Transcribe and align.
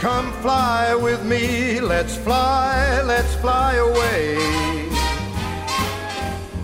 Come 0.00 0.32
fly 0.42 0.94
with 0.94 1.24
me, 1.24 1.80
let's 1.80 2.16
fly, 2.16 3.02
let's 3.02 3.34
fly 3.34 3.74
away. 3.74 4.38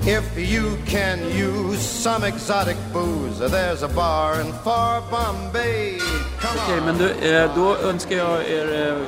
If 0.06 0.36
you 0.36 0.76
can 0.86 1.18
use 1.30 1.80
some 1.80 2.24
exotic 2.24 2.76
booze, 2.92 3.38
there's 3.38 3.82
a 3.82 3.88
bar 3.88 4.40
in 4.40 4.52
far 4.52 5.00
Bombay. 5.10 5.98
Okej, 6.38 6.80
men 6.86 6.98
du, 6.98 7.10
eh, 7.10 7.50
då 7.56 7.76
önskar 7.76 8.16
jag 8.16 8.50
er, 8.50 8.72
eh, 8.72 8.98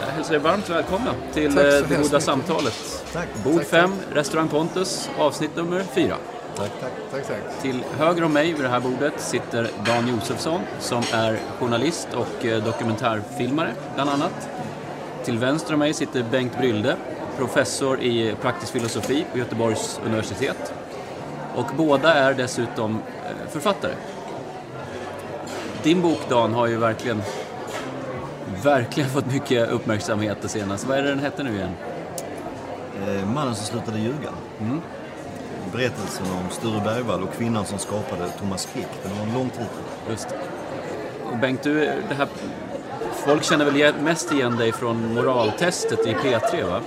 jag 0.00 0.12
hälsar 0.12 0.34
er 0.34 0.38
varmt 0.38 0.68
välkomna 0.68 1.14
till 1.32 1.58
eh, 1.58 1.64
det 1.64 2.02
goda 2.02 2.20
samtalet. 2.20 3.04
Tack. 3.12 3.28
Bord 3.44 3.58
Tack, 3.58 3.66
5, 3.66 3.92
restaurang 4.12 4.48
Pontus, 4.48 5.10
avsnitt 5.18 5.56
nummer 5.56 5.82
4. 5.94 6.16
Tack, 6.60 6.72
tack, 6.80 6.92
tack, 7.10 7.26
tack. 7.26 7.62
Till 7.62 7.84
höger 7.98 8.24
om 8.24 8.32
mig 8.32 8.52
vid 8.52 8.64
det 8.64 8.68
här 8.68 8.80
bordet 8.80 9.20
sitter 9.20 9.70
Dan 9.86 10.08
Josefsson 10.08 10.60
som 10.78 11.02
är 11.12 11.38
journalist 11.58 12.08
och 12.14 12.46
eh, 12.46 12.64
dokumentärfilmare 12.64 13.72
bland 13.94 14.10
annat. 14.10 14.48
Till 15.24 15.38
vänster 15.38 15.72
om 15.72 15.78
mig 15.78 15.94
sitter 15.94 16.24
Bengt 16.30 16.58
Brylde, 16.58 16.96
professor 17.36 18.00
i 18.00 18.34
praktisk 18.40 18.72
filosofi 18.72 19.26
på 19.32 19.38
Göteborgs 19.38 20.00
universitet. 20.04 20.72
Och 21.54 21.66
båda 21.76 22.14
är 22.14 22.34
dessutom 22.34 22.94
eh, 22.94 23.50
författare. 23.50 23.92
Din 25.82 26.02
bok 26.02 26.20
Dan 26.28 26.54
har 26.54 26.66
ju 26.66 26.76
verkligen, 26.76 27.22
verkligen 28.62 29.10
fått 29.10 29.32
mycket 29.32 29.70
uppmärksamhet 29.70 30.38
det 30.42 30.48
senaste. 30.48 30.88
Vad 30.88 30.98
är 30.98 31.02
det 31.02 31.08
den 31.08 31.18
hette 31.18 31.42
nu 31.42 31.54
igen? 31.54 31.74
Eh, 33.06 33.28
mannen 33.28 33.54
som 33.54 33.66
slutade 33.66 33.98
ljuga. 33.98 34.30
Berättelsen 35.72 36.26
om 36.26 36.50
Sture 36.50 36.80
Bergvall 36.84 37.22
och 37.22 37.34
kvinnan 37.34 37.64
som 37.64 37.78
skapade 37.78 38.30
Thomas 38.38 38.68
Quick. 38.72 38.86
Den 39.02 39.12
har 39.12 39.26
en 39.26 39.34
lång 39.34 39.50
titel. 39.50 39.66
Just. 40.10 40.28
Och 41.30 41.38
Bengt, 41.38 41.62
du, 41.62 41.74
det 42.08 42.14
här, 42.14 42.28
folk 43.24 43.44
känner 43.44 43.64
väl 43.64 43.94
mest 44.02 44.32
igen 44.32 44.56
dig 44.56 44.72
från 44.72 45.14
moraltestet 45.14 46.06
i 46.06 46.14
P3 46.14 46.70
va? 46.70 46.80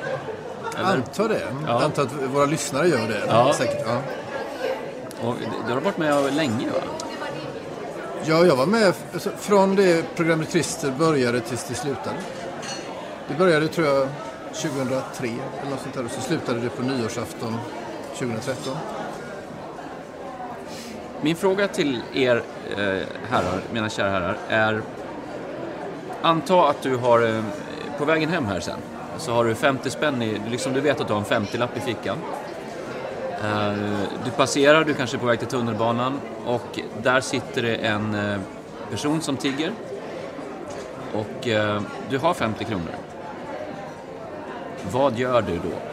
Eller? 0.77 0.85
Antar 0.85 1.29
det. 1.29 1.41
Ja. 1.67 1.83
Antar 1.83 2.03
att 2.03 2.13
våra 2.33 2.45
lyssnare 2.45 2.87
gör 2.87 3.07
det. 3.07 3.23
Ja. 3.27 3.53
Säkert, 3.53 3.85
ja. 3.87 4.01
Och 5.27 5.35
du 5.67 5.73
har 5.73 5.81
varit 5.81 5.97
med 5.97 6.35
länge 6.35 6.65
va? 6.69 7.03
ja, 8.25 8.45
jag 8.45 8.55
var 8.55 8.65
med 8.65 8.93
alltså, 9.13 9.29
från 9.39 9.75
det 9.75 10.15
programmet 10.15 10.51
Christer 10.51 10.91
började 10.91 11.39
tills 11.39 11.63
det 11.67 11.75
slutade. 11.75 12.17
Det 13.27 13.33
började 13.33 13.67
tror 13.67 13.87
jag 13.87 14.07
2003 14.53 15.27
eller 15.27 15.69
något 15.69 15.81
sånt 15.81 15.95
där 15.95 16.05
och 16.05 16.11
så 16.11 16.21
slutade 16.21 16.59
det 16.59 16.69
på 16.69 16.81
nyårsafton 16.81 17.57
2013. 18.27 18.77
Min 21.21 21.35
fråga 21.35 21.67
till 21.67 22.01
er 22.13 22.43
eh, 22.77 23.07
herrar, 23.29 23.61
mina 23.73 23.89
kära 23.89 24.09
herrar, 24.09 24.37
är 24.49 24.81
Anta 26.21 26.69
att 26.69 26.81
du 26.81 26.95
har, 26.97 27.21
eh, 27.21 27.43
på 27.97 28.05
vägen 28.05 28.29
hem 28.29 28.45
här 28.45 28.59
sen, 28.59 28.79
så 29.17 29.33
har 29.33 29.45
du 29.45 29.55
50 29.55 29.89
spänn 29.89 30.21
i, 30.21 30.41
liksom 30.49 30.73
du 30.73 30.81
vet 30.81 31.01
att 31.01 31.07
du 31.07 31.13
har 31.13 31.19
en 31.19 31.45
50-lapp 31.45 31.77
i 31.77 31.79
fickan. 31.79 32.17
Eh, 33.43 33.73
du 34.25 34.31
passerar, 34.31 34.83
du 34.83 34.93
kanske 34.93 35.17
är 35.17 35.19
på 35.19 35.25
väg 35.25 35.39
till 35.39 35.47
tunnelbanan 35.47 36.19
och 36.45 36.79
där 37.01 37.21
sitter 37.21 37.61
det 37.61 37.75
en 37.75 38.15
eh, 38.15 38.39
person 38.91 39.21
som 39.21 39.37
tigger. 39.37 39.71
Och 41.13 41.47
eh, 41.47 41.81
du 42.09 42.17
har 42.17 42.33
50 42.33 42.65
kronor. 42.65 42.95
Vad 44.91 45.17
gör 45.17 45.41
du 45.41 45.55
då? 45.55 45.92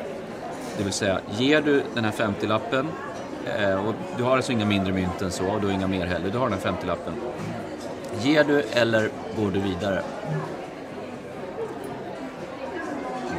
Det 0.80 0.84
vill 0.84 0.92
säga, 0.92 1.20
ger 1.30 1.60
du 1.60 1.82
den 1.94 2.04
här 2.04 2.12
50-lappen 2.12 2.88
eh, 3.58 3.86
och 3.86 3.94
du 4.16 4.22
har 4.22 4.36
alltså 4.36 4.52
inga 4.52 4.64
mindre 4.64 4.92
mynt 4.92 5.22
än 5.22 5.30
så 5.30 5.46
och 5.46 5.60
du 5.60 5.66
har 5.66 5.74
inga 5.74 5.86
mer 5.86 6.06
heller, 6.06 6.30
du 6.30 6.38
har 6.38 6.50
den 6.50 6.58
här 6.58 6.72
50-lappen. 6.72 7.12
Ger 8.20 8.44
du 8.44 8.62
eller 8.72 9.10
går 9.36 9.50
du 9.50 9.60
vidare? 9.60 10.02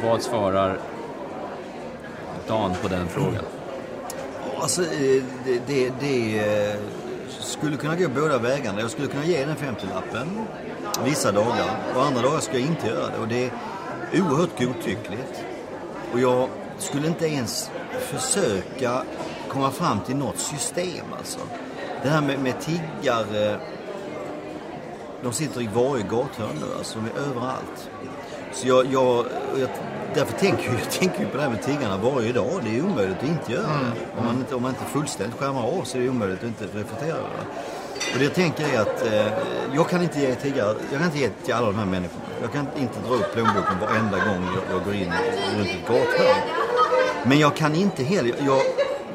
Vad 0.04 0.22
svarar 0.22 0.78
Dan 2.48 2.72
på 2.82 2.88
den 2.88 3.08
frågan? 3.08 3.44
Alltså, 4.60 4.82
eh, 4.82 5.22
det, 5.44 5.62
det, 5.66 5.92
det 6.00 6.38
eh, 6.38 6.76
skulle 7.28 7.76
kunna 7.76 7.96
gå 7.96 8.08
båda 8.08 8.38
vägarna. 8.38 8.80
Jag 8.80 8.90
skulle 8.90 9.08
kunna 9.08 9.24
ge 9.24 9.44
den 9.44 9.56
50-lappen 9.56 10.46
vissa 11.04 11.32
dagar 11.32 11.76
och 11.94 12.02
andra 12.02 12.22
dagar 12.22 12.40
ska 12.40 12.58
jag 12.58 12.66
inte 12.66 12.86
göra 12.86 13.10
det. 13.10 13.18
Och 13.18 13.28
det 13.28 13.44
är 13.44 13.50
oerhört 14.20 14.58
godtyckligt. 14.58 15.44
Och 16.12 16.20
jag 16.20 16.48
skulle 16.82 17.06
inte 17.06 17.26
ens 17.26 17.70
försöka 18.00 19.02
komma 19.48 19.70
fram 19.70 20.00
till 20.00 20.16
något 20.16 20.38
system 20.38 21.06
alltså. 21.18 21.38
Det 22.02 22.08
här 22.08 22.20
med, 22.20 22.38
med 22.38 22.54
tiggare, 22.60 23.60
de 25.22 25.32
sitter 25.32 25.60
i 25.62 25.68
varje 25.74 26.02
gathörn 26.02 26.56
nu 26.60 26.66
alltså, 26.78 26.98
de 26.98 27.06
är 27.06 27.24
överallt. 27.28 27.90
Så 28.52 28.68
jag, 28.68 28.86
jag, 28.86 29.26
jag 29.58 29.68
därför 30.14 30.38
tänker 30.38 30.64
jag, 30.64 30.74
jag 30.80 30.90
tänker 30.90 31.26
på 31.26 31.36
det 31.36 31.42
här 31.42 31.50
med 31.50 31.62
tiggarna 31.62 31.96
varje 31.96 32.32
dag. 32.32 32.60
Det 32.64 32.78
är 32.78 32.82
omöjligt 32.82 33.16
att 33.16 33.28
inte 33.28 33.52
göra 33.52 33.62
det. 33.62 34.18
Om 34.18 34.24
man 34.24 34.36
inte, 34.36 34.54
om 34.54 34.62
man 34.62 34.70
inte 34.70 34.84
fullständigt 34.84 35.38
skärmar 35.38 35.62
av 35.62 35.82
så 35.84 35.98
är 35.98 36.02
det 36.02 36.08
omöjligt 36.08 36.38
att 36.38 36.48
inte 36.48 36.64
reflektera 36.64 37.16
över 37.16 37.28
det. 37.28 37.72
Och 38.12 38.18
det 38.18 38.24
jag 38.24 38.34
tänker 38.34 38.64
är 38.74 38.80
att 38.80 39.06
eh, 39.06 39.32
jag 39.74 39.88
kan 39.88 40.02
inte 40.02 40.20
ge 40.20 40.34
tiggare, 40.34 40.76
jag 40.90 41.00
kan 41.00 41.06
inte 41.06 41.18
ge 41.18 41.28
till 41.44 41.54
alla 41.54 41.66
de 41.66 41.78
här 41.78 41.86
människorna. 41.86 42.24
Jag 42.42 42.52
kan 42.52 42.66
inte 42.76 43.00
dra 43.00 43.14
upp 43.14 43.32
plånboken 43.32 43.78
varenda 43.80 44.18
gång 44.18 44.46
jag, 44.54 44.76
jag 44.76 44.84
går 44.84 44.94
in 44.94 45.12
runt 45.58 45.68
ett 45.68 45.88
gathörn. 45.88 46.61
Men 47.24 47.38
jag 47.38 47.56
kan 47.56 47.74
inte 47.74 48.04
heller, 48.04 48.34
jag, 48.46 48.62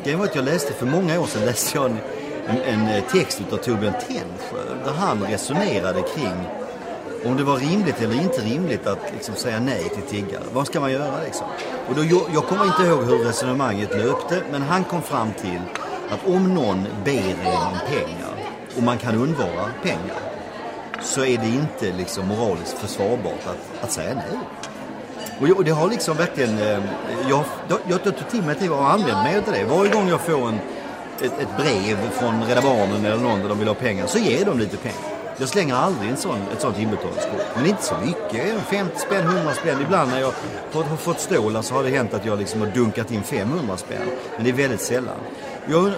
grejen 0.03 0.19
var 0.19 0.25
att 0.25 0.35
jag 0.35 0.45
läste 0.45 0.73
för 0.73 0.85
många 0.85 1.19
år 1.19 1.25
sedan 1.25 1.45
läste 1.45 1.78
jag 1.78 1.85
en, 1.85 1.97
en, 2.47 2.57
en 2.62 2.88
eh, 2.88 3.03
text 3.03 3.41
utav 3.41 3.57
Torbjörn 3.57 3.94
Tännsjö 4.07 4.75
där 4.85 4.91
han 4.91 5.23
resonerade 5.23 6.01
kring 6.01 6.47
om 7.25 7.38
det 7.38 7.44
var 7.44 7.57
rimligt 7.57 8.01
eller 8.01 8.22
inte 8.22 8.41
rimligt 8.41 8.88
att 8.88 9.13
liksom 9.13 9.35
säga 9.35 9.59
nej 9.59 9.90
till 9.90 10.03
tiggare. 10.03 10.44
Vad 10.53 10.68
ska 10.68 10.79
man 10.79 10.91
göra 10.91 11.23
liksom? 11.23 11.47
Och 11.90 11.95
då, 11.95 12.03
jag, 12.03 12.22
jag 12.34 12.44
kommer 12.44 12.66
inte 12.66 12.84
ihåg 12.84 13.03
hur 13.03 13.25
resonemanget 13.25 13.97
löpte, 13.97 14.41
men 14.51 14.62
han 14.62 14.84
kom 14.84 15.01
fram 15.01 15.34
till 15.34 15.62
att 16.09 16.28
om 16.28 16.53
någon 16.53 16.85
ber 17.06 17.35
en 17.41 17.47
om 17.47 17.79
pengar 17.88 18.34
och 18.78 18.84
man 18.84 18.97
kan 18.97 19.16
undvara 19.16 19.69
pengar 19.84 20.19
så 21.01 21.22
är 21.22 21.38
det 21.38 21.47
inte 21.47 21.97
liksom 21.97 22.28
moraliskt 22.28 22.78
försvarbart 22.78 23.45
att, 23.45 23.84
att 23.84 23.91
säga 23.91 24.13
nej. 24.13 24.39
Och, 25.40 25.48
jag, 25.48 25.58
och 25.58 25.64
det 25.64 25.72
har 25.72 25.90
liksom 25.90 26.18
verkligen... 26.18 26.59
Eh, 26.59 26.80
jag, 27.30 27.44
jag, 27.68 27.80
jag 27.88 28.03
tog 28.03 28.30
till 28.30 28.44
mig 28.44 28.56
det 28.59 28.70
och 28.70 28.92
använt 28.92 29.24
mig 29.24 29.38
av 29.38 29.44
det. 29.53 29.64
Varje 29.64 29.92
gång 29.92 30.09
jag 30.09 30.22
får 30.22 30.48
en, 30.48 30.59
ett, 31.22 31.40
ett 31.40 31.58
brev 31.58 32.09
från 32.12 32.44
Rädda 32.44 32.62
Barnen 32.62 33.06
eller 33.06 33.18
någon 33.18 33.40
där 33.40 33.50
de 33.50 33.59
vill 33.59 33.68
ha 33.68 33.75
pengar 33.75 34.08
så 34.08 34.18
ger 34.20 34.46
de 34.46 34.59
lite 34.59 34.78
pengar. 34.78 35.18
Jag 35.40 35.50
slänger 35.50 35.75
aldrig 35.75 36.09
en 36.09 36.18
sån, 36.18 36.42
ett 36.53 36.62
sånt 36.62 36.80
inbetalningskort. 36.80 37.46
Men 37.56 37.66
inte 37.66 37.84
så 37.84 37.96
mycket. 38.06 38.62
50 38.70 39.00
spänn, 39.00 39.25
100 39.25 39.53
spänn. 39.53 39.81
Ibland 39.81 40.12
när 40.12 40.20
jag 40.20 40.34
har, 40.74 40.98
fått 40.98 41.20
stålar 41.20 41.62
så 41.62 41.74
har 41.74 41.84
det 41.84 41.90
hänt 41.90 42.14
att 42.14 42.25
jag 42.25 42.40
liksom 42.40 42.62
har 42.62 42.68
dunkat 42.68 43.12
in 43.12 43.24
500 43.24 43.78
spänn. 43.78 44.08
Men 44.36 44.44
det 44.44 44.50
är 44.50 44.54
väldigt 44.54 44.81
sällan. 44.81 45.16
Jag, 45.69 45.92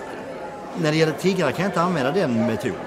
när 0.81 0.91
det 0.91 0.97
gäller 0.97 1.13
tiggare 1.13 1.51
kan 1.51 1.63
jag 1.63 1.69
inte 1.69 1.81
använda 1.81 2.11
den 2.11 2.45
metoden. 2.47 2.79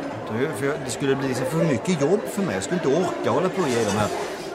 För 0.59 0.67
det 0.85 0.91
skulle 0.91 1.17
bli 1.17 1.29
liksom 1.29 1.47
för 1.47 1.65
mycket 1.65 2.01
jobb 2.01 2.21
för 2.31 2.43
mig. 2.43 2.55
Jag 2.55 2.63
skulle 2.63 2.81
inte 2.85 3.01
orka 3.01 3.31
hålla 3.31 3.49
på 3.49 3.63
och 3.63 3.69
ge 3.69 3.85
de 3.85 3.91
här. 3.91 4.09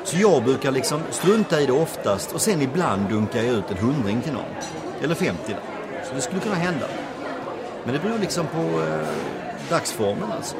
Så 0.07 0.18
jag 0.18 0.44
brukar 0.44 0.72
liksom 0.72 1.01
strunta 1.09 1.62
i 1.62 1.66
det 1.66 1.72
oftast 1.72 2.31
och 2.31 2.41
sen 2.41 2.62
ibland 2.62 3.09
dunkar 3.09 3.44
jag 3.44 3.53
ut 3.53 3.72
en 3.72 3.78
hundring 3.78 4.22
till 4.22 4.34
någon. 4.34 4.56
Eller 5.03 5.16
50 5.16 5.41
där. 5.47 5.59
Så 6.09 6.16
det 6.16 6.22
skulle 6.22 6.41
kunna 6.41 6.56
hända. 6.56 6.85
Men 7.84 7.94
det 7.94 8.00
beror 8.00 8.19
liksom 8.19 8.47
på 8.47 8.81
eh, 8.81 9.07
dagsformen 9.69 10.31
alltså. 10.31 10.56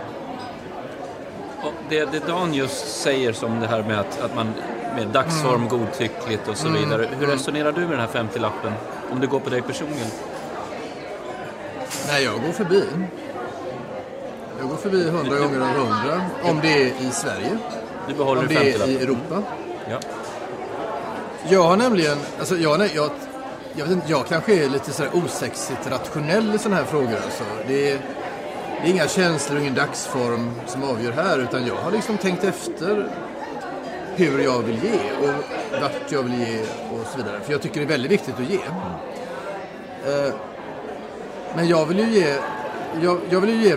Och 1.62 1.74
det, 1.90 2.12
det 2.12 2.28
Dan 2.28 2.53
just 2.53 3.02
säger 3.02 3.34
som 3.34 3.59
det 3.59 3.68
här 3.68 3.84
med 3.84 4.00
att, 4.00 4.22
att 4.22 4.36
man 4.36 4.53
med 4.96 5.07
dagsform 5.07 5.68
godtyckligt 5.68 6.47
och 6.47 6.57
så 6.57 6.69
vidare. 6.69 7.07
Hur 7.19 7.28
resonerar 7.28 7.72
du 7.72 7.81
med 7.81 7.90
den 7.90 8.00
här 8.00 8.24
50-lappen? 8.24 8.74
Om 9.12 9.19
det 9.19 9.28
går 9.28 9.40
på 9.40 9.50
dig 9.50 9.62
personligen? 9.62 10.07
Nej, 12.07 12.24
jag 12.24 12.41
går 12.41 12.52
förbi. 12.52 12.84
Jag 14.60 14.69
går 14.69 14.77
förbi 14.77 15.07
100 15.07 15.39
gånger 15.39 15.60
av 15.60 15.69
100 15.69 16.22
om 16.44 16.60
det 16.62 16.83
är 16.83 16.86
i 16.86 17.12
Sverige. 17.12 17.57
Du 18.07 18.13
behåller 18.13 18.42
Om 18.42 18.48
det 18.48 18.56
är 18.56 18.63
i 18.63 18.74
50-lappen? 18.74 19.01
Europa. 19.01 19.44
Ja. 19.89 20.00
Jag 21.50 21.63
har 21.63 21.77
nämligen, 21.77 22.18
alltså 22.39 22.57
jag, 22.57 22.80
nej, 22.80 22.92
jag, 22.95 23.09
jag, 23.75 23.86
vet 23.86 23.94
inte, 23.94 24.12
jag 24.12 24.27
kanske 24.27 24.65
är 24.65 24.69
lite 24.69 24.92
sådär 24.92 25.12
osexigt 25.13 25.92
rationell 25.92 26.56
i 26.56 26.57
sådana 26.57 26.75
här 26.75 26.86
frågor. 26.86 27.15
Alltså. 27.25 27.44
Det, 27.68 27.92
är, 27.92 28.00
det 28.81 28.88
är 28.88 28.92
inga 28.92 29.07
känslor, 29.07 29.59
ingen 29.59 29.75
dagsform 29.75 30.51
som 30.68 30.83
avgör 30.83 31.12
här. 31.12 31.39
Utan 31.39 31.68
jag 31.68 31.75
har 31.75 31.92
liksom 31.92 32.18
tänkt 32.18 32.44
efter 32.44 33.09
hur 34.15 34.39
jag 34.39 34.62
vill 34.62 34.75
ge 34.83 35.27
och 35.27 35.33
vart 35.81 36.12
jag 36.12 36.24
vill 36.24 36.39
ge 36.39 36.62
och 36.62 37.07
så 37.12 37.18
vidare. 37.18 37.39
För 37.42 37.51
jag 37.51 37.62
tycker 37.62 37.80
det 37.80 37.86
är 37.86 37.89
väldigt 37.89 38.12
viktigt 38.12 38.36
att 38.36 38.50
ge. 38.50 38.60
Eh, 40.06 40.33
men 41.56 41.68
jag 41.68 41.86
vill 41.86 42.00
ju 42.00 42.10
ge, 42.10 42.36
jag, 43.01 43.19
jag 43.30 43.42
vill 43.42 43.50
ju 43.50 43.69
ge 43.69 43.75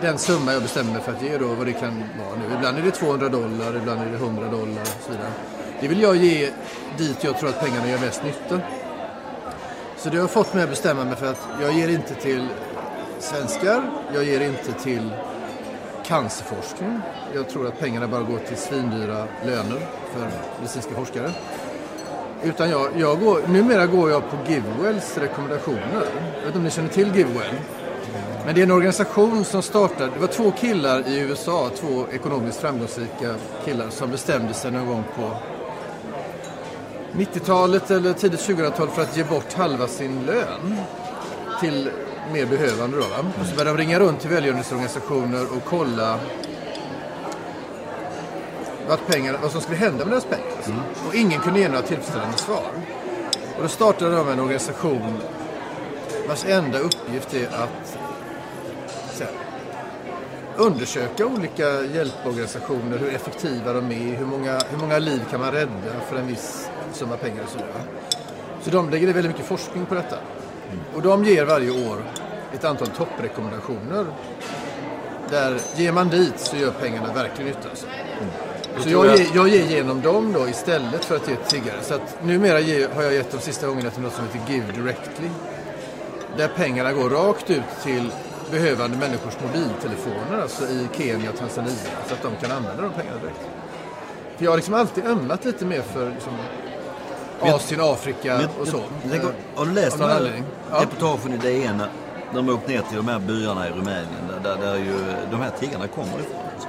den 0.00 0.18
summa 0.18 0.52
jag 0.52 0.62
bestämmer 0.62 0.92
mig 0.92 1.00
för 1.00 1.12
att 1.12 1.22
ge 1.22 1.38
då, 1.38 1.46
vad 1.46 1.66
det 1.66 1.72
kan 1.72 2.04
vara 2.18 2.36
nu. 2.38 2.54
Ibland 2.56 2.78
är 2.78 2.82
det 2.82 2.90
200 2.90 3.28
dollar, 3.28 3.76
ibland 3.76 4.00
är 4.00 4.06
det 4.06 4.16
100 4.16 4.48
dollar 4.48 4.82
och 4.82 5.02
så 5.06 5.10
vidare. 5.10 5.32
Det 5.80 5.88
vill 5.88 6.02
jag 6.02 6.16
ge 6.16 6.50
dit 6.98 7.24
jag 7.24 7.38
tror 7.38 7.48
att 7.48 7.60
pengarna 7.60 7.88
gör 7.88 7.98
mest 7.98 8.24
nytta. 8.24 8.60
Så 9.96 10.08
det 10.08 10.18
har 10.18 10.28
fått 10.28 10.54
mig 10.54 10.62
att 10.62 10.70
bestämma 10.70 11.04
mig 11.04 11.16
för 11.16 11.30
att 11.30 11.48
jag 11.60 11.72
ger 11.72 11.88
inte 11.88 12.14
till 12.14 12.48
svenskar, 13.18 13.82
jag 14.14 14.24
ger 14.24 14.40
inte 14.40 14.72
till 14.72 15.10
cancerforskning. 16.04 17.00
Jag 17.34 17.48
tror 17.48 17.66
att 17.66 17.78
pengarna 17.78 18.08
bara 18.08 18.22
går 18.22 18.38
till 18.38 18.56
svindyra 18.56 19.26
löner 19.44 19.80
för 20.12 20.30
medicinska 20.58 20.94
forskare. 20.94 21.30
Utan 22.42 22.70
jag, 22.70 22.90
jag 22.96 23.20
går, 23.20 23.40
numera 23.48 23.86
går 23.86 24.10
jag 24.10 24.30
på 24.30 24.36
Givewells 24.46 25.18
rekommendationer. 25.18 26.04
Jag 26.34 26.38
vet 26.38 26.46
inte 26.46 26.58
om 26.58 26.64
ni 26.64 26.70
känner 26.70 26.88
till 26.88 27.16
Givewell? 27.16 27.54
Men 28.48 28.54
det 28.54 28.60
är 28.60 28.62
en 28.62 28.70
organisation 28.70 29.44
som 29.44 29.62
startade, 29.62 30.10
det 30.14 30.20
var 30.20 30.26
två 30.26 30.50
killar 30.50 31.08
i 31.08 31.18
USA, 31.18 31.70
två 31.80 32.04
ekonomiskt 32.12 32.60
framgångsrika 32.60 33.34
killar 33.64 33.90
som 33.90 34.10
bestämde 34.10 34.54
sig 34.54 34.70
någon 34.70 34.86
gång 34.86 35.04
på 35.16 35.30
90-talet 37.12 37.90
eller 37.90 38.12
tidigt 38.12 38.40
2000-tal 38.40 38.88
för 38.88 39.02
att 39.02 39.16
ge 39.16 39.24
bort 39.24 39.52
halva 39.52 39.86
sin 39.88 40.26
lön 40.26 40.76
till 41.60 41.90
mer 42.32 42.46
behövande. 42.46 42.96
Då, 42.96 43.02
va? 43.02 43.30
Och 43.40 43.46
så 43.46 43.56
började 43.56 43.70
de 43.70 43.82
ringa 43.82 44.00
runt 44.00 44.20
till 44.20 44.30
välgörenhetsorganisationer 44.30 45.42
och 45.42 45.64
kolla 45.64 46.18
vad, 48.88 49.06
pengar, 49.06 49.38
vad 49.42 49.50
som 49.50 49.60
skulle 49.60 49.78
hända 49.78 50.04
med 50.04 50.12
deras 50.12 50.24
pengar. 50.24 50.52
Alltså. 50.56 50.72
Och 51.08 51.14
ingen 51.14 51.40
kunde 51.40 51.60
ge 51.60 51.68
några 51.68 51.82
tillfredsställande 51.82 52.38
svar. 52.38 52.70
Och 53.56 53.62
då 53.62 53.68
startade 53.68 54.16
de 54.16 54.28
en 54.28 54.40
organisation 54.40 55.20
vars 56.28 56.44
enda 56.44 56.78
uppgift 56.78 57.34
är 57.34 57.46
att 57.46 57.98
undersöka 60.58 61.26
olika 61.26 61.84
hjälporganisationer, 61.84 62.98
hur 62.98 63.14
effektiva 63.14 63.72
de 63.72 63.92
är, 63.92 64.16
hur 64.16 64.26
många, 64.26 64.60
hur 64.70 64.78
många 64.78 64.98
liv 64.98 65.20
kan 65.30 65.40
man 65.40 65.52
rädda 65.52 66.00
för 66.08 66.16
en 66.16 66.26
viss 66.26 66.68
summa 66.92 67.16
pengar 67.16 67.42
och 67.42 67.50
sådär. 67.50 67.66
Så 68.62 68.70
de 68.70 68.90
lägger 68.90 69.06
väldigt 69.06 69.32
mycket 69.32 69.46
forskning 69.46 69.86
på 69.86 69.94
detta. 69.94 70.16
Och 70.94 71.02
de 71.02 71.24
ger 71.24 71.44
varje 71.44 71.70
år 71.70 72.04
ett 72.54 72.64
antal 72.64 72.88
topprekommendationer. 72.88 74.06
Där 75.30 75.60
ger 75.76 75.92
man 75.92 76.08
dit 76.08 76.40
så 76.40 76.56
gör 76.56 76.70
pengarna 76.70 77.12
verkligen 77.12 77.50
nytta. 77.50 77.68
Alltså. 77.70 77.86
Så 78.78 78.90
jag, 78.90 79.06
ger, 79.06 79.26
jag 79.34 79.48
ger 79.48 79.64
genom 79.64 80.00
dem 80.00 80.32
då 80.32 80.48
istället 80.48 81.04
för 81.04 81.16
att 81.16 81.28
ge 81.28 81.36
tiggare. 81.36 81.82
Så 81.82 81.94
att 81.94 82.24
numera 82.24 82.60
ger, 82.60 82.88
har 82.88 83.02
jag 83.02 83.14
gett 83.14 83.30
de 83.30 83.38
sista 83.40 83.66
gångerna 83.66 83.90
till 83.90 84.02
något 84.02 84.14
som 84.14 84.24
heter 84.24 84.52
Give 84.52 84.72
Directly. 84.72 85.28
Där 86.36 86.48
pengarna 86.48 86.92
går 86.92 87.10
rakt 87.10 87.50
ut 87.50 87.62
till 87.82 88.10
behövande 88.50 88.96
människors 88.96 89.34
mobiltelefoner, 89.46 90.42
alltså 90.42 90.64
i 90.64 90.88
Kenya 90.96 91.30
och 91.30 91.38
Tanzania. 91.38 91.72
Så 92.08 92.14
att 92.14 92.22
de 92.22 92.46
kan 92.46 92.56
använda 92.56 92.82
de 92.82 92.92
pengarna 92.92 93.18
direkt. 93.20 93.40
För 94.36 94.44
jag 94.44 94.50
har 94.52 94.56
liksom 94.56 94.74
alltid 94.74 95.06
ömmat 95.06 95.44
lite 95.44 95.64
mer 95.64 95.82
för 95.82 96.10
liksom, 96.10 96.32
Asien, 97.40 97.80
Afrika 97.80 98.36
Men 98.36 98.48
och 98.60 98.68
så. 98.68 98.80
Jag, 99.02 99.10
tänker, 99.12 99.30
har 99.54 99.64
du 99.66 99.72
läst 99.72 99.92
Av 99.92 99.98
de 100.08 100.14
någon 100.14 100.26
här. 100.26 100.42
Ja. 100.70 100.80
reportagen 100.82 101.32
i 101.32 101.36
DN? 101.36 101.76
när 101.76 102.42
De 102.42 102.48
åkt 102.48 102.68
ner 102.68 102.82
till 102.82 102.96
de 102.96 103.08
här 103.08 103.18
byarna 103.18 103.68
i 103.68 103.70
Rumänien 103.70 104.08
där, 104.42 104.50
där, 104.56 104.66
där 104.66 104.76
ju 104.76 104.94
de 105.30 105.40
här 105.40 105.50
tiggarna 105.60 105.86
kommer 105.88 106.08
ifrån. 106.20 106.40
Alltså. 106.54 106.68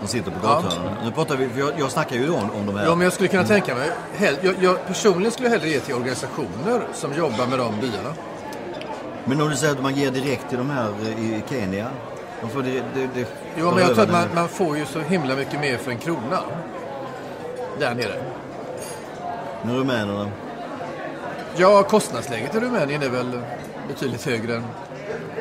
De 0.00 0.08
sitter 0.08 0.30
på 0.30 0.46
gathörnen. 0.46 0.94
Nu 1.04 1.10
pratar 1.10 1.36
vi, 1.36 1.48
för 1.48 1.60
jag, 1.60 1.70
jag 1.78 1.90
snackar 1.90 2.16
ju 2.16 2.26
då 2.26 2.34
om, 2.34 2.50
om 2.50 2.66
de 2.66 2.76
här. 2.76 2.84
Ja, 2.84 2.94
men 2.94 3.04
jag 3.04 3.12
skulle 3.12 3.28
kunna 3.28 3.44
tänka 3.44 3.74
mig. 3.74 3.90
hell- 4.16 4.36
Jag, 4.42 4.54
jag 4.60 4.86
personligen 4.86 5.32
skulle 5.32 5.48
hellre 5.48 5.68
ge 5.68 5.80
till 5.80 5.94
organisationer 5.94 6.80
som 6.94 7.14
jobbar 7.14 7.46
med 7.46 7.58
de 7.58 7.80
byarna. 7.80 8.14
Men 9.24 9.40
om 9.40 9.48
du 9.50 9.56
säger 9.56 9.72
att 9.74 9.82
man 9.82 9.94
ger 9.94 10.10
direkt 10.10 10.48
till 10.48 10.58
de 10.58 10.70
här 10.70 10.90
i 11.18 11.42
Kenya. 11.50 11.86
De 12.40 12.50
får 12.50 12.62
det, 12.62 12.70
det, 12.94 13.08
det, 13.14 13.26
Jo, 13.58 13.70
men 13.70 13.78
jag 13.78 13.94
tror 13.94 14.02
att 14.04 14.10
man, 14.10 14.24
man 14.34 14.48
får 14.48 14.76
ju 14.78 14.86
så 14.86 15.00
himla 15.00 15.36
mycket 15.36 15.60
mer 15.60 15.76
för 15.76 15.90
en 15.90 15.98
krona. 15.98 16.40
Där 17.78 17.94
nere. 17.94 18.14
Men 19.62 19.76
rumänerna. 19.76 20.30
Ja, 21.56 21.82
kostnadsläget 21.82 22.54
i 22.54 22.60
Rumänien 22.60 23.02
är 23.02 23.08
väl 23.08 23.40
betydligt 23.88 24.26
högre 24.26 24.54
än 24.56 24.64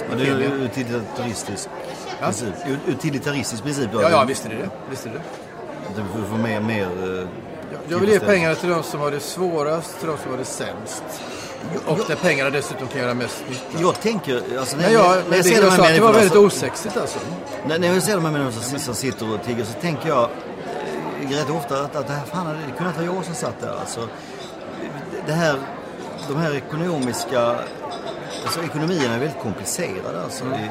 Ja, 0.09 0.15
det 0.18 0.27
är 0.27 0.53
utilitaristisk 0.53 1.69
Ja. 2.19 2.25
princip. 2.25 2.53
Utilitaristisk 2.88 3.63
princip. 3.63 3.89
då. 3.94 4.01
Ja, 4.01 4.09
ja, 4.09 4.24
visst 4.27 4.45
är 4.45 4.50
det 4.50 4.56
det. 4.56 4.69
Visst 4.89 5.06
är 5.06 5.09
det. 5.09 5.21
Du 5.95 6.27
får 6.29 6.38
mer, 6.38 6.59
mer 6.62 6.83
eh, 6.83 7.07
Jag- 7.09 7.27
Jag 7.88 8.00
vill 8.00 8.09
ge 8.09 8.19
pengarna 8.19 8.56
till 8.56 8.69
de 8.69 8.83
som 8.83 9.00
har 9.00 9.12
det 9.12 9.19
svårast, 9.19 10.00
till 10.00 10.07
de 10.07 10.18
som 10.18 10.31
har 10.31 10.38
det 10.38 10.45
sämst. 10.45 11.03
Och 11.86 12.00
där 12.07 12.15
pengarna 12.15 12.50
dessutom 12.50 12.88
kan 12.88 13.01
göra 13.01 13.13
mest 13.13 13.44
nytta. 13.50 13.81
Jag 13.81 14.01
tänker, 14.01 14.42
alltså 14.59 14.77
när, 14.77 14.89
jag, 14.89 15.18
när 15.30 15.38
jag 15.38 15.45
ser 15.45 15.62
de 15.62 15.69
här 15.69 15.80
att 15.80 15.95
det 15.95 16.01
var 16.01 16.12
människorna 16.12 16.12
väldigt 16.12 16.36
osexigt 16.36 16.98
alltså. 16.98 17.19
När, 17.68 17.80
när 17.80 17.88
jag 17.94 18.04
ser 18.04 18.15
de 18.15 18.25
här 18.25 18.31
människorna 18.31 18.63
som, 18.65 18.80
som 18.80 18.95
sitter 18.95 19.33
och 19.33 19.44
tigger 19.44 19.63
så 19.63 19.74
tänker 19.74 20.09
jag 20.09 20.30
rätt 21.36 21.50
ofta 21.50 21.83
att, 21.83 21.95
att 21.95 22.07
det 22.07 22.13
här 22.13 22.25
fan 22.25 22.45
hade 22.45 22.59
det 22.59 22.77
kunnat 22.77 22.95
vara 22.95 23.06
jag 23.06 23.25
som 23.25 23.36
satt 23.36 23.62
där. 23.62 23.75
Alltså, 23.80 24.07
det 25.25 25.33
här, 25.33 25.56
de 26.27 26.38
här 26.38 26.56
ekonomiska... 26.56 27.56
Alltså 28.44 28.63
ekonomierna 28.63 29.15
är 29.15 29.19
väldigt 29.19 29.39
komplicerade. 29.39 30.24
Alltså, 30.24 30.45
det, 30.45 30.69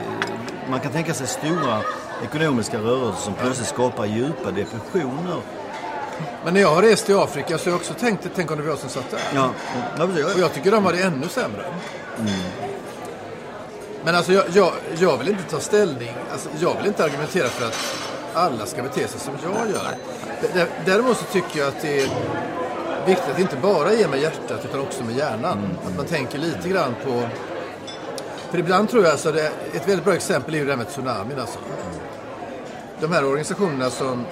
man 0.71 0.81
kan 0.81 0.93
tänka 0.93 1.15
sig 1.15 1.27
stora 1.27 1.81
ekonomiska 2.25 2.79
rörelser 2.79 3.23
som 3.23 3.35
plötsligt 3.35 3.69
skapar 3.69 4.07
djupa 4.07 4.51
depressioner. 4.51 5.41
Men 6.45 6.55
när 6.55 6.61
jag 6.61 6.75
har 6.75 6.83
rest 6.83 7.11
i 7.11 7.15
Afrika 7.15 7.59
så 7.59 7.65
har 7.65 7.71
jag 7.71 7.81
också 7.81 7.95
tänkt, 7.95 8.29
tänk 8.37 8.51
om 8.51 8.57
det 8.57 8.63
var 8.63 8.71
jag 8.71 8.79
som 8.79 8.89
satt 8.91 9.11
där. 9.11 9.21
Ja, 9.35 9.51
ja 9.99 10.07
precis. 10.07 10.35
Och 10.35 10.41
jag 10.41 10.55
tycker 10.55 10.71
de 10.71 10.85
har 10.85 10.93
det 10.93 11.03
ännu 11.03 11.29
sämre. 11.29 11.65
Men 14.05 14.15
alltså 14.15 14.33
jag, 14.33 14.45
jag, 14.53 14.73
jag 14.99 15.17
vill 15.17 15.29
inte 15.29 15.43
ta 15.51 15.61
ställning, 15.61 16.15
alltså 16.33 16.49
jag 16.61 16.77
vill 16.77 16.87
inte 16.87 17.05
argumentera 17.05 17.49
för 17.49 17.67
att 17.67 17.77
alla 18.35 18.67
ska 18.67 18.83
bete 18.83 19.09
sig 19.09 19.21
som 19.21 19.35
jag 19.43 19.71
gör. 19.71 20.67
Däremot 20.85 21.17
så 21.17 21.25
tycker 21.25 21.59
jag 21.59 21.69
att 21.69 21.83
det 21.83 22.01
är 22.01 22.09
viktigt 23.07 23.31
att 23.33 23.39
inte 23.39 23.57
bara 23.57 23.93
ge 23.93 24.09
med 24.09 24.21
hjärtat 24.21 24.65
utan 24.65 24.81
också 24.81 25.05
med 25.05 25.17
hjärnan. 25.17 25.79
Att 25.87 25.97
man 25.97 26.07
tänker 26.07 26.39
lite 26.39 26.69
grann 26.69 26.95
på... 27.05 27.23
För 28.51 28.59
ibland 28.59 28.89
tror 28.89 29.03
jag, 29.03 29.13
alltså 29.13 29.33
det, 29.33 29.47
ett 29.75 29.89
väldigt 29.89 30.05
bra 30.05 30.15
exempel 30.15 30.55
är 30.55 30.59
ju 30.59 30.65
det 30.65 30.71
här 30.71 30.79
med 30.79 30.89
tsunamin 30.89 31.41
alltså. 31.41 31.59
De 33.01 33.13
här 33.13 33.25
organisationerna 33.25 33.91
som 33.91 34.25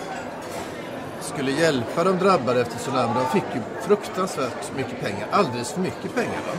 skulle 1.25 1.51
hjälpa 1.51 2.05
de 2.05 2.19
drabbade 2.19 2.61
efter 2.61 2.79
tsunamin, 2.79 3.15
de 3.15 3.41
fick 3.41 3.55
ju 3.55 3.61
fruktansvärt 3.87 4.73
mycket 4.77 5.01
pengar. 5.01 5.27
Alldeles 5.31 5.73
för 5.73 5.81
mycket 5.81 6.15
pengar. 6.15 6.41
Va? 6.47 6.53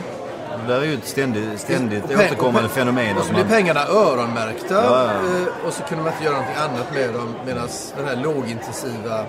Det 0.66 0.72
där 0.74 0.80
är 0.80 0.84
ju 0.84 0.94
ett 0.94 1.06
ständigt, 1.06 1.60
ständigt 1.60 2.04
Och 2.04 2.10
återkommande 2.10 2.68
fenomen. 2.68 3.16
Och 3.16 3.24
så 3.24 3.32
blir 3.32 3.42
man- 3.44 3.52
pengarna 3.52 3.80
öronmärkta 3.88 4.74
Ja, 4.74 5.04
ja. 5.04 5.10
eh, 5.12 5.66
och 5.66 5.72
så 5.72 5.82
kunde 5.82 6.04
man 6.04 6.12
inte 6.12 6.24
göra 6.24 6.36
någonting 6.36 6.62
annat 6.62 6.94
med 6.94 7.14
dem 7.14 7.34
medan 7.46 7.68
den 7.96 8.06
här 8.08 8.16
lågintensiva 8.24 9.24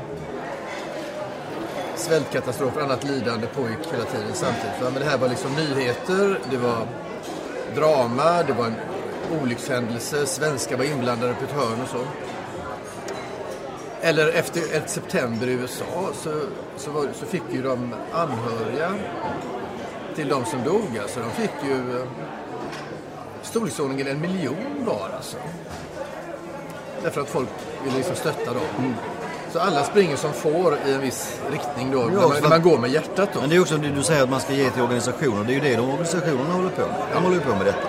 svältkatastrofer 1.95 2.77
och 2.79 2.83
annat 2.85 3.03
lidande 3.03 3.47
pågick 3.47 3.77
hela 3.91 4.03
tiden 4.05 4.33
samtidigt. 4.33 4.75
Men 4.83 4.93
det 4.93 5.05
här 5.09 5.17
var 5.17 5.27
liksom 5.29 5.51
nyheter, 5.55 6.39
det 6.51 6.57
var 6.57 6.77
drama, 7.75 8.43
det 8.47 8.53
var 8.53 8.65
en 8.65 8.75
olyckshändelse, 9.41 10.25
svenskar 10.25 10.77
var 10.77 10.85
inblandade 10.85 11.33
på 11.33 11.44
ett 11.45 11.51
hörn 11.51 11.81
och 11.83 11.89
så. 11.89 11.97
Eller 14.07 14.28
efter 14.28 14.61
ett 14.73 14.90
september 14.90 15.47
i 15.47 15.52
USA 15.52 16.09
så, 16.14 16.31
så, 16.78 16.92
var, 16.92 17.07
så 17.14 17.26
fick 17.26 17.42
ju 17.52 17.61
de 17.61 17.94
anhöriga 18.14 18.94
till 20.16 20.28
de 20.28 20.45
som 20.45 20.64
dog. 20.64 20.97
Alltså, 21.02 21.19
de 21.19 21.31
fick 21.31 21.69
ju 21.69 21.99
eh, 21.99 22.07
storleksordningen 23.42 24.07
en 24.07 24.21
miljon 24.21 24.85
var 24.85 25.09
alltså. 25.16 25.37
Därför 27.04 27.21
att 27.21 27.30
folk 27.30 27.49
ville 27.83 27.97
liksom 27.97 28.16
stötta 28.16 28.54
dem. 28.54 28.94
Så 29.52 29.59
alla 29.59 29.83
springer 29.83 30.16
som 30.16 30.33
får 30.33 30.78
i 30.87 30.94
en 30.94 31.02
viss 31.02 31.40
riktning 31.52 31.92
då, 31.92 31.99
när, 31.99 32.28
man, 32.28 32.42
när 32.42 32.49
man 32.49 32.61
går 32.61 32.78
med 32.78 32.90
hjärtat 32.90 33.30
då. 33.33 33.40
Men 33.40 33.49
det 33.49 33.56
är 33.56 33.61
också 33.61 33.78
det 33.78 33.90
du 33.90 34.04
säger 34.04 34.23
att 34.23 34.30
man 34.30 34.42
ska 34.42 34.54
ge 34.54 34.69
till 34.69 34.81
organisationer. 34.81 35.44
Det 35.44 35.52
är 35.52 35.56
ju 35.56 35.61
det 35.61 35.76
de 35.76 35.90
organisationerna 35.90 36.54
håller 36.54 36.69
på 36.69 36.81
med. 36.81 36.95
De 37.14 37.23
håller 37.23 37.35
ju 37.35 37.42
på 37.42 37.56
med 37.56 37.66
detta. 37.66 37.87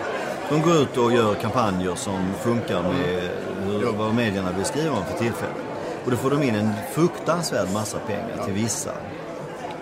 De 0.49 0.63
går 0.63 0.77
ut 0.77 0.97
och 0.97 1.13
gör 1.13 1.35
kampanjer 1.35 1.95
som 1.95 2.33
funkar 2.43 2.83
med 2.83 3.31
hur, 3.65 3.93
vad 3.93 4.15
medierna 4.15 4.53
vill 4.53 4.65
skriva 4.65 4.97
om 4.97 5.05
för 5.05 5.19
tillfället. 5.19 5.68
Och 6.05 6.11
då 6.11 6.17
får 6.17 6.31
de 6.31 6.43
in 6.43 6.55
en 6.55 6.73
fruktansvärd 6.93 7.69
massa 7.73 7.99
pengar 7.99 8.45
till 8.45 8.55
vissa. 8.55 8.90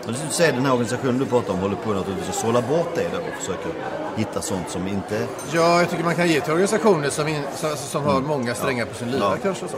Och 0.06 0.12
du 0.12 0.18
säger 0.30 0.52
den 0.52 0.64
här 0.66 0.73
organisationen 0.73 1.18
du 1.18 1.26
pratar 1.26 1.52
om 1.52 1.58
håller 1.58 1.76
på 1.76 1.92
naturligtvis 1.92 2.28
att 2.28 2.35
sålla 2.35 2.62
bort 2.62 2.88
det 2.94 3.06
då 3.12 3.18
och 3.18 3.40
försöker 3.40 3.70
hitta 4.16 4.42
sånt 4.42 4.70
som 4.70 4.88
inte... 4.88 5.26
Ja, 5.52 5.78
jag 5.80 5.90
tycker 5.90 6.04
man 6.04 6.14
kan 6.14 6.28
ge 6.28 6.40
till 6.40 6.52
organisationer 6.52 7.11
som, 7.11 7.28
in, 7.28 7.42
som, 7.56 7.76
som 7.76 8.04
har 8.04 8.20
många 8.20 8.54
strängar 8.54 8.85
på 8.87 8.94
sin 8.94 9.11
lyra 9.11 9.20
Ja. 9.23 9.37
kanske. 9.42 9.64
och 9.64 9.70
Så. 9.70 9.76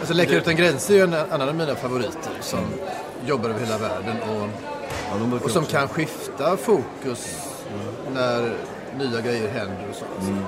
Alltså, 0.00 0.14
Läkare 0.14 0.36
utan 0.36 0.56
gränser 0.56 0.94
är 0.94 0.98
ju 0.98 1.04
en 1.04 1.14
annan 1.30 1.48
av 1.48 1.54
mina 1.54 1.74
favoriter 1.74 2.32
som 2.40 2.58
jobbar 3.26 3.48
över 3.50 3.60
hela 3.60 3.78
världen 3.78 4.16
och, 4.22 4.48
Ja, 5.10 5.36
och 5.44 5.50
som 5.50 5.62
också- 5.62 5.76
kan 5.76 5.88
skifta 5.88 6.56
fokus 6.56 7.36
när 8.14 8.54
nya 8.98 9.20
grejer 9.20 9.48
händer 9.48 9.86
och 9.90 9.96
sånt. 9.96 10.28
Mm. 10.28 10.44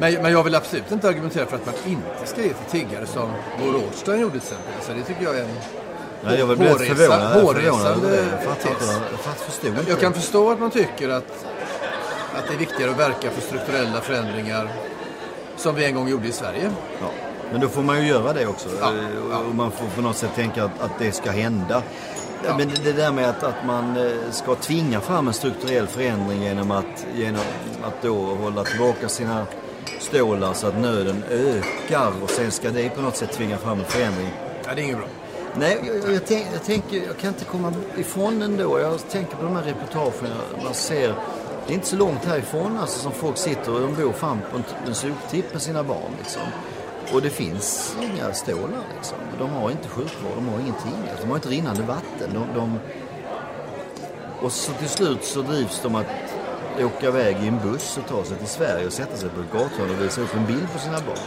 Men, 0.00 0.14
men 0.22 0.32
jag 0.32 0.42
vill 0.44 0.54
absolut 0.54 0.92
inte 0.92 1.08
argumentera 1.08 1.46
för 1.46 1.56
att 1.56 1.66
man 1.66 1.74
inte 1.86 2.26
ska 2.26 2.42
ge 2.42 2.48
till 2.52 2.80
tiggare 2.80 3.06
som 3.06 3.28
Bo 3.60 3.72
Rothstein 3.72 4.20
gjorde 4.20 4.40
till 4.40 4.42
exempel. 4.42 4.72
Så 4.86 4.92
det 4.92 5.02
tycker 5.02 5.22
jag 5.24 5.36
är 5.36 5.42
en 5.42 5.48
Nej, 6.24 6.38
jag 6.38 6.46
väldigt 6.46 6.68
hårresa- 6.68 6.94
förvånad. 6.94 7.42
Hårresande 7.42 8.24
tes. 8.62 9.60
Jag. 9.62 9.74
Jag 9.88 10.00
kan 10.00 10.12
förstå 10.12 10.50
att 10.52 10.60
man 10.60 10.70
tycker 10.70 11.08
att, 11.08 11.44
att 12.36 12.48
det 12.48 12.54
är 12.54 12.58
viktigare 12.58 12.90
att 12.90 12.98
verka 12.98 13.30
för 13.30 13.40
strukturella 13.40 14.00
förändringar 14.00 14.68
som 15.56 15.74
vi 15.74 15.84
en 15.84 15.94
gång 15.94 16.08
gjorde 16.08 16.28
i 16.28 16.32
Sverige. 16.32 16.70
Ja. 17.00 17.06
Men 17.52 17.60
då 17.60 17.68
får 17.68 17.82
man 17.82 18.02
ju 18.02 18.08
göra 18.08 18.32
det 18.32 18.46
också. 18.46 18.68
Ja, 18.80 18.86
Eh, 18.88 18.94
ja. 19.30 19.38
Och 19.38 19.54
man 19.54 19.70
får 19.70 19.86
på 19.96 20.02
något 20.02 20.16
sätt 20.16 20.30
tänka 20.34 20.64
att, 20.64 20.80
att 20.80 20.98
det 20.98 21.12
ska 21.12 21.30
hända. 21.30 21.82
Ja, 22.46 22.56
men 22.58 22.68
det, 22.68 22.84
det 22.84 22.92
där 22.92 23.12
med 23.12 23.30
att, 23.30 23.42
att 23.42 23.66
man 23.66 23.96
eh, 23.96 24.12
ska 24.30 24.54
tvinga 24.54 25.00
fram 25.00 25.28
en 25.28 25.34
strukturell 25.34 25.86
förändring 25.86 26.42
genom 26.42 26.70
att, 26.70 27.06
genom 27.14 27.40
att 27.84 28.02
då 28.02 28.14
hålla 28.14 28.64
tillbaka 28.64 29.08
sina 29.08 29.46
stålar 29.98 30.52
så 30.52 30.66
att 30.66 30.78
nöden 30.78 31.24
ökar 31.30 32.12
och 32.22 32.30
sen 32.30 32.50
ska 32.50 32.70
det 32.70 32.88
på 32.88 33.00
något 33.00 33.16
sätt 33.16 33.32
tvinga 33.32 33.58
fram 33.58 33.78
en 33.78 33.84
förändring. 33.84 34.30
Ja, 34.66 34.74
det 34.74 34.80
är 34.80 34.84
inget 34.84 34.96
bra. 34.96 35.06
Nej, 35.58 35.78
jag, 35.86 36.14
jag, 36.14 36.26
tänk, 36.26 36.46
jag 36.52 36.64
tänker, 36.64 37.06
jag 37.06 37.18
kan 37.18 37.28
inte 37.28 37.44
komma 37.44 37.72
ifrån 37.96 38.38
den 38.38 38.56
då. 38.56 38.80
Jag 38.80 39.08
tänker 39.08 39.36
på 39.36 39.42
de 39.42 39.56
här 39.56 39.62
reportagen 39.62 40.30
man 40.64 40.74
ser. 40.74 41.14
Det 41.66 41.72
är 41.72 41.74
inte 41.74 41.86
så 41.86 41.96
långt 41.96 42.24
härifrån 42.24 42.78
alltså, 42.78 43.00
som 43.00 43.12
folk 43.12 43.36
sitter 43.36 43.74
och 43.74 43.80
de 43.80 43.94
bor 43.94 44.12
fan 44.12 44.40
på 44.50 44.56
en, 44.56 44.64
en 44.86 44.94
soptipp 44.94 45.52
med 45.52 45.62
sina 45.62 45.82
barn 45.82 46.12
liksom. 46.18 46.42
Och 47.12 47.22
det 47.22 47.30
finns 47.30 47.96
inga 48.00 48.32
stålar 48.32 48.84
liksom. 48.96 49.18
De 49.38 49.50
har 49.50 49.70
inte 49.70 49.88
sjukvård, 49.88 50.32
de 50.34 50.48
har 50.48 50.60
ingenting. 50.60 50.92
Alltså, 51.10 51.24
de 51.24 51.28
har 51.28 51.36
inte 51.36 51.48
rinnande 51.48 51.82
vatten. 51.82 52.30
De, 52.34 52.58
de... 52.58 52.78
Och 54.40 54.52
så 54.52 54.72
till 54.72 54.88
slut 54.88 55.24
så 55.24 55.42
drivs 55.42 55.80
de 55.82 55.94
att 55.94 56.06
åka 56.82 57.06
iväg 57.06 57.36
i 57.42 57.48
en 57.48 57.58
buss 57.58 57.98
och 57.98 58.08
ta 58.08 58.24
sig 58.24 58.36
till 58.38 58.48
Sverige 58.48 58.86
och 58.86 58.92
sätta 58.92 59.16
sig 59.16 59.28
på 59.28 59.40
ett 59.40 59.52
gathörn 59.52 59.90
och 59.90 60.04
visa 60.04 60.20
upp 60.20 60.34
en 60.34 60.46
bild 60.46 60.72
på 60.72 60.78
sina 60.78 60.98
barn. 60.98 61.18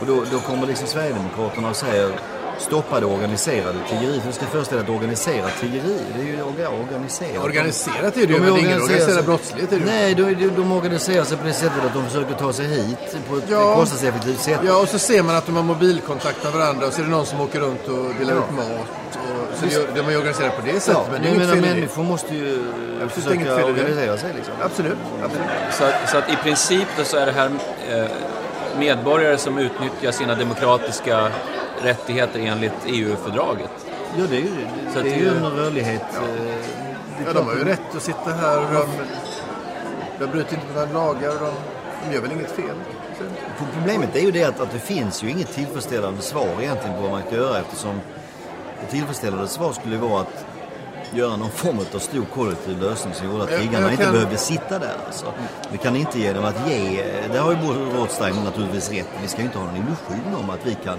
Och 0.00 0.06
då, 0.06 0.24
då 0.32 0.38
kommer 0.38 0.66
liksom 0.66 0.86
Sverigedemokraterna 0.86 1.70
och 1.70 1.76
säger 1.76 2.10
stoppa 2.60 3.00
det 3.00 3.06
organiserade 3.06 3.78
tiggeriet. 3.90 4.22
Du 4.26 4.32
ska 4.32 4.46
föreställa 4.46 4.82
ett 4.82 4.88
organiserat 4.88 5.52
tiggeri. 5.60 5.96
Det 6.16 6.20
är 6.22 6.26
ju 6.26 6.42
organiserat. 6.84 7.44
Organiserat 7.44 8.16
är 8.16 8.26
det 8.26 8.32
ju, 8.32 8.40
men 8.40 8.56
ingen 8.56 8.82
organiserad 8.82 9.24
brottslighet 9.24 9.72
är 9.72 9.78
det 9.78 9.84
Nej, 9.84 10.14
de, 10.14 10.22
de, 10.34 10.48
de 10.56 10.72
organiserar 10.72 11.24
sig 11.24 11.36
på 11.38 11.46
det 11.46 11.52
sättet 11.52 11.84
att 11.86 11.94
de 11.94 12.04
försöker 12.04 12.34
ta 12.34 12.52
sig 12.52 12.66
hit 12.66 13.16
på 13.28 13.36
ett 13.36 13.44
Ja. 13.48 13.74
kostnadseffektivt 13.74 14.40
sätt. 14.40 14.60
Ja, 14.66 14.80
och 14.82 14.88
så 14.88 14.98
ser 14.98 15.22
man 15.22 15.36
att 15.36 15.46
de 15.46 15.56
har 15.56 15.62
mobilkontakt 15.62 16.44
med 16.44 16.52
varandra 16.52 16.86
och 16.86 16.92
så 16.92 17.00
är 17.00 17.04
det 17.04 17.10
någon 17.10 17.26
som 17.26 17.40
åker 17.40 17.60
runt 17.60 17.88
och 17.88 18.14
delar 18.18 18.32
ut 18.32 18.50
mat. 18.56 18.88
Och, 19.52 19.70
så 19.72 19.80
de 19.94 20.00
är 20.00 20.10
ju 20.10 20.16
organiserade 20.16 20.54
på 20.56 20.66
det 20.66 20.80
sättet, 20.80 21.02
Ja, 21.06 21.12
men 21.12 21.22
det 21.22 21.28
är 21.28 21.30
jag 21.30 21.36
inget 21.36 21.48
menar 21.48 21.62
fel 21.62 21.74
människor 21.74 22.02
måste 22.02 22.34
ju 22.34 22.62
finns 23.08 23.26
det 23.26 23.34
inget 23.34 23.46
försöka 23.48 23.62
fel 23.62 23.70
organisera 23.70 24.16
sig 24.16 24.32
liksom. 24.36 24.54
Absolut. 24.62 24.96
absolut. 25.24 25.46
Så 25.72 25.84
att, 25.84 26.10
så 26.10 26.18
att 26.18 26.32
i 26.32 26.36
princip 26.42 26.88
då 26.98 27.04
så 27.04 27.16
är 27.16 27.26
det 27.26 27.32
här 27.32 27.50
eh, 27.90 28.04
medborgare 28.78 29.38
som 29.38 29.58
utnyttjar 29.58 30.12
sina 30.12 30.34
demokratiska 30.34 31.30
rättigheter 31.82 32.38
enligt 32.40 32.72
EU-fördraget. 32.86 33.70
Ja, 34.18 34.24
det 34.30 34.36
är 34.36 34.40
ju, 34.40 34.50
Så 34.92 34.98
att 34.98 35.04
det 35.04 35.10
är 35.10 35.14
det- 35.14 35.20
ju 35.20 35.28
en 35.36 35.50
rörlighet. 35.50 36.02
eh, 36.14 36.20
det 36.22 37.24
Ja, 37.26 37.32
klart 37.32 37.34
de 37.36 37.46
har 37.46 37.54
ju 37.54 37.64
rätt 37.64 37.96
att 37.96 38.02
sitta 38.02 38.30
här 38.30 38.58
och 38.58 38.64
de, 38.74 38.86
de 40.18 40.26
bryter 40.30 40.54
inte 40.54 40.66
mot 40.66 40.74
några 40.92 41.04
lagar 41.04 41.28
och 41.30 41.40
de, 41.40 41.50
de 42.08 42.14
gör 42.14 42.22
väl 42.22 42.32
inget 42.32 42.50
fel. 42.50 42.74
Så, 43.18 43.24
Problemet 43.74 44.16
är 44.16 44.20
ju 44.20 44.30
det 44.30 44.44
att, 44.44 44.60
att 44.60 44.72
det 44.72 44.78
finns 44.78 45.22
ju 45.24 45.30
inget 45.30 45.52
tillfredsställande 45.54 46.22
svar 46.22 46.48
egentligen 46.60 46.96
på 46.96 47.02
vad 47.02 47.10
man 47.10 47.22
kan 47.22 47.38
göra 47.38 47.58
eftersom 47.58 48.00
ett 48.84 48.90
tillfredsställande 48.90 49.48
svar 49.48 49.72
skulle 49.72 49.96
vara 49.96 50.20
att 50.20 50.44
göra 51.14 51.36
någon 51.36 51.50
form 51.50 51.78
av 51.94 51.98
stor 51.98 52.24
kollektiv 52.34 52.80
lösning 52.82 53.14
som 53.14 53.26
gjorde 53.30 53.42
att 53.44 53.50
tiggarna 53.60 53.80
jag 53.80 53.90
inte 53.92 54.04
kan- 54.04 54.12
behövde 54.12 54.36
sitta 54.36 54.78
där. 54.78 54.96
Alltså. 55.06 55.26
Vi 55.72 55.78
kan 55.78 55.96
inte 55.96 56.18
genom 56.20 56.44
att 56.44 56.68
ge, 56.70 57.04
det 57.32 57.38
har 57.38 57.50
ju 57.50 57.56
både 57.56 57.80
Rothstein 57.98 58.34
naturligtvis 58.44 58.90
rätt, 58.90 59.06
vi 59.22 59.28
ska 59.28 59.38
ju 59.38 59.44
inte 59.44 59.58
ha 59.58 59.64
någon 59.66 59.76
illusion 59.76 60.34
om 60.42 60.50
att 60.50 60.66
vi 60.66 60.74
kan 60.84 60.98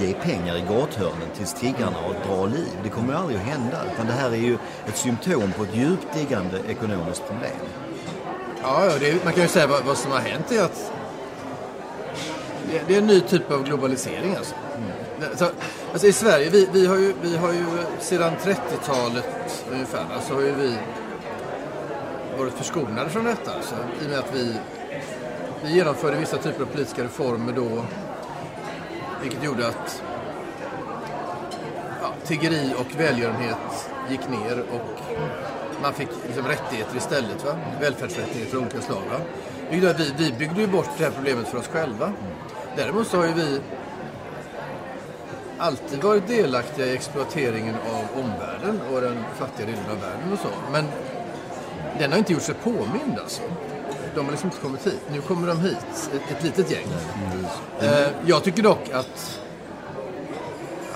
ge 0.00 0.12
pengar 0.14 0.56
i 0.56 0.60
gathörnen 0.60 1.28
till 1.36 1.46
tiggarna 1.46 1.96
och 2.08 2.14
dra 2.28 2.46
liv. 2.46 2.68
Det 2.82 2.88
kommer 2.88 3.12
ju 3.12 3.18
aldrig 3.18 3.36
att 3.38 3.44
hända. 3.46 3.76
Utan 3.94 4.06
det 4.06 4.12
här 4.12 4.30
är 4.30 4.36
ju 4.36 4.54
ett 4.88 4.96
symptom 4.96 5.52
på 5.56 5.62
ett 5.62 5.74
djupt 5.76 6.16
liggande 6.16 6.60
ekonomiskt 6.68 7.26
problem. 7.26 7.50
ja, 8.62 8.84
ja 8.84 8.92
det 9.00 9.10
är, 9.10 9.16
man 9.24 9.32
kan 9.32 9.42
ju 9.42 9.48
säga 9.48 9.66
vad, 9.66 9.84
vad 9.84 9.96
som 9.98 10.12
har 10.12 10.18
hänt 10.18 10.52
är 10.52 10.62
att 10.64 10.92
det, 12.70 12.82
det 12.86 12.94
är 12.94 12.98
en 12.98 13.06
ny 13.06 13.20
typ 13.20 13.50
av 13.50 13.64
globalisering 13.64 14.36
alltså. 14.36 14.54
Det- 15.20 15.36
Så, 15.38 15.46
alltså 15.92 16.06
I 16.06 16.12
Sverige, 16.12 16.50
vi, 16.50 16.68
vi, 16.72 16.86
har 16.86 16.96
ju, 16.96 17.14
vi 17.22 17.36
har 17.36 17.52
ju 17.52 17.64
sedan 18.00 18.32
30-talet 18.44 19.64
ungefär, 19.72 20.04
så 20.28 20.34
har 20.34 20.40
ju 20.40 20.52
vi 20.54 20.74
varit 22.38 22.52
förskonade 22.54 23.10
från 23.10 23.24
detta. 23.24 23.52
Alltså, 23.54 23.74
I 24.02 24.06
och 24.06 24.10
med 24.10 24.18
att 24.18 24.34
vi, 24.34 24.54
vi 25.64 25.72
genomförde 25.74 26.16
vissa 26.16 26.36
typer 26.36 26.62
av 26.62 26.66
politiska 26.66 27.04
reformer 27.04 27.52
då, 27.52 27.84
vilket 29.22 29.44
gjorde 29.44 29.68
att 29.68 30.02
ja, 32.02 32.12
tiggeri 32.24 32.74
och 32.78 33.00
välgörenhet 33.00 33.90
gick 34.10 34.28
ner 34.28 34.64
och 34.72 35.00
man 35.82 35.92
fick 35.94 36.08
liksom 36.26 36.46
rättigheter 36.46 36.96
istället. 36.96 37.44
Va? 37.44 37.54
Välfärdsrättigheter 37.80 38.56
av 38.56 38.62
olika 38.62 38.80
slag. 38.80 39.02
Va? 39.10 39.16
Vilket 39.70 39.90
att 39.90 40.00
vi, 40.00 40.12
vi 40.18 40.32
byggde 40.32 40.60
ju 40.60 40.66
bort 40.66 40.88
det 40.98 41.04
här 41.04 41.10
problemet 41.10 41.48
för 41.48 41.58
oss 41.58 41.68
själva. 41.68 42.12
Däremot 42.76 43.08
så 43.08 43.16
har 43.16 43.26
ju 43.26 43.32
vi 43.32 43.60
alltid 45.58 46.02
varit 46.02 46.28
delaktiga 46.28 46.86
i 46.86 46.94
exploateringen 46.94 47.74
av 47.74 48.24
omvärlden 48.24 48.80
och 48.92 49.00
den 49.00 49.24
fattiga 49.38 49.66
delen 49.66 49.90
av 49.90 50.00
världen 50.00 50.32
och 50.32 50.38
så. 50.38 50.48
Men 50.72 50.84
den 51.98 52.10
har 52.10 52.18
inte 52.18 52.32
gjort 52.32 52.42
sig 52.42 52.54
påmind 52.54 53.18
alltså. 53.22 53.42
De 54.14 54.24
har 54.24 54.32
liksom 54.32 54.48
inte 54.48 54.60
kommit 54.60 54.86
hit. 54.86 55.00
Nu 55.10 55.20
kommer 55.20 55.48
de 55.48 55.60
hit, 55.60 56.10
ett, 56.14 56.36
ett 56.36 56.44
litet 56.44 56.70
gäng. 56.70 56.86
Eh, 57.80 58.08
jag 58.26 58.44
tycker 58.44 58.62
dock 58.62 58.90
att, 58.92 59.40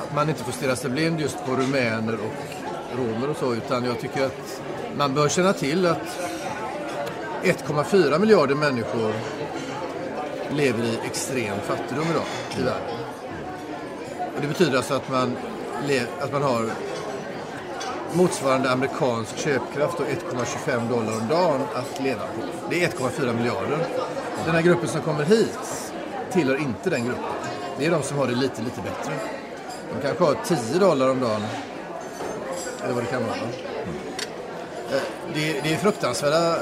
att 0.02 0.14
man 0.14 0.28
inte 0.28 0.44
får 0.44 0.52
stirra 0.52 0.76
sig 0.76 0.90
blind 0.90 1.20
just 1.20 1.44
på 1.46 1.52
rumäner 1.52 2.14
och 2.14 2.98
romer 2.98 3.30
och 3.30 3.36
så, 3.36 3.54
utan 3.54 3.84
jag 3.84 4.00
tycker 4.00 4.26
att 4.26 4.60
man 4.96 5.14
bör 5.14 5.28
känna 5.28 5.52
till 5.52 5.86
att 5.86 6.18
1,4 7.42 8.18
miljarder 8.18 8.54
människor 8.54 9.12
lever 10.50 10.84
i 10.84 10.98
extrem 11.04 11.60
fattigdom 11.60 12.06
idag 12.10 12.26
i 12.58 12.62
världen. 12.62 12.98
Och 14.36 14.42
det 14.42 14.48
betyder 14.48 14.76
alltså 14.76 14.94
att 14.94 15.10
man, 15.10 15.36
att 16.20 16.32
man 16.32 16.42
har 16.42 16.70
motsvarande 18.14 18.70
amerikansk 18.70 19.38
köpkraft 19.38 20.00
och 20.00 20.06
1,25 20.06 20.88
dollar 20.88 21.12
om 21.12 21.28
dagen 21.28 21.60
att 21.74 22.00
leva 22.02 22.20
på. 22.20 22.46
Det 22.70 22.84
är 22.84 22.88
1,4 22.88 23.36
miljarder. 23.36 23.78
Den 24.44 24.54
här 24.54 24.62
gruppen 24.62 24.88
som 24.88 25.00
kommer 25.00 25.24
hit 25.24 25.92
tillhör 26.32 26.56
inte 26.56 26.90
den 26.90 27.04
gruppen. 27.04 27.24
Det 27.78 27.86
är 27.86 27.90
de 27.90 28.02
som 28.02 28.18
har 28.18 28.26
det 28.26 28.34
lite, 28.34 28.62
lite 28.62 28.80
bättre. 28.80 29.12
De 29.94 30.02
kanske 30.02 30.24
har 30.24 30.36
10 30.72 30.78
dollar 30.78 31.10
om 31.10 31.20
dagen. 31.20 31.42
Eller 32.84 32.94
vad 32.94 33.02
det 33.04 33.10
kan 33.10 33.22
vara. 33.22 33.36
Eh, 33.36 35.02
Det, 35.34 35.60
det 35.60 35.72
är 35.74 35.76
fruktansvärda... 35.76 36.56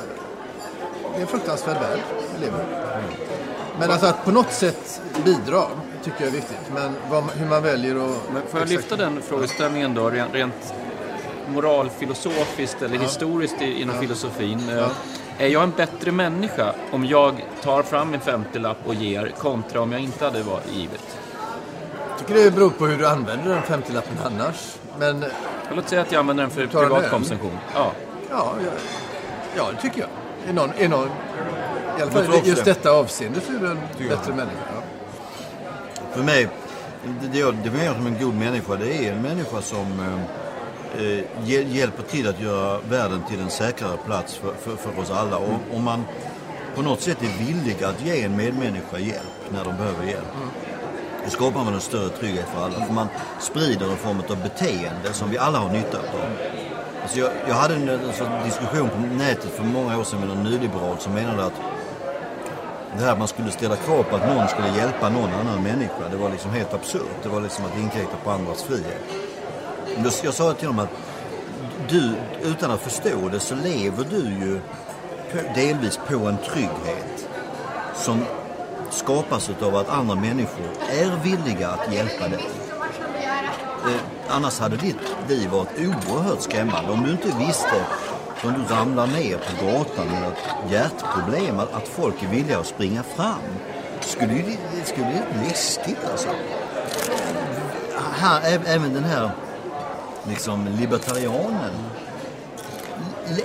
Det 1.15 1.19
är 1.19 1.21
en 1.21 1.27
fruktansvärd 1.27 1.81
värld 1.81 1.99
vi 2.35 2.45
lever 2.45 2.59
i. 2.59 2.65
Men 3.79 3.91
alltså 3.91 4.07
att 4.07 4.25
på 4.25 4.31
något 4.31 4.53
sätt 4.53 5.01
bidra 5.25 5.63
tycker 6.05 6.21
jag 6.21 6.29
är 6.29 6.33
viktigt. 6.33 6.71
Men 6.75 6.97
vad, 7.11 7.25
hur 7.31 7.47
man 7.47 7.63
väljer 7.63 7.97
att... 7.97 8.33
Men 8.33 8.43
får 8.51 8.61
jag 8.61 8.69
lyfta 8.69 8.97
den 8.97 9.23
frågeställningen 9.23 9.95
då, 9.95 10.11
rent 10.11 10.75
moralfilosofiskt 11.49 12.83
eller 12.83 12.99
historiskt 12.99 13.63
i, 13.63 13.81
inom 13.83 13.99
filosofin? 14.01 14.69
Eh, 14.69 14.89
Är 15.39 15.47
jag 15.49 15.63
en 15.63 15.71
bättre 15.77 16.13
människa 16.13 16.75
om 16.91 17.07
jag 17.07 17.45
tar 17.63 17.83
fram 17.83 18.15
en 18.15 18.21
50-lapp 18.21 18.79
och 18.87 18.95
ger 18.95 19.33
kontra 19.39 19.81
om 19.81 19.93
jag 19.93 20.01
inte 20.01 20.25
hade 20.25 20.43
varit 20.43 20.73
givet? 20.73 21.19
Jag 22.11 22.19
tycker 22.19 22.45
det 22.45 22.51
beror 22.51 22.71
på 22.71 22.87
hur 22.87 22.99
du 22.99 23.07
använder 23.07 23.49
den 23.51 23.63
50-lappen 23.63 24.17
annars. 24.25 24.77
Men 24.99 25.25
Låt 25.77 25.89
säga 25.89 26.01
att 26.01 26.13
jag 26.13 26.19
använder 26.21 26.43
den 26.43 26.51
för 26.51 26.61
den 26.61 26.71
privat 26.71 27.11
konsumtion. 27.11 27.59
Ja. 27.75 27.93
ja, 28.31 28.55
ja, 28.65 28.71
ja 29.57 29.71
det 29.77 29.83
tycker 29.83 30.01
jag. 30.01 30.09
I, 30.51 30.53
någon, 30.53 30.71
i, 30.79 30.89
någon, 30.89 31.09
i 31.99 32.03
alla 32.03 32.11
fall 32.11 32.25
i 32.45 32.49
just 32.49 32.65
det. 32.65 32.71
detta 32.71 32.91
avseende 32.91 33.41
så 33.41 33.53
är 33.53 33.59
du 33.59 33.67
en 33.71 33.79
bättre 34.09 34.35
människa. 34.35 34.59
Ja. 34.75 34.83
För 36.13 36.23
mig, 36.23 36.49
det, 37.21 37.29
det 37.29 37.39
jag 37.39 37.55
definierar 37.55 37.95
som 37.95 38.07
en 38.07 38.19
god 38.21 38.35
människa, 38.35 38.75
det 38.77 39.09
är 39.09 39.13
en 39.13 39.23
människa 39.23 39.63
som 39.63 39.81
eh, 40.01 40.21
eh, 40.99 41.77
hjälper 41.77 42.03
till 42.03 42.29
att 42.29 42.41
göra 42.41 42.79
världen 42.89 43.23
till 43.29 43.41
en 43.41 43.51
säkrare 43.51 43.97
plats 44.07 44.35
för, 44.35 44.55
för, 44.55 44.77
för 44.77 45.01
oss 45.01 45.11
alla. 45.11 45.37
Och 45.37 45.77
om 45.77 45.85
man 45.85 46.05
på 46.75 46.83
något 46.83 47.01
sätt 47.01 47.23
är 47.23 47.47
villig 47.47 47.85
att 47.85 48.07
ge 48.07 48.23
en 48.23 48.37
medmänniska 48.37 48.99
hjälp 48.99 49.51
när 49.53 49.65
de 49.65 49.77
behöver 49.77 50.07
hjälp. 50.07 50.33
Då 51.25 51.31
skapar 51.31 51.65
man 51.65 51.75
en 51.75 51.81
större 51.81 52.09
trygghet 52.09 52.47
för 52.55 52.65
alla. 52.65 52.87
För 52.87 52.93
man 52.93 53.09
sprider 53.41 53.91
en 53.91 53.97
form 53.97 54.23
av 54.31 54.43
beteende 54.43 55.13
som 55.13 55.31
vi 55.31 55.39
alla 55.39 55.59
har 55.59 55.71
nytta 55.71 55.99
av. 55.99 56.05
Alltså 57.03 57.19
jag, 57.19 57.31
jag 57.49 57.55
hade 57.55 57.75
en, 57.75 57.89
en 57.89 58.13
sån 58.13 58.45
diskussion 58.45 58.89
på 58.89 58.99
nätet 58.99 59.51
för 59.51 59.65
många 59.65 59.99
år 59.99 60.05
sedan 60.05 60.21
med 60.21 60.31
en 60.31 60.43
nyliberal 60.43 60.99
som 60.99 61.13
menade 61.13 61.45
att 61.45 61.53
det 62.97 63.05
här 63.05 63.13
att 63.13 63.19
man 63.19 63.29
skulle 63.29 63.51
ställa 63.51 63.77
krav 63.77 64.03
på 64.03 64.17
att 64.17 64.27
någon 64.27 64.49
skulle 64.49 64.77
hjälpa 64.77 65.09
någon 65.09 65.31
annan 65.31 65.63
människa, 65.63 66.09
det 66.11 66.17
var 66.17 66.31
liksom 66.31 66.51
helt 66.51 66.75
absurt. 66.75 67.23
Det 67.23 67.29
var 67.29 67.41
liksom 67.41 67.65
att 67.65 67.79
inkräkta 67.79 68.17
på 68.25 68.31
andras 68.31 68.63
frihet. 68.63 69.24
Jag 70.23 70.35
sa 70.35 70.55
till 70.55 70.69
honom 70.69 70.85
att 70.85 70.91
du, 71.89 72.15
utan 72.43 72.71
att 72.71 72.81
förstå 72.81 73.29
det, 73.33 73.41
så 73.41 73.55
lever 73.55 74.05
du 74.11 74.17
ju 74.17 74.61
delvis 75.55 76.01
på 76.09 76.15
en 76.15 76.37
trygghet 76.37 77.29
som 77.95 78.25
skapas 78.91 79.51
av 79.63 79.77
att 79.77 79.89
andra 79.89 80.15
människor 80.15 80.67
är 80.91 81.23
villiga 81.23 81.69
att 81.69 81.93
hjälpa 81.93 82.29
dig. 82.29 82.49
Eh, 83.87 84.01
annars 84.29 84.61
hade 84.61 84.77
ditt 84.77 85.17
liv 85.29 85.51
varit 85.51 85.79
oerhört 85.79 86.41
skrämmande. 86.41 86.93
Om 86.93 87.03
du 87.03 87.11
inte 87.11 87.39
visste 87.39 87.87
om 88.45 88.53
du 88.53 88.75
ramlar 88.75 89.07
ner 89.07 89.37
på 89.37 89.67
gatan 89.67 90.07
med 90.07 90.29
ett 90.29 90.73
hjärtproblem, 90.73 91.59
att, 91.59 91.89
folk 91.89 92.23
är 92.23 92.29
villiga 92.29 92.59
att 92.59 92.67
springa 92.67 93.03
fram. 93.03 93.39
Skulle 94.01 94.35
ju, 94.35 94.43
det 94.75 94.85
skulle 94.85 95.07
ju 95.07 95.39
bli 95.39 95.49
läskigt 95.49 95.99
alltså. 96.11 96.29
Här, 98.13 98.41
även 98.67 98.95
den 98.95 99.05
här 99.05 99.31
liksom 100.29 100.69
libertarianen 100.81 101.73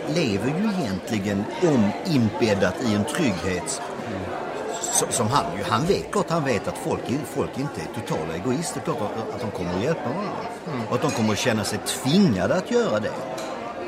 lever 0.08 0.48
ju 0.48 0.82
egentligen 0.82 1.44
omimbäddat 1.62 2.76
i 2.84 2.96
en 2.96 3.04
trygghet 3.04 3.82
som 5.10 5.28
han 5.28 5.58
ju. 5.58 5.64
Han 5.64 5.86
vet, 5.86 6.12
gott, 6.12 6.30
han 6.30 6.44
vet 6.46 6.68
att 6.68 6.78
folk, 6.78 7.02
folk 7.26 7.60
inte 7.60 7.82
är 7.82 8.02
totala 8.02 8.36
egoister. 8.36 8.82
Klart 8.82 8.98
att, 9.02 9.42
de 9.42 9.52
kommer 9.52 9.78
att 9.78 9.84
hjälpa 9.84 10.10
varandra. 10.10 10.86
Och 10.90 10.96
att 10.96 11.02
de 11.02 11.12
kommer 11.12 11.34
att 11.34 11.40
känna 11.40 11.64
sig 11.64 11.80
tvingade 11.80 12.56
att 12.56 12.72
göra 12.72 13.00
det. 13.00 13.12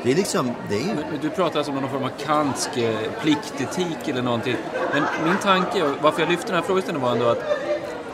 Det 0.02 0.10
är 0.10 0.14
liksom, 0.14 0.52
det 0.68 0.74
är 0.74 0.80
ju... 0.80 0.86
Men 0.86 1.20
Du 1.20 1.30
pratar 1.30 1.58
alltså 1.58 1.72
om 1.72 1.80
någon 1.80 1.90
form 1.90 2.04
av 2.04 2.10
kantsk 2.24 2.76
eh, 2.76 2.96
pliktetik 3.20 4.08
eller 4.08 4.22
någonting. 4.22 4.56
Men 4.92 5.02
min 5.24 5.36
tanke, 5.36 5.84
varför 6.00 6.20
jag 6.20 6.30
lyfte 6.30 6.46
den 6.46 6.54
här 6.54 6.62
frågeställningen 6.62 7.08
var 7.08 7.12
ändå 7.12 7.28
att 7.28 7.42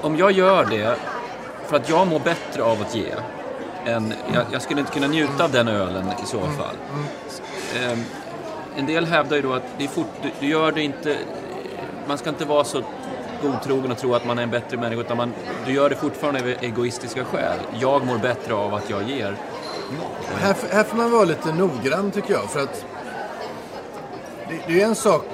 om 0.01 0.17
jag 0.17 0.33
gör 0.33 0.65
det 0.65 0.97
för 1.67 1.77
att 1.77 1.89
jag 1.89 2.07
mår 2.07 2.19
bättre 2.19 2.63
av 2.63 2.81
att 2.81 2.95
ge. 2.95 3.15
Än, 3.89 4.15
jag, 4.35 4.45
jag 4.53 4.63
skulle 4.63 4.81
inte 4.81 4.93
kunna 4.93 5.07
njuta 5.07 5.45
av 5.45 5.53
den 5.53 5.69
ölen 5.69 6.07
i 6.23 6.27
så 6.27 6.41
fall. 6.41 6.77
Ehm, 7.77 8.05
en 8.77 8.87
del 8.87 9.07
hävdar 9.07 9.37
ju 9.37 9.43
då 9.43 9.53
att 9.53 9.63
det 9.79 9.85
är 9.85 9.89
fort, 9.89 10.07
du, 10.23 10.31
du 10.41 10.47
gör 10.47 10.73
det 10.73 10.83
inte... 10.83 11.17
Man 12.09 12.19
ska 12.19 12.31
inte 12.31 12.45
vara 12.45 12.65
så 12.65 12.83
godtrogen 13.43 13.93
och 13.93 13.99
tro 13.99 14.15
att 14.15 14.27
man 14.27 14.39
är 14.39 14.43
en 14.43 14.51
bättre 14.51 14.77
människa 14.77 15.01
utan 15.01 15.17
man, 15.17 15.33
du 15.67 15.73
gör 15.73 15.91
det 15.91 15.97
fortfarande 15.97 16.41
av 16.41 16.47
egoistiska 16.47 17.25
skäl. 17.25 17.59
Jag 17.81 18.07
mår 18.07 18.19
bättre 18.19 18.55
av 18.55 18.75
att 18.75 18.91
jag 18.91 19.03
ger. 19.03 19.37
Här, 20.35 20.57
här 20.71 20.85
får 20.85 20.97
man 20.97 21.11
vara 21.11 21.25
lite 21.25 21.53
noggrann 21.53 22.11
tycker 22.11 22.33
jag. 22.33 22.51
För 22.51 22.61
att 22.61 22.85
det, 24.49 24.61
det 24.67 24.83
är 24.83 24.87
en 24.87 24.95
sak. 24.95 25.25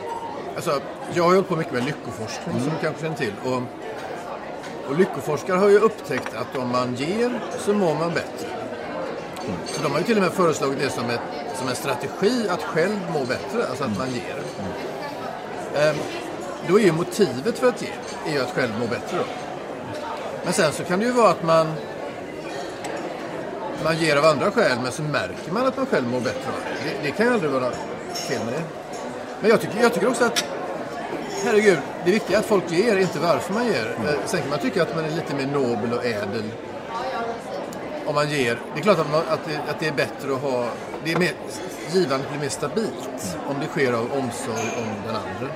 Alltså, 0.57 0.81
jag 1.15 1.25
har 1.25 1.31
hållit 1.31 1.49
på 1.49 1.57
mycket 1.57 1.73
med 1.73 1.85
lyckoforskning 1.85 2.61
som 2.61 2.71
du 2.71 2.77
kanske 2.83 3.03
känner 3.03 3.17
till. 3.17 3.33
Och, 3.45 3.63
och 4.89 4.99
lyckoforskare 4.99 5.57
har 5.57 5.69
ju 5.69 5.79
upptäckt 5.79 6.35
att 6.35 6.57
om 6.57 6.69
man 6.69 6.95
ger 6.95 7.41
så 7.59 7.73
mår 7.73 7.95
man 7.95 8.15
bättre. 8.15 8.49
Så 9.67 9.83
de 9.83 9.93
har 9.93 9.99
ju 9.99 10.05
till 10.05 10.17
och 10.17 10.23
med 10.23 10.33
föreslagit 10.33 10.79
det 10.79 10.91
som, 10.91 11.11
ett, 11.11 11.21
som 11.59 11.69
en 11.69 11.75
strategi 11.75 12.49
att 12.49 12.63
själv 12.63 12.99
må 13.13 13.25
bättre, 13.25 13.69
alltså 13.69 13.85
att 13.85 13.99
man 13.99 14.09
ger. 14.11 14.37
Ehm, 15.77 15.97
då 16.69 16.81
är 16.81 16.85
ju 16.85 16.93
motivet 16.93 17.59
för 17.59 17.69
att 17.69 17.83
ge 17.83 17.89
är 18.27 18.33
ju 18.33 18.41
att 18.41 18.51
själv 18.51 18.73
må 18.81 18.87
bättre 18.87 19.19
då. 19.19 19.25
Men 20.45 20.53
sen 20.53 20.73
så 20.73 20.85
kan 20.85 20.99
det 20.99 21.07
ju 21.07 21.13
vara 21.13 21.31
att 21.31 21.43
man 21.43 21.67
man 23.85 23.99
ger 23.99 24.17
av 24.17 24.25
andra 24.25 24.51
skäl 24.51 24.79
men 24.83 24.93
så 24.93 25.03
märker 25.03 25.53
man 25.53 25.67
att 25.67 25.77
man 25.77 25.87
själv 25.87 26.09
mår 26.09 26.21
bättre 26.21 26.41
det. 26.41 26.91
det. 26.91 27.09
Det 27.09 27.11
kan 27.11 27.27
ju 27.27 27.33
aldrig 27.33 27.51
vara 27.51 27.71
fel 28.15 28.45
med 28.45 28.55
det. 28.55 28.63
Men 29.41 29.51
jag 29.51 29.61
tycker, 29.61 29.83
jag 29.83 29.95
tycker 29.95 30.09
också 30.09 30.25
att 30.25 30.45
herregud, 31.45 31.79
det 32.05 32.11
viktiga 32.11 32.37
är 32.37 32.41
att 32.41 32.47
folk 32.47 32.71
ger, 32.71 32.97
inte 32.99 33.19
varför 33.19 33.55
man 33.55 33.67
ger. 33.67 33.95
Eh, 34.07 34.15
Sen 34.27 34.41
kan 34.41 34.51
man 34.51 34.59
tycka 34.59 34.83
att 34.83 34.95
man 34.97 35.05
är 35.05 35.11
lite 35.11 35.35
mer 35.35 35.47
nobel 35.47 35.93
och 35.93 36.05
ädel 36.05 36.43
om 38.07 38.15
man 38.15 38.31
ger. 38.31 38.59
Det 38.75 38.81
är 38.81 38.83
klart 38.83 38.99
att, 38.99 39.11
man, 39.11 39.21
att, 39.29 39.41
det, 39.47 39.71
att 39.71 39.81
det 39.81 39.89
är 39.89 39.93
bättre 39.93 40.35
att 40.35 40.41
ha, 40.43 40.69
det 41.05 41.13
är 41.13 41.19
mer, 41.19 41.33
givandet 41.93 42.31
blir 42.31 42.41
mer 42.41 42.49
stabilt 42.49 43.37
om 43.49 43.57
det 43.61 43.67
sker 43.67 43.93
av 43.93 44.05
omsorg 44.13 44.69
om 44.79 44.89
den 45.07 45.17
andra. 45.17 45.55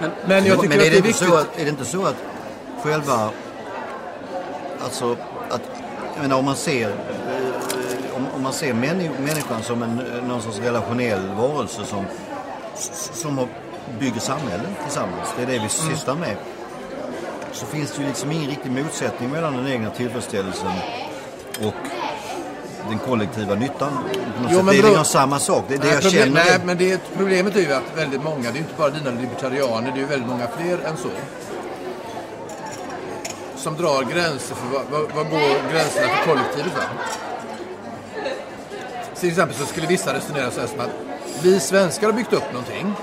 Men- 0.00 0.10
Men 0.26 0.44
jag 0.46 0.60
tycker 0.60 0.68
Men 0.68 0.80
är 0.80 0.84
att 0.86 0.90
det, 0.90 0.96
är 0.96 0.96
inte 0.96 1.08
viktigt. 1.08 1.28
så 1.28 1.34
att, 1.36 1.58
är 1.60 1.64
det 1.64 1.70
inte 1.70 1.84
så 1.84 2.06
att 2.06 2.16
själva... 2.82 3.30
Alltså 4.84 5.16
att... 5.50 5.60
Jag 6.14 6.22
menar 6.22 6.36
om 6.38 6.44
man 6.44 6.56
ser... 6.56 6.88
eh, 6.88 8.16
Om, 8.16 8.26
om 8.36 8.42
man 8.42 8.52
ser 8.52 8.74
männi, 8.74 9.10
människan 9.18 9.62
som 9.62 9.82
en, 9.82 9.96
någon 10.28 10.42
sorts 10.42 10.58
relationell 10.58 11.28
varelse 11.36 11.84
som, 11.84 12.04
som 13.12 13.38
har- 13.38 13.48
bygger 14.00 14.20
samhällen 14.20 14.74
tillsammans. 14.84 15.28
Det 15.36 15.42
är 15.42 15.46
det 15.46 15.58
vi 15.58 15.68
sysslar 15.68 16.14
med. 16.14 16.36
Så 17.52 17.66
finns 17.66 17.92
det 17.92 18.02
ju 18.02 18.08
liksom 18.08 18.32
ingen 18.32 18.50
riktig 18.50 18.70
motsättning 18.70 19.30
mellan 19.30 19.56
den 19.56 19.68
egna 19.68 19.90
tillfredsställelsen 19.90 20.70
och 21.62 21.74
den 22.88 22.98
kollektiva 22.98 23.54
nyttan. 23.54 23.92
Jo, 24.42 24.48
sätt. 24.48 24.64
men 24.64 24.66
det 24.66 24.78
är 24.78 24.82
liksom 24.82 25.04
samma 25.04 25.38
sak. 25.38 25.64
Det 25.68 25.74
är 25.74 25.78
det 25.78 25.84
Nej, 25.84 25.94
jag 25.94 26.02
problem, 26.02 26.22
känner. 26.24 26.44
nej, 26.44 26.58
men 26.64 26.78
det, 26.78 27.00
problemet 27.16 27.56
är 27.56 27.60
ju 27.60 27.72
att 27.72 27.96
väldigt 27.96 28.22
många, 28.22 28.42
det 28.42 28.48
är 28.48 28.52
ju 28.52 28.58
inte 28.58 28.74
bara 28.78 28.90
dina 28.90 29.10
libertarianer, 29.10 29.92
det 29.92 29.98
är 29.98 30.00
ju 30.02 30.06
väldigt 30.06 30.28
många 30.28 30.46
fler 30.56 30.78
än 30.78 30.96
så. 30.96 31.08
Som 33.56 33.76
drar 33.76 34.02
gränser 34.02 34.54
för 34.54 34.66
vad, 34.72 34.82
vad, 34.90 35.00
vad 35.14 35.30
går 35.30 35.72
gränserna 35.72 36.08
för 36.08 36.24
kollektivet 36.30 36.76
va? 36.76 36.82
Till 39.20 39.28
exempel 39.28 39.56
så 39.56 39.66
skulle 39.66 39.86
vissa 39.86 40.14
resonera 40.14 40.50
så 40.50 40.60
här 40.60 40.66
som 40.66 40.80
att 40.80 40.90
vi 41.42 41.60
svenskar 41.60 42.06
har 42.06 42.12
byggt 42.12 42.32
upp 42.32 42.52
någonting. 42.52 42.94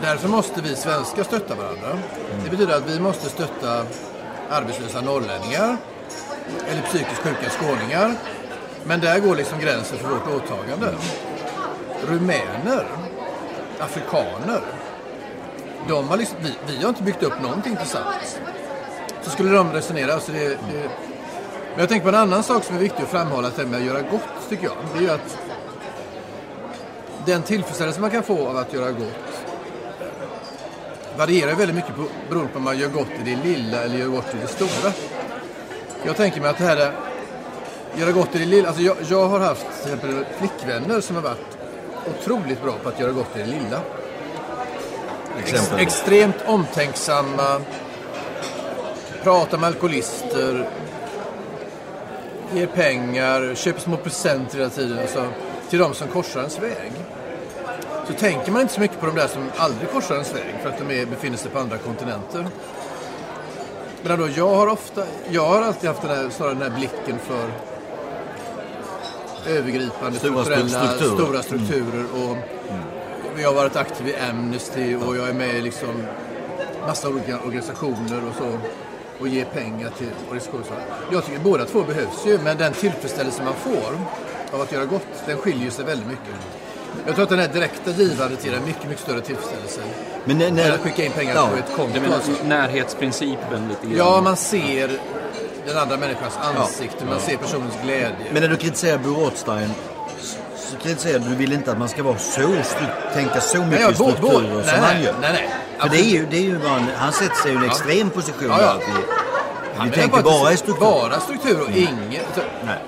Därför 0.00 0.28
måste 0.28 0.62
vi 0.62 0.76
svenskar 0.76 1.24
stötta 1.24 1.54
varandra. 1.54 1.98
Det 2.44 2.50
betyder 2.50 2.76
att 2.76 2.90
vi 2.90 3.00
måste 3.00 3.28
stötta 3.28 3.84
arbetslösa 4.50 5.00
norrlänningar 5.00 5.76
eller 6.68 6.82
psykiskt 6.82 7.18
sjuka 7.18 7.50
skåningar. 7.50 8.14
Men 8.84 9.00
där 9.00 9.18
går 9.18 9.36
liksom 9.36 9.58
gränsen 9.58 9.98
för 9.98 10.08
vårt 10.08 10.26
åtagande. 10.26 10.94
Rumäner, 12.06 12.86
afrikaner, 13.78 14.60
de 15.88 16.08
har 16.08 16.16
liksom, 16.16 16.36
vi, 16.40 16.52
vi 16.66 16.82
har 16.82 16.88
inte 16.88 17.02
byggt 17.02 17.22
upp 17.22 17.42
någonting 17.42 17.76
tillsammans. 17.76 18.38
Så 19.22 19.30
skulle 19.30 19.50
de 19.50 19.72
resonera. 19.72 20.20
Så 20.20 20.32
det, 20.32 20.48
det, 20.48 20.90
men 21.70 21.78
jag 21.78 21.88
tänker 21.88 22.04
på 22.04 22.08
en 22.08 22.22
annan 22.22 22.42
sak 22.42 22.64
som 22.64 22.76
är 22.76 22.80
viktig 22.80 23.02
att 23.02 23.08
framhålla 23.08 23.48
det 23.48 23.62
här 23.62 23.68
med 23.68 23.80
att 23.80 23.86
göra 23.86 24.02
gott, 24.02 24.48
tycker 24.48 24.64
jag. 24.64 24.76
Det 24.92 24.98
är 24.98 25.02
ju 25.02 25.10
att 25.10 25.38
den 27.26 27.42
tillfredsställelse 27.42 28.00
man 28.00 28.10
kan 28.10 28.22
få 28.22 28.48
av 28.48 28.56
att 28.56 28.72
göra 28.72 28.90
gott 28.90 29.47
varierar 31.18 31.54
väldigt 31.54 31.76
mycket 31.76 31.96
på, 31.96 32.04
beroende 32.28 32.52
på 32.52 32.58
om 32.58 32.64
man 32.64 32.78
gör 32.78 32.88
gott 32.88 33.08
i 33.20 33.30
det 33.30 33.44
lilla 33.44 33.82
eller 33.82 33.98
gör 33.98 34.06
gott 34.06 34.34
i 34.34 34.36
det 34.42 34.48
stora. 34.48 34.92
Jag 36.06 36.16
tänker 36.16 36.40
mig 36.40 36.50
att 36.50 36.58
det 36.58 36.64
här 36.64 36.76
är 36.76 36.92
göra 37.96 38.12
gott 38.12 38.34
i 38.34 38.38
det 38.38 38.44
lilla. 38.44 38.68
Alltså 38.68 38.82
jag, 38.82 38.96
jag 39.08 39.28
har 39.28 39.40
haft 39.40 39.66
till 39.82 39.92
exempel 39.92 40.24
flickvänner 40.38 41.00
som 41.00 41.16
har 41.16 41.22
varit 41.22 41.58
otroligt 42.06 42.62
bra 42.62 42.72
på 42.82 42.88
att 42.88 43.00
göra 43.00 43.12
gott 43.12 43.36
i 43.36 43.38
det 43.38 43.46
lilla. 43.46 43.80
Ex, 45.38 45.72
extremt 45.78 46.36
omtänksamma, 46.46 47.60
pratar 49.22 49.58
med 49.58 49.66
alkoholister, 49.66 50.68
ger 52.54 52.66
pengar, 52.66 53.54
köper 53.54 53.80
små 53.80 53.96
presenter 53.96 54.58
hela 54.58 54.70
tiden. 54.70 54.98
Alltså, 54.98 55.26
till 55.70 55.78
de 55.78 55.94
som 55.94 56.08
korsar 56.08 56.40
ens 56.40 56.58
väg. 56.58 56.92
Så 58.08 58.14
tänker 58.14 58.52
man 58.52 58.62
inte 58.62 58.74
så 58.74 58.80
mycket 58.80 59.00
på 59.00 59.06
de 59.06 59.14
där 59.14 59.26
som 59.26 59.42
aldrig 59.56 59.90
korsar 59.90 60.14
ens 60.14 60.34
väg 60.34 60.54
för 60.62 60.68
att 60.68 60.78
de 60.78 61.00
är, 61.00 61.06
befinner 61.06 61.36
sig 61.36 61.50
på 61.50 61.58
andra 61.58 61.78
kontinenter. 61.78 62.46
Men 64.02 64.18
då, 64.18 64.28
jag 64.28 64.48
har 64.48 64.66
ofta, 64.66 65.04
jag 65.30 65.46
har 65.46 65.62
alltid 65.62 65.88
haft 65.88 66.02
den 66.02 66.10
här, 66.10 66.30
snarare 66.30 66.54
den 66.54 66.62
här 66.62 66.78
blicken 66.78 67.18
för 67.18 67.50
övergripande 69.46 70.18
Stora 70.18 70.44
strukturella 70.44 70.88
strukturer. 70.88 71.24
stora 71.24 71.42
strukturer. 71.42 72.04
Och 72.14 72.36
Jag 73.40 73.48
har 73.48 73.54
varit 73.54 73.76
aktiv 73.76 74.08
i 74.08 74.16
Amnesty 74.30 74.96
och 74.96 75.16
jag 75.16 75.28
är 75.28 75.32
med 75.32 75.54
i 75.54 75.60
liksom 75.60 76.02
massa 76.86 77.08
olika 77.08 77.40
organisationer 77.40 78.22
och 78.28 78.34
så 78.38 78.58
och 79.20 79.28
ger 79.28 79.44
pengar 79.44 79.90
till 79.98 80.10
organisationer. 80.26 80.82
Jag 81.12 81.24
tycker 81.24 81.40
båda 81.40 81.64
två 81.64 81.82
behövs 81.82 82.26
ju, 82.26 82.38
men 82.44 82.56
den 82.56 82.72
tillfredsställelse 82.72 83.42
man 83.44 83.54
får 83.54 83.98
av 84.52 84.60
att 84.60 84.72
göra 84.72 84.84
gott, 84.84 85.06
den 85.26 85.36
skiljer 85.38 85.70
sig 85.70 85.84
väldigt 85.84 86.06
mycket. 86.08 86.34
Jag 87.06 87.14
tror 87.14 87.22
att 87.22 87.30
den 87.30 87.38
här 87.38 87.48
direkta 87.48 87.90
givandet 87.90 88.44
ger 88.44 88.52
en 88.54 88.64
mycket, 88.64 88.84
mycket 88.88 89.02
större 89.02 89.20
tillfredsställelse. 89.20 89.80
Men 90.24 90.38
när, 90.38 90.50
när, 90.50 90.72
att 90.72 90.80
skicka 90.80 91.04
in 91.04 91.12
pengar 91.12 91.34
ja. 91.34 91.48
på 91.52 91.56
ett 91.56 91.76
konto. 91.76 91.90
Du 91.94 92.00
menar 92.00 92.14
alltså. 92.14 92.30
närhetsprincipen 92.44 93.68
lite 93.68 93.86
grann? 93.96 93.96
Ja, 94.08 94.20
man 94.20 94.36
ser 94.36 94.90
den 95.66 95.78
andra 95.78 95.96
människans 95.96 96.38
ansikte, 96.56 97.04
man 97.04 97.20
ser 97.20 97.36
personens 97.36 97.74
glädje. 97.84 98.16
Men 98.32 98.42
när 98.42 98.48
du 98.48 98.56
kritiserar 98.56 98.98
Bo 98.98 99.08
Rothstein 99.14 99.70
så- 100.56 100.76
kritiserar 100.82 101.18
du, 101.18 101.34
vill 101.36 101.52
inte 101.52 101.72
att 101.72 101.78
man 101.78 101.88
ska 101.88 102.02
vara 102.02 102.18
så 102.18 102.54
tänka 103.14 103.40
så 103.40 103.62
mycket 103.64 103.80
ja, 103.80 103.90
bo- 103.98 104.04
bo- 104.04 104.10
strukturer 104.10 104.54
nej, 104.54 104.64
som 104.64 104.80
nej, 104.80 104.94
han 104.94 105.02
gör. 105.02 105.14
nej, 105.20 105.30
nej. 105.32 105.50
För 105.78 105.88
det 105.88 105.96
är 106.00 106.04
ju, 106.10 106.26
det 106.30 106.36
är 106.36 106.40
ju 106.42 106.58
bara 106.58 106.76
en, 106.76 106.86
han 106.96 107.12
sätter 107.12 107.34
sig 107.34 107.52
i 107.52 107.56
en 107.56 107.64
extrem 107.64 108.10
position 108.10 108.48
Ja, 108.50 108.60
ja. 108.62 108.76
Vi 109.74 109.78
menar 109.80 109.92
tänker 109.96 110.22
bara 110.22 110.48
det- 110.48 110.54
i 110.54 110.56
struktur. 110.56 110.80
Bara 110.80 111.20
struktur 111.20 111.60
och 111.62 111.70
inget... 111.70 112.26
så- 112.34 112.40
Nej. 112.66 112.78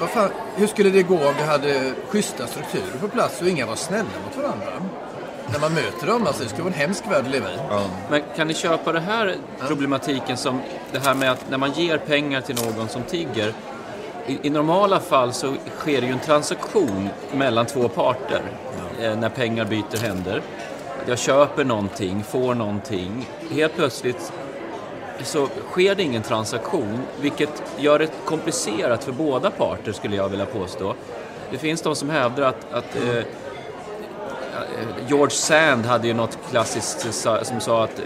Vad 0.00 0.10
fan, 0.10 0.30
hur 0.56 0.66
skulle 0.66 0.90
det 0.90 1.02
gå 1.02 1.14
om 1.14 1.34
vi 1.38 1.42
hade 1.42 1.92
schyssta 2.08 2.46
strukturer 2.46 2.98
på 3.00 3.08
plats 3.08 3.40
och 3.40 3.48
inga 3.48 3.66
var 3.66 3.76
snälla 3.76 4.08
mot 4.24 4.36
varandra? 4.36 4.66
När 5.52 5.60
man 5.60 5.74
möter 5.74 6.06
dem, 6.06 6.26
alltså 6.26 6.42
det 6.42 6.48
skulle 6.48 6.62
vara 6.62 6.74
en 6.74 6.80
hemsk 6.80 7.06
värld 7.10 7.24
att 7.24 7.30
leva 7.30 7.52
i. 7.52 7.56
Men 8.10 8.22
kan 8.36 8.46
ni 8.48 8.54
köpa 8.54 8.92
det 8.92 9.00
här 9.00 9.36
problematiken 9.68 10.36
som 10.36 10.60
det 10.92 10.98
här 10.98 11.14
med 11.14 11.32
att 11.32 11.50
när 11.50 11.58
man 11.58 11.72
ger 11.72 11.98
pengar 11.98 12.40
till 12.40 12.56
någon 12.56 12.88
som 12.88 13.02
tigger 13.02 13.52
i, 14.26 14.38
I 14.42 14.50
normala 14.50 15.00
fall 15.00 15.32
så 15.32 15.54
sker 15.78 16.00
det 16.00 16.06
ju 16.06 16.12
en 16.12 16.20
transaktion 16.20 17.08
mellan 17.32 17.66
två 17.66 17.88
parter 17.88 18.42
eh, 19.00 19.18
när 19.18 19.28
pengar 19.28 19.64
byter 19.64 20.02
händer. 20.02 20.42
Jag 21.06 21.18
köper 21.18 21.64
någonting, 21.64 22.24
får 22.24 22.54
någonting. 22.54 23.28
Helt 23.50 23.74
plötsligt 23.76 24.32
så 25.24 25.48
sker 25.70 25.94
det 25.94 26.02
ingen 26.02 26.22
transaktion, 26.22 27.02
vilket 27.20 27.62
gör 27.78 27.98
det 27.98 28.08
komplicerat 28.24 29.04
för 29.04 29.12
båda 29.12 29.50
parter 29.50 29.92
skulle 29.92 30.16
jag 30.16 30.28
vilja 30.28 30.46
påstå. 30.46 30.94
Det 31.50 31.58
finns 31.58 31.82
de 31.82 31.96
som 31.96 32.10
hävdar 32.10 32.42
att, 32.42 32.72
att 32.72 32.96
eh, 32.96 33.24
George 35.08 35.30
Sand 35.30 35.86
hade 35.86 36.08
ju 36.08 36.14
något 36.14 36.38
klassiskt 36.50 37.14
som 37.42 37.60
sa 37.60 37.84
att 37.84 38.00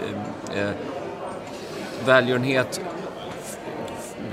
eh, 0.53 0.61
eh, 0.63 0.71
välgörenhet 2.05 2.81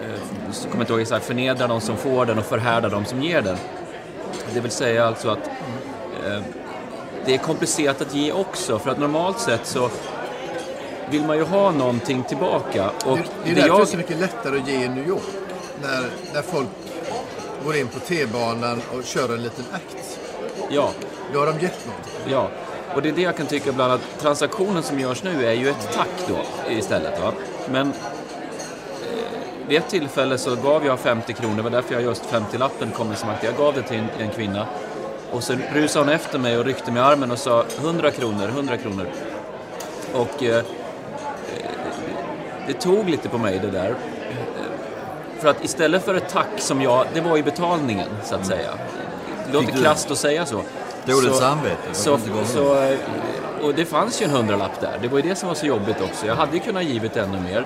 eh, 0.00 0.70
kommer 0.70 0.80
inte 0.84 0.92
ihåg 0.92 1.00
exakt, 1.00 1.24
förnedrar 1.24 1.68
de 1.68 1.80
som 1.80 1.96
får 1.96 2.26
den 2.26 2.38
och 2.38 2.44
förhärdar 2.44 2.90
de 2.90 3.04
som 3.04 3.22
ger 3.22 3.42
den. 3.42 3.56
Det 4.54 4.60
vill 4.60 4.70
säga 4.70 5.06
alltså 5.06 5.30
att 5.30 5.46
eh, 6.26 6.42
det 7.24 7.34
är 7.34 7.38
komplicerat 7.38 8.00
att 8.00 8.14
ge 8.14 8.32
också, 8.32 8.78
för 8.78 8.90
att 8.90 8.98
normalt 8.98 9.40
sett 9.40 9.66
så 9.66 9.90
vill 11.10 11.24
man 11.24 11.36
ju 11.36 11.42
ha 11.44 11.70
någonting 11.70 12.24
tillbaka. 12.24 12.90
Och 13.04 13.16
Det, 13.16 13.24
det 13.44 13.50
är 13.50 13.54
därför 13.54 13.76
det 13.76 13.82
är 13.82 13.86
så 13.86 13.96
mycket 13.96 14.20
lättare 14.20 14.58
att 14.60 14.68
ge 14.68 14.84
i 14.84 14.88
New 14.88 15.08
York. 15.08 15.22
När, 15.82 16.04
när 16.34 16.42
folk 16.42 16.68
går 17.64 17.76
in 17.76 17.88
på 17.88 17.98
T-banan 17.98 18.82
och 18.92 19.04
kör 19.04 19.34
en 19.34 19.42
liten 19.42 19.64
akt. 19.72 20.18
ja, 20.70 20.90
Då 21.32 21.38
har 21.38 21.46
de 21.46 21.52
gett 21.60 21.86
någonting. 21.86 22.12
Ja, 22.26 22.48
och 22.94 23.02
det 23.02 23.08
är 23.08 23.12
det 23.12 23.22
jag 23.22 23.36
kan 23.36 23.46
tycka 23.46 23.70
ibland 23.70 23.92
att 23.92 24.20
transaktionen 24.20 24.82
som 24.82 25.00
görs 25.00 25.22
nu 25.22 25.46
är 25.46 25.52
ju 25.52 25.68
ett 25.68 25.88
tack 25.94 26.08
då 26.28 26.36
istället. 26.72 27.20
Va? 27.20 27.32
Men 27.70 27.86
eh, 27.86 27.94
vid 29.68 29.78
ett 29.78 29.88
tillfälle 29.88 30.38
så 30.38 30.56
gav 30.56 30.86
jag 30.86 30.98
50 31.00 31.32
kronor, 31.32 31.56
det 31.56 31.62
var 31.62 31.70
därför 31.70 31.94
jag 31.94 32.02
just 32.02 32.24
50-lappen 32.24 32.90
kom 32.92 33.16
som 33.16 33.28
akt. 33.28 33.44
Jag 33.44 33.56
gav 33.56 33.74
det 33.74 33.82
till 33.82 33.96
en, 33.98 34.08
en 34.18 34.30
kvinna 34.30 34.66
och 35.32 35.42
så 35.42 35.54
rusade 35.74 36.04
hon 36.04 36.14
efter 36.14 36.38
mig 36.38 36.58
och 36.58 36.64
ryckte 36.64 36.92
mig 36.92 37.02
i 37.02 37.04
armen 37.04 37.30
och 37.30 37.38
sa 37.38 37.64
100 37.78 38.10
kronor, 38.10 38.48
100 38.48 38.76
kronor. 38.76 39.06
Och 40.14 40.42
eh, 40.42 40.64
det 42.66 42.72
tog 42.72 43.08
lite 43.08 43.28
på 43.28 43.38
mig 43.38 43.58
det 43.58 43.70
där. 43.70 43.94
För 45.38 45.48
att 45.48 45.64
istället 45.64 46.04
för 46.04 46.14
ett 46.14 46.28
tack 46.28 46.58
som 46.58 46.82
jag, 46.82 47.06
det 47.14 47.20
var 47.20 47.36
ju 47.36 47.42
betalningen 47.42 48.08
så 48.24 48.34
att 48.34 48.46
säga. 48.46 48.70
Det 49.46 49.52
låter 49.52 49.82
krasst 49.82 50.10
att 50.10 50.18
säga 50.18 50.46
så. 50.46 50.62
Dåligt 51.04 51.34
samvete. 51.34 51.76
Så, 51.92 52.18
så, 52.44 52.94
och 53.62 53.74
det 53.74 53.84
fanns 53.84 54.22
ju 54.22 54.24
en 54.24 54.30
hundralapp 54.30 54.80
där. 54.80 54.98
Det 55.02 55.08
var 55.08 55.18
ju 55.18 55.28
det 55.28 55.34
som 55.34 55.48
var 55.48 55.54
så 55.54 55.66
jobbigt 55.66 56.00
också. 56.00 56.26
Jag 56.26 56.34
hade 56.34 56.52
ju 56.52 56.60
kunnat 56.60 56.84
givit 56.84 57.16
ännu 57.16 57.40
mer. 57.40 57.64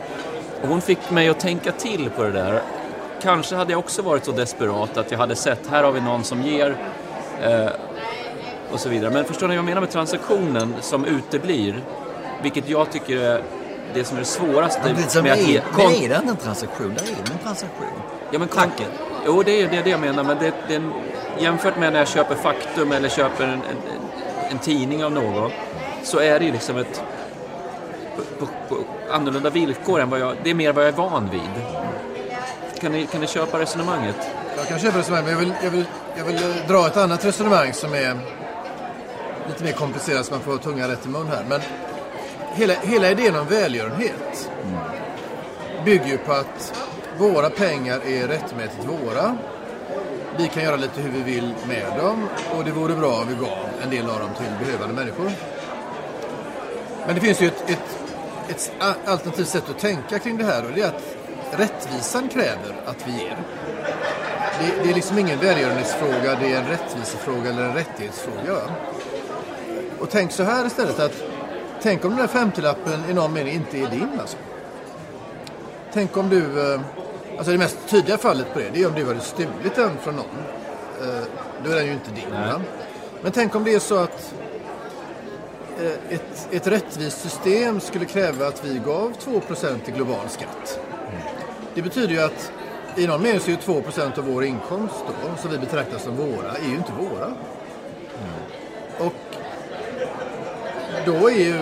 Och 0.63 0.69
hon 0.69 0.81
fick 0.81 1.11
mig 1.11 1.29
att 1.29 1.41
tänka 1.41 1.73
till 1.73 2.11
på 2.11 2.23
det 2.23 2.33
där. 2.33 2.63
Kanske 3.23 3.57
hade 3.57 3.73
jag 3.73 3.79
också 3.79 4.03
varit 4.03 4.25
så 4.25 4.33
desperat 4.33 4.97
att 4.97 5.11
jag 5.11 5.19
hade 5.19 5.37
sett, 5.37 5.67
här 5.71 5.83
har 5.83 5.93
vi 5.93 6.01
någon 6.01 6.25
som 6.25 6.43
ger. 6.43 6.77
Eh, 7.43 7.69
och 8.73 8.81
så 8.81 8.89
vidare. 8.89 9.11
Men 9.11 9.25
förstår 9.25 9.49
ni 9.49 9.55
vad 9.55 9.59
jag 9.59 9.65
menar 9.65 9.81
med 9.81 9.91
transaktionen 9.91 10.75
som 10.81 11.05
uteblir? 11.05 11.85
Vilket 12.43 12.69
jag 12.69 12.91
tycker 12.91 13.17
är 13.17 13.43
det 13.95 14.05
som 14.05 14.17
är 14.17 14.21
det 14.21 14.27
svåraste 14.27 14.81
Men 14.85 14.95
det 14.95 15.03
som 15.03 15.23
med 15.23 15.33
att 15.33 15.49
ge... 15.49 15.63
men 15.77 15.87
är 15.87 16.09
det 16.09 16.17
inte 16.17 16.31
en 16.31 16.37
transaktion? 16.37 16.95
Det 16.99 17.03
är 17.03 17.25
det 17.25 17.33
en 17.33 17.39
transaktion. 17.39 18.03
Ja, 18.31 18.39
men 18.39 18.49
Tacket. 18.49 18.89
Jo, 19.27 19.43
det 19.43 19.63
är 19.63 19.69
det, 19.69 19.77
är 19.77 19.85
det 19.85 19.91
jag 19.91 20.01
menar. 20.01 20.25
Men 20.25 20.39
det, 20.39 20.55
det 20.69 20.75
är 20.75 20.79
en, 20.79 20.93
jämfört 21.39 21.79
med 21.79 21.93
när 21.93 21.99
jag 21.99 22.09
köper 22.09 22.35
Faktum 22.35 22.93
eller 22.93 23.09
köper 23.09 23.45
en, 23.45 23.51
en, 23.53 23.61
en 24.51 24.59
tidning 24.59 25.05
av 25.05 25.13
någon 25.13 25.51
så 26.03 26.19
är 26.19 26.39
det 26.39 26.45
ju 26.45 26.53
liksom 26.53 26.77
ett 26.77 27.03
på, 28.17 28.47
på, 28.47 28.53
på 28.69 28.85
annorlunda 29.11 29.51
villkor 29.51 30.01
än 30.01 30.11
vad 30.11 30.21
jag... 30.21 30.37
Det 30.43 30.51
är 30.51 30.55
mer 30.55 30.73
vad 30.73 30.85
jag 30.85 30.93
är 30.93 30.97
van 30.97 31.29
vid. 31.33 31.41
Kan 32.81 32.93
ni, 32.93 33.07
kan 33.07 33.21
ni 33.21 33.27
köpa 33.27 33.59
resonemanget? 33.59 34.17
Jag 34.57 34.69
kan 34.69 34.79
köpa 34.79 34.99
resonemang, 34.99 35.25
men 35.25 35.33
jag 35.33 35.41
vill, 35.41 35.53
jag, 35.63 35.71
vill, 35.71 35.85
jag 36.17 36.25
vill 36.25 36.37
eh, 36.37 36.69
dra 36.69 36.87
ett 36.87 36.97
annat 36.97 37.25
resonemang 37.25 37.73
som 37.73 37.93
är 37.95 38.19
lite 39.49 39.65
mer 39.65 39.73
komplicerat 39.73 40.27
så 40.27 40.33
man 40.33 40.41
får 40.41 40.53
ha 40.53 40.59
tungan 40.59 40.89
rätt 40.89 41.07
i 41.07 41.09
mun 41.09 41.29
här. 41.29 41.45
Men 41.49 41.61
hela, 42.57 42.75
hela 42.75 43.11
idén 43.11 43.37
om 43.37 43.47
välgörenhet 43.47 44.51
bygger 45.85 46.07
ju 46.07 46.19
på 46.19 46.33
att 46.33 46.75
våra 47.19 47.51
pengar 47.51 48.01
är 48.07 48.29
rättmätigt 48.29 48.85
våra. 48.85 49.37
Vi 50.39 50.49
kan 50.49 50.63
göra 50.63 50.77
lite 50.77 51.01
hur 51.01 51.11
vi 51.11 51.23
vill 51.23 51.55
med 51.69 51.99
dem 51.99 52.29
och 52.57 52.65
det 52.65 52.71
vore 52.71 52.95
bra 52.95 53.21
om 53.21 53.29
vi 53.29 53.35
gav 53.35 53.69
en 53.83 53.91
del 53.91 54.11
av 54.11 54.21
dem 54.21 54.29
till 54.37 54.67
behövande 54.67 54.95
människor. 54.95 55.31
Men 57.07 57.15
det 57.15 57.21
finns 57.21 57.43
ju 57.43 57.47
ett, 57.47 57.71
ett, 57.71 57.99
ett 58.49 58.73
alternativt 59.05 59.49
sätt 59.49 59.71
att 59.71 59.79
tänka 59.79 60.19
kring 60.19 60.37
det 60.37 60.45
här 60.45 60.65
och 60.65 60.71
det 60.75 60.83
är 60.83 60.89
att 60.89 61.17
rättvisan 61.51 62.29
kräver 62.29 62.77
att 62.87 63.09
vi 63.09 63.13
ger. 63.13 63.37
Det, 64.61 64.83
det 64.85 64.91
är 64.91 64.95
liksom 64.95 65.19
ingen 65.19 65.39
välgörenhetsfråga, 65.39 66.37
det 66.41 66.53
är 66.53 66.57
en 66.57 66.69
rättvisefråga 66.69 67.51
eller 67.51 67.63
en 67.63 67.75
rättighetsfråga. 67.75 68.57
Och 69.99 70.11
tänk 70.11 70.33
så 70.33 70.43
här 70.43 70.67
istället 70.67 70.99
att 70.99 71.36
tänk 71.83 72.05
om 72.05 72.17
den 72.17 72.27
där 72.27 72.27
50-lappen 72.27 73.11
i 73.11 73.15
någon 73.15 73.33
mening 73.33 73.55
inte 73.55 73.79
är 73.79 73.87
din 73.91 74.09
alltså. 74.21 74.37
Tänk 75.93 76.17
om 76.17 76.29
du, 76.29 76.73
eh, 76.73 76.81
alltså 77.37 77.53
det 77.53 77.59
mest 77.59 77.79
tydliga 77.89 78.19
fallet 78.19 78.53
på 78.53 78.59
det, 78.59 78.71
det 78.73 78.83
är 78.83 78.87
om 78.87 78.95
du 78.95 79.07
hade 79.07 79.21
stulit 79.21 79.75
den 79.75 79.91
från 80.03 80.17
någon. 80.17 80.25
Eh, 81.03 81.25
Då 81.65 81.71
är 81.71 81.75
den 81.77 81.87
ju 81.87 81.93
inte 81.93 82.11
din. 82.11 82.31
va? 82.31 82.61
Men 83.23 83.33
tänk 83.33 83.55
om 83.55 83.65
det 83.65 83.75
är 83.75 83.79
så 83.79 83.97
att 83.97 84.35
eh, 85.81 86.15
ett, 86.15 86.49
ett 86.51 86.67
rättvist 86.67 87.21
system 87.21 87.81
skulle 87.81 88.05
kräva 88.05 88.47
att 88.47 88.65
vi 88.65 88.79
gav 88.79 89.13
2% 89.25 89.77
i 89.87 89.91
global 89.91 90.29
skatt. 90.29 90.81
Det 91.75 91.83
betyder 91.83 92.15
ju 92.15 92.21
att 92.21 92.53
i 92.97 93.07
någon 93.07 93.23
mening 93.23 93.41
så 93.41 93.47
är 93.47 93.51
ju 93.51 93.57
2% 93.83 94.19
av 94.19 94.25
vår 94.25 94.45
inkomst 94.45 94.95
då, 95.07 95.37
som 95.43 95.51
vi 95.51 95.59
betraktar 95.59 95.99
som 95.99 96.17
våra, 96.17 96.51
är 96.53 96.69
ju 96.69 96.77
inte 96.77 96.93
våra. 96.93 97.33
Och 98.99 99.13
då 101.05 101.31
är 101.31 101.35
ju 101.35 101.61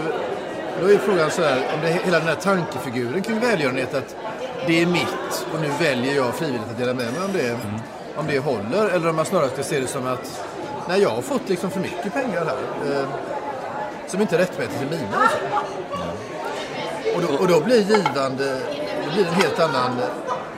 då 0.81 0.91
är 0.91 0.99
frågan 0.99 1.31
så 1.31 1.43
här, 1.43 1.57
om 1.75 1.81
det, 1.83 1.89
hela 1.89 2.19
den 2.19 2.29
här 2.29 2.35
tankefiguren 2.35 3.23
kring 3.23 3.41
välgörenhet 3.41 3.95
att 3.95 4.17
det 4.67 4.83
är 4.83 4.87
mitt 4.87 5.47
och 5.55 5.61
nu 5.61 5.69
väljer 5.81 6.15
jag 6.17 6.35
frivilligt 6.35 6.71
att 6.71 6.79
dela 6.79 6.95
med 6.95 7.13
mig 7.13 7.25
om 7.25 7.33
det, 7.33 7.57
om 8.17 8.27
det 8.27 8.39
håller. 8.39 8.89
Eller 8.89 9.09
om 9.09 9.17
man 9.17 9.25
snarare 9.25 9.51
ska 9.51 9.63
se 9.63 9.81
det 9.81 9.87
som 9.87 10.07
att 10.07 10.45
nej, 10.89 11.03
jag 11.03 11.11
har 11.11 11.23
fått 11.23 11.49
liksom 11.49 11.71
för 11.71 11.81
mycket 11.81 12.13
pengar 12.13 12.45
här. 12.45 12.93
Eh, 12.93 13.07
som 14.07 14.21
inte 14.21 14.35
är 14.35 14.39
rättmätigt 14.39 14.83
är 14.83 14.97
mina. 14.97 15.17
Alltså. 15.17 15.39
Och, 17.17 17.23
då, 17.23 17.43
och 17.43 17.49
då 17.49 17.61
blir 17.61 17.81
givande, 17.81 18.61
det 19.05 19.15
blir 19.15 19.27
en 19.27 19.35
helt 19.35 19.61
annan... 19.61 19.91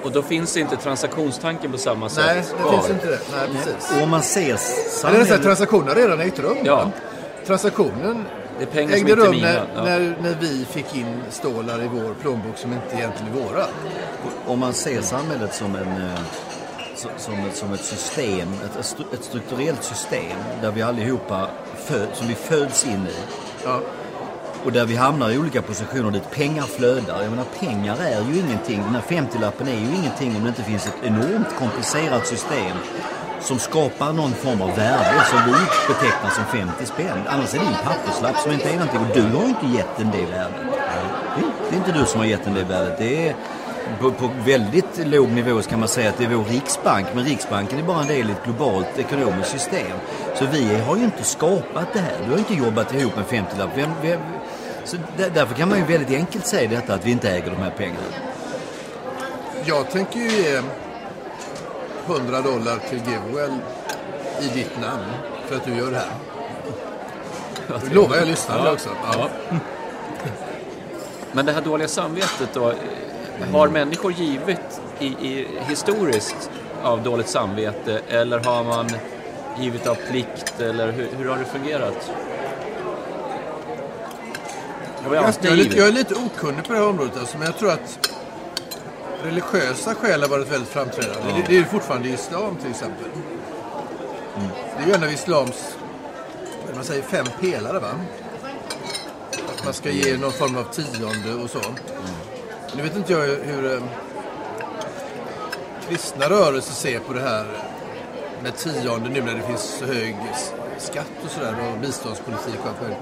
Och 0.03 0.12
då 0.12 0.23
finns 0.23 0.57
inte 0.57 0.77
transaktionstanken 0.77 1.73
på 1.73 1.79
samma 1.79 2.09
sätt 2.09 2.25
Nej, 2.27 2.43
det 2.57 2.62
kvar. 2.62 2.73
finns 2.73 2.91
inte 2.91 3.07
det. 3.07 3.19
Nej, 3.33 3.49
precis. 3.53 3.97
Och 3.97 4.03
om 4.03 4.11
man 4.11 4.23
ser 4.23 4.59
Eller 5.07 5.39
transaktionen 5.39 5.89
har 5.89 5.95
redan 5.95 6.21
ägt 6.21 6.39
rum. 6.39 6.57
Ja. 6.65 6.91
Transaktionen 7.47 8.25
Det 8.59 8.62
är 8.62 8.66
pengar 8.66 8.97
som 8.97 9.07
ägde 9.07 9.11
inte 9.11 9.23
är 9.23 9.27
rum 9.27 9.31
mina. 9.37 9.49
när, 9.49 9.66
Ja. 9.75 9.83
när, 9.85 10.16
när 10.23 10.37
vi 10.40 10.64
fick 10.64 10.97
in 10.97 11.23
stålar 11.31 11.83
i 11.85 11.88
vår 11.88 12.14
plånbok 12.23 12.57
som 12.59 12.73
inte 12.73 12.97
egentligen 12.97 13.33
är 13.33 13.40
våra. 13.40 13.64
Om 14.47 14.59
man 14.59 14.73
ser 14.73 15.01
samhället 15.03 15.55
som, 15.55 15.77
en, 15.77 15.88
eh, 16.11 16.19
som, 17.16 17.35
ett, 17.35 17.57
som 17.57 17.73
ett 17.73 17.85
system, 17.85 18.49
ett, 18.64 18.97
ett 19.12 19.25
strukturellt 19.25 19.85
system 19.85 20.37
där 20.62 20.71
vi 20.71 20.83
allihopa 20.83 21.49
föd, 21.77 22.09
som 22.14 22.29
vi 22.29 22.35
föds 22.35 22.87
in 22.87 23.07
i 23.07 23.14
Ja. 23.64 23.81
och 24.64 24.73
där 24.73 24.85
vi 24.85 24.97
hamnar 24.97 25.31
i 25.31 25.38
olika 25.38 25.62
positioner 25.62 26.11
dit 26.11 26.31
pengar 26.31 26.62
flödar. 26.62 27.23
Jag 27.23 27.31
menar 27.31 27.45
pengar 27.61 27.97
är 28.01 28.21
ju 28.33 28.38
ingenting, 28.40 28.83
den 28.83 28.95
här 28.95 29.03
50-lappen 29.09 29.69
är 29.69 29.81
ju 29.81 29.97
ingenting 29.97 30.37
om 30.37 30.42
det 30.42 30.49
inte 30.49 30.62
finns 30.62 30.87
ett 30.87 30.97
enormt 31.05 31.55
komplicerat 31.59 32.27
system 32.27 32.77
som 33.46 33.59
skapar 33.59 34.12
någon 34.12 34.35
form 34.35 34.62
av 34.62 34.76
värde 34.76 35.24
som 35.30 35.38
vi 35.46 35.52
betecknar 35.88 36.30
som 36.30 36.44
50 36.44 36.87
spänn. 36.87 37.18
Annars 37.26 37.54
är 37.54 37.59
det 37.59 37.64
en 37.64 37.85
papperslapp 37.85 38.38
som 38.38 38.52
inte 38.52 38.68
är 38.68 38.72
någonting 38.72 39.00
och 39.00 39.14
du 39.14 39.37
har 39.37 39.42
ju 39.42 39.48
inte 39.48 39.66
gett 39.66 39.96
den 39.98 40.11
det 40.11 40.26
värdet. 40.26 40.54
Det 41.70 41.76
är 41.76 41.78
inte 41.78 41.92
du 41.92 42.06
som 42.06 42.20
har 42.20 42.26
gett 42.26 42.44
den 42.44 42.54
det 42.54 42.64
värdet. 42.64 42.98
Det 42.98 43.28
är 43.28 43.37
på, 44.00 44.12
på 44.12 44.30
väldigt 44.46 45.06
låg 45.06 45.28
nivå 45.28 45.62
så 45.62 45.70
kan 45.70 45.80
man 45.80 45.88
säga 45.88 46.11
att 46.11 46.18
det 46.18 46.24
är 46.24 46.28
vår 46.28 46.44
riksbank. 46.44 47.06
Men 47.14 47.24
riksbanken 47.24 47.78
är 47.78 47.82
bara 47.82 48.00
en 48.00 48.06
del 48.06 48.28
i 48.28 48.32
ett 48.32 48.44
globalt 48.44 48.98
ekonomiskt 48.98 49.50
system. 49.50 49.96
Så 50.35 50.44
vi 50.52 50.78
har 50.80 50.96
ju 50.96 51.04
inte 51.04 51.24
skapat 51.24 51.92
det 51.92 52.00
här. 52.00 52.18
Du 52.24 52.30
har 52.30 52.38
inte 52.38 52.54
jobbat 52.54 52.94
ihop 52.94 53.12
en 53.16 53.24
50-lapp. 53.24 53.70
Så 54.85 54.96
därför 55.35 55.54
kan 55.54 55.68
man 55.68 55.78
ju 55.78 55.85
väldigt 55.85 56.16
enkelt 56.16 56.46
säga 56.46 56.70
detta 56.70 56.94
att 56.94 57.06
vi 57.06 57.11
inte 57.11 57.30
äger 57.30 57.50
de 57.50 57.56
här 57.56 57.70
pengarna. 57.70 58.06
Jag 59.64 59.90
tänker 59.90 60.18
ju 60.18 60.30
ge 60.30 60.62
100 62.07 62.40
dollar 62.40 62.79
till 62.88 62.99
Givewell 62.99 63.59
i 64.40 64.49
ditt 64.55 64.81
namn 64.81 65.05
för 65.47 65.57
att 65.57 65.64
du 65.64 65.75
gör 65.75 65.90
det 65.90 65.97
här. 65.97 66.12
Det 67.88 67.95
lovar 67.95 68.16
jag 68.16 68.27
lyssnarna 68.29 68.73
också. 68.73 68.88
Ja. 69.12 69.29
Men 71.33 71.47
det 71.47 71.53
här 71.53 71.61
dåliga 71.62 71.88
samvetet 71.88 72.49
då, 72.53 72.73
har 73.53 73.69
människor 73.69 74.12
givit 74.12 74.81
i, 74.99 75.07
i, 75.07 75.49
historiskt 75.69 76.51
av 76.83 77.03
dåligt 77.03 77.29
samvete 77.29 78.01
eller 78.09 78.38
har 78.38 78.64
man 78.64 78.90
givit 79.59 79.87
av 79.87 79.95
plikt 79.95 80.61
eller 80.61 80.92
hur, 80.92 81.09
hur 81.19 81.29
har 81.29 81.38
det 81.38 81.45
fungerat? 81.45 82.11
Jag, 85.05 85.14
jag, 85.14 85.53
är 85.53 85.57
lite, 85.57 85.79
jag 85.79 85.88
är 85.88 85.92
lite 85.92 86.14
okunnig 86.14 86.64
på 86.64 86.73
det 86.73 86.79
här 86.79 86.88
området 86.88 87.19
alltså, 87.19 87.38
men 87.38 87.47
jag 87.47 87.59
tror 87.59 87.71
att 87.71 88.15
religiösa 89.27 89.95
skäl 89.95 90.23
har 90.23 90.29
varit 90.29 90.53
väldigt 90.53 90.69
framträdande. 90.69 91.33
Det, 91.33 91.45
det 91.49 91.55
är 91.55 91.59
ju 91.59 91.65
fortfarande 91.65 92.09
islam 92.09 92.57
till 92.57 92.71
exempel. 92.71 93.07
Det 94.77 94.83
är 94.83 94.87
ju 94.87 94.93
en 94.95 95.05
av 95.05 95.12
islams 95.12 95.77
man 96.77 96.85
säger, 96.85 97.03
fem 97.03 97.27
pelare 97.41 97.79
va? 97.79 97.91
Att 99.33 99.65
man 99.65 99.75
ska 99.75 99.91
ge 99.91 100.17
någon 100.17 100.33
form 100.33 100.57
av 100.57 100.65
tionde 100.65 101.43
och 101.45 101.51
så. 101.51 101.61
Nu 102.77 102.83
vet 102.83 102.97
inte 102.97 103.12
jag 103.12 103.21
hur, 103.21 103.73
eh, 103.73 103.83
kristna 105.89 106.31
rörelser 106.31 106.75
ser 106.75 106.99
på 106.99 107.12
det 107.12 107.21
här 107.21 107.47
med 108.43 108.57
tionde 108.57 109.09
nu 109.09 109.23
när 109.23 109.35
det 109.35 109.43
finns 109.43 109.79
så 109.79 109.85
hög 109.85 110.17
skatt 110.79 111.12
och 111.25 111.31
sådär 111.31 111.55
och 111.73 111.81
biståndspolitik 111.81 112.61
och 112.62 112.69
allt 112.69 112.81
möjligt. 112.81 113.01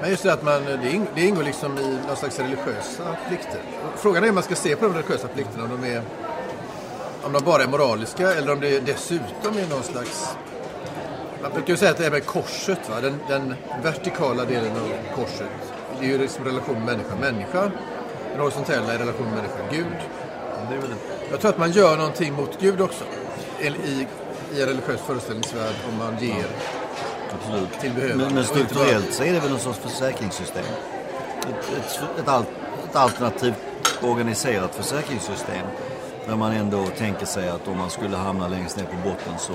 Men 0.00 0.10
just 0.10 0.22
det 0.22 0.32
att 0.32 0.42
man, 0.42 0.64
det, 0.64 0.90
ing, 0.90 1.06
det 1.14 1.22
ingår 1.22 1.42
liksom 1.42 1.78
i 1.78 1.98
någon 2.06 2.16
slags 2.16 2.38
religiösa 2.38 3.16
plikter. 3.28 3.60
Frågan 3.96 4.22
är 4.22 4.26
hur 4.26 4.34
man 4.34 4.42
ska 4.42 4.54
se 4.54 4.76
på 4.76 4.84
de 4.84 4.94
religiösa 4.94 5.28
plikterna. 5.28 5.64
Om 5.64 5.70
de, 5.82 5.88
är, 5.88 6.02
om 7.22 7.32
de 7.32 7.44
bara 7.44 7.62
är 7.62 7.68
moraliska 7.68 8.32
eller 8.34 8.52
om 8.52 8.60
det 8.60 8.80
dessutom 8.80 9.58
är 9.58 9.66
någon 9.70 9.82
slags... 9.82 10.36
Man 11.42 11.52
brukar 11.52 11.68
ju 11.68 11.76
säga 11.76 11.90
att 11.90 11.96
det 11.96 12.06
är 12.06 12.10
med 12.10 12.26
korset, 12.26 12.90
va? 12.90 13.00
Den, 13.00 13.20
den 13.28 13.54
vertikala 13.82 14.44
delen 14.44 14.72
av 14.72 15.16
korset. 15.16 15.48
Det 16.00 16.06
är 16.06 16.10
ju 16.10 16.18
liksom 16.18 16.44
relation 16.44 16.84
människa-människa. 16.84 17.70
Den 18.32 18.40
horisontella 18.40 18.94
är 18.94 18.98
relation 18.98 19.26
människa-Gud. 19.26 19.96
Jag 21.30 21.40
tror 21.40 21.50
att 21.50 21.58
man 21.58 21.70
gör 21.70 21.96
någonting 21.96 22.32
mot 22.32 22.60
Gud 22.60 22.80
också. 22.80 23.04
I, 23.60 23.66
i 23.66 24.62
en 24.62 24.66
religiös 24.66 25.00
föreställningsvärld 25.00 25.74
om 25.88 25.98
man 25.98 26.18
ger 26.18 26.46
Absolut. 27.34 27.80
till 27.80 27.92
behövande. 27.92 28.24
Men, 28.24 28.34
men 28.34 28.44
strukturellt 28.44 29.14
så 29.14 29.22
är 29.22 29.32
det 29.32 29.40
väl 29.40 29.50
någon 29.50 29.60
sorts 29.60 29.78
försäkringssystem. 29.78 30.64
Ett, 31.40 31.48
ett, 31.78 32.00
ett, 32.22 32.28
al- 32.28 32.44
ett 32.90 32.96
alternativt 32.96 33.54
organiserat 34.02 34.74
försäkringssystem. 34.74 35.66
Där 36.26 36.36
man 36.36 36.52
ändå 36.52 36.84
tänker 36.98 37.26
sig 37.26 37.48
att 37.48 37.68
om 37.68 37.78
man 37.78 37.90
skulle 37.90 38.16
hamna 38.16 38.48
längst 38.48 38.76
ner 38.76 38.84
på 38.84 38.96
botten 39.08 39.32
så 39.38 39.52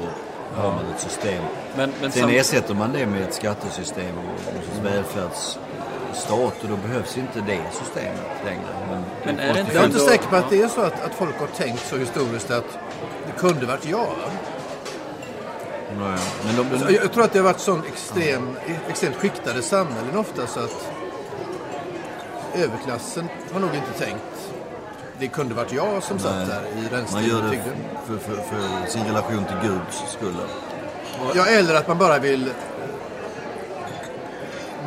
har 0.61 0.71
man 0.71 0.85
ett 0.95 1.01
system. 1.01 1.43
Men, 1.77 1.91
men 2.01 2.11
Sen 2.11 2.21
sam- 2.21 2.29
ersätter 2.31 2.73
man 2.73 2.93
det 2.93 3.05
med 3.05 3.21
ett 3.23 3.33
skattesystem 3.33 4.17
och 4.17 4.23
en 4.53 4.61
sorts 4.65 4.79
välfärdsstat 4.83 6.63
och 6.63 6.69
då 6.69 6.75
behövs 6.87 7.17
inte 7.17 7.41
det 7.41 7.59
systemet 7.71 8.31
längre. 8.45 8.61
Men, 8.89 9.03
Men 9.25 9.39
är 9.39 9.53
det 9.53 9.59
inte 9.59 9.73
Jag 9.73 9.83
är 9.83 9.87
inte 9.87 9.99
säker 9.99 10.27
på 10.27 10.35
att 10.35 10.49
det 10.49 10.61
är 10.61 10.67
så 10.67 10.81
att, 10.81 11.01
att 11.05 11.13
folk 11.15 11.39
har 11.39 11.47
tänkt 11.47 11.87
så 11.89 11.97
historiskt 11.97 12.51
att 12.51 12.77
det 13.25 13.31
kunde 13.39 13.65
varit 13.65 13.85
jag. 13.85 13.97
va? 13.97 14.29
Ja, 15.99 16.17
men 16.45 16.55
de, 16.55 16.79
Så 16.79 16.85
Jag, 16.85 17.03
jag 17.03 17.13
tror 17.13 17.23
att 17.23 17.33
det 17.33 17.39
har 17.39 17.43
varit 17.43 17.59
sån 17.59 17.83
extrem, 17.93 18.57
extremt 18.89 19.15
skiktade 19.15 19.61
samhällen 19.61 20.17
ofta 20.17 20.47
så 20.47 20.59
att 20.59 20.91
överklassen 22.55 23.29
har 23.53 23.59
nog 23.59 23.75
inte 23.75 24.05
tänkt 24.05 24.53
det 25.19 25.27
kunde 25.27 25.55
varit 25.55 25.73
jag 25.73 26.03
som 26.03 26.19
satt 26.19 26.35
Nej. 26.35 26.47
där 26.47 26.61
i 26.61 26.81
man 26.81 26.89
rännsten 26.89 27.23
gör 27.23 27.41
det 27.41 27.63
för, 28.05 28.17
för, 28.17 28.35
för 28.35 28.89
sin 28.89 29.05
relation 29.05 29.45
till 29.45 29.69
Guds 29.69 30.11
skull. 30.11 30.35
Ja, 31.35 31.45
eller 31.45 31.75
att 31.75 31.87
man 31.87 31.97
bara 31.97 32.19
vill 32.19 32.49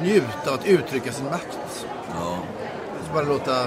njuta 0.02 0.54
att 0.54 0.66
uttrycka 0.66 1.12
sin 1.12 1.24
makt. 1.24 1.86
Ja. 2.14 2.38
Alltså 2.98 3.12
bara 3.12 3.22
låta... 3.22 3.62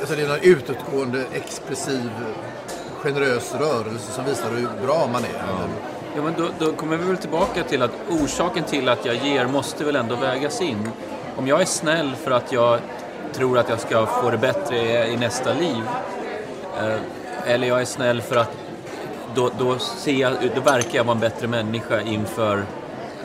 Alltså 0.00 0.16
det 0.16 0.22
är 0.22 0.34
en 0.34 0.42
utåtgående, 0.42 1.24
expressiv, 1.32 2.10
generös 3.02 3.54
rörelse 3.54 4.12
som 4.12 4.24
visar 4.24 4.50
hur 4.50 4.86
bra 4.86 5.08
man 5.12 5.24
är. 5.24 5.28
Eller- 5.28 5.92
Ja, 6.16 6.22
men 6.22 6.34
då, 6.38 6.48
då 6.66 6.72
kommer 6.72 6.96
vi 6.96 7.04
väl 7.04 7.16
tillbaka 7.16 7.62
till 7.62 7.82
att 7.82 7.90
orsaken 8.10 8.64
till 8.64 8.88
att 8.88 9.04
jag 9.06 9.14
ger 9.14 9.46
måste 9.46 9.84
väl 9.84 9.96
ändå 9.96 10.16
vägas 10.16 10.60
in. 10.60 10.88
Om 11.36 11.46
jag 11.46 11.60
är 11.60 11.64
snäll 11.64 12.14
för 12.16 12.30
att 12.30 12.52
jag 12.52 12.78
tror 13.32 13.58
att 13.58 13.68
jag 13.68 13.80
ska 13.80 14.06
få 14.06 14.30
det 14.30 14.38
bättre 14.38 14.76
i, 14.76 15.12
i 15.12 15.16
nästa 15.16 15.52
liv. 15.54 15.82
Eh, 16.78 17.52
eller 17.52 17.68
jag 17.68 17.80
är 17.80 17.84
snäll 17.84 18.22
för 18.22 18.36
att 18.36 18.50
då, 19.34 19.50
då, 19.58 19.78
ser 19.78 20.12
jag, 20.12 20.32
då 20.54 20.60
verkar 20.60 20.96
jag 20.96 21.04
vara 21.04 21.14
en 21.14 21.20
bättre 21.20 21.46
människa 21.48 22.00
inför 22.00 22.64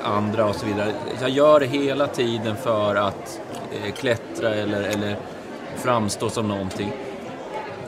andra 0.03 0.45
och 0.45 0.55
så 0.55 0.65
vidare. 0.65 0.93
Jag 1.21 1.29
gör 1.29 1.59
det 1.59 1.65
hela 1.65 2.07
tiden 2.07 2.55
för 2.55 2.95
att 2.95 3.39
eh, 3.71 3.93
klättra 3.93 4.49
eller, 4.53 4.81
eller 4.81 5.15
framstå 5.75 6.29
som 6.29 6.47
någonting. 6.47 6.91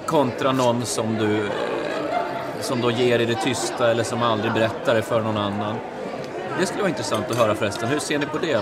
Kontra 0.05 0.51
någon 0.51 0.85
som 0.85 1.15
du 1.17 1.37
eh, 1.37 1.49
som 2.61 2.81
då 2.81 2.91
ger 2.91 3.19
i 3.19 3.25
det 3.25 3.35
tysta 3.35 3.91
eller 3.91 4.03
som 4.03 4.23
aldrig 4.23 4.53
berättar 4.53 4.95
det 4.95 5.01
för 5.01 5.21
någon 5.21 5.37
annan. 5.37 5.75
Det 6.59 6.65
skulle 6.65 6.81
vara 6.81 6.89
intressant 6.89 7.31
att 7.31 7.37
höra 7.37 7.55
förresten. 7.55 7.89
Hur 7.89 7.99
ser 7.99 8.19
ni 8.19 8.25
på 8.25 8.37
det? 8.37 8.57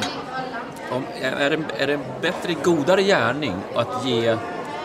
Om, 0.92 1.04
är, 1.22 1.50
det 1.50 1.84
är 1.84 1.88
det 1.88 1.94
en 1.94 2.04
bättre, 2.22 2.54
godare 2.64 3.04
gärning 3.04 3.56
att 3.76 4.06
ge 4.06 4.38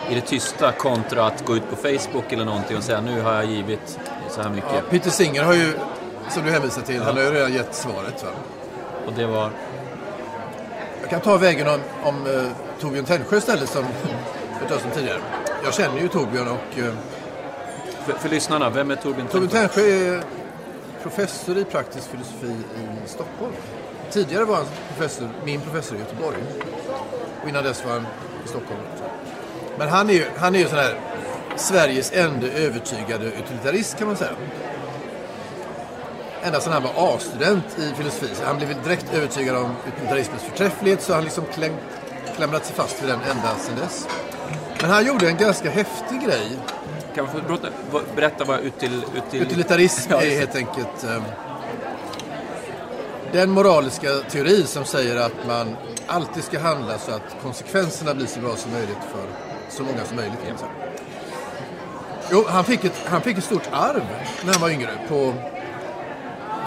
i 0.09 0.15
det 0.15 0.21
tysta 0.21 0.71
kontra 0.71 1.25
att 1.25 1.45
gå 1.45 1.55
ut 1.55 1.69
på 1.69 1.75
Facebook 1.75 2.31
eller 2.31 2.45
någonting 2.45 2.77
och 2.77 2.83
säga 2.83 3.01
nu 3.01 3.21
har 3.21 3.33
jag 3.33 3.45
givit 3.45 3.99
så 4.29 4.41
här 4.41 4.49
mycket. 4.49 4.71
Ja, 4.73 4.81
Peter 4.89 5.09
Singer 5.09 5.43
har 5.43 5.53
ju, 5.53 5.73
som 6.29 6.45
du 6.45 6.51
hänvisar 6.51 6.81
till, 6.81 7.01
han 7.01 7.15
har 7.15 7.23
ju 7.23 7.31
redan 7.31 7.53
gett 7.53 7.75
svaret. 7.75 8.23
Va? 8.23 8.29
Och 9.07 9.13
det 9.13 9.25
var... 9.25 9.49
Jag 11.01 11.09
kan 11.09 11.21
ta 11.21 11.37
vägen 11.37 11.67
om, 11.67 11.79
om 12.03 12.27
uh, 12.27 12.47
Torbjörn 12.79 13.05
Tännsjö 13.05 13.37
istället 13.37 13.69
som 13.69 13.85
jag 14.59 14.59
pratade 14.59 14.89
om 14.89 14.91
tidigare. 14.91 15.19
Jag 15.63 15.73
känner 15.73 16.01
ju 16.01 16.07
Torbjörn 16.07 16.47
och 16.47 16.77
uh, 16.77 16.93
för, 18.05 18.13
för 18.13 18.29
lyssnarna, 18.29 18.69
vem 18.69 18.91
är 18.91 18.95
Torbjörn 18.95 19.27
Tännsjö? 19.27 19.47
Torbjörn 19.47 19.69
Tännsjö? 19.69 20.15
Är 20.15 20.23
professor 21.03 21.57
i 21.57 21.63
praktisk 21.63 22.07
filosofi 22.09 22.55
i 23.05 23.09
Stockholm. 23.09 23.53
Tidigare 24.11 24.45
var 24.45 24.55
han 24.55 24.65
professor, 24.95 25.29
min 25.45 25.61
professor 25.61 25.97
i 25.97 25.99
Göteborg. 25.99 26.37
Och 27.41 27.49
innan 27.49 27.63
dess 27.63 27.85
var 27.85 27.91
han 27.91 28.05
i 28.45 28.47
Stockholm. 28.47 28.79
Men 29.77 29.89
han 29.89 30.09
är 30.09 30.13
ju, 30.13 30.25
han 30.37 30.55
är 30.55 30.59
ju 30.59 30.65
sån 30.65 30.77
här 30.77 30.99
Sveriges 31.55 32.11
enda 32.13 32.47
övertygade 32.47 33.25
utilitarist 33.25 33.97
kan 33.97 34.07
man 34.07 34.17
säga. 34.17 34.31
Ända 36.43 36.59
sedan 36.59 36.73
han 36.73 36.83
var 36.83 36.91
A-student 36.95 37.79
i 37.79 37.93
filosofi. 37.97 38.35
Så 38.35 38.45
han 38.45 38.57
blev 38.57 38.83
direkt 38.83 39.13
övertygad 39.13 39.55
om 39.55 39.75
utilitarismens 39.87 40.43
förträfflighet 40.43 41.01
så 41.01 41.13
han 41.13 41.23
liksom 41.23 41.43
kläm, 41.53 41.73
klamrat 42.35 42.65
sig 42.65 42.75
fast 42.75 43.03
vid 43.03 43.09
den 43.09 43.19
ända 43.21 43.55
sedan 43.59 43.75
dess. 43.75 44.07
Men 44.81 44.89
han 44.89 45.05
gjorde 45.05 45.27
en 45.27 45.37
ganska 45.37 45.69
häftig 45.69 46.21
grej 46.25 46.57
kan 47.15 47.27
få 47.27 47.37
berätta, 47.47 47.69
berätta 48.15 48.45
vad 48.45 48.59
util, 48.59 49.05
util... 49.15 49.41
Utilitarism 49.41 50.11
är 50.11 50.39
helt 50.39 50.55
enkelt 50.55 51.03
eh, 51.03 51.21
den 53.31 53.49
moraliska 53.49 54.09
teori 54.29 54.63
som 54.63 54.85
säger 54.85 55.15
att 55.15 55.47
man 55.47 55.75
alltid 56.07 56.43
ska 56.43 56.59
handla 56.59 56.97
så 56.97 57.11
att 57.11 57.35
konsekvenserna 57.41 58.13
blir 58.13 58.27
så 58.27 58.39
bra 58.39 58.55
som 58.55 58.71
möjligt 58.71 59.03
för 59.11 59.25
så 59.69 59.83
många 59.83 60.05
som 60.05 60.15
möjligt. 60.15 60.39
säga. 60.43 60.71
Jo, 62.31 62.45
han 62.47 62.63
fick, 62.63 62.83
ett, 62.83 63.01
han 63.05 63.21
fick 63.21 63.37
ett 63.37 63.43
stort 63.43 63.69
arv 63.71 64.03
när 64.45 64.53
han 64.53 64.61
var 64.61 64.69
yngre 64.69 64.89
på 65.09 65.33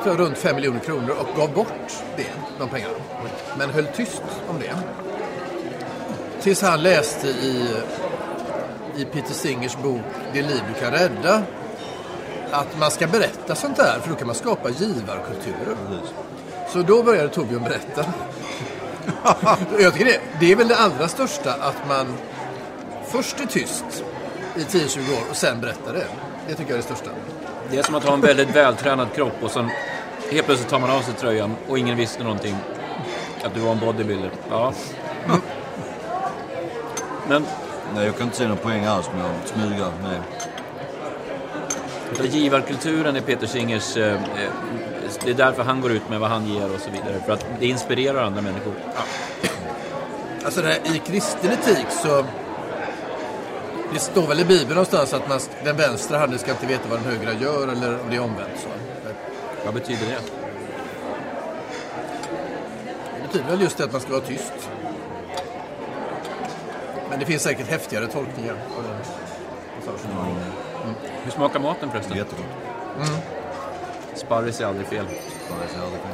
tror, 0.06 0.16
runt 0.16 0.38
5 0.38 0.56
miljoner 0.56 0.80
kronor 0.80 1.10
och 1.10 1.36
gav 1.36 1.52
bort 1.52 1.92
det, 2.16 2.30
de 2.58 2.68
pengarna. 2.68 2.94
Men 3.58 3.70
höll 3.70 3.86
tyst 3.86 4.22
om 4.48 4.58
det. 4.60 4.76
Tills 6.40 6.62
han 6.62 6.82
läste 6.82 7.28
i, 7.28 7.68
i 8.96 9.04
Peter 9.04 9.34
Singers 9.34 9.76
bok 9.76 10.00
Det 10.32 10.42
liv 10.42 10.60
du 10.74 10.80
kan 10.80 10.92
rädda 10.92 11.42
att 12.50 12.78
man 12.78 12.90
ska 12.90 13.06
berätta 13.06 13.54
sånt 13.54 13.76
där 13.76 14.00
för 14.00 14.10
då 14.10 14.16
kan 14.16 14.26
man 14.26 14.36
skapa 14.36 14.70
givarkulturer. 14.70 15.76
Så 16.68 16.82
då 16.82 17.02
började 17.02 17.28
Torbjörn 17.28 17.62
berätta. 17.62 18.04
Jag 19.78 19.92
tycker 19.92 20.04
det, 20.04 20.20
det 20.40 20.52
är 20.52 20.56
väl 20.56 20.68
det 20.68 20.76
allra 20.76 21.08
största 21.08 21.52
att 21.52 21.88
man 21.88 22.14
först 23.04 23.40
är 23.40 23.46
tyst 23.46 24.04
i 24.56 24.60
10-20 24.60 24.98
år 24.98 25.30
och 25.30 25.36
sen 25.36 25.60
berättar 25.60 25.92
det. 25.92 26.06
Det 26.48 26.54
tycker 26.54 26.70
jag 26.70 26.70
är 26.70 26.76
det 26.76 26.82
största. 26.82 27.10
Det 27.70 27.78
är 27.78 27.82
som 27.82 27.94
att 27.94 28.04
ha 28.04 28.14
en 28.14 28.20
väldigt 28.20 28.56
vältränad 28.56 29.12
kropp 29.14 29.42
och 29.42 29.50
sen 29.50 29.70
helt 30.30 30.46
plötsligt 30.46 30.70
tar 30.70 30.78
man 30.78 30.90
av 30.90 31.00
sig 31.00 31.14
tröjan 31.14 31.56
och 31.68 31.78
ingen 31.78 31.96
visste 31.96 32.22
någonting. 32.22 32.56
Att 33.44 33.54
du 33.54 33.60
var 33.60 33.72
en 33.72 33.80
bodybuilder. 33.80 34.30
Ja. 34.50 34.72
Men 37.28 37.46
Nej, 37.96 38.06
jag 38.06 38.16
kan 38.16 38.26
inte 38.26 38.36
se 38.36 38.48
någon 38.48 38.56
poäng 38.56 38.84
alls 38.84 39.10
med 39.14 39.24
att 39.24 39.48
smyga 39.48 39.92
med 40.02 40.20
Utan 42.12 42.26
Givarkulturen 42.26 43.16
är 43.16 43.20
Peter 43.20 43.46
Singers... 43.46 43.96
Eh, 43.96 44.12
eh, 44.12 44.50
det 45.24 45.30
är 45.30 45.34
därför 45.34 45.62
han 45.62 45.80
går 45.80 45.92
ut 45.92 46.08
med 46.08 46.20
vad 46.20 46.30
han 46.30 46.46
ger 46.46 46.74
och 46.74 46.80
så 46.80 46.90
vidare. 46.90 47.20
För 47.26 47.32
att 47.32 47.46
det 47.60 47.66
inspirerar 47.66 48.22
andra 48.22 48.42
människor. 48.42 48.72
Alltså 50.44 50.62
det 50.62 50.68
här, 50.68 50.96
i 50.96 50.98
kristen 50.98 51.50
etik 51.50 51.86
så... 52.02 52.24
Det 53.92 53.98
står 53.98 54.26
väl 54.26 54.40
i 54.40 54.44
Bibeln 54.44 54.74
någonstans 54.74 55.14
att 55.14 55.28
man, 55.28 55.40
den 55.64 55.76
vänstra 55.76 56.18
handen 56.18 56.38
ska 56.38 56.50
inte 56.50 56.66
veta 56.66 56.88
vad 56.88 56.98
den 56.98 57.12
högra 57.12 57.32
gör 57.32 57.68
eller 57.68 58.00
om 58.00 58.10
det 58.10 58.16
är 58.16 58.20
omvänt. 58.20 58.60
Så. 58.62 58.68
Vad 59.64 59.74
betyder 59.74 60.06
det? 60.06 60.18
Det 63.16 63.26
betyder 63.26 63.50
väl 63.50 63.60
just 63.60 63.78
det 63.78 63.84
att 63.84 63.92
man 63.92 64.00
ska 64.00 64.10
vara 64.10 64.20
tyst. 64.20 64.70
Men 67.10 67.18
det 67.18 67.26
finns 67.26 67.42
säkert 67.42 67.68
häftigare 67.68 68.06
tolkningar 68.06 68.54
på 68.76 68.82
den 68.82 68.96
passagen. 69.86 70.36
Hur 71.24 71.30
smakar 71.30 71.60
maten 71.60 71.90
förresten? 71.90 72.16
jättegott. 72.16 72.46
Sparris 74.14 74.60
är 74.60 74.66
aldrig 74.66 74.86
fel. 74.86 75.04
Det 75.04 75.72
ser 75.72 75.80
aldrig 75.82 76.00
fel. 76.02 76.12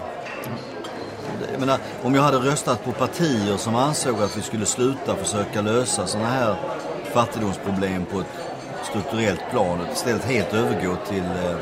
Jag 1.53 1.61
menar, 1.61 1.79
om 2.03 2.15
jag 2.15 2.23
hade 2.23 2.37
röstat 2.37 2.85
på 2.85 2.93
partier 2.93 3.57
som 3.57 3.75
ansåg 3.75 4.23
att 4.23 4.37
vi 4.37 4.43
skulle 4.43 4.67
sluta 4.67 5.17
försöka 5.17 5.61
lösa 5.61 6.07
sådana 6.07 6.29
här 6.29 6.57
fattigdomsproblem 7.13 8.05
på 8.05 8.21
ett 8.21 8.27
strukturellt 8.83 9.51
plan 9.51 9.81
och 9.81 9.93
istället 9.93 10.25
helt 10.25 10.55
övergå 10.55 10.97
till 11.09 11.25
eh, 11.25 11.57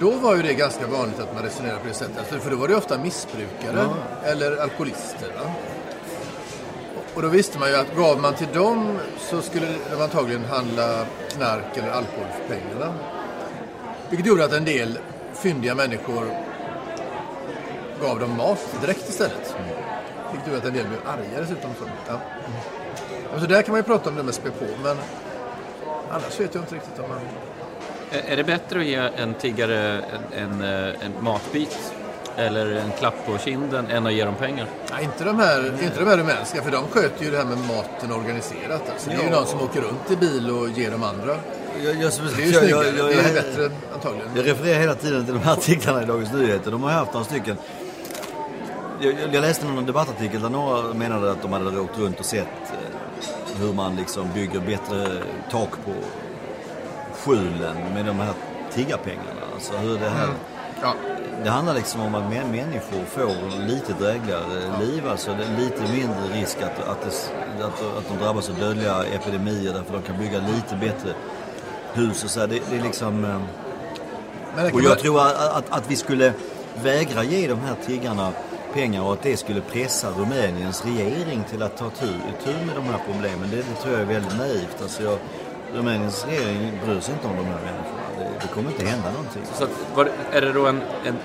Då 0.00 0.10
var 0.10 0.36
ju 0.36 0.42
det 0.42 0.54
ganska 0.54 0.86
vanligt 0.86 1.20
att 1.20 1.34
man 1.34 1.42
resonerade 1.42 1.80
på 1.80 1.86
det 1.88 1.94
sättet. 1.94 2.18
Alltså, 2.18 2.38
För 2.38 2.50
då 2.50 2.56
var 2.56 2.68
det 2.68 2.76
ofta 2.76 2.98
missbrukare 2.98 3.88
eller 4.24 4.56
alkoholister. 4.56 5.28
Va? 5.44 5.50
Och 7.14 7.22
då 7.22 7.28
visste 7.28 7.58
man 7.58 7.68
ju 7.68 7.76
att 7.76 7.96
gav 7.96 8.20
man 8.20 8.34
till 8.34 8.46
dem 8.54 8.98
så 9.18 9.42
skulle 9.42 9.66
de 9.90 10.02
antagligen 10.02 10.44
handla 10.44 11.04
knark 11.36 11.76
eller 11.76 11.88
alkohol 11.90 12.26
för 12.36 12.54
pengarna. 12.54 12.94
Vilket 14.10 14.26
gjorde 14.26 14.44
att 14.44 14.52
en 14.52 14.64
del 14.64 14.98
fyndiga 15.34 15.74
människor 15.74 16.30
gav 18.02 18.20
dem 18.20 18.36
mat 18.36 18.66
direkt 18.80 19.08
istället. 19.08 19.54
Vilket 20.32 20.48
gjorde 20.48 20.58
att 20.58 20.66
en 20.66 20.74
del 20.74 20.86
blev 20.88 21.00
arga 21.06 21.40
dessutom. 21.40 21.70
Ja. 22.08 22.20
Så 23.40 23.46
där 23.46 23.62
kan 23.62 23.72
man 23.72 23.78
ju 23.78 23.84
prata 23.84 24.10
om 24.10 24.16
det 24.16 24.22
med 24.22 24.34
spä 24.34 24.50
på, 24.50 24.64
men 24.82 24.96
annars 26.10 26.40
vet 26.40 26.54
jag 26.54 26.62
inte 26.62 26.74
riktigt 26.74 26.98
om 26.98 27.08
man... 27.08 27.18
Är 28.26 28.36
det 28.36 28.44
bättre 28.44 28.78
att 28.80 28.84
ge 28.86 28.94
en 29.16 29.34
tiggare 29.34 30.02
en, 30.36 30.62
en, 30.62 30.88
eh, 30.88 30.94
en 31.04 31.12
matbit 31.24 31.92
eller 32.36 32.66
en 32.70 32.90
klapp 32.98 33.14
på 33.26 33.38
kinden 33.38 33.86
än 33.86 34.06
att 34.06 34.12
ge 34.12 34.24
dem 34.24 34.34
pengar? 34.34 34.66
Nej, 34.90 35.04
inte 35.04 35.24
de 35.24 35.38
här, 35.38 35.66
inte 35.82 36.00
de 36.00 36.06
här 36.10 36.16
rumänska, 36.16 36.62
för 36.62 36.70
de 36.70 36.84
sköter 36.88 37.24
ju 37.24 37.30
det 37.30 37.36
här 37.36 37.44
med 37.44 37.58
maten 37.58 38.12
organiserat. 38.12 38.82
Alltså. 38.92 39.10
Det 39.10 39.16
är 39.16 39.22
ju 39.24 39.30
någon 39.30 39.46
som 39.46 39.60
åker 39.62 39.80
runt 39.80 40.10
i 40.10 40.16
bil 40.16 40.50
och 40.50 40.68
ger 40.68 40.90
dem 40.90 41.02
andra. 41.02 41.36
Jag, 41.84 41.94
jag, 41.94 41.94
Det 42.36 42.42
är 42.42 42.46
ju 42.46 42.52
jag, 42.52 42.62
snyggare. 42.62 42.68
jag, 42.68 42.86
jag, 42.86 43.06
det 43.08 43.12
är 43.14 43.24
jag, 43.24 43.34
bättre 43.34 43.70
antagligen. 43.94 44.28
jag 44.36 44.46
refererar 44.46 44.80
hela 44.80 44.94
tiden 44.94 45.24
till 45.24 45.34
de 45.34 45.40
här 45.40 45.52
artiklarna 45.52 46.02
i 46.02 46.06
Dagens 46.06 46.32
Nyheter. 46.32 46.70
De 46.70 46.82
har 46.82 46.90
haft 46.90 47.12
några 47.12 47.24
stycken. 47.26 47.56
Jag, 49.00 49.12
jag- 49.12 49.34
jag 49.34 49.40
läste 49.42 49.66
någon 49.66 49.86
debattartikel 49.86 50.40
där 50.42 50.48
några 50.48 50.94
menade 50.94 51.30
att 51.30 51.42
de 51.42 51.52
hade 51.52 51.80
åkt 51.80 51.98
runt 51.98 52.20
och 52.20 52.26
sett 52.26 52.46
eh, 52.46 52.78
hur 53.60 53.72
man 53.72 53.96
liksom 53.96 54.28
bygger 54.34 54.60
bättre 54.60 55.06
tak 55.50 55.70
på 55.84 55.92
skjulen 57.14 57.76
med 57.94 58.06
de 58.06 58.20
här 58.20 58.32
tiggarpengarna. 58.74 59.40
Alltså 59.54 59.76
hur 59.76 59.98
det 59.98 60.08
här... 60.08 60.28
Ja. 60.82 60.94
Det 61.44 61.50
handlar 61.50 61.74
liksom 61.74 62.00
om 62.00 62.14
att 62.14 62.22
män- 62.24 62.50
människor 62.50 63.04
får 63.08 63.58
lite 63.66 63.92
drägligare 63.92 64.78
liv. 64.80 65.08
Alltså 65.08 65.30
det 65.30 65.44
är 65.44 65.58
lite 65.64 65.92
mindre 65.92 66.40
risk 66.40 66.56
att, 66.62 66.88
att, 66.88 67.00
det, 67.58 67.64
att, 67.64 67.96
att 67.98 68.08
de 68.08 68.24
drabbas 68.24 68.48
av 68.50 68.54
dödliga 68.54 69.04
epidemier 69.04 69.72
därför 69.72 69.92
de 69.92 70.02
kan 70.02 70.18
bygga 70.18 70.38
lite 70.38 70.76
bättre 70.80 71.12
hus 71.92 72.24
och 72.24 72.30
så 72.30 72.40
här. 72.40 72.46
Det, 72.46 72.60
det 72.70 72.76
är 72.76 72.82
liksom... 72.82 73.24
eh, 73.24 73.40
det 74.56 74.72
Och 74.72 74.80
jag 74.80 74.88
vara- 74.88 74.98
tror 74.98 75.20
att, 75.20 75.36
att, 75.56 75.64
att 75.70 75.90
vi 75.90 75.96
skulle 75.96 76.32
vägra 76.82 77.24
ge 77.24 77.48
de 77.48 77.58
här 77.60 77.74
tiggarna 77.86 78.32
pengar 78.72 79.02
och 79.02 79.12
att 79.12 79.22
det 79.22 79.36
skulle 79.36 79.60
pressa 79.60 80.10
Rumäniens 80.10 80.84
regering 80.84 81.44
till 81.50 81.62
att 81.62 81.76
ta 81.76 81.90
tur, 81.90 82.20
tur 82.44 82.66
med 82.66 82.76
de 82.76 82.84
här 82.84 83.00
problemen. 83.12 83.50
Det, 83.50 83.56
det 83.56 83.82
tror 83.82 83.92
jag 83.92 84.02
är 84.02 84.06
väldigt 84.06 84.38
naivt. 84.38 84.82
Alltså 84.82 85.02
jag, 85.02 85.18
Rumäniens 85.74 86.26
regering 86.26 86.72
bryr 86.84 87.00
sig 87.00 87.14
inte 87.14 87.26
om 87.26 87.36
de 87.36 87.44
här 87.44 87.60
människorna. 87.60 88.02
Det, 88.18 88.30
det 88.42 88.48
kommer 88.54 88.70
inte 88.70 88.84
hända 88.86 89.10
någonting. 89.10 89.42
Så 89.54 89.64
att, 89.64 89.70
var, 89.94 90.10
är 90.32 90.40
det 90.40 90.52
då 90.52 90.66
en, 90.66 90.80
en 91.04 91.16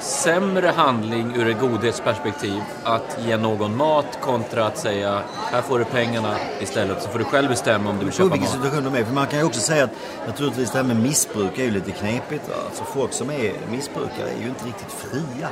sämre 0.00 0.68
handling 0.68 1.36
ur 1.36 1.48
ett 1.48 1.60
godhetsperspektiv 1.60 2.62
att 2.84 3.18
ge 3.26 3.36
någon 3.36 3.76
mat 3.76 4.18
kontra 4.20 4.66
att 4.66 4.78
säga 4.78 5.22
här 5.52 5.62
får 5.62 5.78
du 5.78 5.84
pengarna 5.84 6.36
istället 6.60 7.02
så 7.02 7.08
får 7.08 7.18
du 7.18 7.24
själv 7.24 7.48
bestämma 7.48 7.90
om 7.90 7.98
du 7.98 8.04
vill 8.04 8.14
köpa 8.14 8.28
vilken 8.28 8.40
mat? 8.40 8.64
situation 8.64 8.92
de 8.92 9.00
är. 9.00 9.04
För 9.04 9.14
man 9.14 9.26
kan 9.26 9.38
ju 9.38 9.44
också 9.44 9.60
säga 9.60 9.84
att 9.84 9.90
naturligtvis 10.26 10.70
det 10.70 10.78
här 10.78 10.84
med 10.84 10.96
missbruk 10.96 11.58
är 11.58 11.64
ju 11.64 11.70
lite 11.70 11.90
knepigt. 11.90 12.48
Va? 12.48 12.54
Alltså 12.66 12.84
folk 12.84 13.12
som 13.12 13.30
är 13.30 13.52
missbrukare 13.70 14.30
är 14.38 14.42
ju 14.42 14.48
inte 14.48 14.66
riktigt 14.66 14.92
fria. 14.92 15.48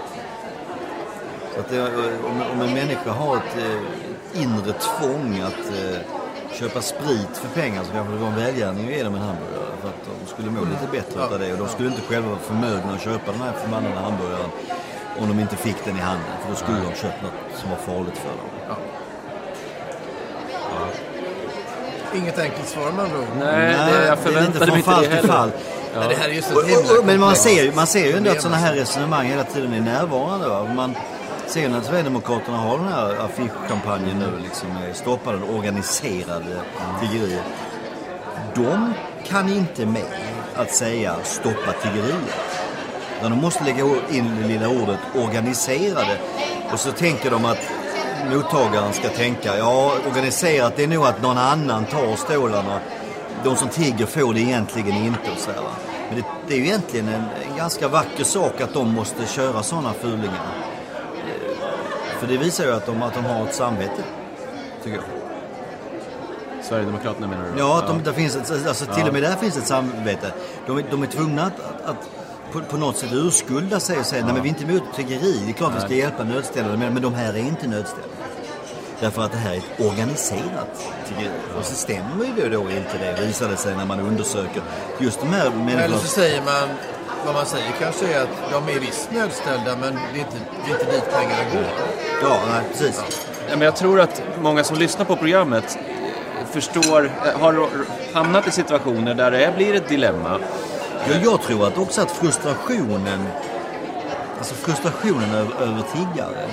Så 1.54 1.60
att 1.60 1.68
det, 1.70 1.82
om, 2.30 2.42
om 2.52 2.60
en 2.60 2.74
människa 2.74 3.10
har 3.10 3.36
ett 3.36 3.56
eh, 3.58 4.42
inre 4.42 4.72
tvång 4.72 5.40
att 5.40 5.66
eh, 5.80 5.98
köpa 6.52 6.80
sprit 6.82 7.32
för 7.42 7.48
pengar 7.60 7.82
så 7.84 7.92
kanske 7.92 8.12
det 8.14 8.18
var 8.20 8.28
en 8.28 8.36
välgärning 8.36 8.84
att 8.88 8.92
ge 8.96 9.02
dem 9.02 9.14
en 9.14 9.20
hamburgare. 9.20 9.70
För 9.80 9.88
att 9.88 10.04
de 10.20 10.26
skulle 10.32 10.50
må 10.50 10.60
lite 10.60 10.86
bättre 10.92 11.22
av 11.24 11.38
det. 11.40 11.52
Och 11.52 11.58
de 11.58 11.68
skulle 11.68 11.88
inte 11.88 12.02
själva 12.02 12.28
vara 12.28 12.38
förmögna 12.38 12.92
att 12.94 13.00
köpa 13.00 13.32
den 13.32 13.40
här 13.40 13.52
förbannade 13.52 13.94
hamburgaren 13.94 14.50
om 15.20 15.28
de 15.28 15.40
inte 15.40 15.56
fick 15.56 15.84
den 15.84 15.96
i 15.96 16.00
handen. 16.00 16.26
För 16.42 16.50
då 16.50 16.56
skulle 16.56 16.78
de 16.78 16.94
köpt 17.02 17.22
något 17.22 17.32
som 17.60 17.70
var 17.70 17.76
farligt 17.76 18.18
för 18.18 18.28
dem. 18.28 18.76
Inget 22.14 22.38
enkelt 22.38 22.68
svar 22.68 22.92
med 22.92 23.04
andra. 23.04 23.18
Nej, 23.38 23.76
det, 23.76 23.76
jag 23.76 23.90
det 23.90 23.96
är 23.96 24.10
lite 24.10 24.22
förväntade 24.22 24.72
mig 24.72 24.72
från 24.72 24.76
inte 24.76 24.90
fall 24.90 25.02
det 25.02 25.06
till 25.08 25.16
heller. 25.16 25.28
fall. 25.28 25.50
Men 25.94 26.08
det 26.08 26.14
här 26.14 26.28
är 26.28 26.32
himla 26.32 26.98
och- 27.00 27.04
Men 27.06 27.20
man 27.20 27.36
ser, 27.36 27.62
ju- 27.64 27.72
man 27.74 27.86
ser 27.86 28.06
ju 28.06 28.16
ändå 28.16 28.30
att 28.30 28.42
sådana 28.42 28.56
här 28.56 28.74
resonemang 28.74 29.26
hela 29.26 29.44
tiden 29.44 29.72
är 29.72 29.80
närvarande. 29.80 30.48
Va? 30.48 30.64
Man 30.76 30.94
ser 31.46 31.68
ni 31.68 31.76
att 31.76 31.84
Sverigedemokraterna 31.84 32.56
har 32.56 32.78
den 32.78 32.88
här 32.88 33.16
affischkampanjen 33.24 34.18
nu, 34.18 34.38
liksom, 34.42 34.68
med 34.68 34.96
stoppa 34.96 35.32
den 35.32 35.42
organiserade 35.42 36.60
tiggeriet. 37.00 37.44
De 38.54 38.94
kan 39.26 39.48
inte 39.48 39.86
med 39.86 40.06
att 40.54 40.74
säga 40.74 41.16
stoppa 41.22 41.72
tiggeriet. 41.82 42.34
Utan 43.18 43.30
de 43.30 43.40
måste 43.40 43.64
lägga 43.64 43.84
in 44.10 44.36
det 44.42 44.48
lilla 44.48 44.68
ordet 44.68 44.98
organiserade. 45.14 46.18
Och 46.72 46.80
så 46.80 46.92
tänker 46.92 47.30
de 47.30 47.44
att 47.44 47.70
mottagaren 48.32 48.92
ska 48.92 49.08
tänka, 49.08 49.58
ja 49.58 49.92
organiserat 50.10 50.76
det 50.76 50.84
är 50.84 50.88
nog 50.88 51.04
att 51.04 51.22
någon 51.22 51.38
annan 51.38 51.84
tar 51.84 52.16
stålarna. 52.16 52.80
De 53.44 53.56
som 53.56 53.68
tigger 53.68 54.06
får 54.06 54.34
det 54.34 54.40
egentligen 54.40 54.96
inte 54.96 55.30
och 55.30 55.38
så 55.38 55.50
här, 55.50 55.60
va. 55.60 55.70
Men 56.08 56.18
det, 56.18 56.24
det 56.48 56.54
är 56.54 56.58
ju 56.58 56.64
egentligen 56.64 57.08
en, 57.08 57.24
en 57.50 57.56
ganska 57.56 57.88
vacker 57.88 58.24
sak 58.24 58.60
att 58.60 58.74
de 58.74 58.94
måste 58.94 59.26
köra 59.26 59.62
sådana 59.62 59.92
fulingar. 59.92 60.73
För 62.24 62.32
det 62.32 62.38
visar 62.38 62.64
ju 62.64 62.72
att 62.72 62.86
de, 62.86 63.02
att 63.02 63.14
de 63.14 63.24
har 63.24 63.46
ett 63.46 63.54
samvete, 63.54 64.02
tycker 64.84 64.96
jag. 64.96 65.04
Sverigedemokraterna 66.64 67.26
menar 67.28 67.44
du? 67.44 67.50
då? 67.50 67.58
Ja, 67.58 67.78
att 67.78 67.86
de, 67.86 68.02
där 68.02 68.12
finns 68.12 68.36
ett, 68.36 68.66
alltså 68.68 68.84
till 68.86 69.06
och 69.06 69.12
med 69.12 69.22
där 69.22 69.36
finns 69.36 69.56
ett 69.56 69.66
samvete. 69.66 70.32
De, 70.66 70.78
är- 70.78 70.84
de 70.90 71.02
är 71.02 71.06
tvungna 71.06 71.42
att, 71.42 71.52
att, 71.60 71.90
att 71.90 72.08
på, 72.52 72.60
på 72.60 72.76
något 72.76 72.96
sätt 72.96 73.10
urskulda 73.12 73.80
sig 73.80 73.98
och 73.98 74.06
säga 74.06 74.24
nej 74.24 74.34
men 74.34 74.42
vi 74.42 74.48
är 74.48 74.50
inte 74.58 74.64
emot 74.64 74.82
tiggeri. 74.96 75.40
Det 75.44 75.50
är 75.50 75.52
klart 75.52 75.72
vi 75.76 75.80
ska 75.80 75.94
hjälpa 75.94 76.24
nödställda 76.24 76.76
men, 76.76 76.92
men 76.94 77.02
de 77.02 77.14
här 77.14 77.32
är 77.34 77.38
inte 77.38 77.66
nödställda. 77.68 78.08
Därför 79.00 79.22
att 79.22 79.32
det 79.32 79.38
här 79.38 79.52
är 79.52 79.56
ett 79.58 79.80
organiserat 79.80 80.84
tiggeri. 81.08 81.30
Och 81.58 81.64
så 81.64 81.74
stämmer 81.74 82.24
ju 82.24 82.32
det 82.42 82.48
då 82.48 82.60
inte 82.70 82.98
det, 82.98 83.26
visar 83.26 83.48
det 83.48 83.56
sig 83.56 83.76
när 83.76 83.86
man 83.86 84.00
undersöker. 84.00 84.62
Just 84.98 85.20
de 85.20 85.26
här 85.28 85.46
Eller 85.46 85.56
människorna... 85.56 85.98
så 85.98 86.06
säger 86.06 86.42
man, 86.44 86.68
vad 87.24 87.34
man 87.34 87.46
säger 87.46 87.72
kanske 87.80 88.14
är 88.14 88.22
att 88.22 88.28
de 88.50 88.68
är 88.76 88.80
visst 88.80 89.12
nödställda 89.12 89.76
men 89.80 89.94
det 89.94 90.18
är 90.18 90.24
inte, 90.24 90.36
det 90.66 90.72
är 90.72 90.80
inte 90.80 90.92
dit 90.92 91.04
pengarna 91.12 91.44
går. 91.52 91.64
Ja, 92.22 92.38
nej, 92.50 92.64
precis. 92.72 93.26
Ja, 93.48 93.56
men 93.56 93.60
jag 93.60 93.76
tror 93.76 94.00
att 94.00 94.22
många 94.40 94.64
som 94.64 94.76
lyssnar 94.76 95.04
på 95.04 95.16
programmet 95.16 95.78
förstår, 96.50 97.04
eh, 97.04 97.40
har 97.40 97.68
hamnat 98.14 98.48
i 98.48 98.50
situationer 98.50 99.14
där 99.14 99.30
det 99.30 99.56
blir 99.56 99.74
ett 99.74 99.88
dilemma. 99.88 100.40
Ja, 101.08 101.14
jag 101.22 101.42
tror 101.42 101.66
att 101.66 101.78
också 101.78 102.00
att 102.00 102.10
frustrationen, 102.10 103.26
alltså 104.38 104.54
frustrationen 104.54 105.34
över, 105.34 105.62
över 105.62 105.82
tiggare 105.92 106.46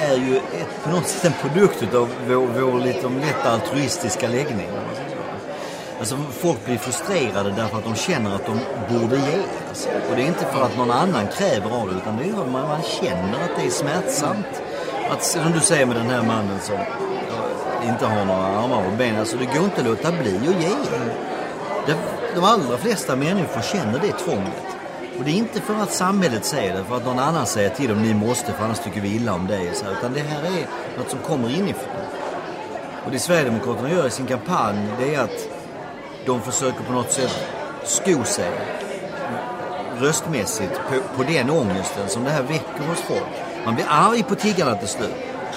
är 0.00 0.16
ju 0.16 0.36
ett, 0.36 0.84
på 0.84 0.90
något 0.90 1.06
sätt 1.06 1.24
en 1.24 1.50
produkt 1.50 1.94
av 1.94 2.08
vår, 2.28 2.46
vår 2.60 2.80
lite 2.80 3.08
lätt 3.08 3.46
altruistiska 3.46 4.28
läggning. 4.28 4.68
om 4.68 4.74
man 4.86 4.94
säger 4.94 5.10
så. 5.10 5.16
Alltså 6.00 6.16
folk 6.16 6.64
blir 6.64 6.78
frustrerade 6.78 7.50
därför 7.50 7.78
att 7.78 7.84
de 7.84 7.94
känner 7.94 8.34
att 8.34 8.46
de 8.46 8.58
borde 8.94 9.16
ge. 9.16 9.42
Alltså. 9.68 9.88
Och 9.88 10.16
det 10.16 10.22
är 10.22 10.26
inte 10.26 10.44
för 10.44 10.62
att 10.62 10.76
någon 10.76 10.90
annan 10.90 11.26
kräver 11.26 11.70
av 11.70 11.88
det 11.88 11.94
utan 11.94 12.16
det 12.16 12.24
är 12.24 12.32
för 12.32 12.42
att 12.42 12.50
man, 12.50 12.68
man 12.68 12.82
känner 12.82 13.44
att 13.44 13.56
det 13.56 13.66
är 13.66 13.70
smärtsamt. 13.70 14.62
Att, 15.10 15.24
som 15.24 15.52
du 15.52 15.60
säger 15.60 15.86
med 15.86 15.96
den 15.96 16.10
här 16.10 16.22
mannen 16.22 16.60
som 16.60 16.74
eh, 16.74 17.88
inte 17.88 18.06
har 18.06 18.24
några 18.24 18.46
armar 18.46 18.86
och 18.86 18.92
ben. 18.98 19.18
Alltså 19.18 19.36
det 19.36 19.44
går 19.44 19.64
inte 19.64 19.80
att 19.80 19.86
låta 19.86 20.12
bli 20.12 20.36
att 20.36 20.62
ge. 20.62 20.70
Det, 21.86 21.96
de 22.34 22.44
allra 22.44 22.78
flesta 22.78 23.16
människor 23.16 23.62
känner 23.62 23.98
det 23.98 24.12
tvånget. 24.12 24.76
Och 25.18 25.24
det 25.24 25.30
är 25.30 25.36
inte 25.36 25.60
för 25.60 25.74
att 25.74 25.92
samhället 25.92 26.44
säger 26.44 26.76
det, 26.76 26.84
för 26.84 26.96
att 26.96 27.04
någon 27.04 27.18
annan 27.18 27.46
säger 27.46 27.70
till 27.70 27.88
dem 27.88 28.02
ni 28.02 28.14
måste 28.14 28.52
för 28.52 28.64
annars 28.64 28.78
tycker 28.78 29.00
vi 29.00 29.14
illa 29.14 29.34
om 29.34 29.46
dig. 29.46 29.70
Så 29.74 29.84
här, 29.84 29.92
utan 29.92 30.12
det 30.12 30.20
här 30.20 30.42
är 30.42 30.66
något 30.98 31.10
som 31.10 31.18
kommer 31.18 31.48
inifrån. 31.48 31.94
Och 33.04 33.10
det 33.10 33.18
Sverigedemokraterna 33.18 33.90
gör 33.90 34.06
i 34.06 34.10
sin 34.10 34.26
kampanj 34.26 34.88
det 34.98 35.14
är 35.14 35.20
att 35.20 35.59
de 36.26 36.40
försöker 36.40 36.84
på 36.84 36.92
något 36.92 37.12
sätt 37.12 37.46
sko 37.84 38.24
sig 38.24 38.50
röstmässigt 39.98 40.80
på, 40.88 41.16
på 41.16 41.22
den 41.22 41.50
ångesten 41.50 42.08
som 42.08 42.24
det 42.24 42.30
här 42.30 42.42
väcker 42.42 42.84
hos 42.88 43.00
folk. 43.00 43.26
Man 43.64 43.74
blir 43.74 43.86
arg 43.88 44.22
på 44.22 44.34
tiggarna 44.34 44.74
till 44.74 44.88
slut. 44.88 45.14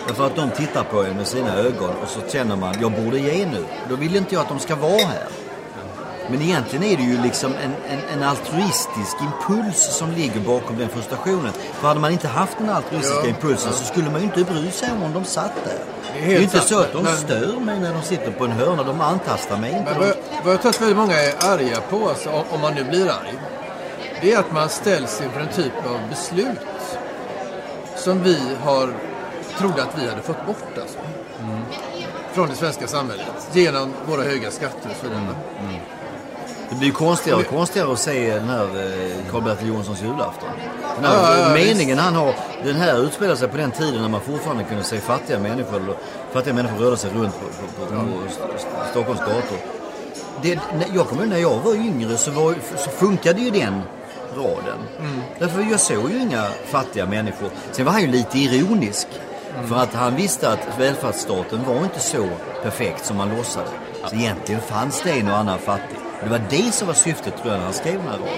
Därför 0.08 0.26
att 0.26 0.36
de 0.36 0.52
tittar 0.52 0.84
på 0.84 1.04
en 1.04 1.16
med 1.16 1.28
sina 1.28 1.56
ögon 1.56 1.96
och 2.04 2.08
så 2.08 2.20
känner 2.30 2.56
man, 2.56 2.76
jag 2.82 2.92
borde 2.92 3.20
ge 3.20 3.46
nu. 3.46 3.66
Då 3.90 3.96
vill 3.96 4.16
inte 4.16 4.36
jag 4.36 4.42
att 4.42 4.50
de 4.50 4.60
ska 4.60 4.76
vara 4.76 5.06
här. 5.06 5.43
Men 6.30 6.42
egentligen 6.42 6.84
är 6.84 6.98
det 6.98 7.04
ju 7.04 7.22
liksom 7.22 7.54
en, 7.54 7.74
en, 7.90 8.00
en 8.18 8.24
altruistisk 8.24 9.18
impuls 9.22 9.78
som 9.98 10.12
ligger 10.12 10.40
bakom 10.40 10.78
den 10.78 10.90
frustrationen. 10.90 11.54
För 11.54 11.88
hade 11.88 12.00
man 12.00 12.12
inte 12.12 12.28
haft 12.28 12.58
den 12.58 12.70
altruistiska 12.70 13.20
Ja, 13.24 13.28
impulsen 13.30 13.72
ja. 13.72 13.78
så 13.78 13.86
skulle 13.86 14.10
man 14.10 14.20
ju 14.22 14.26
inte 14.26 14.44
bry 14.54 14.72
sig 14.72 14.90
om 14.92 15.04
om 15.04 15.14
de 15.14 15.26
satt 15.26 15.52
där. 15.66 15.74
Det 16.14 16.20
är, 16.20 16.24
helt 16.26 16.40
ju 16.40 16.44
inte 16.44 16.58
sant, 16.58 16.68
så 16.70 16.80
att 16.80 16.94
de 16.94 17.04
men- 17.04 17.18
stör 17.18 17.60
mig 17.60 17.80
när 17.80 17.94
de 17.94 18.02
sitter 18.02 18.32
på 18.32 18.46
en 18.46 18.52
hörna. 18.52 18.84
De 18.84 19.02
antastar 19.02 19.58
mig 19.58 19.72
inte. 19.72 19.84
Men 19.92 19.94
De- 20.02 20.08
vad, 20.08 20.16
vad 20.44 20.54
jag 20.54 20.62
tror 20.62 20.70
att 20.70 20.82
väldigt 20.82 20.98
många 20.98 21.14
är 21.22 21.34
arga 21.54 21.82
på, 21.90 22.10
alltså, 22.10 22.30
om, 22.52 22.62
man 22.62 22.74
nu 22.76 22.84
blir 22.84 23.10
arg, 23.10 23.34
det 24.22 24.34
är 24.34 24.40
att 24.40 24.52
man 24.52 24.70
ställs 24.70 25.22
inför 25.22 25.40
en 25.40 25.48
typ 25.48 25.74
av 25.88 26.00
beslut 26.10 26.58
som 27.96 28.24
vi 28.24 28.38
har 28.64 28.94
trodde 29.58 29.84
att 29.84 29.98
vi 30.02 30.10
hade 30.10 30.22
fått 30.22 30.46
bort 30.46 30.78
alltså. 30.82 30.98
Från 32.34 32.50
det 32.50 32.56
svenska 32.56 32.88
samhället. 32.88 33.26
Genom 33.54 33.94
våra 34.08 34.22
höga 34.24 34.52
skatter 34.52 34.90
och 34.90 34.96
så 35.02 35.08
vidare. 35.08 35.36
Det 36.74 36.80
blir 36.80 36.88
ju 36.88 36.94
konstigare 36.94 37.40
och 37.40 37.48
konstigare 37.48 37.92
att 37.94 38.00
se 38.00 38.34
den 38.34 38.50
här 38.50 38.64
eh, 38.64 39.32
Karl-Bertil 39.32 39.68
Jonssons 39.68 40.02
julafton. 40.02 40.50
Den 40.96 41.06
här 41.06 41.40
Ja, 41.40 41.54
meningen 41.54 42.00
han 42.00 42.16
har, 42.16 42.34
den 42.64 42.76
här 42.76 42.98
utspelar 43.04 43.36
sig 43.36 43.48
på 43.48 43.58
den 43.58 43.72
tiden 43.72 44.02
när 44.02 44.10
man 44.10 44.22
fortfarande 44.22 44.64
kunde 44.64 44.84
se 44.84 44.98
fattiga 45.00 45.40
människor, 45.40 45.98
fattiga 46.34 46.54
människor 46.54 46.78
röra 46.78 46.98
sig 46.98 47.12
runt 47.12 47.34
på, 47.40 47.46
på, 47.46 47.86
på, 47.86 47.96
på 47.96 48.26
St- 48.28 48.68
Stockholms 48.92 49.20
gator. 49.20 49.58
Det, 50.42 50.60
jag 50.96 51.08
kommer 51.08 51.22
ihåg 51.22 51.30
när 51.32 51.38
jag 51.40 51.60
var 51.60 51.74
yngre 51.76 52.18
så, 52.18 52.32
var, 52.32 52.56
så 52.78 52.90
funkade 52.90 53.42
ju 53.42 53.50
den 53.52 53.82
raden. 54.38 54.78
Därför 55.40 55.68
jag 55.72 55.80
såg 55.80 56.12
ju 56.12 56.22
inga 56.22 56.44
fattiga 56.66 57.06
människor. 57.06 57.50
Sen 57.72 57.86
var 57.86 57.92
han 57.92 58.02
ju 58.02 58.08
lite 58.08 58.38
ironisk. 58.40 59.08
För 59.68 59.76
att 59.76 59.94
han 59.94 60.16
visste 60.16 60.50
att 60.52 60.68
välfärdsstaten 60.80 61.64
var 61.68 61.76
inte 61.84 62.00
så 62.00 62.28
perfekt 62.64 63.06
som 63.06 63.18
man 63.18 63.36
låtsade. 63.38 63.68
Så 64.10 64.16
egentligen 64.16 64.62
fanns 64.62 65.02
det 65.02 65.12
en 65.12 65.28
och 65.32 65.38
annan 65.38 65.60
fattig. 65.60 65.98
Det 66.24 66.30
var 66.30 66.42
det 66.50 66.72
som 66.72 66.88
var 66.88 66.94
syftet 66.94 67.38
tror 67.38 67.52
jag 67.52 67.58
när 67.58 67.66
han 67.66 67.74
skrev 67.74 67.98
den 67.98 68.08
här 68.08 68.18
raden. 68.18 68.34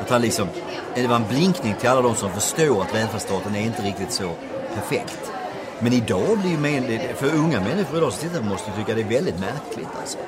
Att 0.00 0.10
han 0.10 0.22
liksom, 0.22 0.48
det 0.94 1.06
var 1.06 1.16
en 1.16 1.28
blinkning 1.28 1.74
till 1.80 1.88
alla 1.88 2.02
de 2.02 2.14
som 2.14 2.30
förstår 2.30 2.82
att 2.82 2.94
välfärdsstaten 2.94 3.54
är 3.56 3.60
inte 3.60 3.82
riktigt 3.82 4.12
så 4.12 4.30
perfekt. 4.74 5.32
Men 5.78 5.92
idag 5.92 6.38
blir 6.38 6.50
ju 6.50 6.58
men, 6.58 7.00
för 7.16 7.34
unga 7.34 7.60
människor 7.60 7.98
idag 7.98 8.12
som 8.12 8.28
tittar 8.28 8.40
på 8.40 8.44
måste 8.44 8.70
ju 8.70 8.76
tycka 8.76 8.94
det 8.94 9.00
är 9.00 9.20
väldigt 9.20 9.40
märkligt 9.40 9.88
alltså. 10.00 10.18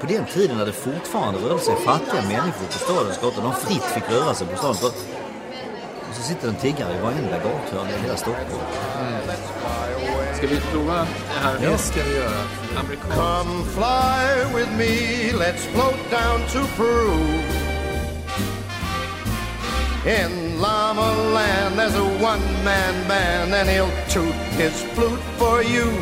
På 0.00 0.06
den 0.06 0.24
tiden 0.26 0.56
när 0.56 0.66
det 0.66 0.72
fortfarande 0.72 1.40
rörde 1.40 1.60
sig 1.60 1.76
fattiga 1.76 2.22
människor 2.22 2.66
på 2.66 2.72
stadens 2.72 3.20
gator, 3.20 3.42
de 3.42 3.52
fritt 3.54 3.82
fick 3.82 4.10
röra 4.10 4.34
sig 4.34 4.46
på 4.46 4.56
staden. 4.56 4.76
gator. 4.82 5.02
Och 6.08 6.14
så 6.16 6.22
sitter 6.22 6.48
en 6.48 6.54
tiggare 6.54 6.96
i 6.96 7.00
varenda 7.00 7.38
gathörn 7.38 7.88
i 7.88 8.02
hela 8.02 8.16
Stockholm. 8.16 8.64
Mm. 9.00 9.91
Ska 10.42 10.50
vi 10.50 10.60
prova 10.60 10.94
det 10.94 11.06
här? 11.40 11.58
Det 11.60 11.78
ska 11.78 12.02
vi 12.02 12.16
göra. 12.16 12.40
Amerikanskt. 12.76 13.14
Come 13.14 13.64
fly 13.64 14.58
with 14.58 14.70
me, 14.76 15.32
let's 15.32 15.66
float 15.72 16.10
down 16.10 16.40
to 16.52 16.66
Peru. 16.76 17.14
In 20.04 20.60
Llama 20.60 21.12
Land, 21.34 21.78
there's 21.78 21.94
a 21.94 22.24
one-man 22.24 23.08
band, 23.08 23.54
and 23.54 23.68
he'll 23.68 23.90
toot 24.08 24.34
his 24.34 24.82
flute 24.94 25.22
for 25.38 25.62
you. 25.62 25.92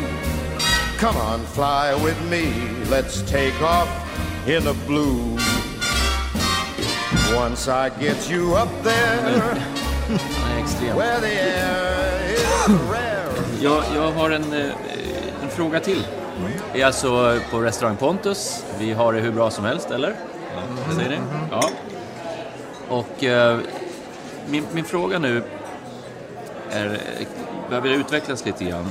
Come 0.97 1.17
on, 1.17 1.45
fly 1.45 1.93
with 2.03 2.19
me, 2.31 2.51
let's 2.89 3.21
take 3.21 3.61
off 3.61 3.89
in 4.47 4.63
the 4.63 4.73
blue. 4.87 5.37
Once 7.35 7.67
I 7.67 7.89
get 7.99 8.27
you 8.31 8.55
up 8.55 8.69
there, 8.83 9.55
Han 10.41 10.51
är 10.51 10.63
extrem. 10.63 10.97
where 10.97 11.19
the 11.19 11.27
air 11.27 12.33
is 12.33 12.69
rare. 12.89 13.10
Jag, 13.63 13.83
jag 13.95 14.11
har 14.11 14.29
en, 14.29 14.53
eh, 14.53 14.69
en 15.43 15.49
fråga 15.49 15.79
till. 15.79 16.03
Vi 16.73 16.81
är 16.81 16.85
alltså 16.85 17.39
på 17.51 17.59
restaurang 17.59 17.95
Pontus. 17.95 18.65
Vi 18.79 18.91
har 18.91 19.13
det 19.13 19.19
hur 19.19 19.31
bra 19.31 19.51
som 19.51 19.65
helst, 19.65 19.91
eller? 19.91 20.15
Ja. 20.55 20.93
Säger 20.95 21.09
ni? 21.09 21.17
Ja. 21.51 21.69
Och 22.89 23.23
eh, 23.23 23.59
min, 24.49 24.65
min 24.73 24.83
fråga 24.83 25.19
nu 25.19 25.43
är, 26.71 26.85
eh, 26.85 27.27
behöver 27.69 27.89
utvecklas 27.89 28.45
lite 28.45 28.65
grann. 28.65 28.89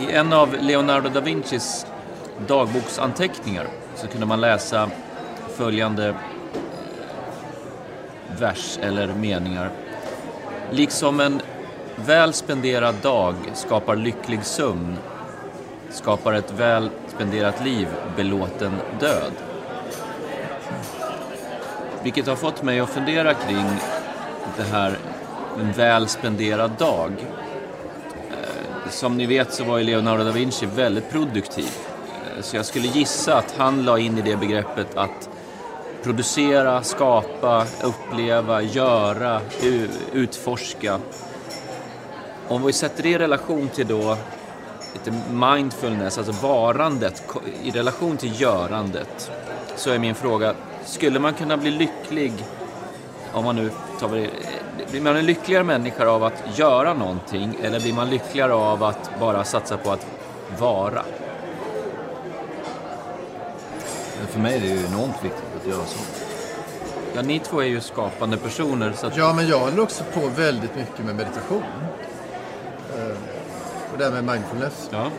I 0.00 0.12
en 0.12 0.32
av 0.32 0.56
Leonardo 0.60 1.08
da 1.08 1.20
Vincis 1.20 1.86
dagboksanteckningar 2.46 3.66
så 3.96 4.06
kunde 4.06 4.26
man 4.26 4.40
läsa 4.40 4.90
följande 5.56 6.08
eh, 6.08 6.14
vers 8.38 8.78
eller 8.82 9.06
meningar. 9.06 9.70
Liksom 10.70 11.20
en 11.20 11.40
väl 12.06 12.32
spenderad 12.32 12.94
dag 13.02 13.34
skapar 13.54 13.96
lycklig 13.96 14.44
sömn 14.44 14.96
skapar 15.90 16.32
ett 16.32 16.52
väl 16.52 16.90
spenderat 17.08 17.64
liv 17.64 17.88
belåten 18.16 18.72
död. 19.00 19.32
Vilket 22.02 22.26
har 22.26 22.36
fått 22.36 22.62
mig 22.62 22.80
att 22.80 22.90
fundera 22.90 23.34
kring 23.34 23.66
det 24.56 24.62
här 24.62 24.98
en 25.60 25.72
väl 25.72 26.08
spenderad 26.08 26.70
dag. 26.78 27.12
Eh, 28.30 28.90
som 28.90 29.16
ni 29.16 29.26
vet 29.26 29.54
så 29.54 29.64
var 29.64 29.78
ju 29.78 29.84
Leonardo 29.84 30.24
da 30.24 30.30
Vinci 30.30 30.66
väldigt 30.66 31.10
produktiv. 31.10 31.70
Eh, 32.06 32.42
så 32.42 32.56
jag 32.56 32.66
skulle 32.66 32.86
gissa 32.86 33.38
att 33.38 33.54
han 33.58 33.84
la 33.84 33.98
in 33.98 34.18
i 34.18 34.22
det 34.22 34.36
begreppet 34.36 34.96
att 34.96 35.28
producera, 36.02 36.82
skapa, 36.82 37.66
uppleva, 37.82 38.62
göra, 38.62 39.40
utforska. 40.12 40.98
Om 42.52 42.62
vi 42.66 42.72
sätter 42.72 43.02
det 43.02 43.08
i 43.08 43.18
relation 43.18 43.68
till 43.68 43.86
då 43.86 44.16
lite 44.92 45.12
mindfulness, 45.32 46.18
alltså 46.18 46.32
varandet 46.32 47.22
i 47.62 47.70
relation 47.70 48.16
till 48.16 48.40
görandet, 48.40 49.30
så 49.76 49.90
är 49.90 49.98
min 49.98 50.14
fråga, 50.14 50.54
skulle 50.84 51.18
man 51.18 51.34
kunna 51.34 51.56
bli 51.56 51.70
lycklig 51.70 52.32
om 53.32 53.44
man 53.44 53.56
nu 53.56 53.70
tar 54.00 54.08
det, 54.08 54.30
blir 54.90 55.00
man 55.00 55.16
en 55.16 55.26
lyckligare 55.26 55.64
människa 55.64 56.08
av 56.08 56.24
att 56.24 56.58
göra 56.58 56.94
någonting 56.94 57.56
eller 57.62 57.80
blir 57.80 57.92
man 57.94 58.10
lyckligare 58.10 58.52
av 58.52 58.82
att 58.82 59.10
bara 59.20 59.44
satsa 59.44 59.76
på 59.76 59.90
att 59.90 60.06
vara? 60.58 61.02
För 64.28 64.40
mig 64.40 64.56
är 64.56 64.60
det 64.60 64.66
ju 64.66 64.86
enormt 64.86 65.24
viktigt 65.24 65.44
att 65.60 65.68
göra 65.68 65.86
så. 65.86 65.98
Ja, 67.14 67.22
ni 67.22 67.38
två 67.38 67.60
är 67.60 67.66
ju 67.66 67.80
skapande 67.80 68.36
personer 68.36 68.92
så 68.96 69.06
att, 69.06 69.16
Ja, 69.16 69.32
men 69.32 69.48
jag 69.48 69.58
håller 69.58 69.80
också 69.80 70.04
på 70.04 70.20
väldigt 70.36 70.76
mycket 70.76 71.04
med 71.04 71.14
meditation. 71.14 71.62
Och 73.92 73.98
det 73.98 74.04
här 74.04 74.10
med 74.22 74.24
mindfulness. 74.24 74.88
ja. 74.92 75.10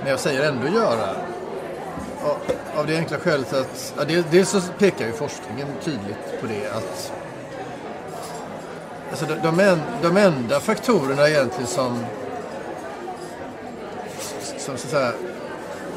Men 0.00 0.10
jag 0.10 0.20
säger 0.20 0.48
ändå 0.48 0.68
göra. 0.68 1.08
Av- 2.76 2.86
det 2.86 2.96
enkla 2.96 3.18
skälet 3.18 3.52
att, 3.52 3.94
ja, 3.98 4.04
del- 4.04 4.24
dels 4.30 4.48
så 4.50 4.60
pekar 4.78 5.06
ju 5.06 5.12
forskningen 5.12 5.66
tydligt 5.84 6.40
på 6.40 6.46
det 6.46 6.70
att 6.70 7.12
alltså 9.10 9.26
de, 9.26 9.34
de, 9.42 9.60
en, 9.60 9.80
de 10.02 10.16
enda 10.16 10.60
faktorerna 10.60 11.28
egentligen 11.28 11.66
som, 11.66 12.04
som 14.58 14.76
så 14.76 14.86
att 14.86 14.90
säga, 14.90 15.12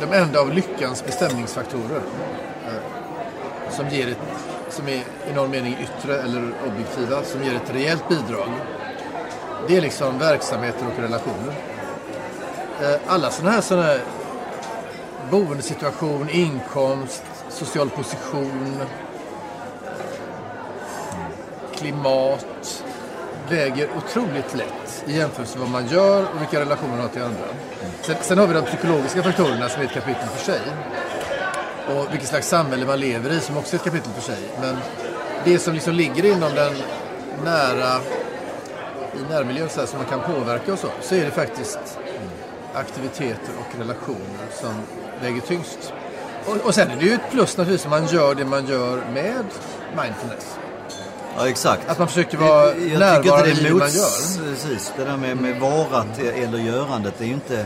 de 0.02 0.14
enda 0.18 0.40
av 0.40 0.54
lyckans 0.54 1.06
bestämningsfaktorer 1.06 2.02
som 3.72 3.90
ger 3.90 4.08
ett, 4.08 4.18
som 4.70 4.88
är 4.88 5.04
i 5.32 5.34
någon 5.36 5.52
mening 5.52 5.78
yttre 5.82 6.22
eller 6.22 6.52
objektiva, 6.68 7.24
som 7.24 7.44
ger 7.44 7.56
ett 7.56 7.74
rejält 7.74 8.10
bidrag. 8.10 8.50
Det 9.68 9.78
är 9.78 9.82
liksom 9.82 10.20
verksamheter 10.20 10.86
och 10.88 11.02
relationer. 11.04 11.54
Eh, 12.82 13.00
alla 13.08 13.32
sådana 13.32 13.52
här, 13.52 13.62
sådana 13.62 13.86
här 13.86 14.02
boendesituation, 15.32 16.30
inkomst, 16.30 17.24
social 17.50 17.90
position, 17.90 18.82
klimat 21.76 22.84
väger 23.50 23.90
otroligt 23.98 24.56
lätt 24.56 25.04
i 25.06 25.18
jämförelse 25.18 25.58
med 25.58 25.68
vad 25.68 25.82
man 25.82 25.92
gör 25.92 26.24
och 26.24 26.42
vilka 26.42 26.60
relationer 26.60 26.90
man 26.90 27.00
har 27.00 27.08
till 27.08 27.22
andra. 27.22 27.46
Sen, 28.02 28.16
sen 28.22 28.38
har 28.38 28.48
vi 28.48 28.54
de 28.54 28.66
psykologiska 28.66 29.24
faktorerna 29.24 29.70
som 29.70 29.82
är 29.82 29.86
ett 29.86 29.94
kapitel 29.94 30.28
för 30.36 30.46
sig. 30.46 30.62
Och 31.88 32.14
vilket 32.14 32.30
slags 32.30 32.48
samhälle 32.48 32.86
man 32.86 33.00
lever 33.00 33.30
i 33.30 33.40
som 33.40 33.58
också 33.58 33.76
är 33.76 33.78
ett 33.78 33.86
kapitel 33.86 34.12
för 34.14 34.22
sig. 34.22 34.40
Men 34.62 34.78
det 35.46 35.60
som 35.60 35.74
liksom 35.74 35.94
ligger 35.94 36.26
inom 36.26 36.56
den 36.56 36.74
nära, 37.44 38.02
i 39.20 39.34
närmiljön 39.34 39.70
så 39.70 39.80
här, 39.80 39.88
som 39.88 39.98
man 39.98 40.08
kan 40.08 40.34
påverka 40.34 40.74
och 40.74 40.80
så, 40.80 40.88
så 41.02 41.16
är 41.16 41.26
det 41.26 41.32
faktiskt 41.32 41.80
aktiviteter 42.74 43.54
och 43.60 43.80
relationer 43.80 44.48
som 44.62 44.74
väger 45.22 45.42
tyngst. 45.42 45.94
Och, 46.46 46.58
och 46.68 46.76
sen 46.76 46.92
är 46.92 46.96
det 46.96 47.06
ju 47.06 47.14
ett 47.14 47.32
plus 47.32 47.58
naturligtvis 47.58 47.86
om 47.86 47.90
man 47.90 48.08
gör 48.08 48.36
det 48.36 48.46
man 48.46 48.68
gör 48.68 48.96
med 49.14 49.46
mindfulness. 49.96 50.58
Ja, 51.38 51.48
exakt. 51.48 51.90
Att 51.90 52.00
man 52.00 52.08
försöker 52.08 52.38
vara 52.38 52.66
jag 52.66 52.76
tycker 52.76 53.00
närvarande 53.00 53.50
i 53.50 53.54
det 53.54 53.64
det 53.64 53.74
man 53.74 53.90
gör. 53.90 54.50
Precis, 54.50 54.94
det 54.98 55.04
där 55.04 55.18
med, 55.18 55.38
med 55.38 55.60
varat 55.60 56.20
eller 56.20 56.58
görandet, 56.58 57.14
det 57.18 57.24
är 57.24 57.28
ju 57.28 57.34
inte... 57.34 57.66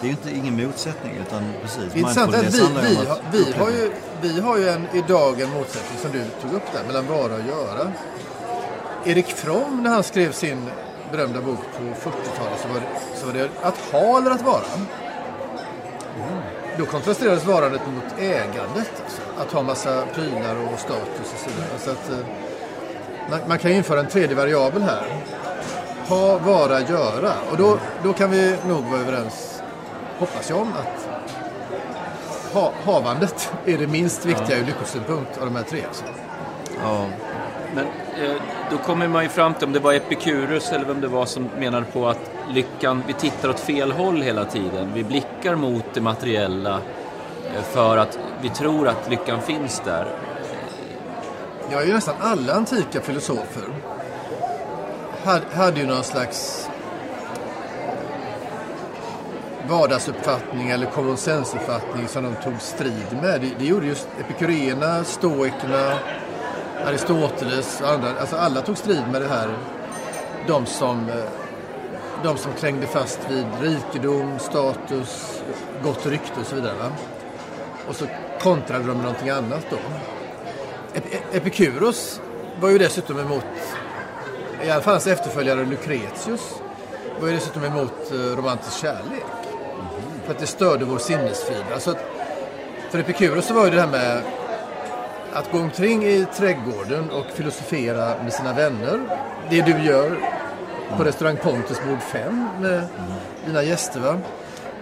Det 0.00 0.06
är 0.06 0.10
inte 0.10 0.30
ingen 0.30 0.66
motsättning 0.66 1.12
utan 1.26 1.52
precis. 1.62 1.78
Är 1.94 2.22
att 2.22 2.54
vi, 2.54 2.60
vi, 2.88 2.94
har, 3.06 3.18
vi, 3.32 3.52
har 3.58 3.70
ju, 3.70 3.90
vi 4.22 4.40
har 4.40 4.58
ju 4.58 4.68
en, 4.68 4.86
idag 4.92 5.40
en 5.40 5.50
motsättning 5.50 5.98
som 6.02 6.12
du 6.12 6.24
tog 6.42 6.54
upp 6.54 6.72
där 6.72 6.84
mellan 6.86 7.06
vara 7.06 7.34
och 7.34 7.46
göra. 7.48 7.92
Erik 9.04 9.26
From 9.26 9.82
när 9.82 9.90
han 9.90 10.02
skrev 10.02 10.32
sin 10.32 10.70
berömda 11.12 11.40
bok 11.40 11.58
på 11.76 11.82
40-talet 11.82 12.60
så 12.62 12.68
var, 12.68 12.74
det, 12.74 13.16
så 13.16 13.26
var 13.26 13.32
det 13.32 13.48
att 13.62 13.78
ha 13.78 14.18
eller 14.18 14.30
att 14.30 14.42
vara. 14.42 14.64
Då 16.78 16.86
kontrasterades 16.86 17.44
varandet 17.44 17.80
mot 17.86 18.20
ägandet. 18.20 18.92
Alltså. 19.04 19.22
Att 19.38 19.52
ha 19.52 19.62
massa 19.62 20.06
prylar 20.14 20.56
och 20.72 20.78
status 20.78 21.32
och 21.34 21.38
så 21.38 21.50
vidare. 21.50 21.78
Så 21.78 21.90
att, 21.90 22.10
eh, 22.10 22.26
man, 23.30 23.40
man 23.48 23.58
kan 23.58 23.70
införa 23.70 24.00
en 24.00 24.08
tredje 24.08 24.36
variabel 24.36 24.82
här. 24.82 25.02
Ha, 26.08 26.38
vara, 26.38 26.80
göra. 26.80 27.32
Och 27.50 27.56
då, 27.56 27.78
då 28.02 28.12
kan 28.12 28.30
vi 28.30 28.56
nog 28.66 28.84
vara 28.84 29.00
överens, 29.00 29.62
hoppas 30.18 30.50
jag, 30.50 30.58
om 30.58 30.72
att 30.72 31.08
ha, 32.52 32.72
havandet 32.84 33.52
är 33.66 33.78
det 33.78 33.86
minst 33.86 34.26
viktiga 34.26 34.58
ur 34.58 34.64
lyckosynpunkt 34.64 35.38
av 35.38 35.44
de 35.44 35.56
här 35.56 35.62
tre. 35.62 35.84
Alltså. 35.88 36.04
Ja. 36.82 37.06
Men 37.74 37.84
eh, 38.24 38.36
då 38.70 38.78
kommer 38.78 39.08
man 39.08 39.22
ju 39.22 39.28
fram 39.28 39.54
till 39.54 39.66
om 39.66 39.72
det 39.72 39.78
var 39.78 39.92
Epikurus 39.92 40.72
eller 40.72 40.84
vem 40.84 41.00
det 41.00 41.08
var 41.08 41.26
som 41.26 41.48
menade 41.58 41.86
på 41.92 42.08
att 42.08 42.30
lyckan, 42.50 43.02
vi 43.06 43.12
tittar 43.12 43.48
åt 43.48 43.60
fel 43.60 43.92
håll 43.92 44.22
hela 44.22 44.44
tiden. 44.44 44.92
Vi 44.94 45.04
blickar 45.04 45.54
mot 45.54 45.84
det 45.94 46.00
materiella 46.00 46.74
eh, 47.54 47.62
för 47.62 47.96
att 47.96 48.18
vi 48.42 48.48
tror 48.48 48.88
att 48.88 49.10
lyckan 49.10 49.42
finns 49.42 49.82
där. 49.84 50.06
Ja, 51.72 51.82
ju 51.82 51.92
nästan 51.92 52.14
alla 52.20 52.52
antika 52.52 53.00
filosofer 53.00 53.64
hade, 55.54 55.80
ju 55.80 55.86
någon 55.86 56.04
slags 56.04 56.68
vardagsuppfattning 59.68 60.70
eller 60.70 60.86
konsensusuppfattning 60.86 62.08
som 62.08 62.24
de 62.24 62.34
tog 62.44 62.60
strid 62.60 63.18
med. 63.22 63.40
Det, 63.40 63.50
det 63.58 63.64
gjorde 63.64 63.86
just 63.86 64.08
epikuréerna, 64.20 65.04
stoikerna, 65.04 65.92
Aristoteles 66.86 67.80
och 67.80 67.88
andra. 67.88 68.08
Alltså 68.20 68.36
alla 68.36 68.60
tog 68.60 68.78
strid 68.78 69.02
med 69.12 69.22
det 69.22 69.28
här. 69.28 69.48
De 70.46 70.66
som, 70.66 71.08
eh, 71.08 71.14
de 72.24 72.36
som 72.38 72.52
klängde 72.52 72.86
fast 72.86 73.20
vid 73.28 73.46
rikedom, 73.60 74.38
status, 74.38 75.42
gott 75.84 76.06
rykte 76.06 76.40
och 76.40 76.46
så 76.46 76.54
vidare. 76.54 76.74
Va? 76.74 76.90
Och 77.88 77.96
så 77.96 78.04
kontrade 78.42 78.84
de 78.84 78.92
med 78.94 79.04
någonting 79.04 79.30
annat 79.30 79.66
då. 79.70 79.76
Ep- 80.94 81.36
Epikuros 81.36 82.20
var 82.60 82.68
ju 82.68 82.78
dessutom 82.78 83.18
emot, 83.18 83.44
i 84.64 84.70
alla 84.70 84.82
fall 84.82 84.94
hans 84.94 85.06
efterföljare 85.06 85.64
Lucretius, 85.64 86.54
var 87.20 87.28
ju 87.28 87.34
dessutom 87.34 87.64
emot 87.64 88.12
eh, 88.12 88.36
romantisk 88.36 88.78
kärlek. 88.80 89.24
För 90.24 90.32
att 90.32 90.38
det 90.38 90.46
störde 90.46 90.84
vår 90.84 90.98
sinnesfrid. 90.98 91.64
Alltså 91.74 91.94
för 92.90 92.98
Epikuros 92.98 93.46
så 93.46 93.54
var 93.54 93.64
ju 93.64 93.70
det 93.70 93.80
här 93.80 93.88
med 93.88 94.22
att 95.32 95.52
gå 95.52 95.58
omkring 95.58 96.04
i 96.04 96.26
trädgården 96.34 97.10
och 97.10 97.26
filosofera 97.26 98.22
med 98.22 98.32
sina 98.32 98.52
vänner. 98.52 99.00
Det 99.50 99.62
du 99.62 99.84
gör 99.84 100.18
på 100.96 101.04
restaurang 101.04 101.36
Pontus 101.36 101.80
bord 101.88 102.00
5 102.00 102.48
med 102.60 102.86
dina 103.46 103.62
gäster. 103.62 104.00
Va? 104.00 104.18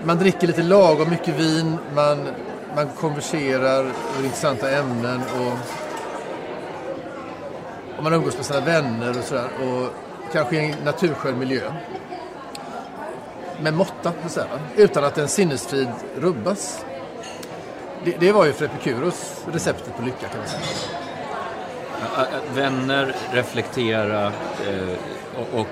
Man 0.05 0.19
dricker 0.19 0.47
lite 0.47 0.63
lagom 0.63 1.11
mycket 1.11 1.35
vin, 1.35 1.79
man, 1.95 2.29
man 2.77 2.89
konverserar 2.89 3.79
över 3.79 4.25
intressanta 4.25 4.71
ämnen 4.71 5.21
och, 5.21 5.53
och 7.97 8.05
man 8.05 8.13
umgås 8.13 8.37
med 8.37 8.47
sina 8.47 8.61
vänner 8.61 9.19
och 9.19 9.25
sådär. 9.25 9.49
Och 9.63 9.89
kanske 10.33 10.57
i 10.57 10.71
en 10.71 10.85
naturskön 10.85 11.39
miljö. 11.39 11.73
Med 13.61 13.75
måtta, 13.75 14.13
så 14.29 14.41
här, 14.41 14.49
utan 14.77 15.05
att 15.05 15.19
en 15.19 15.29
sinnesfrid 15.29 15.89
rubbas. 16.17 16.85
Det, 18.05 18.17
det 18.21 18.33
var 18.33 18.45
ju 18.45 18.53
för 18.53 18.65
Epikuros 18.65 19.45
receptet 19.53 19.97
på 19.97 20.03
lycka 20.03 20.29
kan 20.29 20.39
man 20.39 20.49
säga. 20.49 20.61
Vänner, 22.55 23.15
reflektera 23.33 24.27
eh, 24.27 24.99
och, 25.37 25.61
och 25.61 25.67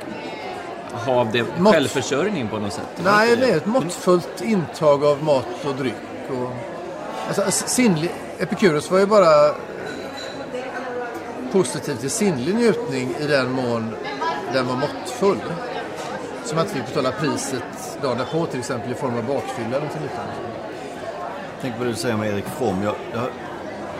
ha 1.07 1.25
det 1.25 1.45
Mått- 1.59 1.73
självförsörjning 1.75 2.49
på 2.49 2.59
något 2.59 2.73
sätt. 2.73 3.01
Nej, 3.05 3.37
det 3.37 3.51
är 3.51 3.57
ett 3.57 3.67
måttfullt 3.67 4.41
intag 4.43 5.05
av 5.05 5.23
mat 5.25 5.47
och 5.65 5.75
dryck. 5.75 5.95
Och, 6.31 6.53
alltså, 7.29 7.43
sinnlig, 7.69 8.11
Epikuros 8.39 8.91
var 8.91 8.99
ju 8.99 9.07
bara 9.07 9.55
positiv 11.53 11.95
till 11.97 12.11
sinnlig 12.11 12.55
njutning 12.55 13.15
i 13.21 13.27
den 13.27 13.53
mån 13.53 13.95
den 14.53 14.67
var 14.67 14.77
måttfull. 14.77 15.39
Som 16.45 16.59
att 16.59 16.77
vi 16.77 16.81
betalar 16.81 17.13
priset 17.13 17.63
dagen 18.03 18.19
därpå 18.19 18.47
till 18.47 18.61
exempel 18.61 18.93
i 18.93 18.95
form 18.95 19.17
av 19.17 19.25
bakfylla 19.25 19.67
eller 19.69 19.81
någonting 19.81 20.03
liknande. 20.03 20.33
Tänk 21.61 21.79
på 21.79 21.85
det 21.85 21.91
du 21.91 21.97
säger 21.97 22.15
om 22.15 22.23
Erik 22.23 22.45
From. 22.45 22.83
Jag, 22.83 22.95
jag, 23.13 23.27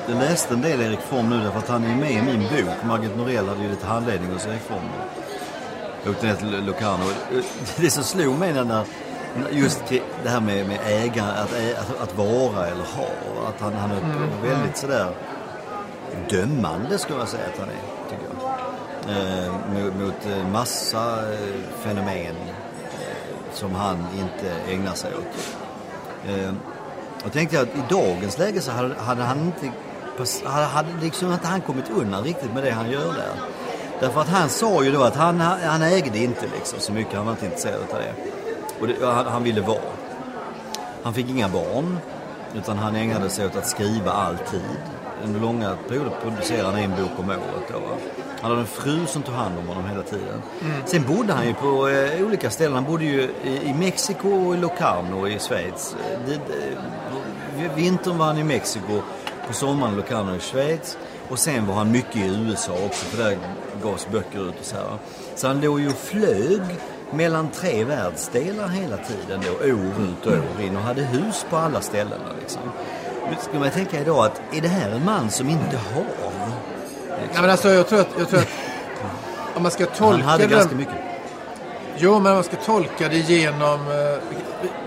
jag 0.09 0.17
läste 0.17 0.55
en 0.55 0.63
del 0.63 0.81
Erik 0.81 1.01
From 1.01 1.31
nu 1.31 1.45
därför 1.45 1.59
att 1.59 1.69
han 1.69 1.85
är 1.85 1.97
med 1.97 2.11
i 2.11 2.23
min 2.23 2.43
bok. 2.43 2.85
Margit 2.85 3.17
Norell 3.17 3.49
hade 3.49 3.63
ju 3.63 3.69
lite 3.69 3.87
handledning 3.87 4.33
hos 4.33 4.47
Erik 4.47 4.63
From. 4.63 4.83
Jag 6.05 6.11
åkte 6.11 6.27
ner 6.27 6.35
till 6.35 6.65
Locarno. 6.67 7.05
Det 7.77 7.91
som 7.91 8.05
slog 8.05 8.39
mig 8.39 8.53
när, 8.53 8.65
när 8.65 8.85
just 9.51 9.83
det 10.23 10.29
här 10.29 10.41
med, 10.41 10.69
med 10.69 10.79
ägande, 10.87 11.33
att, 11.33 11.53
att, 11.79 12.01
att 12.01 12.17
vara 12.17 12.67
eller 12.67 12.85
ha. 12.85 13.09
Att 13.49 13.61
han, 13.61 13.73
han 13.73 13.91
är 13.91 14.01
väldigt 14.49 14.77
sådär 14.77 15.15
dömande 16.31 16.99
skulle 16.99 17.19
jag 17.19 17.29
säga 17.29 17.47
att 17.55 17.61
han 17.61 17.69
är, 17.69 18.11
tycker 18.11 18.25
jag. 18.33 18.57
Eh, 19.17 19.53
mot, 19.75 19.95
mot 19.95 20.27
eh, 20.27 20.49
massa 20.49 21.33
eh, 21.33 21.39
fenomen 21.79 22.37
eh, 22.93 23.53
som 23.53 23.75
han 23.75 24.07
inte 24.19 24.73
ägnar 24.73 24.95
sig 24.95 25.11
åt. 25.15 25.57
Eh, 26.29 26.53
och 27.27 27.33
tänkte 27.33 27.57
jag 27.57 27.63
att 27.63 27.75
i 27.77 27.95
dagens 27.95 28.39
läge 28.39 28.61
så 28.61 28.71
hade, 28.71 28.95
hade 28.95 29.23
han 29.23 29.39
inte 29.41 29.71
hade, 30.45 30.67
hade 30.67 30.89
liksom 31.03 31.33
inte 31.33 31.47
han 31.47 31.61
kommit 31.61 31.91
undan 31.91 32.25
riktigt 32.25 32.55
med 32.55 32.63
det 32.63 32.71
han 32.71 32.91
gör 32.91 33.13
där. 33.13 33.33
Därför 34.01 34.21
att 34.21 34.29
han 34.29 34.49
sa 34.49 34.85
ju 34.85 34.93
då 34.93 35.03
att 35.03 35.17
han, 35.17 35.41
han 35.41 35.83
ägde 35.83 36.19
inte 36.19 36.47
liksom 36.55 36.81
så 36.81 36.93
mycket, 36.93 37.15
han 37.15 37.25
var 37.27 37.33
inte 37.33 37.45
intresserad 37.45 37.81
av 37.81 37.99
det. 37.99 38.15
Och 38.81 38.87
det, 38.87 39.07
han, 39.07 39.27
han 39.27 39.43
ville 39.43 39.61
vara. 39.61 39.79
Han 41.03 41.15
fick 41.15 41.29
inga 41.31 41.49
barn, 41.49 41.99
utan 42.55 42.79
han 42.79 42.97
ägnade 42.97 43.31
sig 43.31 43.47
åt 43.47 43.57
att 43.57 43.67
skriva 43.69 44.13
alltid. 44.13 44.63
Under 45.25 45.41
långa 45.41 45.77
perioder 45.89 46.11
producerade 46.23 46.65
han 46.69 46.77
en 46.79 46.91
bok 46.91 47.11
om 47.19 47.31
året. 47.31 47.69
Då? 47.73 47.81
Han 48.41 48.51
hade 48.51 48.61
en 48.61 48.67
fru 48.67 49.07
som 49.07 49.23
tog 49.23 49.35
hand 49.35 49.59
om 49.59 49.67
honom 49.69 49.89
hela 49.89 50.03
tiden. 50.03 50.43
Sen 50.85 51.03
bodde 51.03 51.33
han 51.33 51.47
ju 51.47 51.55
på 51.55 51.89
eh, 51.89 52.27
olika 52.27 52.51
ställen. 52.51 52.75
Han 52.75 52.85
bodde 52.85 53.05
ju 53.05 53.31
i, 53.45 53.69
i 53.69 53.75
Mexiko 53.75 54.29
och 54.29 54.55
i 54.55 54.59
Locarno 54.59 55.29
i 55.29 55.39
Schweiz. 55.39 55.97
Eh, 56.01 56.19
Det, 56.27 56.33
det, 56.35 56.79
vintern 57.77 58.19
var 58.19 58.27
han 58.27 58.39
i 58.39 58.45
Mexiko, 58.45 59.03
på 59.47 59.53
sommaren 59.53 59.97
Locarno 59.97 60.37
i 60.37 60.41
Schweiz. 60.41 60.99
Och 61.29 61.39
sen 61.39 61.67
var 61.67 61.75
han 61.75 61.91
mycket 61.91 62.17
i 62.17 62.47
USA 62.49 62.73
också, 62.73 63.05
för 63.05 63.25
där 63.25 63.39
gavs 63.83 64.09
böcker 64.13 64.49
ut 64.49 64.61
och 64.61 64.67
så 64.67 64.77
här. 64.77 64.99
Så 65.35 65.47
han 65.47 65.61
låg 65.61 65.81
ju 65.81 65.89
och 65.89 65.95
flög 65.95 66.61
mellan 67.11 67.49
tre 67.49 67.85
världsdelar 67.85 68.69
hela 68.69 68.97
tiden 68.97 69.41
då, 69.47 69.67
år 69.67 70.09
ut 70.09 70.27
och 70.27 70.33
år 70.33 70.65
in 70.65 70.77
och 70.77 70.83
hade 70.83 71.03
hus 71.03 71.47
på 71.51 71.57
alla 71.57 71.81
ställena 71.81 72.25
liksom. 72.41 72.63
Nu 73.31 73.37
ska 73.41 73.59
man 73.59 73.71
tänka 73.71 74.01
idag 74.01 74.25
att 74.25 74.41
är 74.53 74.61
det 74.61 74.69
här 74.69 74.91
en 74.91 75.05
man 75.05 75.31
som 75.31 75.49
inte 75.49 75.77
har? 75.77 76.05
Nej, 77.09 77.29
men 77.35 77.51
alltså, 77.51 77.69
jag 77.69 77.89
tror 77.89 78.01
att, 78.01 78.09
jag 78.19 78.29
tror 78.29 78.41
att 78.41 78.49
om 79.55 79.63
man 79.63 79.73
ska 79.73 79.85
Han 79.85 79.95
tolka 79.95 80.25
hade 80.25 80.43
den... 80.43 80.51
ganska 80.51 80.77
mycket. 80.77 81.06
Jo, 81.99 82.21
men 82.21 82.35
man 82.35 82.45
ska 82.45 82.57
tolka 82.57 83.09
det 83.09 83.19
genom... 83.19 83.81
Eh, 83.91 84.19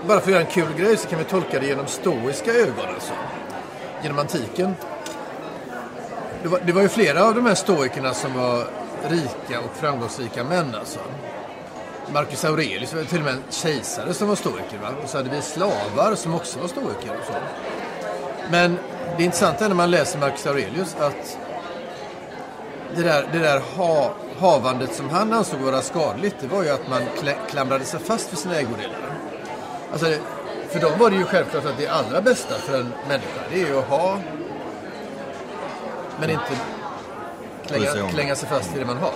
bara 0.06 0.20
för 0.20 0.26
att 0.26 0.32
göra 0.32 0.40
en 0.40 0.46
kul 0.46 0.74
grej 0.76 0.96
så 0.96 1.08
kan 1.08 1.18
vi 1.18 1.24
tolka 1.24 1.60
det 1.60 1.66
genom 1.66 1.86
stoiska 1.86 2.52
ögon 2.52 2.94
alltså. 2.94 3.12
Genom 4.02 4.18
antiken. 4.18 4.74
Det 6.42 6.48
var, 6.48 6.60
det 6.66 6.72
var 6.72 6.82
ju 6.82 6.88
flera 6.88 7.24
av 7.24 7.34
de 7.34 7.46
här 7.46 7.54
stoikerna 7.54 8.14
som 8.14 8.34
var 8.34 8.66
rika 9.08 9.60
och 9.60 9.76
framgångsrika 9.80 10.44
män 10.44 10.74
alltså. 10.74 11.00
Marcus 12.12 12.44
Aurelius 12.44 12.94
var 12.94 13.02
till 13.02 13.18
och 13.18 13.24
med 13.24 13.34
en 13.34 13.42
kejsare 13.50 14.14
som 14.14 14.28
var 14.28 14.36
stoiker. 14.36 14.78
Va? 14.82 14.88
Och 15.02 15.08
så 15.08 15.16
hade 15.16 15.30
vi 15.30 15.42
slavar 15.42 16.14
som 16.14 16.34
också 16.34 16.58
var 16.58 16.68
stoiker. 16.68 17.10
Och 17.20 17.26
så. 17.26 17.32
Men 18.50 18.78
det 19.16 19.24
intressanta 19.24 19.64
är 19.64 19.68
när 19.68 19.76
man 19.76 19.90
läser 19.90 20.18
Marcus 20.18 20.46
Aurelius 20.46 20.96
att 21.00 21.38
det 22.94 23.02
där, 23.02 23.28
det 23.32 23.38
där 23.38 23.60
ha, 23.60 24.14
havandet 24.38 24.94
som 24.94 25.08
han 25.08 25.32
ansåg 25.32 25.60
vara 25.60 25.82
skadligt, 25.82 26.36
det 26.40 26.46
var 26.46 26.62
ju 26.62 26.70
att 26.70 26.88
man 26.88 27.02
klä, 27.20 27.34
klamrade 27.50 27.84
sig 27.84 28.00
fast 28.00 28.32
vid 28.32 28.38
sina 28.38 28.56
ägodelar. 28.56 28.98
Alltså, 29.92 30.06
för 30.68 30.80
dem 30.80 30.92
var 30.98 31.10
det 31.10 31.16
ju 31.16 31.24
självklart 31.24 31.64
att 31.64 31.78
det 31.78 31.88
allra 31.88 32.20
bästa 32.20 32.54
för 32.54 32.80
en 32.80 32.92
människa, 33.08 33.40
det 33.50 33.62
är 33.62 33.66
ju 33.66 33.78
att 33.78 33.84
ha, 33.84 34.18
men 36.20 36.30
inte 36.30 36.58
klänga, 37.66 38.08
klänga 38.10 38.34
sig 38.34 38.48
fast 38.48 38.72
vid 38.74 38.82
det 38.82 38.86
man 38.86 38.96
har. 38.96 39.14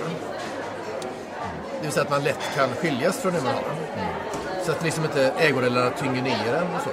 Det 1.80 1.82
vill 1.82 1.92
säga 1.92 2.04
att 2.04 2.10
man 2.10 2.24
lätt 2.24 2.54
kan 2.56 2.68
skiljas 2.68 3.16
från 3.16 3.32
det 3.32 3.42
man 3.42 3.54
har. 3.54 3.64
Så 4.64 4.72
att 4.72 4.82
liksom 4.82 5.04
inte 5.04 5.32
ägodelarna 5.38 5.90
tynger 5.90 6.22
ner 6.22 6.54
en 6.54 6.74
och 6.74 6.82
så. 6.84 6.90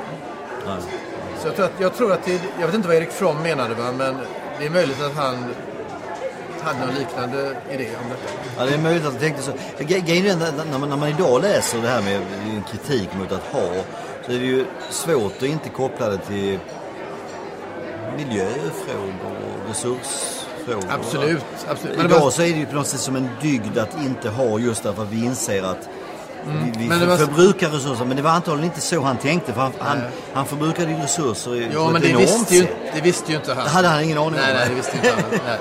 Så 1.42 1.48
jag 1.48 1.56
tror 1.56 1.66
att, 1.66 1.80
jag 1.80 1.94
tror 1.94 2.12
att 2.12 2.26
det, 2.26 2.42
jag 2.60 2.66
vet 2.66 2.76
inte 2.76 2.88
vad 2.88 2.98
Erik 2.98 3.12
From 3.12 3.44
menade 3.44 3.76
va, 3.76 3.92
men 3.98 4.18
det 4.60 4.66
är 4.66 4.70
möjligt 4.70 5.02
att 5.02 5.16
han 5.16 5.54
hade 6.64 6.80
någon 6.86 6.95
liknande 6.95 7.55
idé 7.72 7.89
om 8.03 8.09
detta. 8.09 8.34
Ja, 8.57 8.66
det 8.66 8.74
är 8.74 8.78
möjligt 8.78 9.05
att 9.05 9.14
jag 9.14 9.22
tänkte 9.22 9.43
så. 9.43 9.51
Grejen 9.84 10.41
är 10.41 10.51
när, 10.72 10.80
man, 10.80 10.89
när 10.89 10.97
man 10.97 11.09
idag 11.09 11.41
läser 11.41 11.82
det 11.82 11.88
här 11.88 12.01
med 12.01 12.22
kritik 12.72 13.09
mot 13.20 13.32
att 13.32 13.43
ha, 13.51 13.68
så 14.26 14.32
är 14.32 14.39
det 14.39 14.45
ju 14.45 14.66
svårt 14.89 15.38
att 15.38 15.43
inte 15.43 15.70
koppla 15.70 16.09
det 16.09 16.18
till 16.18 16.59
miljöfrågor 18.18 19.32
och 19.64 19.70
resursfrågor. 19.70 20.84
Absolut. 20.99 21.43
absolut. 21.70 21.97
Men 21.97 22.05
Idag 22.05 22.34
så 22.34 22.41
är 22.41 22.45
det 22.49 22.59
ju 22.59 22.66
på 22.66 22.76
något 22.76 22.88
sätt 22.88 22.99
som 22.99 23.16
en 23.16 23.30
dygd 23.41 23.78
att 23.78 24.01
inte 24.05 24.30
ha 24.30 24.59
just 24.59 24.84
därför 24.84 25.03
att 25.03 25.09
vi 25.12 25.26
inser 25.26 25.64
att 25.64 25.89
vi, 26.45 26.51
vi 26.78 26.86
Mm. 26.86 26.88
Men 26.88 26.99
det 26.99 27.05
var- 27.05 27.18
förbrukar 27.18 27.70
resurser. 27.70 28.05
Men 28.05 28.18
det 28.18 28.24
var 28.24 28.32
antagligen 28.32 28.66
inte 28.70 28.82
så 28.82 29.01
han 29.01 29.18
tänkte. 29.18 29.53
För 29.53 29.62
han, 29.62 29.72
han, 29.80 30.01
han 30.34 30.45
förbrukade 30.45 30.91
ju 30.91 30.97
resurser 30.97 31.70
Jo, 31.74 31.86
på 31.86 31.91
men 31.91 32.01
det 32.01 32.07
enormt 32.09 32.26
visste, 32.30 32.55
ju, 32.55 32.62
sätt. 32.62 32.72
det 32.95 33.01
visste 33.01 33.32
ju 33.32 33.38
inte 33.38 33.53
han. 33.53 33.64
Det 33.64 33.70
hade 33.70 33.88
han 33.88 34.03
ingen 34.03 34.18
aning 34.18 34.32
Nej, 34.36 34.51
om. 34.51 34.57
nej, 34.57 34.70
det 34.70 34.76
visste 34.76 34.95
inte 34.97 35.09
han. 35.12 35.24
Nej. 35.47 35.57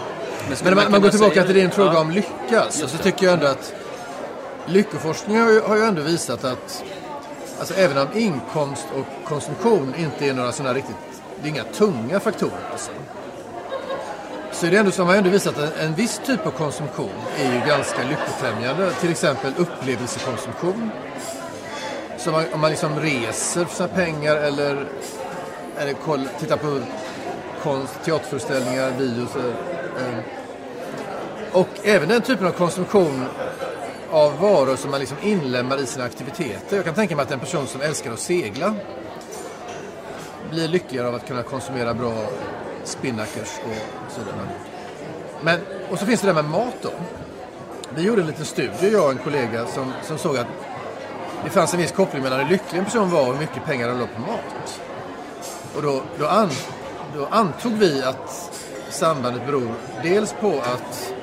Men 0.63 0.73
om 0.73 0.77
man, 0.77 0.91
man 0.91 1.03
går 1.03 1.11
tillbaka 1.11 1.45
till 1.45 1.55
din 1.55 1.71
fråga 1.71 1.93
Ja. 1.93 2.01
om 2.01 2.11
lycka. 2.11 2.65
Så, 2.71 2.89
så 2.89 2.99
tycker 2.99 3.25
jag 3.27 3.33
ändå 3.35 3.47
att 3.47 3.75
lyckoforskning 4.67 5.41
har 5.41 5.51
ju, 5.51 5.61
har 5.61 5.77
ju 5.77 5.83
ändå 5.83 6.03
visat 6.03 6.45
att 6.45 6.85
alltså, 7.59 7.75
även 7.75 7.99
om 7.99 8.09
inkomst 8.15 8.87
och 8.97 9.29
konsumtion 9.29 9.95
inte 9.99 10.27
är 10.29 10.35
några 10.35 10.53
sådana 10.53 10.75
riktigt, 10.75 10.97
det 11.43 11.49
är 11.49 11.53
inga 11.53 11.65
tunga 11.65 12.21
faktorer. 12.21 12.53
Alltså. 12.73 12.91
Så 14.53 14.67
är 14.67 14.71
det 14.71 14.77
ändå 14.77 14.91
som 14.91 15.07
har 15.07 15.15
ändå 15.15 15.31
visat 15.31 15.59
att 15.59 15.79
en, 15.79 15.87
en 15.87 15.95
viss 15.95 16.21
typ 16.27 16.47
av 16.47 16.51
konsumtion 16.51 17.11
är 17.39 17.53
ju 17.55 17.61
ganska 17.67 17.99
lyckofrämjande. 18.03 18.91
Till 19.01 19.11
exempel 19.11 19.53
upplevelse-konsumtion. 19.57 20.91
Så 22.19 22.31
man, 22.31 22.45
om 22.53 22.61
man 22.61 22.71
liksom 22.71 23.01
reser 23.01 23.65
för 23.65 23.77
sina 23.77 23.89
pengar 23.89 24.37
eller, 24.37 24.87
eller 25.79 25.93
koll, 25.93 26.29
tittar 26.41 26.57
på 26.57 26.81
konst, 27.63 27.95
teaterföreställningar, 28.05 28.93
videos. 28.99 29.31
Eh, 29.99 30.19
och 31.53 31.69
även 31.83 32.09
den 32.09 32.23
typen 32.23 32.47
av 32.47 32.53
konsumtion 32.53 33.25
av 34.11 34.39
varor 34.41 34.77
som 34.77 34.91
man 34.91 35.01
liksom 35.01 35.17
inlemmar 35.23 35.81
i 35.81 35.87
sina 35.87 36.05
aktiviteter. 36.05 36.77
Jag 36.77 36.85
kan 36.85 36.95
tänka 36.95 37.17
mig 37.17 37.23
att 37.23 37.31
en 37.31 37.41
person 37.41 37.67
som 37.67 37.81
älskar 37.81 38.13
att 38.13 38.21
segla 38.21 38.75
blir 40.51 40.69
lyckligare 40.69 41.09
av 41.09 41.15
att 41.15 41.27
kunna 41.27 41.43
konsumera 41.43 41.95
bra 41.95 42.13
spinnakers 42.85 43.59
och 43.65 44.13
sådana. 44.13 44.49
Men, 45.41 45.61
och 45.91 45.99
så 45.99 46.07
finns 46.07 46.21
det 46.21 46.27
det 46.27 46.35
med 46.35 46.45
mat 46.45 46.75
då. 46.83 46.91
Vi 47.95 48.03
gjorde 48.03 48.21
en 48.21 48.27
liten 48.27 48.45
studie, 48.45 48.89
jag 48.93 49.05
och 49.05 49.11
en 49.11 49.19
kollega, 49.19 49.67
som, 49.67 49.93
som 50.03 50.19
såg 50.19 50.37
att 50.37 50.47
det 51.45 51.51
fanns 51.51 51.75
en 51.75 51.81
viss 51.81 51.93
koppling 51.93 52.23
mellan 52.23 52.41
hur 52.41 52.49
lycklig 52.49 52.79
en 52.79 52.85
person 52.85 53.11
var 53.11 53.21
och 53.21 53.33
hur 53.33 53.41
mycket 53.41 53.65
pengar 53.65 53.89
de 53.89 53.99
la 53.99 54.07
på 54.07 54.21
mat. 54.21 54.81
Och 55.77 55.83
då, 55.83 56.03
då, 56.19 56.27
an, 56.27 56.51
då 57.17 57.27
antog 57.27 57.73
vi 57.73 58.03
att 58.03 58.51
sambandet 58.91 59.47
beror 59.47 59.69
dels 60.03 60.33
på 60.41 60.51
att 60.61 61.15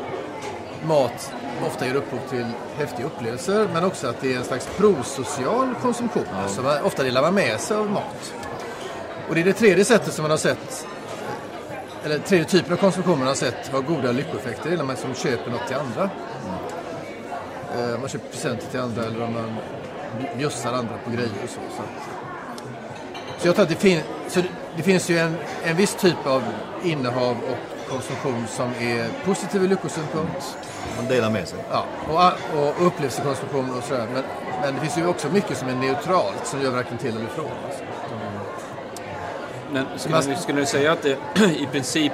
mat 0.84 1.32
ofta 1.68 1.86
ger 1.86 1.96
upphov 1.96 2.20
till 2.30 2.46
häftiga 2.78 3.06
upplevelser 3.06 3.68
men 3.74 3.84
också 3.86 4.08
att 4.08 4.22
det 4.22 4.34
är 4.34 4.38
en 4.38 4.44
slags 4.44 4.70
prosocial 4.78 5.76
konsumtion. 5.82 6.26
Alltså 6.44 6.62
man, 6.62 6.82
ofta 6.84 7.04
delar 7.04 7.22
man 7.22 7.34
med 7.34 7.60
sig 7.60 7.78
av 7.78 7.90
mat. 7.92 8.34
Och 9.30 9.36
det 9.36 9.42
är 9.42 9.46
det 9.46 9.54
tredje 9.54 9.86
sättet 9.86 10.14
som 10.14 10.24
man 10.24 10.32
har 10.32 10.38
sett 10.38 10.88
eller 12.04 12.20
tredje 12.20 12.46
typen 12.46 12.74
av 12.74 12.78
konsumtion 12.78 13.20
man 13.20 13.28
har 13.28 13.36
sett 13.36 13.68
har 13.68 13.82
goda 13.82 14.12
lyckoeffekter. 14.12 14.70
Det 14.70 14.76
är 14.76 14.78
när 14.78 14.84
man 14.86 14.98
som 14.98 15.14
köper 15.14 15.52
något 15.52 15.68
till 15.68 15.76
andra. 15.76 16.10
Eh, 17.76 17.94
Om 17.96 18.00
man 18.00 18.10
köper 18.10 18.28
presenter 18.30 18.68
till 18.72 18.80
andra 18.80 19.04
eller 19.04 19.24
om 19.24 19.34
man 19.34 19.56
bjussar 20.38 20.74
andra 20.74 20.94
på 21.06 21.12
grejer 21.12 21.32
och 21.44 21.50
så. 21.50 21.60
Så, 21.78 21.82
så 23.38 23.48
jag 23.48 23.56
tror 23.56 23.64
att 23.64 23.70
det, 23.70 23.76
fin- 23.76 24.02
så 24.28 24.40
det, 24.42 24.48
det 24.78 24.84
finns 24.84 25.10
ju 25.10 25.18
en, 25.18 25.36
en 25.64 25.76
viss 25.76 25.96
typ 25.96 26.26
av 26.28 26.44
innehav 26.84 27.32
och 27.52 27.90
konsumtion 27.92 28.46
som 28.48 28.70
är 28.80 29.08
positiv 29.26 29.64
ur 29.64 29.68
lyckosynpunkt. 29.68 30.58
Man 30.98 31.08
delar 31.08 31.30
med 31.30 31.48
sig. 31.48 31.60
Ja, 31.72 31.86
och, 32.10 32.60
och 32.60 32.88
upplevelse-konsumtion 32.88 33.78
och 33.78 33.84
sådär. 33.84 34.08
Men, 34.14 34.24
men 34.62 34.74
det 34.76 34.80
finns 34.82 34.98
ju 34.98 35.08
också 35.08 35.28
mycket 35.30 35.58
som 35.58 35.68
är 35.70 35.76
neutralt 35.76 36.46
som 36.48 36.62
gör 36.62 36.72
varken 36.72 36.98
till 36.98 37.10
eller 37.16 37.26
ifrån. 37.26 37.46
Alltså. 37.66 37.84
Men 39.72 39.86
skulle, 39.96 40.36
du, 40.36 40.42
skulle 40.42 40.60
du 40.60 40.66
säga 40.66 40.92
att 40.92 41.02
det 41.02 41.18
i 41.60 41.68
princip... 41.72 42.12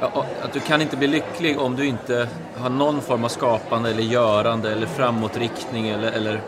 ja, 0.00 0.24
Att 0.42 0.52
du 0.52 0.60
kan 0.60 0.80
inte 0.82 0.96
bli 0.96 1.06
lycklig 1.06 1.60
om 1.60 1.76
du 1.76 1.86
inte 1.86 2.28
har 2.56 2.70
någon 2.70 3.00
form 3.00 3.24
av 3.24 3.28
skapande 3.28 3.90
eller 3.90 4.02
görande 4.02 4.72
eller 4.72 4.86
framåtriktning 4.86 5.88
eller, 5.88 6.12
eller 6.12 6.40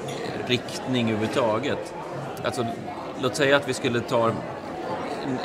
riktning 0.47 1.11
överhuvudtaget. 1.11 1.95
Alltså, 2.45 2.66
låt 3.22 3.36
säga 3.36 3.56
att 3.56 3.68
vi 3.68 3.74
skulle 3.74 4.00
ta 4.00 4.28
en, 4.28 4.34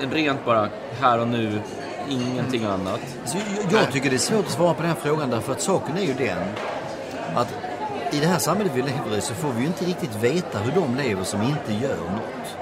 en 0.04 0.12
rent 0.12 0.46
bara 0.46 0.70
här 1.02 1.20
och 1.20 1.28
nu, 1.28 1.62
ingenting 2.10 2.66
annat. 2.66 3.00
Så 3.26 3.38
jag, 3.38 3.82
jag 3.82 3.92
tycker 3.92 4.10
det 4.10 4.16
är 4.16 4.18
svårt 4.18 4.46
att 4.46 4.52
svara 4.52 4.74
på 4.74 4.82
den 4.82 4.92
här 4.92 4.98
frågan 5.02 5.30
därför 5.30 5.52
att 5.52 5.62
saken 5.62 5.98
är 5.98 6.02
ju 6.02 6.14
den 6.14 6.44
att 7.36 7.54
i 8.12 8.20
det 8.20 8.28
här 8.28 8.40
samhället 8.40 8.72
vi 8.76 8.82
lever 8.82 9.18
i 9.18 9.22
så 9.22 9.34
får 9.34 9.52
vi 9.52 9.62
ju 9.62 9.68
inte 9.68 9.86
riktigt 9.86 10.16
veta 10.16 10.60
hur 10.60 10.72
de 10.72 10.96
lever 10.96 11.24
som 11.24 11.42
inte 11.42 11.74
gör 11.74 11.98
något. 11.98 12.58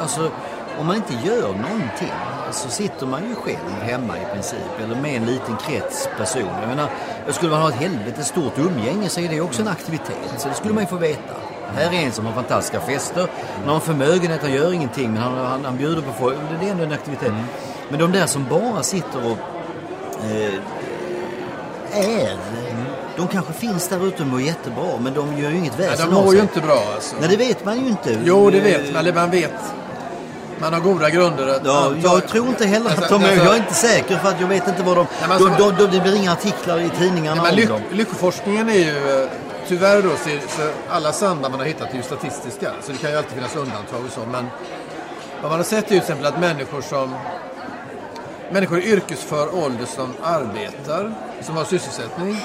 Alltså, 0.00 0.30
om 0.78 0.86
man 0.86 0.96
inte 0.96 1.14
gör 1.26 1.48
någonting 1.48 2.12
så 2.52 2.68
sitter 2.68 3.06
man 3.06 3.28
ju 3.28 3.34
själv 3.34 3.80
hemma 3.82 4.18
i 4.18 4.24
princip 4.34 4.80
eller 4.84 4.96
med 4.96 5.16
en 5.16 5.26
liten 5.26 5.56
krets 5.56 6.08
personer. 6.18 6.60
Jag 6.60 6.68
menar, 6.68 6.90
skulle 7.28 7.50
man 7.50 7.60
ha 7.60 7.68
ett 7.68 7.74
helvete 7.74 8.24
stort 8.24 8.58
umgänge 8.58 9.08
så 9.08 9.20
är 9.20 9.28
det 9.28 9.40
också 9.40 9.62
en 9.62 9.68
aktivitet. 9.68 10.34
Så 10.38 10.48
det 10.48 10.54
skulle 10.54 10.74
man 10.74 10.82
ju 10.82 10.88
få 10.88 10.96
veta. 10.96 11.34
Här 11.76 11.86
är 11.94 12.06
en 12.06 12.12
som 12.12 12.26
har 12.26 12.32
fantastiska 12.32 12.80
fester. 12.80 13.26
Han 13.60 13.68
har 13.68 13.74
en 13.74 13.80
förmögenhet, 13.80 14.40
han 14.42 14.52
gör 14.52 14.72
ingenting 14.72 15.12
men 15.12 15.22
han, 15.22 15.38
han, 15.46 15.64
han 15.64 15.76
bjuder 15.76 16.02
på 16.02 16.12
folk. 16.20 16.36
Det 16.60 16.66
är 16.66 16.70
ändå 16.70 16.84
en 16.84 16.92
aktivitet. 16.92 17.32
Men 17.88 17.98
de 18.00 18.12
där 18.12 18.26
som 18.26 18.46
bara 18.50 18.82
sitter 18.82 19.18
och 19.30 19.38
eh, 20.30 20.54
är. 21.94 22.36
De 23.16 23.28
kanske 23.28 23.52
finns 23.52 23.88
där 23.88 24.06
ute 24.06 24.22
och 24.22 24.28
mår 24.28 24.40
jättebra 24.40 24.84
men 25.00 25.14
de 25.14 25.38
gör 25.38 25.50
ju 25.50 25.56
inget 25.56 25.78
Nej, 25.78 25.88
väsen 25.88 26.10
de 26.10 26.16
av 26.16 26.22
mår 26.24 26.30
sig. 26.30 26.36
ju 26.36 26.42
inte 26.42 26.60
bra 26.60 26.82
alltså. 26.94 27.16
Nej, 27.20 27.28
det 27.28 27.36
vet 27.36 27.64
man 27.64 27.80
ju 27.80 27.86
inte. 27.88 28.18
Jo, 28.24 28.50
det 28.50 28.60
vet 28.60 28.86
man. 28.92 28.96
Eller 28.96 29.12
man 29.12 29.30
vet. 29.30 29.52
Man 30.58 30.72
har 30.72 30.80
goda 30.80 31.10
grunder 31.10 31.48
att 31.48 31.60
Ja, 31.64 31.70
anta- 31.90 32.00
jag 32.02 32.28
tror 32.28 32.48
inte 32.48 32.66
heller 32.66 32.90
att 32.90 32.98
Alltså, 32.98 33.18
de 33.18 33.24
är... 33.24 33.28
alltså- 33.28 33.44
Jag 33.44 33.54
är 33.54 33.58
inte 33.58 33.74
säker 33.74 34.16
för 34.16 34.28
att 34.28 34.40
jag 34.40 34.48
vet 34.48 34.68
inte 34.68 34.82
vad 34.82 34.96
de... 34.96 35.06
Nej, 35.20 35.28
men 35.28 35.38
de, 35.38 35.44
alltså- 35.50 35.70
de, 35.70 35.84
de, 35.90 35.96
det 35.96 36.02
blir 36.02 36.16
inga 36.16 36.32
artiklar 36.32 36.80
i 36.80 36.90
tidningarna 36.98 37.42
Nej, 37.42 37.52
men 37.52 37.52
om 37.52 37.56
lyck, 37.56 37.68
dem. 37.68 37.96
lyckoforskningen 37.98 38.68
är 38.68 38.74
ju, 38.74 39.22
eh, 39.22 39.28
tyvärr 39.68 40.02
då, 40.02 40.10
så, 40.10 40.48
så 40.48 40.70
alla 40.90 41.12
samband 41.12 41.52
man 41.52 41.60
har 41.60 41.66
hittat 41.66 41.90
är 41.90 41.96
ju 41.96 42.02
statistiska. 42.02 42.72
Så 42.82 42.92
det 42.92 42.98
kan 42.98 43.10
ju 43.10 43.16
alltid 43.16 43.32
finnas 43.32 43.56
undantag 43.56 44.04
och 44.06 44.12
så. 44.12 44.20
Men 44.20 44.46
vad 45.42 45.50
man 45.50 45.58
har 45.58 45.64
sett 45.64 45.72
är 45.72 45.78
ju 45.78 45.86
till 45.86 45.98
exempel 45.98 46.26
att 46.26 46.40
människor 46.40 46.80
som 46.80 47.14
Människor 48.52 48.78
i 48.78 48.92
yrkesför 48.92 49.54
ålder 49.54 49.86
som 49.86 50.14
arbetar, 50.22 51.14
som 51.40 51.56
har 51.56 51.64
sysselsättning, 51.64 52.36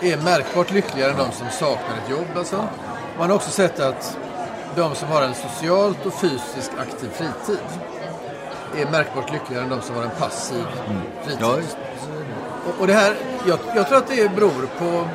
är 0.00 0.16
märkbart 0.16 0.70
lyckligare 0.70 1.10
än 1.10 1.18
de 1.18 1.32
som 1.32 1.50
saknar 1.50 1.96
ett 2.04 2.10
jobb. 2.10 2.26
Alltså. 2.36 2.68
Man 3.18 3.30
har 3.30 3.36
också 3.36 3.50
sett 3.50 3.80
att 3.80 4.18
de 4.76 4.94
som 4.94 5.08
har 5.08 5.22
en 5.22 5.34
socialt 5.34 6.06
och 6.06 6.14
fysiskt 6.14 6.72
aktiv 6.78 7.08
fritid 7.08 7.58
är 8.76 8.90
märkbart 8.90 9.32
lyckligare 9.32 9.64
än 9.64 9.70
de 9.70 9.82
som 9.82 9.96
har 9.96 10.02
en 10.02 10.10
passiv 10.18 10.64
fritid. 11.22 11.38
Ja, 11.40 11.56
just. 11.56 11.76
Och, 12.66 12.80
och 12.80 12.86
det 12.86 12.92
här, 12.92 13.16
jag, 13.46 13.58
jag 13.74 13.88
tror 13.88 13.98
att 13.98 14.08
det 14.08 14.34
beror 14.34 14.68
på 14.78 15.08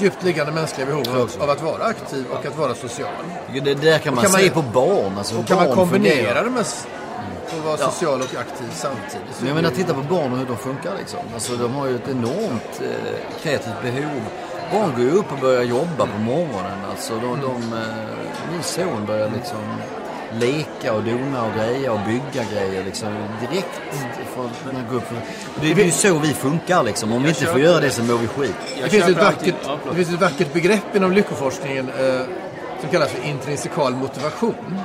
djupt 0.00 0.22
liggande 0.24 0.52
mänskliga 0.52 0.86
behov 0.86 1.28
av, 1.40 1.50
att 1.50 1.62
vara 1.62 1.84
aktiv 1.84 2.24
och 2.30 2.46
att 2.46 2.56
vara 2.56 2.74
social. 2.74 3.08
Det, 3.64 3.74
där 3.74 3.98
kan 3.98 4.14
man, 4.14 4.24
kan 4.24 4.32
man- 4.32 4.40
se 4.40 4.50
på 4.50 4.62
barn. 4.62 5.12
Alltså, 5.18 5.38
Och 5.38 5.46
kan 5.46 5.56
barn 5.56 5.66
man 5.66 5.76
kombinera 5.76 6.42
det 6.42 6.50
med 6.50 6.60
att 6.60 6.86
vara 7.64 7.76
social 7.76 8.20
och 8.20 8.34
aktiv 8.40 8.66
samtidigt. 8.74 9.36
Men 9.38 9.46
jag 9.48 9.54
menar, 9.54 9.70
titta 9.70 9.94
på 9.94 10.00
barn 10.02 10.32
och 10.32 10.38
hur 10.38 10.46
de 10.46 10.56
funkar 10.56 10.92
liksom. 10.98 11.20
Alltså, 11.34 11.56
de 11.56 11.74
har 11.74 11.86
ju 11.86 11.94
ett 11.96 12.08
enormt 12.08 12.80
eh, 12.82 13.42
kreativt 13.42 13.82
behov. 13.82 14.20
Barn 14.72 14.90
går 14.96 15.00
ju 15.04 15.10
upp 15.10 15.32
och 15.32 15.38
börjar 15.38 15.62
jobba 15.62 16.06
på 16.06 16.18
morgonen. 16.18 16.78
Alltså, 16.90 17.14
de, 17.14 17.24
Mm. 17.24 17.40
de, 17.40 17.76
eh, 17.76 17.82
min 18.52 18.62
son 18.62 19.06
börjar 19.06 19.30
liksom 19.34 19.58
leka 20.40 20.92
och 20.94 21.02
dona 21.02 21.44
och 21.44 21.52
greja 21.56 21.92
och 21.92 22.00
bygga 22.06 22.44
grejer 22.52 22.84
liksom 22.84 23.08
direkt 23.40 23.80
från 24.34 24.50
när 24.66 24.72
han 24.72 24.88
går 24.90 24.96
upp. 24.96 25.08
Det 25.60 25.70
är 25.72 25.84
ju 25.84 25.90
så 25.90 26.18
vi 26.18 26.28
funkar 26.34 26.82
liksom. 26.82 27.12
Om 27.12 27.22
vi 27.22 27.28
inte 27.28 27.44
får 27.46 27.60
göra 27.60 27.80
det. 27.80 27.90
så 27.90 28.02
mår 28.02 28.18
vi 28.18 28.26
skit. 28.26 28.54
Det 28.82 28.88
finns, 28.90 29.08
ett 29.08 29.16
vackert, 29.16 29.54
det 29.90 29.94
finns 29.96 30.08
ett 30.14 30.20
vackert 30.20 30.52
begrepp 30.52 30.96
inom 30.96 31.12
lyckoforskningen 31.12 31.88
eh, 32.00 32.20
som 32.80 32.90
kallas 32.90 33.10
för 33.10 33.24
intrinsikal 33.28 33.94
motivation. 33.94 34.80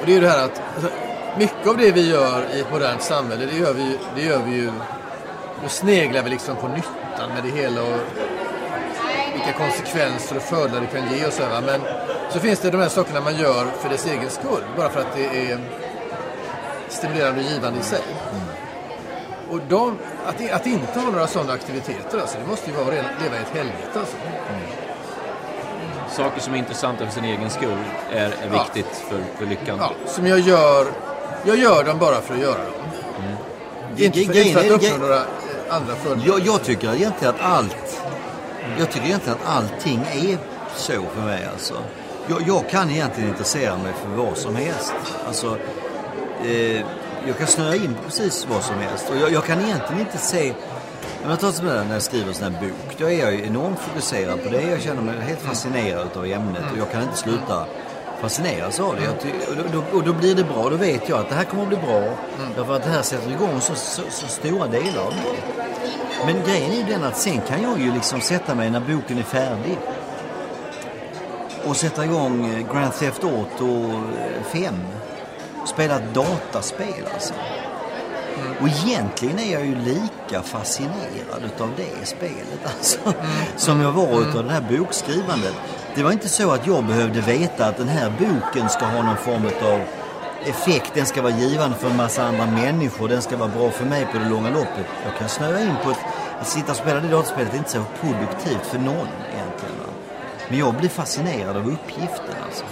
Och 0.00 0.06
det 0.06 0.12
är 0.12 0.14
ju 0.14 0.20
det 0.20 0.28
här 0.28 0.44
att 0.44 0.62
alltså, 0.74 0.90
mycket 1.38 1.66
av 1.66 1.76
det 1.76 1.92
vi 1.92 2.10
gör 2.10 2.44
i 2.54 2.60
ett 2.60 2.70
modernt 2.72 3.02
samhälle, 3.02 3.46
det 3.46 3.58
gör 3.58 3.72
vi, 3.72 3.82
ju- 3.82 3.98
det 4.16 4.22
gör 4.22 4.40
vi 4.46 4.54
ju... 4.54 4.70
Då 5.62 5.68
sneglar 5.68 6.22
vi 6.22 6.30
liksom 6.30 6.56
på 6.56 6.68
nyttan 6.68 7.28
med 7.34 7.42
det 7.44 7.60
hela 7.60 7.82
och 7.82 7.96
vilka 9.34 9.52
konsekvenser 9.52 10.36
och 10.36 10.42
fördelar 10.42 10.80
det 10.80 10.98
kan 11.00 11.12
ge 11.18 11.26
och 11.26 11.32
så 11.32 11.42
här. 11.42 11.60
Men 11.60 11.80
så 12.30 12.40
finns 12.40 12.60
det 12.60 12.70
de 12.70 12.78
här 12.80 12.88
sakerna 12.88 13.20
man 13.20 13.36
gör 13.36 13.66
för 13.80 13.88
dess 13.88 14.06
egen 14.06 14.30
skull, 14.30 14.64
bara 14.76 14.90
för 14.90 15.00
att 15.00 15.16
det 15.16 15.24
är 15.50 15.58
stimulerande 16.88 17.40
och 17.40 17.46
givande 17.50 17.80
i 17.80 17.82
sig. 17.82 18.02
Och 19.50 19.60
de, 19.68 19.98
att, 20.26 20.50
att 20.52 20.66
inte 20.66 21.00
ha 21.00 21.10
några 21.10 21.26
sådana 21.26 21.52
aktiviteter, 21.52 22.18
alltså, 22.20 22.38
det 22.44 22.46
måste 22.50 22.70
ju 22.70 22.76
vara 22.76 22.86
att 22.86 23.22
leva 23.22 23.36
i 23.36 23.38
ett 23.38 23.56
helvete. 23.56 23.98
Alltså. 23.98 24.16
Saker 26.22 26.40
som 26.40 26.54
är 26.54 26.58
intressanta 26.58 27.04
för 27.06 27.12
sin 27.12 27.24
egen 27.24 27.50
skull 27.50 27.76
är, 28.12 28.16
är 28.26 28.32
Ja. 28.52 28.62
viktigt 28.62 29.02
för, 29.08 29.20
för 29.38 29.46
lyckan. 29.46 29.78
Ja, 29.80 29.90
som 30.06 30.26
jag 30.26 30.38
gör, 30.40 30.86
jag 31.44 31.56
gör 31.56 31.84
dem 31.84 31.98
bara 31.98 32.20
för 32.20 32.34
att 32.34 32.40
göra 32.40 32.58
dem. 32.58 32.72
Inte 33.96 34.18
för, 34.24 34.36
inte 34.46 34.60
för 34.60 34.60
att 34.60 34.70
uppnå 34.70 34.96
några 34.96 35.16
eh, 35.16 35.24
andra 35.70 35.94
fördelar. 35.94 36.26
Jag, 36.26 36.46
jag 36.46 36.62
tycker 36.62 36.94
egentligen 36.94 37.34
att 37.34 37.40
allt... 37.40 38.00
Jag 38.78 38.90
tycker 38.90 39.06
egentligen 39.06 39.38
att 39.38 39.46
allting 39.46 40.00
är 40.00 40.38
så 40.76 40.92
för 40.92 41.22
mig 41.22 41.48
alltså. 41.52 41.74
Jag, 42.28 42.42
jag 42.46 42.68
kan 42.68 42.90
egentligen 42.90 43.28
intressera 43.28 43.76
mig 43.78 43.92
för 43.92 44.08
vad 44.08 44.36
som 44.36 44.56
helst. 44.56 44.94
Alltså, 45.26 45.58
eh, 46.44 46.80
jag 47.26 47.38
kan 47.38 47.46
snöa 47.46 47.74
in 47.74 47.94
på 47.94 48.02
precis 48.02 48.46
vad 48.50 48.62
som 48.62 48.74
helst. 48.74 49.10
Och 49.10 49.16
jag, 49.16 49.32
jag 49.32 49.44
kan 49.44 49.60
egentligen 49.60 50.00
inte 50.00 50.18
se... 50.18 50.52
Om 51.24 51.30
jag 51.30 51.40
tar 51.40 51.52
som 51.52 51.66
det 51.66 51.84
när 51.84 51.92
jag 51.92 52.02
skriver 52.02 52.28
en 52.28 52.34
sån 52.34 52.52
här 52.52 52.60
bok. 52.60 52.96
Då 52.98 53.06
är 53.10 53.20
jag 53.20 53.32
ju 53.32 53.46
enormt 53.46 53.78
fokuserad 53.78 54.42
på 54.42 54.48
det. 54.48 54.62
Jag 54.62 54.82
känner 54.82 55.02
mig 55.02 55.20
helt 55.20 55.40
fascinerad 55.40 56.08
av 56.16 56.26
ämnet 56.26 56.62
och 56.72 56.78
jag 56.78 56.90
kan 56.90 57.02
inte 57.02 57.16
sluta 57.16 57.66
fascineras 58.24 58.80
av 58.80 58.96
det. 58.96 59.02
Jag 59.04 59.64
och, 59.64 59.70
då, 59.72 59.98
och 59.98 60.04
då 60.04 60.12
blir 60.12 60.34
det 60.34 60.44
bra. 60.44 60.70
Då 60.70 60.76
vet 60.76 61.08
jag 61.08 61.18
att 61.18 61.28
det 61.28 61.34
här 61.34 61.44
kommer 61.44 61.62
att 61.62 61.68
bli 61.68 61.78
bra. 61.78 62.02
Därför 62.56 62.76
att 62.76 62.82
det 62.82 62.90
här 62.90 63.02
sätter 63.02 63.30
igång 63.30 63.60
så, 63.60 63.74
så, 63.74 64.02
så 64.10 64.26
stora 64.26 64.66
delar 64.66 65.02
av 65.02 65.14
mig. 65.14 65.38
Men 66.26 66.34
grejen 66.46 66.72
är 66.72 66.76
ju 66.76 66.82
den 66.82 67.04
att 67.04 67.16
sen 67.16 67.40
kan 67.40 67.62
jag 67.62 67.80
ju 67.80 67.92
liksom 67.92 68.20
sätta 68.20 68.54
mig 68.54 68.70
när 68.70 68.80
boken 68.80 69.18
är 69.18 69.22
färdig 69.22 69.78
och 71.64 71.76
sätta 71.76 72.04
igång 72.04 72.46
eh, 72.46 72.72
Grand 72.72 72.94
Theft 72.94 73.24
Auto 73.24 73.92
5. 74.52 74.74
Spela 75.66 75.96
ett 75.96 76.14
dataspel 76.14 77.08
alltså. 77.14 77.34
Och 78.60 78.68
egentligen 78.68 79.38
är 79.38 79.52
jag 79.52 79.66
ju 79.66 79.74
lika 79.74 80.42
fascinerad 80.42 81.42
utav 81.44 81.70
det 81.76 82.06
spelet 82.06 82.60
alltså. 82.64 82.98
Som 83.56 83.80
jag 83.80 83.92
var 83.92 84.20
utav 84.20 84.44
det 84.44 84.52
här 84.52 84.78
bokskrivandet. 84.78 85.54
Det 85.96 86.02
var 86.02 86.12
inte 86.12 86.28
så 86.28 86.50
att 86.50 86.66
jag 86.66 86.84
behövde 86.84 87.20
veta 87.20 87.66
att 87.66 87.76
den 87.76 87.88
här 87.88 88.12
boken 88.18 88.68
ska 88.68 88.84
ha 88.84 89.02
någon 89.02 89.16
form 89.16 89.46
av 89.62 89.80
effekt. 90.44 90.94
Den 90.94 91.06
ska 91.06 91.22
vara 91.22 91.32
givande 91.32 91.76
för 91.76 91.90
en 91.90 91.96
massa 91.96 92.24
andra 92.24 92.46
människor. 92.46 93.08
Den 93.08 93.22
ska 93.22 93.36
vara 93.36 93.48
bra 93.48 93.70
för 93.70 93.84
mig 93.84 94.06
på 94.12 94.18
det 94.18 94.28
långa 94.28 94.50
loppet. 94.50 94.86
Jag 95.04 95.18
kan 95.18 95.28
snöa 95.28 95.60
in 95.60 95.74
på 95.84 95.90
ett... 95.90 95.98
Att 96.40 96.48
sitta 96.48 96.70
och 96.70 96.76
spela 96.76 97.00
det 97.00 97.08
datorspelet 97.08 97.54
är 97.54 97.58
inte 97.58 97.70
så 97.70 97.84
produktivt 98.00 98.66
för 98.66 98.78
någon 98.78 99.08
egentligen. 99.34 99.78
Va? 99.78 99.92
Men 100.48 100.58
jag 100.58 100.74
blir 100.74 100.88
fascinerad 100.88 101.56
av 101.56 101.68
uppgiften 101.72 102.34
alltså. 102.46 102.64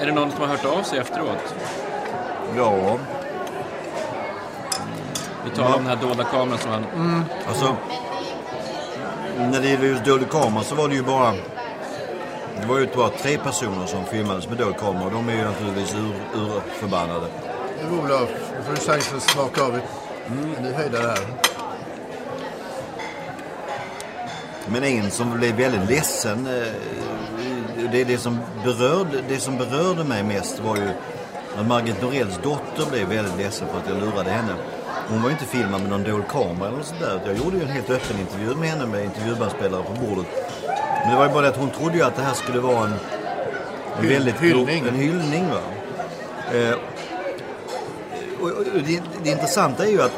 Är 0.00 0.06
det 0.06 0.12
någon 0.12 0.30
som 0.30 0.40
har 0.40 0.48
hört 0.48 0.64
av 0.64 0.82
sig 0.82 0.98
efteråt? 0.98 1.54
Ja, 2.56 2.98
Vi 5.44 5.50
talar 5.50 5.76
om 5.76 5.84
den 5.84 5.96
här 5.98 6.06
dolda 6.06 6.24
kameran 6.24 6.58
som 6.58 6.70
han... 6.70 6.84
Alltså, 7.48 7.76
när 9.38 9.60
det 9.60 9.68
gäller 9.68 9.86
just 9.86 10.04
dold 10.04 10.30
kamera 10.30 10.64
så 10.64 10.74
var 10.74 10.88
det 10.88 10.94
ju 10.94 11.02
bara... 11.02 11.32
Det 12.60 12.66
var 12.66 12.78
ju 12.78 12.88
bara 12.96 13.08
tre 13.08 13.38
personer 13.38 13.86
som 13.86 14.04
filmades 14.04 14.48
med 14.48 14.58
dold 14.58 14.76
kamera 14.76 15.04
och 15.04 15.10
de 15.10 15.28
är 15.28 15.32
ju 15.32 15.44
naturligtvis 15.44 15.94
ur, 15.94 16.40
urförbannade. 16.40 17.26
Nu 17.82 17.98
Olof, 17.98 18.30
nu 18.56 18.62
får 18.64 18.74
du 18.74 18.80
chans 18.80 19.12
att 19.16 19.22
smaka 19.22 19.62
av 19.62 19.76
ett, 19.76 19.84
en 20.26 20.62
ny 20.62 20.72
höjdare 20.72 21.06
här. 21.06 21.26
Men 24.66 24.84
en 24.84 25.10
som 25.10 25.38
blev 25.38 25.56
väldigt 25.56 25.90
ledsen, 25.90 26.46
eh, 26.46 26.72
det, 27.92 28.04
det, 28.04 28.18
som 28.18 28.38
berörde, 28.64 29.22
det 29.28 29.40
som 29.40 29.58
berörde 29.58 30.04
mig 30.04 30.22
mest 30.22 30.60
var 30.60 30.76
ju 30.76 30.88
att 31.58 31.66
Margit 31.66 32.02
Norells 32.02 32.38
dotter 32.42 32.90
blev 32.90 33.08
väldigt 33.08 33.36
ledsen 33.36 33.68
för 33.68 33.78
att 33.78 33.88
jag 33.88 33.96
lurade 33.96 34.30
henne. 34.30 34.54
Hon 35.08 35.22
var 35.22 35.28
ju 35.28 35.32
inte 35.32 35.44
filmad 35.44 35.80
med 35.80 35.90
någon 35.90 36.04
dold 36.04 36.28
kamera 36.28 36.68
eller 36.68 36.82
sådär. 36.82 37.20
Jag 37.26 37.36
gjorde 37.36 37.56
ju 37.56 37.62
en 37.62 37.68
helt 37.68 37.90
öppen 37.90 38.20
intervju 38.20 38.54
med 38.54 38.68
henne 38.68 38.86
med 38.86 39.04
intervjubandspelare 39.04 39.82
på 39.82 39.92
bordet. 39.92 40.26
Men 41.02 41.10
det 41.10 41.16
var 41.16 41.26
ju 41.26 41.32
bara 41.32 41.42
det 41.42 41.48
att 41.48 41.56
hon 41.56 41.70
trodde 41.70 41.96
ju 41.96 42.02
att 42.02 42.16
det 42.16 42.22
här 42.22 42.34
skulle 42.34 42.60
vara 42.60 42.84
en, 42.84 42.94
en 43.98 44.08
väldigt 44.08 44.40
hyllning. 44.40 44.84
En 44.88 44.94
hyllning 44.94 45.46
va. 45.48 45.60
Eh, 46.54 46.74
och, 48.40 48.48
och, 48.50 48.58
och 48.58 48.82
det, 48.86 49.02
det 49.22 49.30
intressanta 49.30 49.86
är 49.86 49.90
ju 49.90 50.02
att 50.02 50.12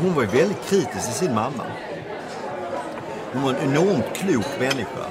hon 0.00 0.14
var 0.14 0.22
ju 0.22 0.28
väldigt 0.28 0.68
kritisk 0.68 1.06
till 1.06 1.14
sin 1.14 1.34
mamma. 1.34 1.64
Hon 3.32 3.42
var 3.42 3.50
en 3.50 3.70
enormt 3.70 4.14
klok 4.14 4.46
människa. 4.60 5.06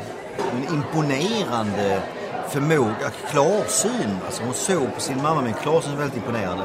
En 0.51 0.75
imponerande 0.75 2.01
förmåga, 2.49 3.11
klarsyn. 3.29 4.17
Alltså 4.25 4.43
hon 4.43 4.53
såg 4.53 4.95
på 4.95 5.01
sin 5.01 5.21
mamma 5.21 5.41
med 5.41 5.47
en 5.47 5.61
klarsyn 5.61 5.81
som 5.81 5.91
var 5.91 5.99
väldigt 5.99 6.17
imponerande. 6.17 6.63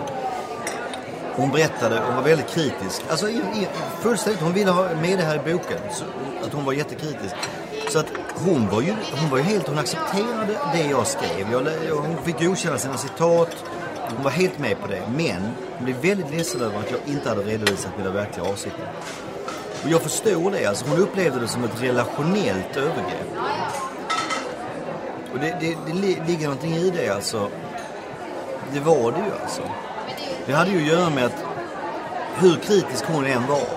Hon 1.40 1.50
berättade, 1.50 2.00
hon 2.06 2.16
var 2.16 2.22
väldigt 2.22 2.48
kritisk. 2.48 3.02
Alltså 3.10 3.28
i, 3.28 3.36
i, 3.36 3.68
fullständigt, 4.00 4.42
hon 4.42 4.52
ville 4.52 4.70
ha 4.70 4.94
med 4.94 5.18
det 5.18 5.24
här 5.24 5.36
i 5.36 5.52
boken. 5.52 5.78
Så, 5.92 6.04
att 6.46 6.52
hon 6.52 6.64
var 6.64 6.72
jättekritisk. 6.72 7.34
Så 7.88 7.98
att 7.98 8.06
hon 8.34 8.68
var 8.68 8.80
ju, 8.80 8.94
hon 9.20 9.30
var 9.30 9.38
ju 9.38 9.44
helt, 9.44 9.68
hon 9.68 9.78
accepterade 9.78 10.58
det 10.72 10.90
jag 10.90 11.06
skrev. 11.06 11.52
Jag, 11.52 11.94
hon 11.94 12.16
fick 12.24 12.40
godkänna 12.40 12.78
sina 12.78 12.96
citat. 12.96 13.64
Hon 14.14 14.24
var 14.24 14.30
helt 14.30 14.58
med 14.58 14.80
på 14.80 14.86
det. 14.86 15.02
Men 15.16 15.42
hon 15.76 15.84
blev 15.84 15.96
väldigt 15.96 16.30
ledsen 16.30 16.60
över 16.60 16.78
att 16.78 16.90
jag 16.90 17.00
inte 17.06 17.28
hade 17.28 17.42
redovisat 17.42 17.90
mina 17.98 18.10
verkliga 18.10 18.46
avsikter. 18.46 18.88
Och 19.84 19.90
jag 19.90 20.02
förstår 20.02 20.50
det. 20.50 20.66
Alltså 20.66 20.84
hon 20.88 20.98
upplevde 20.98 21.40
det 21.40 21.48
som 21.48 21.64
ett 21.64 21.82
relationellt 21.82 22.76
övergrepp. 22.76 23.28
Och 25.32 25.38
det, 25.38 25.56
det, 25.60 25.76
det 25.86 26.26
ligger 26.26 26.44
någonting 26.44 26.74
i 26.74 26.90
det 26.90 27.08
alltså. 27.08 27.48
Det 28.72 28.80
var 28.80 29.12
det 29.12 29.18
ju 29.18 29.42
alltså. 29.42 29.62
Det 30.46 30.52
hade 30.52 30.70
ju 30.70 30.76
att 30.76 30.98
göra 30.98 31.10
med 31.10 31.26
att 31.26 31.44
hur 32.36 32.56
kritisk 32.56 33.04
hon 33.06 33.26
än 33.26 33.46
var 33.46 33.68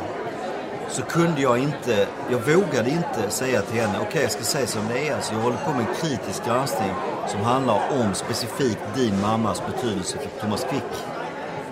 så 0.89 1.01
kunde 1.01 1.41
jag 1.41 1.57
inte, 1.57 2.07
jag 2.31 2.39
vågade 2.39 2.89
inte 2.89 3.29
säga 3.29 3.61
till 3.61 3.81
henne, 3.81 3.99
okej 4.01 4.21
jag 4.21 4.31
ska 4.31 4.43
säga 4.43 4.67
som 4.67 4.81
det 4.93 5.07
är. 5.07 5.15
Alltså, 5.15 5.33
jag 5.33 5.41
håller 5.41 5.57
på 5.57 5.71
med 5.71 5.79
en 5.79 5.95
kritisk 5.95 6.45
granskning 6.45 6.91
som 7.27 7.41
handlar 7.41 7.81
om 7.91 8.13
specifikt 8.13 8.81
din 8.95 9.21
mammas 9.21 9.61
betydelse 9.65 10.17
för 10.17 10.41
Thomas 10.41 10.65
Quick 10.69 11.03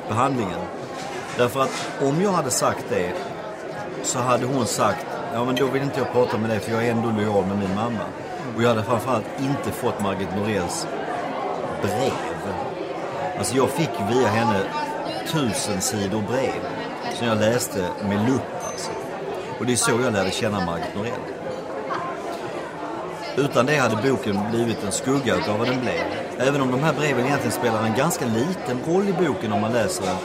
behandlingen. 0.08 0.60
Därför 1.38 1.62
att 1.62 1.92
om 2.02 2.22
jag 2.22 2.32
hade 2.32 2.50
sagt 2.52 2.86
det 2.89 3.14
så 4.04 4.20
hade 4.20 4.46
hon 4.46 4.66
sagt, 4.66 5.06
ja 5.34 5.46
men 5.46 5.56
då 5.56 5.66
vill 5.66 5.82
inte 5.82 6.00
jag 6.00 6.12
prata 6.12 6.38
med 6.38 6.50
dig 6.50 6.60
för 6.60 6.72
jag 6.72 6.88
är 6.88 6.92
ändå 6.92 7.12
lojal 7.12 7.46
med 7.46 7.58
min 7.58 7.76
mamma. 7.76 8.06
Och 8.56 8.64
jag 8.64 8.70
hade 8.70 8.84
framförallt 8.84 9.26
inte 9.39 9.72
fått 9.72 10.02
Margit 10.02 10.36
Norells 10.36 10.88
brev. 11.82 12.30
Alltså 13.42 13.56
jag 13.56 13.70
fick 13.70 13.89
via 14.10 14.28
henne 14.28 14.60
tusen 15.28 15.82
sidor 15.82 16.22
brev 16.22 16.62
som 17.18 17.28
jag 17.28 17.38
läste 17.38 17.88
med 18.04 18.30
lupp 18.30 18.66
alltså. 18.72 18.92
Och 19.60 19.66
det 19.66 19.72
är 19.72 19.76
så 19.76 19.92
jag 19.92 20.14
lärde 20.14 20.32
känna 20.32 20.66
Margit 20.66 20.96
Norell. 20.96 21.22
Utan 23.38 23.66
det 23.66 23.76
hade 23.78 24.10
boken 24.10 24.39
blivit 24.52 24.84
en 24.84 24.92
skugga 24.92 25.36
utav 25.36 25.60
vad 25.60 25.68
den 25.68 25.80
blev. 25.82 26.04
Även 26.38 26.62
om 26.62 26.72
de 26.72 26.84
här 26.84 26.94
breven 26.94 27.26
egentligen 27.26 27.52
spelar 27.52 27.84
en 27.84 27.98
ganska 27.98 28.26
liten 28.26 28.80
roll 28.88 29.10
i 29.10 29.14
boken 29.14 29.54
om 29.54 29.62
man 29.62 29.74
läser 29.74 30.06
den 30.06 30.16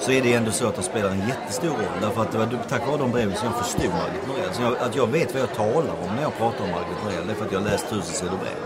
så 0.00 0.12
är 0.12 0.22
det 0.22 0.34
ändå 0.34 0.50
så 0.50 0.66
att 0.66 0.76
de 0.76 0.82
spelar 0.82 1.10
en 1.10 1.28
jättestor 1.28 1.68
roll. 1.68 2.00
Därför 2.00 2.22
att 2.22 2.32
det 2.32 2.38
var 2.38 2.48
tack 2.68 2.86
vare 2.86 2.98
de 2.98 3.10
breven 3.10 3.36
som 3.36 3.46
jag 3.46 3.66
förstod 3.66 3.90
Margit 3.90 4.26
Norell. 4.28 4.54
Så 4.54 4.62
jag, 4.62 4.78
att 4.78 4.96
jag 4.96 5.06
vet 5.06 5.34
vad 5.34 5.42
jag 5.42 5.54
talar 5.54 5.94
om 6.02 6.16
när 6.16 6.22
jag 6.22 6.36
pratar 6.36 6.64
om 6.64 6.70
Margit 6.70 7.04
Norell. 7.04 7.26
Det 7.26 7.32
är 7.32 7.36
för 7.36 7.44
att 7.44 7.52
jag 7.52 7.60
har 7.60 7.70
läst 7.70 7.90
tusen 7.90 8.14
sidor 8.14 8.38
brev. 8.38 8.56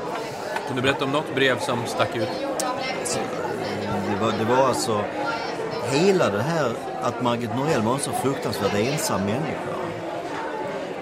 Kan 0.66 0.76
du 0.76 0.82
berätta 0.82 1.04
om 1.04 1.10
något 1.10 1.34
brev 1.34 1.58
som 1.58 1.78
stack 1.86 2.16
ut? 2.16 2.53
Det 4.14 4.20
var, 4.20 4.32
det 4.38 4.44
var 4.44 4.68
alltså 4.68 5.00
hela 5.90 6.30
det 6.30 6.42
här 6.42 6.72
att 7.02 7.22
Margit 7.22 7.56
Norell 7.56 7.82
var 7.82 7.94
en 7.94 8.00
så 8.00 8.10
fruktansvärt 8.12 8.74
ensam 8.74 9.20
människa. 9.20 9.74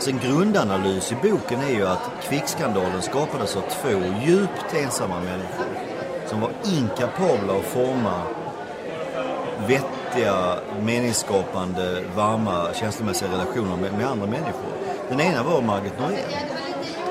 En 0.09 0.19
grundanalys 0.19 1.13
i 1.13 1.15
boken 1.15 1.61
är 1.61 1.71
ju 1.71 1.87
att 1.87 2.11
kvickskandalen 2.23 3.03
skapades 3.03 3.57
av 3.57 3.61
två 3.61 4.03
djupt 4.23 4.75
ensamma 4.75 5.21
människor 5.21 5.67
som 6.27 6.41
var 6.41 6.51
inkapabla 6.65 7.55
att 7.59 7.65
forma 7.65 8.23
vettiga, 9.67 10.59
meningsskapande, 10.81 12.03
varma, 12.17 12.75
känslomässiga 12.75 13.33
relationer 13.33 13.77
med, 13.77 13.93
med 13.93 14.07
andra 14.07 14.27
människor. 14.27 14.73
Den 15.09 15.21
ena 15.21 15.43
var 15.43 15.63
Margit 15.63 15.99
Norell 15.99 16.35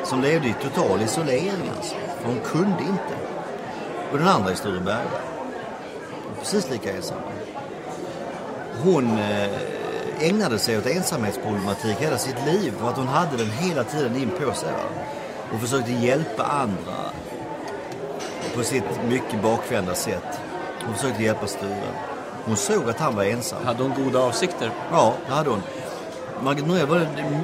som 0.04 0.22
levde 0.22 0.48
i 0.48 0.54
total 0.54 1.02
isolering 1.02 1.72
alltså. 1.78 1.96
Hon 2.24 2.40
kunde 2.40 2.84
inte. 2.84 3.16
Och 4.12 4.18
den 4.18 4.28
andra 4.28 4.52
är 4.52 4.56
Sture 4.56 4.80
Bergman 4.80 5.41
precis 6.42 6.70
lika 6.70 6.92
ensam. 6.92 7.18
Hon 8.84 9.18
eh, 9.18 9.50
ägnade 10.20 10.60
sig 10.60 10.78
åt 10.78 10.86
ensamhetsproblematik 10.86 11.98
hela 12.00 12.18
sitt 12.18 12.46
liv 12.46 12.74
för 12.80 12.90
att 12.90 12.98
hon 12.98 13.08
hade 13.08 13.38
den 13.38 13.52
hela 13.52 13.84
tiden 13.84 14.16
in 14.16 14.30
på 14.30 14.54
sig. 14.54 14.70
Och 15.54 15.60
försökte 15.60 15.92
hjälpa 15.92 16.44
andra 16.44 16.96
på 18.56 18.64
sitt 18.64 18.84
mycket 19.08 19.42
bakvända 19.44 19.96
sätt. 19.96 20.40
Hon 20.86 20.96
försökte 20.96 21.24
hjälpa 21.24 21.48
Sture. 21.48 21.92
Hon 22.46 22.58
såg 22.58 22.90
att 22.90 23.00
han 23.00 23.16
var 23.16 23.24
ensam. 23.24 23.66
Hade 23.66 23.84
hon 23.84 24.04
goda 24.04 24.20
avsikter? 24.20 24.72
Ja, 24.92 25.14
det 25.28 25.34
hade 25.34 25.50
hon. 25.50 25.62
Margit 26.44 26.68
Norell 26.68 26.88
var 26.88 27.00
den 27.00 27.44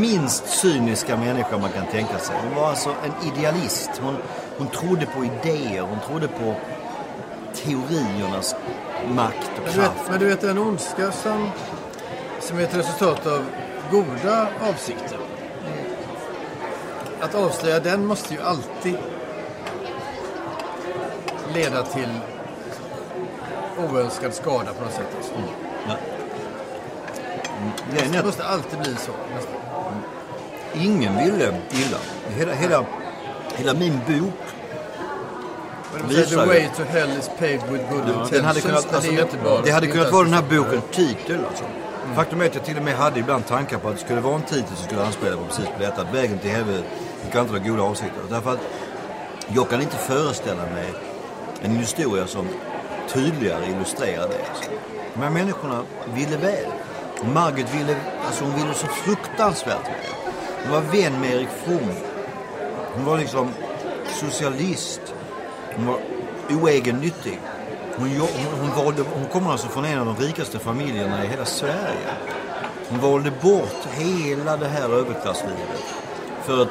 minst 0.00 0.48
cyniska 0.48 1.16
människa 1.16 1.58
man 1.58 1.70
kan 1.70 1.86
tänka 1.86 2.18
sig. 2.18 2.36
Hon 2.44 2.62
var 2.62 2.68
alltså 2.68 2.88
en 2.88 3.28
idealist. 3.28 3.90
Hon, 4.00 4.16
hon 4.58 4.68
trodde 4.68 5.06
på 5.06 5.24
idéer, 5.24 5.82
hon 5.82 5.98
trodde 6.06 6.28
på 6.28 6.54
teoriernas 7.54 8.54
makt 9.08 9.50
och 9.56 9.62
Men 9.64 9.72
du 9.74 9.80
vet, 9.80 9.90
kraft. 9.90 10.10
men 10.10 10.18
du 10.20 10.26
vet 10.26 10.44
en 10.44 10.58
ondska 10.58 11.12
som, 11.12 11.50
som 12.40 12.58
är 12.58 12.62
ett 12.62 12.76
resultat 12.76 13.26
av 13.26 13.44
goda 13.90 14.48
avsikter. 14.70 15.18
Att 17.20 17.34
avslöja 17.34 17.80
den 17.80 18.06
måste 18.06 18.34
ju 18.34 18.40
alltid 18.40 18.96
leda 21.54 21.82
till 21.82 22.08
oönskad 23.90 24.34
skada 24.34 24.72
på 24.72 24.84
något 24.84 24.92
sätt. 24.92 25.06
Alltså. 25.16 25.32
Ja. 25.88 25.94
Grejen 27.92 28.14
är 28.14 28.18
Det 28.18 28.24
måste 28.26 28.44
alltid 28.44 28.78
bli 28.78 28.94
så. 28.96 29.12
nästan. 29.34 29.54
ingen 30.74 31.16
ville 31.16 31.54
illa. 31.70 31.98
Hela, 32.36 32.52
hela, 32.52 32.84
hela 33.56 33.74
min 33.74 34.00
bok 34.06 34.34
Visar 36.08 36.44
The 36.44 36.46
way 36.46 36.68
to 36.76 36.82
hell 36.84 37.10
is 37.18 37.30
paved 37.38 37.70
with 37.72 37.90
good 37.90 38.00
intentions. 38.00 38.30
Den 38.30 38.44
hade 38.44 38.60
kunnat, 38.60 38.94
alltså, 38.94 39.10
det 39.10 39.26
det 39.64 39.70
hade 39.70 39.86
kunnat 39.86 40.12
vara 40.12 40.24
den 40.24 40.32
här 40.32 40.42
boken 40.42 40.82
titel 40.92 41.44
alltså. 41.48 41.64
Faktum 42.14 42.40
är 42.40 42.46
att 42.46 42.54
jag 42.54 42.64
till 42.64 42.76
och 42.76 42.82
med 42.82 42.94
hade 42.94 43.20
ibland 43.20 43.46
tankar 43.46 43.78
på 43.78 43.88
att 43.88 43.94
det 43.94 44.00
skulle 44.00 44.20
vara 44.20 44.34
en 44.34 44.42
titel 44.42 44.76
som 44.76 44.86
skulle 44.86 45.04
anspela 45.04 45.36
på 45.36 45.44
precis 45.44 45.64
på 45.64 45.78
detta. 45.78 46.02
Att 46.02 46.14
vägen 46.14 46.38
till 46.38 46.50
helvetet 46.50 46.84
kan 47.32 47.40
inte 47.40 47.52
ha 47.52 47.68
goda 47.68 47.82
avsikter. 47.82 48.22
Därför 48.30 48.52
att 48.52 48.60
jag 49.48 49.70
kan 49.70 49.82
inte 49.82 49.96
föreställa 49.96 50.62
mig 50.62 50.92
en 51.62 51.70
historia 51.70 52.26
som 52.26 52.48
tydligare 53.08 53.66
illustrerar 53.66 54.28
det. 54.28 54.48
Alltså. 54.48 54.70
De 55.14 55.22
här 55.22 55.30
människorna 55.30 55.82
ville 56.14 56.36
väl. 56.36 56.66
Margit 57.34 57.74
ville, 57.74 57.96
alltså 58.26 58.44
hon 58.44 58.54
ville 58.54 58.74
så 58.74 58.86
fruktansvärt 58.86 59.86
väl. 59.86 60.32
Hon 60.62 60.72
var 60.72 60.80
vän 60.80 61.20
med 61.20 61.34
Erik 61.34 61.48
From. 61.64 61.90
Hon 62.94 63.04
var 63.04 63.18
liksom 63.18 63.48
socialist. 64.20 65.00
Hon 65.76 65.86
var 65.86 65.98
oegennyttig. 66.50 67.40
Hon, 67.96 68.08
hon, 68.08 68.28
hon, 68.60 68.84
valde, 68.84 69.02
hon 69.14 69.26
kommer 69.26 69.52
alltså 69.52 69.68
från 69.68 69.84
en 69.84 69.98
av 69.98 70.06
de 70.06 70.26
rikaste 70.26 70.58
familjerna 70.58 71.24
i 71.24 71.28
hela 71.28 71.44
Sverige. 71.44 72.08
Hon 72.88 73.00
valde 73.00 73.30
bort 73.30 73.88
hela 73.92 74.56
det 74.56 74.68
här 74.68 74.88
överklasslivet. 74.88 75.94
För 76.42 76.62
att 76.62 76.68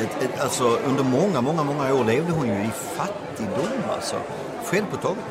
ett, 0.00 0.22
ett, 0.22 0.40
alltså, 0.40 0.64
under 0.64 1.04
många, 1.04 1.40
många, 1.40 1.62
många 1.62 1.94
år 1.94 2.04
levde 2.04 2.32
hon 2.32 2.46
ju 2.46 2.54
i 2.54 2.70
fattigdom 2.96 3.82
alltså. 3.94 4.16
Självpåtaget. 4.64 5.24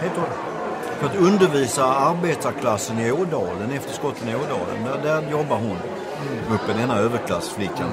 Helt 0.00 0.16
och. 0.16 0.50
För 0.98 1.06
att 1.06 1.16
undervisa 1.16 1.84
arbetarklassen 1.84 2.98
i 2.98 3.12
Ådalen, 3.12 3.70
efter 3.70 3.92
skotten 3.92 4.28
i 4.28 4.34
Ådalen. 4.34 4.84
Där, 4.84 5.02
där 5.02 5.30
jobbar 5.30 5.56
hon. 5.56 5.76
Uppe, 6.54 6.72
denna 6.72 6.98
överklassflickan. 6.98 7.92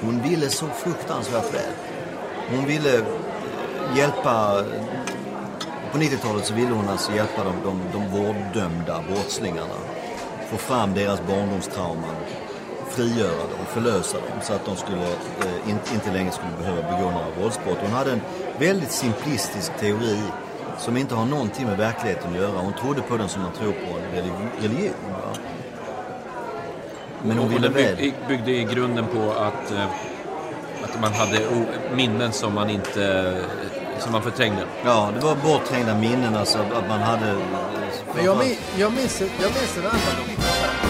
Hon 0.00 0.22
ville 0.22 0.50
så 0.50 0.66
fruktansvärt 0.66 1.54
väl. 1.54 1.72
Hon 2.50 2.66
ville 2.66 3.02
hjälpa... 3.96 4.62
På 5.92 5.98
90-talet 6.00 6.44
så 6.46 6.54
ville 6.54 6.70
hon 6.70 6.88
alltså 6.88 7.12
hjälpa 7.12 7.44
de, 7.44 7.52
de, 7.64 7.80
de 7.92 8.10
vårddömda 8.10 9.00
brottslingarna. 9.08 9.74
Få 10.50 10.56
fram 10.56 10.94
deras 10.94 11.20
barndomstrauman. 11.28 12.14
Frigöra 12.90 13.28
dem, 13.38 13.66
förlösa 13.68 14.16
dem 14.18 14.38
så 14.42 14.52
att 14.52 14.64
de 14.64 14.76
skulle, 14.76 15.02
eh, 15.02 15.70
in, 15.70 15.78
inte 15.94 16.12
längre 16.12 16.30
skulle 16.32 16.50
behöva 16.58 16.82
begå 16.96 17.10
några 17.10 17.26
våldsbrott. 17.40 17.78
Hon 17.82 17.90
hade 17.90 18.12
en 18.12 18.20
väldigt 18.58 18.90
simplistisk 18.90 19.72
teori 19.80 20.18
som 20.78 20.96
inte 20.96 21.14
har 21.14 21.24
någonting 21.26 21.66
med 21.66 21.78
verkligheten 21.78 22.30
att 22.32 22.36
göra. 22.40 22.58
Hon 22.58 22.72
trodde 22.72 23.02
på 23.02 23.16
den 23.16 23.28
som 23.28 23.42
man 23.42 23.52
tror 23.52 23.72
på 23.72 23.98
en 23.98 24.18
religi- 24.20 24.62
religion. 24.62 24.94
Va? 25.12 25.38
Men 27.22 27.38
hon 27.38 27.48
ville 27.48 27.68
väl. 27.68 27.96
bygg, 27.96 28.14
byggde 28.28 28.50
i 28.50 28.64
grunden 28.64 29.06
på 29.06 29.32
att, 29.32 29.70
eh, 29.70 29.84
att 30.94 31.00
man 31.00 31.12
hade 31.12 31.40
minnen 31.94 32.32
som 32.32 32.54
man 32.54 32.70
inte 32.70 33.34
som 33.98 34.12
man 34.12 34.22
förträngde. 34.22 34.66
Ja, 34.84 35.12
det 35.14 35.26
var 35.26 35.34
bortträngda 35.34 35.94
minnen 35.98 36.36
alltså 36.36 36.58
att 36.58 36.88
man 36.88 37.00
hade... 37.00 37.34
Men 38.14 38.24
jag, 38.24 38.38
min, 38.38 38.56
jag, 38.76 38.92
minns, 38.92 39.20
jag 39.20 39.30
minns 39.30 39.76
en 39.76 39.86
annan 39.86 40.83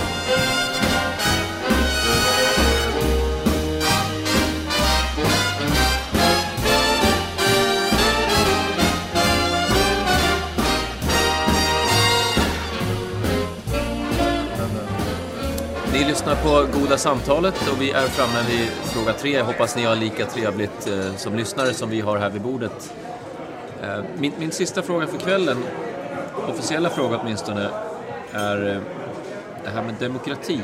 lyssnar 16.24 16.42
på 16.42 16.78
Goda 16.78 16.98
samtalet 16.98 17.68
och 17.72 17.82
vi 17.82 17.90
är 17.90 18.06
framme 18.06 18.48
vid 18.48 18.68
fråga 18.68 19.12
tre. 19.12 19.30
Jag 19.30 19.44
hoppas 19.44 19.76
ni 19.76 19.84
har 19.84 19.96
lika 19.96 20.26
trevligt 20.26 20.86
eh, 20.86 21.16
som 21.16 21.34
lyssnare 21.34 21.74
som 21.74 21.90
vi 21.90 22.00
har 22.00 22.18
här 22.18 22.30
vid 22.30 22.42
bordet. 22.42 22.94
Eh, 23.82 24.04
min, 24.18 24.32
min 24.38 24.50
sista 24.50 24.82
fråga 24.82 25.06
för 25.06 25.18
kvällen, 25.18 25.56
officiella 26.48 26.90
fråga 26.90 27.18
åtminstone, 27.22 27.68
är 28.32 28.68
eh, 28.68 28.80
det 29.64 29.70
här 29.70 29.82
med 29.82 29.94
demokrati. 30.00 30.60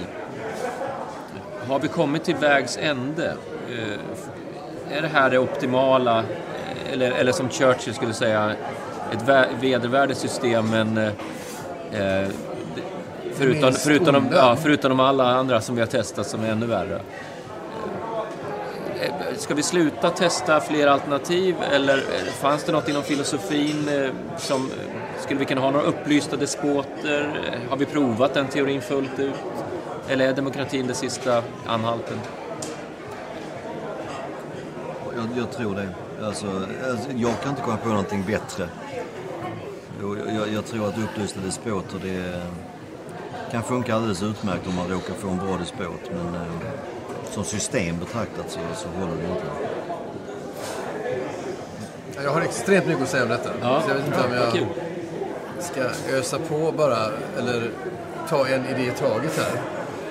Har 1.69 1.79
vi 1.79 1.89
kommit 1.89 2.25
till 2.25 2.37
vägs 2.37 2.79
ände? 2.81 3.37
Eh, 3.71 4.97
är 4.97 5.03
det 5.03 5.09
här 5.09 5.31
det 5.31 5.39
optimala, 5.39 6.19
eh, 6.19 6.93
eller, 6.93 7.13
eller 7.13 7.33
som 7.33 7.49
Churchill 7.49 7.95
skulle 7.95 8.13
säga, 8.13 8.53
ett 9.13 9.47
vedervärdigt 9.61 10.21
system 10.21 10.71
men 10.71 10.99
eh, 10.99 11.13
eh 11.93 12.29
Förutom, 13.35 13.73
förutom, 13.73 14.15
de, 14.15 14.29
ja, 14.33 14.57
förutom 14.63 14.89
de 14.89 15.01
alla 15.01 15.25
andra 15.35 15.61
som 15.61 15.75
vi 15.75 15.81
har 15.81 15.89
testat 15.89 16.27
som 16.27 16.45
är 16.45 16.49
ännu 16.51 16.67
värre. 16.67 17.01
Eh, 19.01 19.13
Ska 19.37 19.55
vi 19.55 19.63
sluta 19.63 20.11
testa 20.11 20.61
fler 20.61 20.87
alternativ 20.87 21.57
eller 21.73 21.97
eh, 21.99 22.33
fanns 22.41 22.65
det 22.65 22.73
något 22.73 22.89
inom 22.89 23.03
filosofin 23.03 23.89
eh, 23.89 24.11
som 24.39 24.63
eh, 24.67 25.23
skulle 25.25 25.41
vi 25.41 25.47
kunna 25.47 25.61
ha 25.61 25.71
några 25.71 25.85
upplysta 25.87 26.37
despoter? 26.37 27.41
Eh, 27.53 27.71
Har 27.71 27.77
vi 27.77 27.87
provat 27.87 28.35
den 28.35 28.47
teorin 28.47 28.81
fullt 28.81 29.19
ut? 29.19 29.35
Eller 30.09 30.29
är 30.29 30.33
demokratin 30.33 30.87
det 30.87 30.95
sista 30.95 31.43
anhalten? 31.67 32.19
Jag, 35.17 35.29
jag 35.39 35.51
tror 35.53 35.75
det. 35.75 35.89
Alltså, 36.27 36.47
alltså, 36.91 37.09
jag 37.17 37.41
kan 37.43 37.51
inte 37.51 37.63
komma 37.63 37.77
på 37.77 37.89
någonting 37.89 38.25
bättre. 38.27 38.69
Jag, 40.01 40.19
jag, 40.37 40.49
jag 40.55 40.67
tror 40.67 40.89
att 40.89 40.99
upplysta 40.99 41.41
despoter 41.41 41.99
det 42.03 42.43
kan 43.51 43.63
funka 43.63 43.95
alldeles 43.95 44.23
utmärkt 44.23 44.67
om 44.67 44.75
man 44.77 44.89
råkar 44.89 45.15
få 45.15 45.29
en 45.29 45.37
bra 45.39 45.57
despot. 45.57 46.11
Men 46.11 46.35
eh, 46.35 46.41
som 47.31 47.45
system 47.45 47.99
betraktat 47.99 48.51
så, 48.51 48.59
så 48.75 48.89
håller 48.89 49.17
det 49.17 49.29
inte. 49.33 49.47
Jag 52.25 52.31
har 52.31 52.41
extremt 52.41 52.87
mycket 52.87 53.03
att 53.03 53.09
säga 53.09 53.23
om 53.23 53.29
detta. 53.29 53.51
Ja, 53.63 53.83
så 53.85 53.91
jag 53.91 53.95
vet 53.97 54.07
inte 54.07 54.19
om 54.21 54.35
jag 54.35 54.67
ska 55.65 55.81
ösa 56.17 56.39
på 56.49 56.73
bara, 56.73 56.97
eller 57.39 57.71
ta 58.29 58.47
en 58.47 58.67
idé 58.67 58.83
i 58.83 58.91
taget 58.91 59.37
här. 59.39 59.53
Nej, 59.55 59.63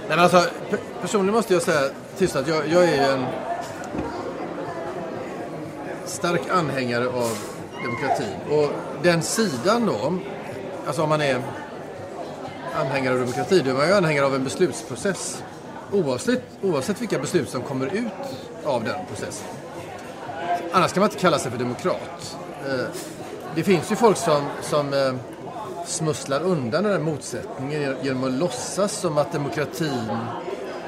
men 0.10 0.20
alltså, 0.20 0.38
pe- 0.38 0.78
personligen 1.02 1.36
måste 1.36 1.54
jag 1.54 1.62
säga 1.62 1.90
tyst 2.18 2.36
att 2.36 2.48
jag, 2.48 2.68
jag 2.68 2.84
är 2.84 2.94
ju 2.96 3.14
en 3.14 3.26
stark 6.06 6.42
anhängare 6.52 7.08
av 7.08 7.38
demokratin. 7.84 8.36
Och 8.52 8.70
den 9.04 9.22
sidan 9.22 9.86
då, 9.86 10.14
alltså 10.88 11.04
om 11.04 11.10
man 11.10 11.22
är 11.22 11.42
anhängare 12.76 13.14
av 13.14 13.20
demokrati, 13.20 13.62
då 13.66 13.70
är 13.70 13.74
man 13.74 13.88
ju 13.88 13.94
anhängare 13.94 14.26
av 14.26 14.36
en 14.36 14.44
beslutsprocess. 14.44 15.44
Oavsett, 15.92 16.44
oavsett 16.62 17.02
vilka 17.02 17.20
beslut 17.20 17.50
som 17.50 17.62
kommer 17.62 17.86
ut 17.86 18.06
av 18.64 18.84
den 18.84 19.06
processen. 19.08 19.48
Annars 20.72 20.94
kan 20.94 21.02
man 21.02 21.10
inte 21.10 21.22
kalla 21.22 21.40
sig 21.40 21.52
för 21.52 21.58
demokrat. 21.58 22.38
Eh, 22.68 22.86
det 23.56 23.64
finns 23.64 23.92
ju 23.92 23.96
folk 23.96 24.18
som, 24.18 24.44
som 24.62 24.94
eh, 24.94 25.14
smusslar 25.86 26.42
undan 26.42 26.84
den 26.84 26.92
här 26.92 27.00
motsättningen 27.00 27.96
genom 28.02 28.24
att 28.24 28.32
låtsas 28.32 28.94
som 28.94 29.18
att 29.18 29.32
demokratin 29.32 30.10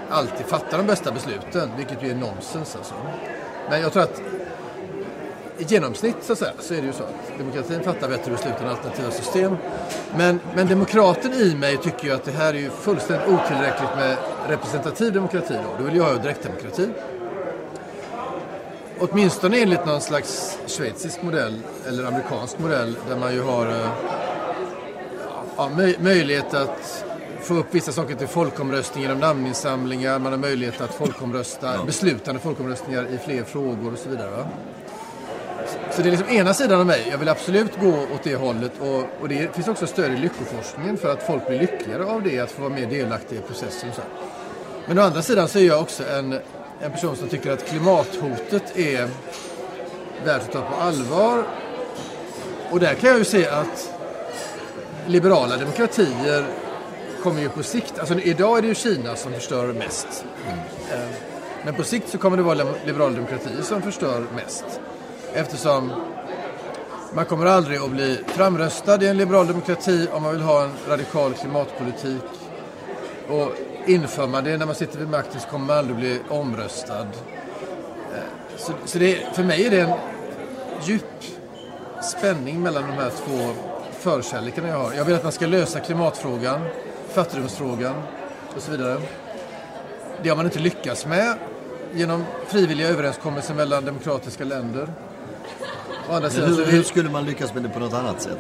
alltid 0.10 0.46
fattar 0.46 0.78
de 0.78 0.88
bästa 0.88 1.12
besluten, 1.12 1.70
vilket 1.78 2.04
ju 2.04 2.12
är 2.12 2.16
nonsens 2.16 2.76
alltså. 2.76 2.94
Men 3.70 3.82
jag 3.82 3.94
tror 3.94 4.04
att 4.04 4.22
i 5.62 5.64
genomsnitt 5.64 6.16
så, 6.22 6.34
att 6.34 6.39
säga, 6.39 6.51
så 6.59 6.74
är 6.74 6.82
det 6.82 6.88
ju 6.88 6.93
så 6.93 7.03
att 7.03 7.38
demokratin 7.38 7.84
fattar 7.84 8.09
bättre 8.09 8.32
beslut 8.32 8.53
än 8.62 8.68
alternativa 8.68 9.12
system. 9.12 9.57
Men, 10.18 10.39
men 10.55 10.68
demokraten 10.68 11.34
i 11.34 11.55
mig 11.55 11.78
tycker 11.78 12.05
ju 12.05 12.14
att 12.14 12.24
det 12.24 12.32
här 12.32 12.53
är 12.53 12.59
ju 12.59 12.70
fullständigt 12.70 13.28
otillräckligt 13.28 13.95
med 13.95 14.18
representativ 14.47 15.14
demokrati. 15.14 15.53
Då, 15.53 15.78
då 15.78 15.84
vill 15.84 15.95
jag 15.95 16.03
ha 16.03 16.14
direktdemokrati. 16.14 16.89
Åtminstone 18.99 19.57
enligt 19.62 19.86
någon 19.86 20.01
slags 20.01 20.57
schweizisk 20.68 21.22
modell 21.22 21.59
eller 21.88 22.03
amerikansk 22.05 22.59
modell 22.59 22.97
där 23.09 23.16
man 23.18 23.34
ju 23.34 23.41
har 23.41 23.68
eh, 23.68 23.88
ja, 25.57 25.70
möj- 25.76 26.03
möjlighet 26.03 26.53
att 26.53 27.05
få 27.41 27.53
upp 27.53 27.68
vissa 27.72 27.91
saker 27.91 28.16
till 28.16 28.28
folkomröstning 28.28 29.03
genom 29.03 29.20
namninsamlingar. 29.20 30.20
Man 30.20 30.32
har 30.32 30.39
möjlighet 30.39 30.82
att 30.82 30.93
folkomrösta, 30.93 31.86
beslutande 31.86 32.41
folkomröstningar 32.41 33.07
i 33.14 33.18
fler 33.18 33.43
frågor 33.43 33.93
och 33.93 33.99
så 33.99 34.09
vidare. 34.09 34.30
Va? 34.30 34.45
Så 35.94 36.02
det 36.02 36.10
är 36.10 36.12
liksom 36.12 36.30
ena 36.30 36.54
sidan 36.54 36.80
av 36.80 36.86
mig. 36.86 37.08
Jag 37.12 37.18
vill 37.18 37.30
absolut 37.30 37.80
gå 37.80 37.89
åt 37.89 38.24
det 38.24 38.36
hållet 38.36 38.72
och, 38.80 39.04
och 39.22 39.30
det 39.30 39.56
finns 39.56 39.68
också 39.68 39.88
stöd 39.88 40.14
i 40.14 40.18
lyckoforskningen 40.18 40.98
för 40.98 41.14
att 41.14 41.24
folk 41.24 41.48
blir 41.48 41.60
lyckligare 41.60 42.06
av 42.06 42.24
det, 42.24 42.39
att 42.39 42.52
få 42.52 42.62
vara 42.62 42.74
mer 42.74 42.86
delaktiga 42.86 43.39
i 43.39 43.44
processen. 43.44 43.89
Och 43.89 43.96
så. 43.96 44.02
Men 44.86 45.00
å 45.00 45.02
andra 45.02 45.22
sidan 45.22 45.48
så 45.48 45.60
är 45.60 45.64
jag 45.64 45.82
också 45.82 46.04
en, 46.10 46.39
en 46.82 46.92
person 46.92 47.16
som 47.16 47.28
tycker 47.28 47.52
att 47.52 47.66
klimathotet 47.66 48.78
är 48.78 49.10
värt 50.26 50.42
att 50.42 50.52
ta 50.52 50.62
på 50.62 50.76
allvar. 50.76 51.44
Och 52.70 52.80
där 52.80 52.94
kan 52.94 53.10
jag 53.10 53.20
ju 53.20 53.26
se 53.26 53.48
att 53.48 53.94
liberala 55.08 55.58
demokratier 55.58 56.46
kommer 57.24 57.42
ju 57.42 57.50
på 57.50 57.64
sikt, 57.64 58.00
alltså 58.00 58.20
idag 58.20 58.58
är 58.58 58.62
det 58.62 58.68
ju 58.68 58.76
Kina 58.76 59.16
som 59.16 59.34
förstör 59.34 59.74
mest. 59.74 60.26
Eh, 60.92 61.00
Men 61.66 61.74
på 61.74 61.84
sikt 61.84 62.10
så 62.10 62.18
kommer 62.18 62.38
det 62.38 62.44
vara 62.44 62.68
liberala 62.86 63.16
demokratier 63.16 63.62
som 63.62 63.82
förstör 63.82 64.26
mest. 64.36 64.66
Eftersom 65.34 65.92
man 67.14 67.26
kommer 67.26 67.46
aldrig 67.46 67.80
att 67.80 67.92
bli 67.92 68.20
framröstad 68.28 69.04
i 69.04 69.08
en 69.08 69.18
liberal 69.18 69.48
demokrati 69.48 70.08
om 70.14 70.24
man 70.24 70.32
vill 70.32 70.42
ha 70.42 70.64
en 70.64 70.72
radikal 70.88 71.34
klimatpolitik. 71.34 72.24
Och 73.30 73.52
inför 73.86 74.28
man 74.28 74.44
det 74.44 74.58
när 74.58 74.66
man 74.66 74.76
sitter 74.76 75.00
vid 75.00 75.08
makten 75.08 75.42
så 75.42 75.48
kommer 75.48 75.66
man 75.66 75.78
aldrig 75.78 75.98
bli 75.98 76.20
omröstad. 76.30 77.08
Eh, 78.14 78.58
så, 78.58 78.74
så 78.86 78.98
det, 78.98 79.36
för 79.36 79.44
mig 79.44 79.66
är 79.66 79.70
det 79.70 79.80
en 79.82 79.94
djup 80.84 81.24
spänning 82.04 82.62
mellan 82.62 82.84
de 82.84 82.94
här 82.94 83.10
två 83.10 83.54
förkärlekarna 84.00 84.68
jag 84.68 84.78
har. 84.78 84.94
Jag 84.94 85.06
vill 85.06 85.16
att 85.16 85.24
man 85.24 85.32
ska 85.32 85.48
lösa 85.48 85.80
klimatfrågan, 85.80 86.62
fattigdomsfrågan 87.14 87.96
och 88.56 88.62
så 88.62 88.72
vidare. 88.72 89.02
Det 90.24 90.30
har 90.30 90.36
man 90.36 90.46
inte 90.46 90.60
lyckats 90.60 91.06
med 91.06 91.36
genom 91.94 92.24
frivilliga 92.48 92.88
överenskommelser 92.88 93.54
mellan 93.54 93.86
demokratiska 93.86 94.44
länder. 94.44 94.88
Å 94.88 94.88
andra 94.88 94.90
sidan 94.92 95.91
så 95.91 95.91
hur, 96.10 96.66
hur 96.66 96.84
skulle 96.84 97.10
man 97.10 97.26
lyckas 97.26 97.54
med 97.54 97.64
det 97.64 97.70
på 97.70 97.80
något 97.80 97.93
annat 97.93 98.22
sätt? 98.22 98.38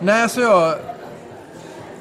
Nej, 0.00 0.22
alltså 0.22 0.40
jag... 0.40 0.74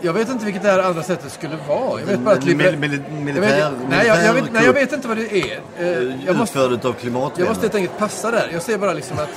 Jag 0.02 0.14
vet 0.14 0.30
inte 0.30 0.46
vilket 0.46 0.64
det 0.64 0.70
här 0.70 0.80
andra 0.80 1.04
sättet 1.04 1.32
skulle 1.32 1.58
vara. 1.68 2.00
Jag 2.00 2.08
vet 2.08 2.20
bara 2.20 2.36
att... 2.36 2.44
Liber- 2.44 2.78
mil- 2.78 3.04
jag 3.10 3.36
militär- 3.36 3.72
nej, 3.90 4.08
jag, 4.08 4.24
jag 4.26 4.34
vet, 4.34 4.52
nej, 4.54 4.66
jag 4.66 4.74
vet 4.74 4.94
inte 4.94 5.08
vad 5.08 5.18
det 5.18 5.38
är. 5.38 5.60
Eh, 5.80 6.26
Jag 6.26 6.36
måste, 6.36 6.60
Utförd 6.60 6.72
av 6.74 6.80
jag 6.84 6.98
klimatvänner? 7.00 7.50
måste 7.50 7.62
helt 7.62 7.76
enkelt 7.76 7.98
passa 7.98 8.32
där. 8.32 8.50
Jag 8.54 8.62
ser 8.62 8.78
bara 8.78 8.94
liksom 8.94 9.18
att 9.20 9.30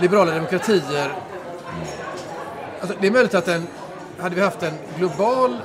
liberala 0.00 0.34
demokratier... 0.34 1.12
Alltså, 2.80 2.96
det 3.00 3.06
är 3.06 3.10
möjligt 3.10 3.34
att 3.34 3.48
en... 3.48 3.66
Hade 4.20 4.34
vi 4.34 4.40
haft 4.40 4.62
en 4.62 4.72
global 4.98 5.56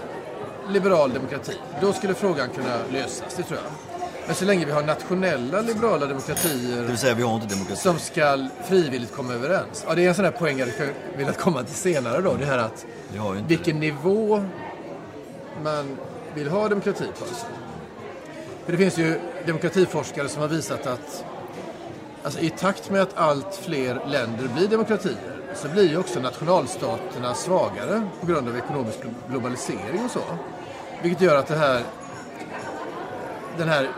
liberal 0.69 1.13
demokrati, 1.13 1.53
då 1.81 1.93
skulle 1.93 2.13
frågan 2.13 2.49
kunna 2.49 2.77
lösas. 2.93 3.33
Det 3.37 3.43
tror 3.43 3.59
jag. 3.63 3.86
Men 4.27 4.35
så 4.35 4.45
länge 4.45 4.65
vi 4.65 4.71
har 4.71 4.83
nationella 4.83 5.61
liberala 5.61 5.97
Det 5.97 6.07
demokratier 6.07 6.81
vill 6.83 6.97
säga, 6.97 7.13
vi 7.13 7.23
har 7.23 7.35
inte 7.35 7.47
demokrati. 7.47 7.81
som 7.81 7.99
ska 7.99 8.47
frivilligt 8.67 9.15
komma 9.15 9.33
överens. 9.33 9.85
Ja, 9.87 9.95
det 9.95 10.05
är 10.05 10.09
en 10.09 10.15
sån 10.15 10.25
här 10.25 10.31
poäng 10.31 10.59
jag 10.59 10.67
velat 11.17 11.37
komma 11.37 11.63
till 11.63 11.75
senare 11.75 12.21
då. 12.21 12.33
Det 12.33 12.45
här 12.45 12.57
att 12.57 12.85
inte 13.13 13.43
vilken 13.47 13.79
nivå 13.79 14.43
man 15.63 15.97
vill 16.35 16.47
ha 16.49 16.67
demokrati 16.67 17.03
på. 17.19 17.25
Alltså. 17.25 17.45
För 18.65 18.71
det 18.71 18.77
finns 18.77 18.97
ju 18.97 19.19
demokratiforskare 19.45 20.29
som 20.29 20.41
har 20.41 20.49
visat 20.49 20.87
att 20.87 21.23
alltså, 22.23 22.39
i 22.39 22.49
takt 22.49 22.89
med 22.89 23.01
att 23.01 23.17
allt 23.17 23.55
fler 23.55 24.01
länder 24.07 24.49
blir 24.55 24.67
demokratier 24.67 25.15
så 25.55 25.67
blir 25.67 25.89
ju 25.89 25.97
också 25.97 26.19
nationalstaterna 26.19 27.33
svagare 27.33 28.07
på 28.21 28.25
grund 28.27 28.49
av 28.49 28.57
ekonomisk 28.57 28.97
glo- 28.99 29.29
globalisering 29.31 30.05
och 30.05 30.11
så. 30.11 30.21
Vilket 31.01 31.21
gör 31.21 31.35
att 31.37 31.47
det 31.47 31.55
här, 31.55 31.81
den 33.57 33.69
här, 33.69 33.89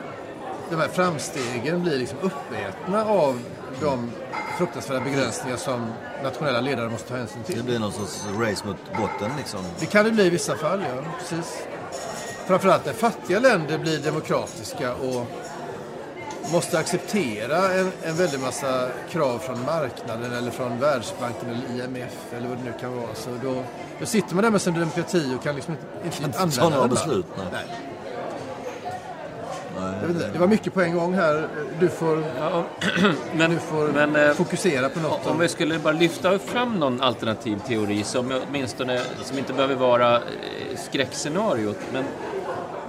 de 0.70 0.76
här 0.76 0.88
framstegen 0.88 1.82
blir 1.82 1.97
liksom 1.97 2.17
uppätna 2.22 3.05
av 3.05 3.39
de 3.82 4.11
fruktansvärda 4.57 5.01
begränsningar 5.03 5.57
som 5.57 5.88
nationella 6.24 6.61
ledare 6.61 6.89
måste 6.89 7.09
ta 7.09 7.15
hänsyn 7.15 7.43
till. 7.43 7.57
Det 7.57 7.63
blir 7.63 7.80
någon 7.80 7.91
sorts 7.91 8.26
race 8.39 8.67
mot 8.67 8.78
botten 8.97 9.32
liksom. 9.38 9.59
Det 9.80 9.86
kan 9.86 10.05
det 10.05 10.11
bli 10.11 10.24
i 10.26 10.30
vissa 10.30 10.55
fall, 10.55 10.80
ja. 10.95 11.03
Precis. 11.20 11.63
Framförallt 12.47 12.86
när 12.86 12.93
fattiga 12.93 13.39
länder 13.39 13.78
blir 13.78 13.99
demokratiska 13.99 14.93
och 14.95 15.28
måste 16.51 16.80
acceptera 16.80 17.74
en, 17.74 17.91
en 18.03 18.15
väldig 18.15 18.39
massa 18.39 18.89
krav 19.09 19.39
från 19.39 19.65
marknaden 19.65 20.34
eller 20.34 20.51
från 20.51 20.80
Världsbanken 20.80 21.49
eller 21.49 21.84
IMF 21.84 22.34
eller 22.34 22.47
vad 22.47 22.57
det 22.57 22.63
nu 22.63 22.74
kan 22.82 22.95
vara. 22.95 23.15
Så 23.15 23.30
då, 23.43 23.63
då 23.99 24.05
sitter 24.05 24.36
man 24.36 24.43
där 24.43 24.51
med 24.51 24.61
sin 24.61 24.74
demokrati 24.74 25.36
och 25.38 25.43
kan 25.43 25.55
liksom 25.55 25.74
inte, 25.74 26.07
inte, 26.17 26.24
Inte 26.24 26.39
använda 26.39 26.80
den. 26.80 26.89
beslut, 26.89 27.26
nej. 27.38 27.45
nej. 27.51 27.88
Inte, 30.09 30.30
det 30.34 30.39
var 30.39 30.47
mycket 30.47 30.73
på 30.73 30.82
en 30.82 30.95
gång 30.95 31.13
här. 31.13 31.47
Du 31.80 31.89
får, 31.89 32.23
Ja, 32.39 32.63
men, 33.34 33.51
du 33.51 33.57
får 33.59 33.88
men 33.88 34.15
eh, 34.15 34.32
fokusera 34.34 34.89
på 34.89 34.99
något. 34.99 35.27
om 35.27 35.39
vi 35.39 35.47
skulle 35.47 35.80
bara 35.80 35.93
lyfta 35.93 36.39
fram 36.39 36.80
någon 36.80 37.01
alternativ 37.01 37.59
teori 37.67 38.03
som 38.03 38.32
åtminstone 38.49 39.01
som 39.23 39.38
inte 39.38 39.53
behöver 39.53 39.75
vara 39.75 40.15
eh, 40.15 40.21
skräckscenariot. 40.77 41.77
Men 41.93 42.03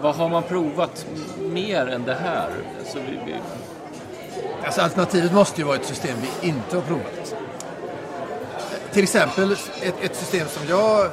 vad 0.01 0.15
har 0.15 0.29
man 0.29 0.43
provat 0.43 1.07
mer 1.39 1.87
än 1.87 2.05
det 2.05 2.15
här? 2.15 2.49
Alltså, 2.79 2.99
vi, 2.99 3.19
vi, 3.27 3.35
Alltså 4.65 4.81
alternativet 4.81 5.33
måste 5.33 5.61
ju 5.61 5.67
vara 5.67 5.77
ett 5.77 5.87
system 5.87 6.17
vi 6.23 6.49
inte 6.49 6.77
har 6.77 6.83
provat. 6.83 7.35
Till 8.93 9.03
exempel 9.03 9.53
ett, 9.53 9.95
ett 10.03 10.17
system 10.17 10.49
som 10.49 10.63
jag... 10.69 11.11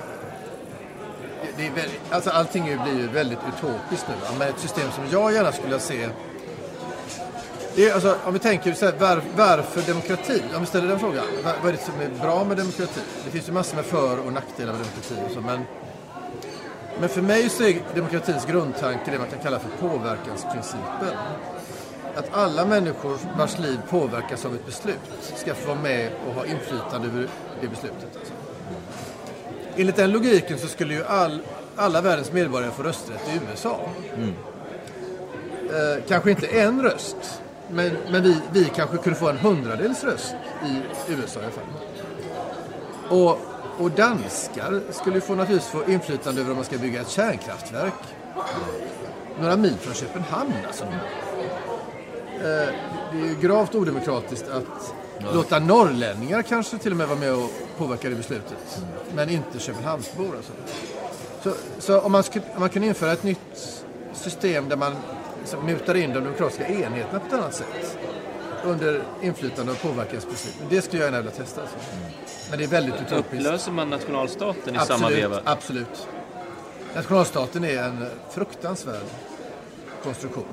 Det 1.58 1.68
är 1.68 1.72
väldigt, 1.72 2.02
alltså 2.10 2.30
allting 2.30 2.64
blir 2.64 2.98
ju 2.98 3.08
väldigt 3.08 3.40
utopiskt 3.58 4.06
nu. 4.08 4.38
Men 4.40 4.48
ett 4.48 4.60
system 4.60 4.92
som 4.92 5.04
jag 5.12 5.34
gärna 5.34 5.52
skulle 5.52 5.80
se... 5.80 6.10
Det 7.76 7.90
är, 7.90 7.94
alltså, 7.94 8.18
om 8.26 8.34
vi 8.34 8.40
tänker 8.40 8.74
så 8.74 8.86
här, 8.86 8.94
var, 8.94 9.22
varför 9.36 9.82
demokrati? 9.82 10.44
Om 10.56 10.62
vi 10.62 10.68
ställer 10.68 10.88
den 10.88 11.00
frågan. 11.00 11.26
Vad, 11.44 11.54
vad 11.62 11.68
är 11.68 11.78
det 11.78 11.84
som 11.84 12.02
är 12.02 12.22
bra 12.22 12.44
med 12.44 12.58
demokrati? 12.58 13.02
Det 13.26 13.32
finns 13.32 13.50
ju 13.50 13.54
massor 13.54 13.76
med 13.76 13.86
för 13.86 14.20
och 14.20 14.34
nackdelar 14.34 14.74
med 14.74 14.82
demokrati. 14.82 15.16
Och 15.26 15.32
så, 15.32 15.42
men, 15.42 15.62
men 17.00 17.10
för 17.10 17.22
mig 17.22 17.50
så 17.50 17.64
är 17.64 17.82
demokratins 17.96 18.46
grundtanke 18.46 19.12
det 19.12 19.20
man 19.20 19.30
kan 19.30 19.40
kalla 19.40 19.60
för 19.60 19.88
påverkansprincipen 19.88 21.18
att 22.18 22.34
alla 22.34 22.66
människor 22.66 23.18
vars 23.38 23.60
liv 23.60 23.80
påverkas 23.90 24.46
av 24.46 24.56
ett 24.56 24.66
beslut 24.66 25.34
ska 25.36 25.56
få 25.56 25.68
vara 25.68 25.82
med 25.82 26.12
och 26.28 26.34
ha 26.34 26.46
inflytande 26.46 27.08
över 27.08 27.28
det 27.62 27.68
beslutet. 27.68 28.18
Alltså. 28.20 28.34
Enligt 29.78 29.96
den 29.96 30.12
logiken 30.12 30.58
så 30.58 30.68
skulle 30.68 30.94
ju 30.94 31.04
all, 31.06 31.40
alla 31.76 32.02
världens 32.02 32.32
medborgare 32.32 32.72
få 32.72 32.84
rösträtt 32.84 33.22
i 33.34 33.40
USA. 33.52 33.80
Eh, 35.70 36.04
kanske 36.08 36.30
inte 36.30 36.48
en 36.48 36.82
röst, 36.82 37.42
men, 37.70 37.92
men 38.12 38.24
vi, 38.24 38.38
vi 38.52 38.66
kanske 38.76 38.98
kunde 38.98 39.20
få 39.20 39.30
en 39.30 39.38
hundradels 39.38 40.04
röst 40.04 40.36
i 40.66 41.14
USA 41.14 41.40
i 41.40 41.44
alla 41.44 41.52
fall. 41.52 41.64
Och, 43.10 43.40
och 43.84 43.92
danskar 43.92 44.82
skulle 44.92 45.16
ju 45.16 45.22
få 45.22 45.36
naturligtvis 45.36 45.72
få 45.72 45.92
inflytande 45.92 46.42
över 46.42 46.52
om 46.52 46.56
man 46.56 46.66
ska 46.66 46.78
bygga 46.78 47.02
ett 47.02 47.10
kärnkraftverk 47.10 47.94
några 49.40 49.58
mil 49.58 49.76
från 49.76 49.94
Köpenhamn. 49.94 50.54
Alltså. 50.68 50.84
Eh, 50.84 52.74
det 53.12 53.20
är 53.22 53.28
ju 53.28 53.36
gravt 53.42 53.76
odemokratiskt 53.76 54.50
att 54.50 54.94
låta 55.34 55.60
norrlänningar 55.60 56.42
kanske 56.42 56.78
till 56.78 56.92
och 56.92 56.98
med 56.98 57.08
vara 57.08 57.20
med 57.20 57.34
och 57.34 57.50
påverka 57.78 58.10
det 58.10 58.16
beslutet. 58.16 58.82
Men 59.16 59.30
inte 59.30 59.60
Köpenhamnsbor. 59.60 60.36
Alltså. 60.36 60.52
Så, 61.44 61.54
så 61.80 62.00
om, 62.00 62.12
man 62.12 62.24
skulle, 62.24 62.46
om 62.54 62.60
man 62.60 62.70
kunde 62.70 62.88
införa 62.88 63.12
ett 63.12 63.24
nytt 63.24 63.80
system 64.14 64.70
där 64.70 64.76
man 64.76 64.96
liksom 65.42 65.66
mutar 65.66 65.96
in 65.96 66.14
de 66.14 66.20
demokratiska 66.20 66.68
enheterna 66.68 67.20
på 67.20 67.28
ett 67.28 67.34
annat 67.34 67.56
sätt 67.56 67.98
under 68.64 69.02
inflytande 69.22 69.72
och 69.72 69.82
påverkansbeslut. 69.82 70.56
Det 70.70 70.82
skulle 70.82 71.02
jag 71.02 71.08
gärna 71.08 71.18
vilja 71.18 71.32
testa. 71.32 71.62
Alltså. 71.62 71.78
Men 72.50 72.60
det 72.60 72.66
är 72.66 72.70
väldigt 72.70 72.96
utopiskt. 72.96 73.34
upplöser 73.34 73.72
man 73.72 73.90
nationalstaten 73.90 74.76
i 74.76 74.80
samma 74.80 74.94
Absolut, 75.08 75.24
veva? 75.24 75.42
absolut. 75.46 76.08
Nationalstaten 76.96 77.64
är 77.64 77.84
en 77.84 78.06
fruktansvärd 78.32 79.04
konstruktion. 80.04 80.46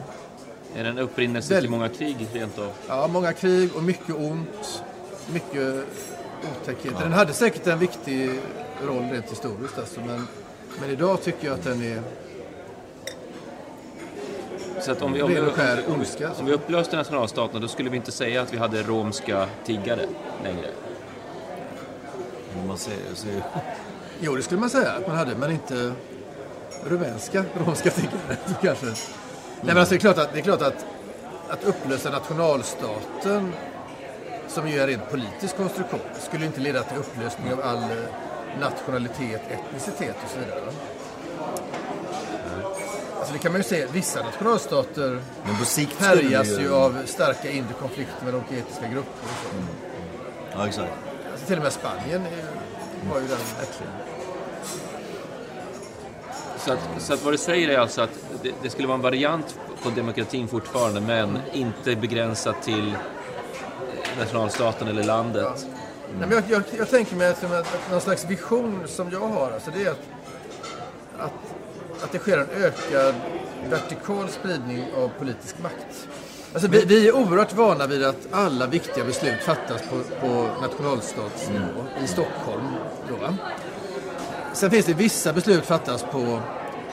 Är 0.76 0.84
det 0.84 0.90
en 0.90 0.98
upprinnelse 0.98 1.60
till 1.60 1.70
många 1.70 1.88
krig 1.88 2.28
rent 2.32 2.58
av? 2.58 2.72
Ja, 2.88 3.06
många 3.06 3.32
krig 3.32 3.76
och 3.76 3.82
mycket 3.82 4.14
ont. 4.14 4.82
Mycket 5.32 5.84
otäckheter. 6.62 7.02
Den 7.02 7.12
hade 7.12 7.32
säkert 7.32 7.66
en 7.66 7.78
viktig 7.78 8.30
roll 8.86 9.02
rent 9.02 9.30
historiskt 9.32 9.78
alltså, 9.78 10.00
men, 10.00 10.26
men 10.80 10.90
idag 10.90 11.22
tycker 11.22 11.46
jag 11.46 11.54
att 11.54 11.64
den 11.64 11.82
är 11.82 12.02
Så 14.80 14.92
att 14.92 15.02
om 15.02 15.12
vi, 15.12 15.22
om 15.22 15.28
vi, 15.28 15.40
skär 15.40 15.82
ondska. 15.88 16.30
om 16.40 16.46
vi 16.46 16.52
upplöste 16.52 16.96
nationalstaten 16.96 17.60
då 17.60 17.68
skulle 17.68 17.90
vi 17.90 17.96
inte 17.96 18.12
säga 18.12 18.42
att 18.42 18.52
vi 18.52 18.58
hade 18.58 18.82
romska 18.82 19.48
tiggare 19.64 20.06
längre. 20.44 20.68
Man 22.66 22.78
ser, 22.78 23.14
ser, 23.14 23.42
Jo, 24.20 24.36
det 24.36 24.42
skulle 24.42 24.60
man 24.60 24.70
säga 24.70 24.92
att 24.92 25.06
man 25.06 25.16
hade, 25.16 25.36
men 25.36 25.50
inte 25.50 25.92
rumänska 26.84 27.44
romska 27.66 27.90
tiggare 27.90 28.36
kanske. 28.62 28.86
Nej, 29.64 29.74
men 29.74 29.78
alltså, 29.78 29.94
det 29.94 29.98
är 29.98 30.00
klart 30.00 30.18
att, 30.18 30.32
det 30.32 30.38
är 30.38 30.42
klart 30.42 30.62
att, 30.62 30.86
att 31.48 31.64
upplösa 31.64 32.10
nationalstaten 32.10 33.52
som 34.48 34.68
ju 34.68 34.78
är 34.78 34.80
en 34.80 34.86
rent 34.86 35.10
politisk 35.10 35.56
konstruktion 35.56 36.00
skulle 36.20 36.46
inte 36.46 36.60
leda 36.60 36.82
till 36.82 36.98
upplösning 36.98 37.52
av 37.52 37.60
all 37.60 37.82
eh, 37.82 38.60
nationalitet, 38.60 39.42
etnicitet 39.50 40.16
och 40.24 40.30
så 40.30 40.38
vidare. 40.38 40.60
Alltså 43.18 43.32
det 43.32 43.38
kan 43.38 43.52
man 43.52 43.60
ju 43.60 43.64
se, 43.64 43.86
vissa 43.86 44.22
nationalstater 44.22 45.20
men 45.44 45.56
på 45.58 45.64
sikt 45.64 46.00
härjas 46.00 46.58
ju 46.58 46.74
av 46.74 47.02
starka 47.06 47.50
inre 47.50 47.72
konflikter 47.80 48.24
med 48.24 48.34
olika 48.34 48.56
etniska 48.56 48.88
grupper 48.88 49.22
och 49.22 49.42
så. 49.42 49.56
Ja, 50.58 50.66
exakt. 50.66 50.92
Alltså 51.32 51.46
till 51.46 51.56
och 51.56 51.62
med 51.62 51.72
Spanien 51.72 52.22
är, 52.22 53.10
har 53.10 53.20
ju 53.20 53.26
den 53.26 53.38
verkligen. 53.58 54.13
Så 56.64 56.72
att, 56.72 56.88
så 56.98 57.14
att 57.14 57.24
vad 57.24 57.32
du 57.32 57.38
säger 57.38 57.68
är 57.68 57.78
alltså 57.78 58.02
att 58.02 58.10
det, 58.42 58.52
det 58.62 58.70
skulle 58.70 58.88
vara 58.88 58.96
en 58.96 59.02
variant 59.02 59.58
på 59.82 59.90
demokratin 59.90 60.48
fortfarande 60.48 61.00
men 61.00 61.38
inte 61.52 61.96
begränsat 61.96 62.62
till 62.62 62.88
eh, 62.88 64.18
nationalstaten 64.18 64.88
eller 64.88 65.04
landet. 65.04 65.66
Men 66.18 66.30
jag, 66.30 66.42
jag, 66.48 66.62
jag 66.78 66.90
tänker 66.90 67.16
mig 67.16 67.28
att, 67.28 67.44
att 67.44 67.90
någon 67.90 68.00
slags 68.00 68.24
vision 68.24 68.82
som 68.86 69.10
jag 69.10 69.20
har, 69.20 69.50
alltså 69.50 69.70
det 69.74 69.84
är 69.84 69.90
att, 69.90 70.00
att, 71.18 71.32
att 72.02 72.12
det 72.12 72.18
sker 72.18 72.38
en 72.38 72.62
ökad 72.62 73.14
vertikal 73.70 74.28
spridning 74.28 74.84
av 74.96 75.10
politisk 75.18 75.58
makt. 75.62 76.08
Alltså 76.52 76.68
vi, 76.68 76.84
vi 76.84 77.08
är 77.08 77.16
oerhört 77.16 77.52
vana 77.52 77.86
vid 77.86 78.04
att 78.04 78.28
alla 78.30 78.66
viktiga 78.66 79.04
beslut 79.04 79.42
fattas 79.42 79.82
på, 79.82 80.02
på 80.20 80.48
nationalstatsnivå 80.62 81.84
i 82.04 82.06
Stockholm. 82.06 82.68
Då, 83.08 83.16
va? 83.16 83.36
Sen 84.54 84.70
finns 84.70 84.86
det 84.86 84.94
vissa 84.94 85.32
beslut 85.32 85.64
fattas 85.66 86.02
på 86.02 86.40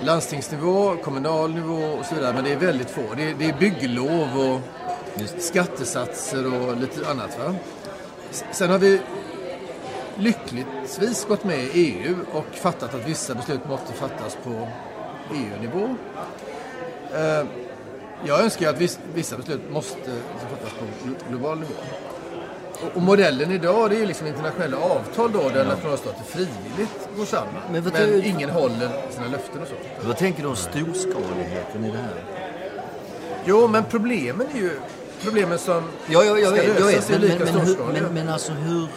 landstingsnivå, 0.04 0.96
kommunal 1.04 1.54
nivå 1.54 1.84
och 2.00 2.06
så 2.06 2.16
vidare. 2.16 2.34
Men 2.34 2.44
det 2.44 2.52
är 2.52 2.58
väldigt 2.58 2.90
få. 2.90 3.02
Det 3.18 3.24
är, 3.30 3.34
det 3.40 3.46
är 3.46 3.54
bygglov 3.60 4.40
och 4.40 4.60
skattesatser 5.42 6.46
och 6.62 6.78
lite 6.78 7.10
annat. 7.10 7.40
Va? 7.40 7.56
Sen 8.52 8.70
har 8.70 8.78
vi 8.80 9.02
lyckligtvis 10.16 11.26
gått 11.26 11.44
med 11.44 11.60
i 11.64 11.70
EU 11.74 12.16
och 12.34 12.46
fattat 12.56 12.94
att 12.94 13.08
vissa 13.08 13.36
beslut 13.36 13.66
måste 13.70 13.94
fattas 13.94 14.38
på 14.44 14.68
EU-nivå. 15.34 15.96
Eh, 17.14 17.46
Jag 18.26 18.40
önskar 18.44 18.70
att 18.70 18.78
viss- 18.82 19.00
vissa 19.14 19.38
beslut 19.38 19.72
måste 19.72 20.12
fattas 20.50 20.74
på 20.80 20.86
glo- 21.08 21.30
global 21.30 21.60
nivå. 21.60 21.74
Och- 22.96 23.02
modellen 23.02 23.52
idag 23.52 23.90
det 23.90 23.96
är 23.96 24.00
ju 24.00 24.06
liksom 24.06 24.28
internationella 24.28 24.78
avtal 24.78 25.32
då 25.32 25.50
där 25.50 25.66
nationalstater 25.66 26.24
frivilligt 26.24 27.10
går 27.18 27.26
samman. 27.26 27.54
Men 27.72 27.84
Men, 27.84 27.92
tror- 27.92 28.24
ingen 28.26 28.50
håller 28.50 28.90
sina 29.12 29.28
löften 29.32 29.62
och 29.62 29.68
så. 29.68 30.08
Vad 30.08 30.18
tänker 30.18 30.42
du 30.44 30.50
om 30.50 30.56
storskaligheten 30.56 31.86
i 31.86 31.92
det 31.92 31.98
här? 31.98 32.24
Jo, 33.46 33.68
men 33.68 33.84
problemen 33.84 34.48
är 34.54 34.60
ju 34.60 34.72
problemen 35.24 35.58
som 35.60 35.84
Ja, 36.08 36.24
ja, 36.24 36.38
jag 36.38 36.48
ska 36.48 36.62
vet, 36.62 36.80
jag 36.80 36.86
lösas 36.92 37.10
vet. 37.10 37.20
Men, 37.22 37.30
lika 37.30 37.46
men, 37.46 37.76
men, 37.94 38.04
men, 38.04 38.14
men 38.14 38.30
alltså 38.30 38.52
hur, 38.52 38.88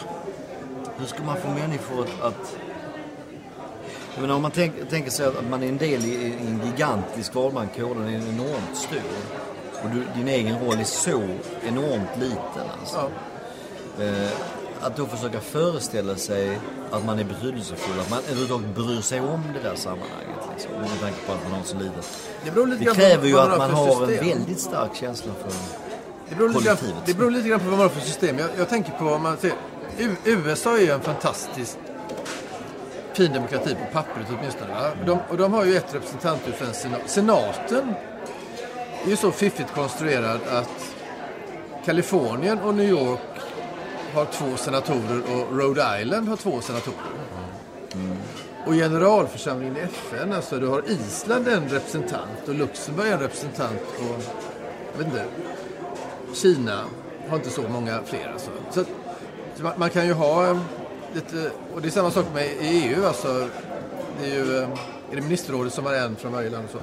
hur 0.97 1.05
ska 1.05 1.23
man 1.23 1.37
få 1.37 1.47
människor 1.49 2.01
att... 2.01 2.21
att 2.31 2.55
jag 4.13 4.21
menar, 4.21 4.35
om 4.35 4.41
man 4.41 4.51
tänk, 4.51 4.89
tänker 4.89 5.11
sig 5.11 5.25
att 5.25 5.49
man 5.49 5.63
är 5.63 5.67
en 5.67 5.77
del 5.77 6.05
i, 6.05 6.13
i 6.13 6.33
en 6.47 6.61
gigantisk 6.65 7.33
valbankår, 7.35 7.95
den 7.95 8.07
är 8.07 8.15
enormt 8.17 8.75
stor. 8.77 8.99
Och 9.83 9.89
du, 9.89 10.03
din 10.15 10.27
egen 10.27 10.59
roll 10.65 10.79
är 10.79 10.83
så 10.83 11.21
enormt 11.67 12.17
liten 12.19 12.69
alltså. 12.79 12.97
Ja. 12.97 13.09
Eh, 13.99 14.31
att 14.81 14.97
då 14.97 15.05
försöka 15.05 15.39
föreställa 15.39 16.15
sig 16.15 16.59
att 16.91 17.05
man 17.05 17.19
är 17.19 17.23
betydelsefull, 17.23 17.99
att 17.99 18.09
man 18.09 18.19
överhuvudtaget 18.19 18.75
bryr 18.75 19.01
sig 19.01 19.19
om 19.19 19.43
det 19.53 19.69
där 19.69 19.75
sammanhanget. 19.75 20.35
Liksom, 20.53 20.71
med 20.71 20.99
tanke 21.01 21.17
på 21.27 21.33
att 21.33 21.43
man 21.43 21.51
har 21.51 21.63
så 21.63 21.77
litet. 21.77 22.29
Det 22.45 22.85
Det 22.85 22.95
kräver 22.95 23.27
ju 23.27 23.39
att 23.39 23.57
man 23.57 23.71
har 23.71 24.03
en 24.03 24.07
väldigt 24.07 24.59
stark 24.59 24.95
känsla 24.95 25.31
för... 25.41 25.51
Det 26.29 26.35
beror, 26.35 26.49
lite 26.49 26.63
grann, 26.63 26.77
kollektivet. 26.77 27.05
det 27.05 27.13
beror 27.13 27.31
lite 27.31 27.49
grann 27.49 27.59
på 27.59 27.65
vad 27.65 27.77
man 27.77 27.81
har 27.81 27.89
för 27.89 28.01
system. 28.01 28.39
Jag, 28.39 28.49
jag 28.57 28.69
tänker 28.69 28.91
på, 28.91 29.05
om 29.05 29.23
man 29.23 29.37
ser, 29.37 29.51
USA 30.25 30.77
är 30.77 30.81
ju 30.81 30.91
en 30.91 31.01
fantastisk 31.01 31.77
fin 33.13 33.33
demokrati 33.33 33.75
på 33.75 33.93
pappret 33.93 34.27
åtminstone. 34.29 34.73
Va? 34.73 34.91
De, 35.05 35.19
och 35.29 35.37
de 35.37 35.53
har 35.53 35.65
ju 35.65 35.77
ett 35.77 35.95
representanthus, 35.95 36.61
en 36.61 36.73
senat. 36.73 37.01
Senaten 37.05 37.93
är 39.05 39.09
ju 39.09 39.15
så 39.15 39.31
fiffigt 39.31 39.73
konstruerad 39.73 40.39
att 40.51 40.93
Kalifornien 41.85 42.59
och 42.59 42.73
New 42.75 42.89
York 42.89 43.19
har 44.15 44.25
två 44.25 44.57
senatorer 44.57 45.21
och 45.33 45.57
Rhode 45.57 45.99
Island 46.01 46.27
har 46.27 46.35
två 46.35 46.61
senatorer. 46.61 46.97
Och 48.67 48.73
generalförsamlingen 48.73 49.77
i 49.77 49.79
FN, 49.79 50.33
alltså 50.33 50.59
du 50.59 50.67
har 50.67 50.83
Island 50.89 51.47
en 51.47 51.69
representant 51.69 52.47
och 52.47 52.55
Luxemburg 52.55 53.07
en 53.11 53.19
representant 53.19 53.81
och 53.99 54.23
jag 54.91 54.97
vet 54.97 55.07
inte, 55.07 55.25
Kina 56.33 56.79
har 57.29 57.37
inte 57.37 57.49
så 57.49 57.61
många 57.61 57.99
fler. 58.05 58.31
Alltså. 58.33 58.49
Så, 58.71 58.81
att- 58.81 58.87
så 59.55 59.63
man, 59.63 59.73
man 59.77 59.89
kan 59.89 60.07
ju 60.07 60.13
ha 60.13 60.47
eh, 60.49 60.57
lite, 61.13 61.51
och 61.75 61.81
det 61.81 61.87
är 61.87 61.91
samma 61.91 62.11
sak 62.11 62.25
med 62.33 62.45
i 62.45 62.57
EU. 62.61 63.05
Alltså, 63.05 63.47
det 64.21 64.25
är 64.31 64.35
ju 64.35 64.57
eh, 64.57 64.69
är 65.11 65.15
det 65.15 65.21
ministerrådet 65.21 65.73
som 65.73 65.85
har 65.85 65.93
en 65.93 66.15
från 66.15 66.31
varje 66.31 66.49
land. 66.49 66.65
Och 66.65 66.71
så 66.71 66.77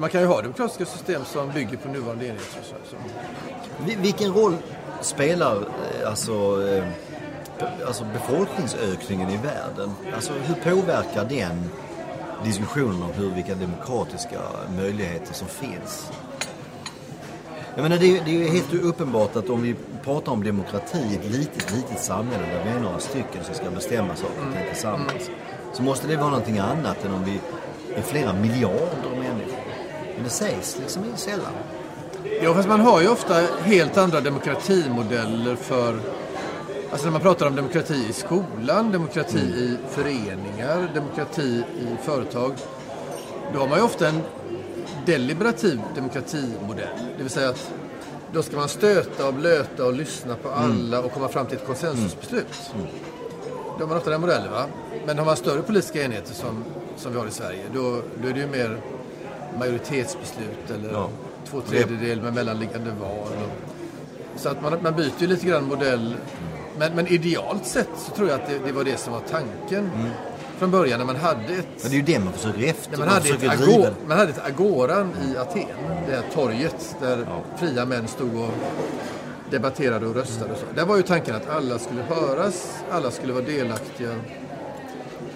så 0.00 0.02
man 0.02 0.10
kan 0.10 0.20
ju 0.20 0.26
ha 0.26 0.42
demokratiska 0.42 0.86
system 0.86 1.24
som 1.24 1.50
bygger 1.50 1.76
på 1.76 1.88
nuvarande 1.88 2.26
enheter. 2.26 2.62
Så, 2.62 2.96
Vilken 3.84 4.34
roll 4.34 4.56
spelar 5.00 5.56
eh, 5.56 6.08
alltså, 6.08 6.32
eh, 6.68 6.84
alltså 7.86 8.04
befolkningsökningen 8.12 9.30
i 9.30 9.36
världen? 9.36 9.90
Alltså 10.14 10.32
hur 10.32 10.54
påverkar 10.54 11.24
den 11.24 11.70
diskussionen 12.44 13.02
om 13.02 13.10
hur, 13.12 13.30
vilka 13.30 13.54
demokratiska 13.54 14.40
möjligheter 14.76 15.34
som 15.34 15.48
finns? 15.48 16.10
Jag 17.74 17.82
menar, 17.82 17.96
det, 17.96 18.18
är, 18.18 18.24
det 18.24 18.30
är 18.30 18.38
ju 18.38 18.48
helt 18.48 18.74
uppenbart 18.74 19.36
att 19.36 19.50
om 19.50 19.62
vi 19.62 19.74
pratar 20.04 20.32
om 20.32 20.44
demokrati 20.44 20.98
i 20.98 21.14
ett 21.14 21.30
litet, 21.30 21.72
litet 21.72 22.00
samhälle 22.00 22.46
där 22.46 22.64
vi 22.64 22.70
är 22.70 22.80
några 22.80 22.98
stycken 22.98 23.44
som 23.44 23.54
ska 23.54 23.70
bestämma 23.70 24.16
saker 24.16 24.46
och 24.48 24.54
ting 24.54 24.72
tillsammans. 24.72 25.30
Så 25.72 25.82
måste 25.82 26.08
det 26.08 26.16
vara 26.16 26.30
någonting 26.30 26.58
annat 26.58 27.04
än 27.04 27.14
om 27.14 27.24
vi 27.24 27.40
är 27.96 28.02
flera 28.02 28.32
miljarder 28.32 29.10
människor. 29.18 29.49
Men 30.20 30.28
det 30.28 30.34
sägs 30.34 30.78
liksom 30.80 31.04
sällan. 31.16 31.52
Ja, 32.42 32.54
fast 32.54 32.68
man 32.68 32.80
har 32.80 33.00
ju 33.00 33.08
ofta 33.08 33.34
helt 33.62 33.96
andra 33.96 34.20
demokratimodeller 34.20 35.56
för... 35.56 36.00
Alltså 36.90 37.06
när 37.06 37.12
man 37.12 37.20
pratar 37.20 37.46
om 37.46 37.56
demokrati 37.56 38.06
i 38.08 38.12
skolan, 38.12 38.92
demokrati 38.92 39.38
i 39.38 39.76
föreningar, 39.90 40.90
demokrati 40.94 41.64
i 41.80 42.04
företag. 42.04 42.52
Då 43.52 43.58
har 43.58 43.68
man 43.68 43.78
ju 43.78 43.84
ofta 43.84 44.08
en 44.08 44.20
deliberativ 45.06 45.80
demokratimodell. 45.94 46.98
Det 47.16 47.22
vill 47.22 47.32
säga 47.32 47.48
att 47.48 47.72
då 48.32 48.42
ska 48.42 48.56
man 48.56 48.68
stöta 48.68 49.26
och 49.26 49.34
blöta 49.34 49.86
och 49.86 49.92
lyssna 49.92 50.34
på 50.34 50.48
alla 50.48 51.00
och 51.00 51.12
komma 51.12 51.28
fram 51.28 51.46
till 51.46 51.56
ett 51.56 51.66
konsensusbeslut. 51.66 52.72
Då 53.78 53.84
har 53.84 53.88
man 53.88 53.96
ofta 53.96 54.10
den 54.10 54.20
modellen. 54.20 54.52
Va? 54.52 54.64
Men 55.06 55.18
har 55.18 55.24
man 55.24 55.36
större 55.36 55.62
politiska 55.62 56.02
enheter 56.04 56.34
som, 56.34 56.64
som 56.96 57.12
vi 57.12 57.18
har 57.18 57.26
i 57.26 57.30
Sverige, 57.30 57.62
då, 57.74 58.02
då 58.22 58.28
är 58.28 58.32
det 58.32 58.40
ju 58.40 58.46
mer 58.46 58.80
majoritetsbeslut 59.58 60.70
eller 60.74 60.92
Ja. 60.92 61.08
två 61.50 61.60
tredjedel 61.60 62.22
med 62.22 62.34
mellanliggande 62.34 62.90
val. 63.00 63.28
Så 64.36 64.48
att 64.48 64.62
man, 64.62 64.78
man 64.82 64.94
byter 64.96 65.12
ju 65.18 65.26
lite 65.26 65.46
grann 65.46 65.64
modell. 65.64 66.14
Men, 66.78 66.92
men 66.94 67.06
idealt 67.06 67.66
sett 67.66 67.88
så 67.98 68.10
tror 68.12 68.28
jag 68.28 68.40
att 68.40 68.46
det, 68.48 68.58
det 68.66 68.72
var 68.72 68.84
det 68.84 68.96
som 68.96 69.12
var 69.12 69.20
tanken 69.30 69.90
från 70.58 70.70
början 70.70 70.98
när 70.98 71.06
man 71.06 71.16
hade 71.16 71.40
ett 71.54 71.66
Men 71.82 71.90
det 71.90 71.96
är 71.96 71.98
ju 71.98 72.02
det 72.02 72.18
man 72.18 72.32
försöker 72.32 72.62
efter. 72.66 72.90
när 72.90 72.98
man, 72.98 73.08
hade 73.08 73.28
ett 73.28 73.40
försöker 73.40 73.62
agor, 73.62 73.66
driva. 73.66 73.90
man 74.06 74.18
hade 74.18 74.30
ett 74.30 74.46
agoran 74.46 75.10
i 75.24 75.36
Aten, 75.36 75.64
det 76.08 76.14
här 76.14 76.24
torget 76.34 76.96
där 77.00 77.26
fria 77.58 77.84
män 77.84 78.08
stod 78.08 78.36
och 78.36 78.50
debatterade 79.50 80.06
och 80.06 80.14
röstade. 80.14 80.52
Och 80.52 80.58
så. 80.58 80.64
Där 80.74 80.84
var 80.86 80.96
ju 80.96 81.02
tanken 81.02 81.34
att 81.34 81.48
alla 81.50 81.78
skulle 81.78 82.02
höras, 82.02 82.82
alla 82.90 83.10
skulle 83.10 83.32
vara 83.32 83.44
delaktiga, 83.44 84.10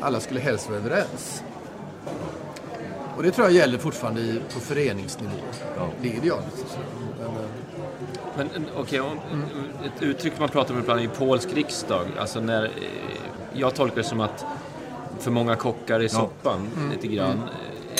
alla 0.00 0.20
skulle 0.20 0.40
helst 0.40 0.68
vara 0.68 0.78
överens. 0.78 1.42
Och 3.16 3.22
det 3.22 3.30
tror 3.30 3.46
jag 3.46 3.54
gäller 3.56 3.78
fortfarande 3.78 4.20
i, 4.20 4.40
på 4.54 4.60
föreningsnivå. 4.60 5.30
Det 6.02 6.08
är 6.08 6.12
idealet. 6.16 6.44
Så. 6.56 6.78
Men, 8.36 8.46
eh, 8.46 8.52
Men 8.52 8.64
eh, 8.64 8.80
okej, 8.80 9.00
om- 9.00 9.18
ett 9.84 10.02
uttryck 10.02 10.32
man 10.38 10.48
pratar 10.48 10.74
om 10.74 10.80
ibland 10.80 11.00
i 11.00 11.08
polsk 11.08 11.48
riksdag, 11.54 12.06
alltså 12.18 12.40
när... 12.40 12.64
eh, 12.64 12.70
Jag 13.56 13.74
tolkar 13.74 13.96
det 13.96 14.02
som 14.04 14.20
att 14.20 14.44
för 15.18 15.30
många 15.30 15.56
kockar 15.56 16.00
i 16.00 16.08
soppan, 16.08 16.68
lite 16.92 17.06
grann. 17.06 17.40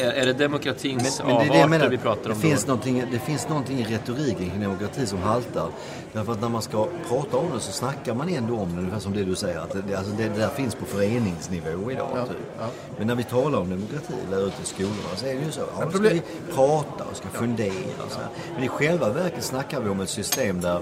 Är, 0.01 0.12
är 0.12 0.26
det 0.26 0.32
demokratins 0.32 1.22
Men, 1.24 1.26
men 1.26 1.36
det 1.36 1.45
är 1.45 1.49
det 1.51 1.59
jag 1.59 1.64
avarter 1.64 1.68
menar. 1.68 1.88
vi 1.88 1.99
pratar 1.99 2.30
om 2.30 2.36
det, 2.36 2.49
finns 2.49 2.64
då? 2.64 2.78
det 3.12 3.18
finns 3.18 3.49
någonting 3.49 3.78
i 3.78 3.84
retoriken 3.84 4.51
kring 4.51 4.61
demokrati 4.61 5.07
som 5.07 5.18
haltar. 5.18 5.68
Därför 6.12 6.32
att 6.32 6.40
när 6.40 6.49
man 6.49 6.62
ska 6.62 6.88
prata 7.09 7.36
om 7.36 7.47
det 7.55 7.61
så 7.61 7.72
snackar 7.72 8.14
man 8.14 8.28
ändå 8.28 8.57
om 8.57 8.72
det, 8.74 8.78
ungefär 8.78 8.99
som 8.99 9.12
det 9.12 9.24
du 9.24 9.34
säger. 9.34 9.59
Att 9.59 9.88
det, 9.88 9.95
alltså 9.95 10.12
det, 10.12 10.22
det 10.28 10.38
där 10.38 10.49
finns 10.49 10.74
på 10.74 10.85
föreningsnivå 10.85 11.90
idag. 11.90 12.09
Ja, 12.14 12.27
typ. 12.27 12.36
ja. 12.59 12.66
Men 12.98 13.06
när 13.06 13.14
vi 13.14 13.24
talar 13.24 13.59
om 13.59 13.70
demokrati 13.70 14.14
där 14.31 14.47
ute 14.47 14.62
i 14.62 14.66
skolorna 14.66 15.16
så 15.16 15.27
är 15.27 15.35
det 15.35 15.40
ju 15.40 15.52
så. 15.52 15.60
Ja, 15.81 15.90
ska 15.90 15.98
vi 15.98 16.23
prata 16.55 17.05
och 17.10 17.16
ska 17.16 17.28
fundera 17.28 18.05
och 18.06 18.12
så 18.12 18.18
här. 18.18 18.28
Men 18.55 18.64
i 18.64 18.68
själva 18.68 19.09
verket 19.09 19.44
snackar 19.44 19.81
vi 19.81 19.90
om 19.90 20.01
ett 20.01 20.10
system 20.10 20.60
där 20.60 20.81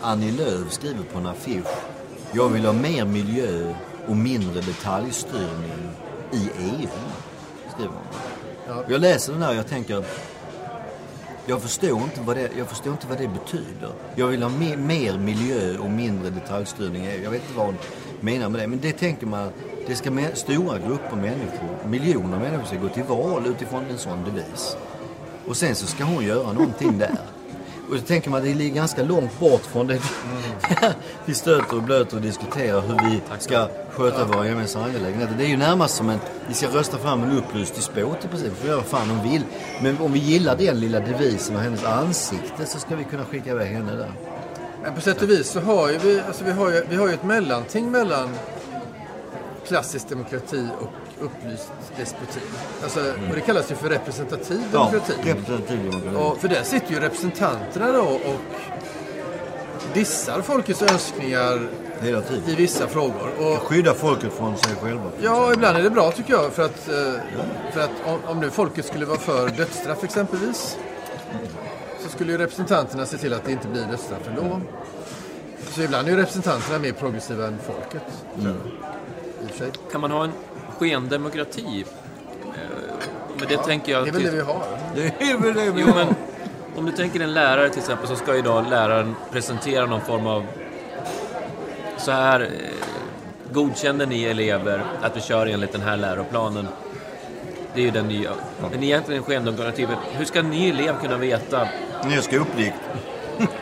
Annie 0.00 0.32
Lööf 0.32 0.72
skriver 0.72 1.02
på 1.12 1.18
en 1.18 1.26
affisch. 1.26 1.66
Jag 2.32 2.48
vill 2.48 2.64
ha 2.64 2.72
mer 2.72 3.04
miljö 3.04 3.74
och 4.06 4.16
mindre 4.16 4.60
detaljstyrning 4.60 5.90
i 6.32 6.50
EU. 6.58 6.88
Skriver 7.74 7.92
hon. 7.92 8.33
Ja. 8.68 8.84
Jag 8.88 9.00
läser 9.00 9.32
den 9.32 9.42
här 9.42 9.50
och 9.50 9.56
jag 9.56 9.66
tänker 9.66 10.04
jag 11.46 11.62
förstår, 11.62 12.02
inte 12.02 12.20
vad 12.20 12.36
det, 12.36 12.50
jag 12.58 12.68
förstår 12.68 12.92
inte 12.92 13.06
vad 13.06 13.18
det 13.18 13.28
betyder. 13.28 13.90
Jag 14.14 14.26
vill 14.26 14.42
ha 14.42 14.50
mer, 14.50 14.76
mer 14.76 15.18
miljö 15.18 15.78
och 15.78 15.90
mindre 15.90 16.30
detaljstyrning. 16.30 17.04
Jag 17.04 17.30
vet 17.30 17.42
inte 17.42 17.54
vad 17.56 17.66
hon 17.66 17.76
menar 18.20 18.48
med 18.48 18.60
det. 18.60 18.66
Men 18.66 18.80
det 18.80 18.92
tänker 18.92 19.26
man, 19.26 19.50
det 19.86 19.96
ska 19.96 20.10
med, 20.10 20.38
stora 20.38 20.78
grupper 20.78 21.16
människor, 21.16 21.88
miljoner 21.88 22.38
människor 22.38 22.64
ska 22.64 22.76
gå 22.76 22.88
till 22.88 23.02
val 23.02 23.46
utifrån 23.46 23.84
en 23.90 23.98
sån 23.98 24.24
devis. 24.24 24.76
Och 25.46 25.56
sen 25.56 25.74
så 25.74 25.86
ska 25.86 26.04
hon 26.04 26.24
göra 26.24 26.52
någonting 26.52 26.98
där. 26.98 27.18
Och 27.88 27.94
då 27.94 28.00
tänker 28.00 28.30
man, 28.30 28.42
det 28.42 28.54
ligger 28.54 28.74
ganska 28.74 29.02
långt 29.02 29.40
bort 29.40 29.60
från 29.60 29.86
det 29.86 30.00
vi 31.24 31.34
stöter 31.34 31.76
och 31.76 31.82
blöter 31.82 32.16
och 32.16 32.22
diskuterar 32.22 32.80
hur 32.80 33.10
vi 33.10 33.20
ska 33.38 33.68
sköta 33.90 34.24
våra 34.24 34.46
gemensamma 34.46 34.84
angelägenheter. 34.84 35.34
Det 35.38 35.44
är 35.44 35.48
ju 35.48 35.56
närmast 35.56 35.96
som 35.96 36.10
en, 36.10 36.18
vi 36.48 36.54
ska 36.54 36.68
rösta 36.68 36.98
fram 36.98 37.22
en 37.22 37.38
upplyst 37.38 37.74
despot 37.74 38.24
i 38.24 38.28
princip. 38.28 38.52
Vi 38.52 38.56
får 38.56 38.68
göra 38.68 38.76
vad 38.76 38.86
fan 38.86 39.10
hon 39.10 39.30
vill. 39.32 39.42
Men 39.82 39.98
om 39.98 40.12
vi 40.12 40.18
gillar 40.18 40.56
den 40.56 40.80
lilla 40.80 41.00
devisen 41.00 41.56
och 41.56 41.62
hennes 41.62 41.84
ansikte 41.84 42.66
så 42.66 42.78
ska 42.78 42.96
vi 42.96 43.04
kunna 43.04 43.24
skicka 43.24 43.50
iväg 43.50 43.72
henne 43.72 43.96
där. 43.96 44.12
Men 44.82 44.94
på 44.94 45.00
sätt 45.00 45.22
och 45.22 45.30
vis 45.30 45.50
så 45.50 45.60
har 45.60 45.90
ju 45.90 45.98
vi, 45.98 46.20
alltså 46.20 46.44
vi, 46.44 46.50
har 46.50 46.70
ju, 46.70 46.84
vi 46.88 46.96
har 46.96 47.08
ju 47.08 47.14
ett 47.14 47.24
mellanting 47.24 47.90
mellan 47.90 48.28
klassisk 49.66 50.08
demokrati 50.08 50.68
och 50.80 50.88
upplyst 51.20 51.72
despoti. 51.96 52.40
Alltså, 52.82 53.00
Och 53.28 53.34
det 53.34 53.40
kallas 53.40 53.70
ju 53.70 53.74
för 53.74 53.88
representativ 53.88 54.62
demokrati. 54.72 55.12
representativ 55.24 55.90
demokrati. 55.90 56.16
Och 56.16 56.38
för 56.38 56.48
där 56.48 56.62
sitter 56.62 56.90
ju 56.94 57.00
representanterna 57.00 57.92
då 57.92 58.00
och 58.02 58.40
dissar 59.94 60.42
folkets 60.42 60.82
önskningar 60.82 61.68
Hela 62.00 62.20
tiden. 62.20 62.48
i 62.48 62.54
vissa 62.54 62.86
frågor. 62.86 63.30
Och 63.38 63.58
Skydda 63.62 63.94
folket 63.94 64.32
från 64.32 64.56
sig 64.56 64.74
själva. 64.82 65.10
Ja, 65.22 65.52
ibland 65.52 65.76
är 65.78 65.82
det 65.82 65.90
bra 65.90 66.10
tycker 66.12 66.32
jag. 66.32 66.52
För 66.52 66.64
att, 66.64 66.88
eh, 66.88 67.20
för 67.72 67.80
att 67.80 67.90
om, 68.06 68.18
om 68.26 68.40
nu 68.40 68.50
folket 68.50 68.84
skulle 68.86 69.04
vara 69.06 69.18
för 69.18 69.48
dödsstraff 69.48 70.04
exempelvis. 70.04 70.76
Så 72.02 72.08
skulle 72.10 72.32
ju 72.32 72.38
representanterna 72.38 73.06
se 73.06 73.16
till 73.18 73.32
att 73.34 73.44
det 73.44 73.52
inte 73.52 73.68
blir 73.68 73.86
dödsstraff 73.90 74.28
ändå. 74.28 74.60
Så 75.70 75.82
ibland 75.82 76.06
är 76.08 76.12
ju 76.12 76.16
representanterna 76.18 76.78
mer 76.78 76.92
progressiva 76.92 77.46
än 77.46 77.58
folket. 77.66 78.02
tror 78.40 78.46
jag. 78.46 78.56
I 79.42 79.46
och 79.46 79.50
för 79.50 79.58
sig. 79.58 79.70
Kan 79.92 80.00
man 80.00 80.10
ha 80.10 80.24
en 80.24 80.32
skendemokrati? 80.78 81.84
Eh, 82.44 82.60
Men 83.38 83.48
det 83.48 83.56
tänker 83.56 83.92
jag... 83.92 84.04
Det 84.04 84.08
är 84.08 84.12
väl 84.12 84.22
det 84.22 84.30
vi 84.30 84.40
har. 84.40 84.62
Det 84.94 85.06
är 85.30 85.38
väl 85.38 85.54
det 85.54 85.70
vi 85.70 85.80
Jo, 85.80 85.86
har. 85.86 85.94
men 86.04 86.14
om 86.76 86.86
du 86.86 86.92
tänker 86.92 87.20
en 87.20 87.32
lärare 87.34 87.68
till 87.70 87.78
exempel 87.78 88.08
så 88.08 88.16
ska 88.16 88.36
idag 88.36 88.64
läraren 88.70 89.14
presentera 89.32 89.86
någon 89.86 90.00
form 90.00 90.26
av... 90.26 90.46
Så 91.96 92.10
här 92.12 92.40
eh, 92.40 92.48
godkänner 93.52 94.06
ni 94.06 94.24
elever 94.24 94.84
att 95.02 95.16
vi 95.16 95.20
kör 95.20 95.46
enligt 95.46 95.72
den 95.72 95.80
här 95.80 95.96
läroplanen. 95.96 96.68
Det 97.74 97.80
är 97.80 97.84
ju 97.84 97.90
den 97.90 98.08
nya. 98.08 98.30
Men 98.70 98.82
egentligen 98.82 99.22
skendemokrati. 99.22 99.86
Hur 100.12 100.24
ska 100.24 100.42
ni 100.42 100.68
elev 100.68 101.00
kunna 101.00 101.16
veta? 101.16 101.68
Ni 102.04 102.22
ska 102.22 102.36
uppdikt. 102.38 102.74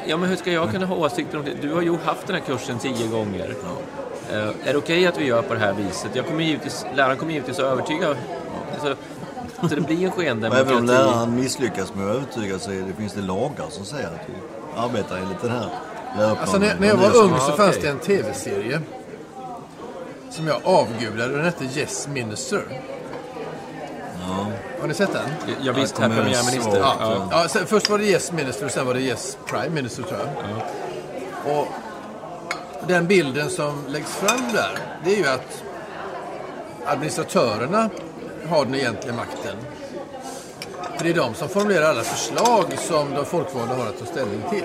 Ja, 0.06 0.16
men 0.16 0.28
hur 0.28 0.36
ska 0.36 0.52
jag 0.52 0.70
kunna 0.70 0.86
ha 0.86 0.97
åsikter 0.97 1.39
om 1.39 1.44
det? 1.44 1.51
Du 1.68 1.74
har 1.74 1.82
ju 1.82 1.97
haft 2.05 2.26
den 2.26 2.36
här 2.36 2.43
kursen 2.43 2.78
tio 2.78 3.06
gånger. 3.09 3.51
Eh, 3.51 3.56
är 4.38 4.72
det 4.72 4.76
okej 4.76 5.06
att 5.06 5.18
vi 5.18 5.24
gör 5.24 5.42
på 5.42 5.54
det 5.54 5.60
här 5.60 5.72
viset? 5.72 6.10
Jag 6.14 6.26
kommer 6.26 6.42
givetvis, 6.44 6.86
läraren 6.94 7.16
kommer 7.16 7.32
givetvis 7.32 7.59
att 7.59 7.64
övertyga. 7.64 8.16
Så, 8.82 8.94
så 9.68 9.74
det 9.74 9.80
blir 9.80 10.04
en 10.06 10.12
Och 10.12 10.24
även 10.24 10.42
om 10.42 10.66
skendemokrati. 10.66 10.86
läraren 10.86 11.36
misslyckas 11.36 11.94
med 11.94 12.10
att 12.10 12.16
övertyga 12.16 12.59
så 12.59 12.70
det, 12.70 12.92
finns 12.98 13.12
det 13.12 13.22
lagar 13.22 13.66
som 13.70 13.84
säger 13.84 14.06
att 14.06 14.20
vi 14.26 14.34
arbetar 14.76 15.16
enligt 15.16 15.40
den 15.40 15.50
här 15.50 15.68
läroplanen. 16.18 16.36
Alltså 16.40 16.59
när, 16.59 16.74
när 16.78 16.88
jag 16.88 16.96
var 16.96 17.16
ung 17.16 17.38
så 17.40 17.50
Ja, 17.50 17.56
fanns 17.56 17.78
det 17.78 17.88
en 17.88 17.98
tv-serie. 17.98 18.80
Som 20.30 20.46
jag 20.46 20.60
avgudade. 20.64 21.36
Den 21.36 21.44
hette 21.44 21.64
Yes 21.64 22.09
Minister. 22.09 22.62
Har 24.80 24.88
ni 24.88 24.94
sett 24.94 25.12
den? 25.12 25.28
Ja, 25.62 25.72
visst, 25.72 25.98
Jag 25.98 26.09
herr 26.09 26.16
premiärminister. 26.22 26.78
Ja. 26.78 26.96
Ja, 27.30 27.46
ja, 27.54 27.60
först 27.66 27.90
var 27.90 27.98
det 27.98 28.04
Yes 28.04 28.32
Minister 28.32 28.66
och 28.66 28.72
sen 28.72 28.86
var 28.86 28.94
det 28.94 29.00
Yes 29.00 29.38
Prime 29.46 29.68
Minister 29.68 30.02
tror 30.02 30.20
jag. 30.20 31.56
Och 31.56 31.68
den 32.88 33.06
bilden 33.06 33.50
som 33.50 33.84
läggs 33.88 34.10
fram 34.14 34.52
där, 34.52 34.78
det 35.04 35.12
är 35.14 35.16
ju 35.18 35.26
att 35.26 35.62
administratörerna 36.84 37.90
har 38.48 38.64
den 38.64 38.74
egentliga 38.74 39.14
makten. 39.14 39.56
För 40.96 41.04
det 41.04 41.10
är 41.10 41.14
de 41.14 41.34
som 41.34 41.48
formulerar 41.48 41.90
alla 41.90 42.02
förslag 42.02 42.64
som 42.78 43.10
de 43.14 43.24
folkvalda 43.24 43.74
har 43.74 43.86
att 43.86 43.98
ta 43.98 44.04
ställning 44.06 44.42
till. 44.50 44.64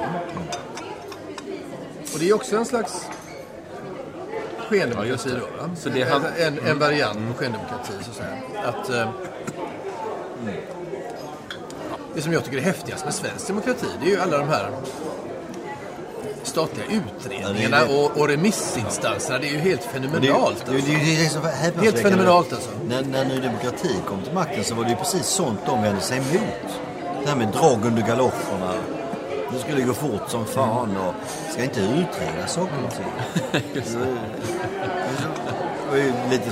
Och 2.14 2.20
det 2.20 2.30
är 2.30 2.34
också 2.34 2.58
en 2.58 2.66
slags 2.66 3.06
skendemokrati 4.70 5.30
då. 5.30 5.64
Va? 5.64 5.70
Så 5.76 5.90
det 5.90 6.02
är 6.02 6.10
han- 6.10 6.26
en, 6.38 6.60
en 6.68 6.80
variant 6.80 7.18
på 7.28 7.34
skendemokrati 7.44 7.94
så 8.04 8.10
att 8.12 8.16
säga. 8.18 8.38
Att, 8.66 8.90
eh, 8.90 9.10
det 12.16 12.22
som 12.22 12.34
jag 12.34 12.44
tycker 12.44 12.58
är 12.58 12.62
häftigast 12.62 13.06
med 13.06 13.14
svensk 13.14 13.48
demokrati, 13.48 13.86
det 14.02 14.06
är 14.08 14.10
ju 14.12 14.20
alla 14.22 14.38
de 14.38 14.48
här 14.50 14.72
statliga 16.44 16.86
utredningarna 16.86 17.78
Ja, 17.90 17.96
och, 17.98 18.18
och 18.22 18.28
remissinstanserna. 18.28 19.40
Det 19.40 19.48
är 19.48 19.52
ju 19.52 19.58
helt 19.60 19.84
fenomenalt. 19.84 20.66
det, 20.66 20.72
det, 20.72 20.78
det, 20.82 20.94
det 21.16 21.26
är 21.26 21.30
så. 21.30 21.40
Helt 21.82 22.00
fenomenalt 22.00 22.54
alltså. 22.54 22.70
När, 22.90 23.02
när 23.02 23.26
Ny 23.26 23.40
Demokrati 23.40 23.96
kom 24.08 24.22
till 24.24 24.34
makten 24.34 24.64
så 24.64 24.76
var 24.76 24.84
det 24.84 24.90
ju 24.90 24.96
precis 24.96 25.26
sånt 25.28 25.60
de 25.66 25.82
vände 25.84 26.02
sig 26.02 26.18
emot. 26.18 26.80
Det 27.24 27.30
här 27.30 27.36
med 27.36 27.48
drag 27.48 27.86
under 27.86 28.02
galoscherna. 28.08 28.74
Nu 29.54 29.60
skulle 29.60 29.78
det 29.78 29.84
gå 29.88 29.94
fort 29.94 30.30
som 30.30 30.46
fan 30.46 30.98
och 30.98 31.14
ska 31.54 31.64
inte 31.64 31.80
utreda 31.80 32.48
saker 32.48 32.76
och 32.88 32.94
ting. 32.96 33.62
Det 35.92 36.14
lite... 36.32 36.52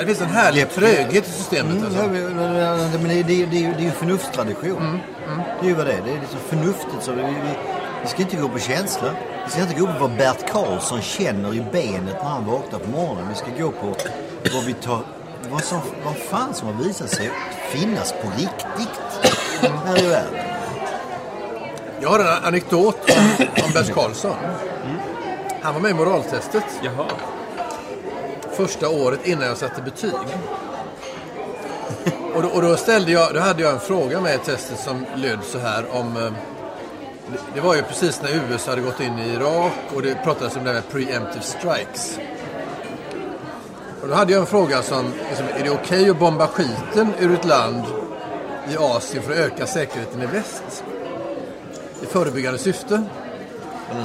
Det 0.00 0.06
finns 0.06 0.20
en 0.20 0.26
härlig 0.28 0.70
tröghet 0.70 1.28
i 1.28 1.30
systemet. 1.32 1.72
Mm, 1.72 1.84
Alltså. 1.84 2.98
men 2.98 3.08
det, 3.08 3.22
det, 3.22 3.22
det, 3.22 3.56
är 3.56 3.60
ju- 3.60 3.72
det 3.72 3.80
är 3.82 3.84
ju 3.84 3.90
förnuftstradition. 3.90 4.98
Det 5.60 5.66
är 5.66 5.68
ju 5.68 5.74
vad 5.74 5.86
det 5.86 5.92
är. 5.92 6.02
Det 6.04 6.10
är 6.10 6.20
liksom 6.20 6.38
förnuftigt. 6.48 7.02
Så 7.02 7.12
vi, 7.12 7.22
vi, 7.22 7.32
vi 8.02 8.08
ska 8.08 8.22
inte 8.22 8.36
gå 8.36 8.48
på 8.48 8.58
känsla. 8.58 9.14
Vi 9.44 9.50
ska 9.50 9.62
inte 9.62 9.80
gå 9.80 9.86
på 9.86 9.92
vad 10.00 10.16
Bert 10.16 10.50
Karlsson 10.52 11.02
känner 11.02 11.54
i 11.54 11.60
benet 11.72 12.16
när 12.22 12.28
han 12.30 12.46
vaknar 12.46 12.78
på 12.78 12.90
morgonen. 12.90 13.28
Vi 13.28 13.34
ska 13.34 13.62
gå 13.64 13.70
på 13.70 13.96
vad 14.54 14.64
vi 14.64 14.74
tar... 14.74 15.00
Vad, 15.50 15.64
som, 15.64 15.80
vad 16.04 16.16
fan 16.16 16.54
som 16.54 16.68
har 16.68 16.84
visat 16.84 17.10
sig 17.10 17.30
finnas 17.70 18.12
på 18.12 18.30
riktigt 18.36 19.30
här 19.84 20.04
i 20.04 20.06
världen. 20.06 20.44
Jag 22.00 22.08
har 22.08 22.18
en 22.18 22.44
anekdot 22.44 22.96
om, 23.10 23.46
om 23.64 23.72
Bert 23.74 23.94
Karlsson. 23.94 24.36
Han 25.62 25.74
var 25.74 25.80
med 25.80 25.90
i 25.90 25.94
moraltestet 25.94 26.64
Jaha. 26.82 27.06
första 28.52 28.88
året 28.88 29.26
innan 29.26 29.46
jag 29.46 29.56
satte 29.56 29.82
betyg. 29.82 30.12
Och 32.34 32.42
då, 32.42 32.48
och 32.48 32.62
då, 32.62 32.76
ställde 32.76 33.12
jag, 33.12 33.34
då 33.34 33.40
hade 33.40 33.62
jag 33.62 33.72
en 33.72 33.80
fråga 33.80 34.20
med 34.20 34.34
i 34.34 34.38
testet 34.38 34.78
som 34.78 35.06
löd 35.14 35.38
så 35.44 35.58
här 35.58 35.84
om... 35.92 36.34
det- 37.54 37.60
var 37.60 37.74
ju 37.74 37.82
precis 37.82 38.22
när 38.22 38.30
USA 38.50 38.70
hade 38.70 38.82
gått 38.82 39.00
in 39.00 39.18
i 39.18 39.28
Irak 39.32 39.72
och 39.94 40.02
det 40.02 40.14
pratades 40.24 40.56
om 40.56 40.64
det 40.64 40.70
här 40.70 40.74
med 40.74 40.88
preemptive 40.90 41.42
strikes. 41.42 42.18
Och 44.02 44.08
då 44.08 44.14
hade 44.14 44.32
jag 44.32 44.40
en 44.40 44.46
fråga 44.46 44.82
som, 44.82 45.12
liksom, 45.28 45.46
är 45.58 45.64
det 45.64 45.70
okej 45.70 46.10
att 46.10 46.18
bomba 46.18 46.46
skiten 46.46 47.12
ur 47.18 47.34
ett 47.34 47.44
land 47.44 47.84
i 48.72 48.76
Asien 48.76 49.22
för 49.22 49.32
att 49.32 49.38
öka 49.38 49.66
säkerheten 49.66 50.22
i 50.22 50.26
väst? 50.26 50.84
I 52.02 52.06
förebyggande 52.06 52.58
syfte? 52.58 53.02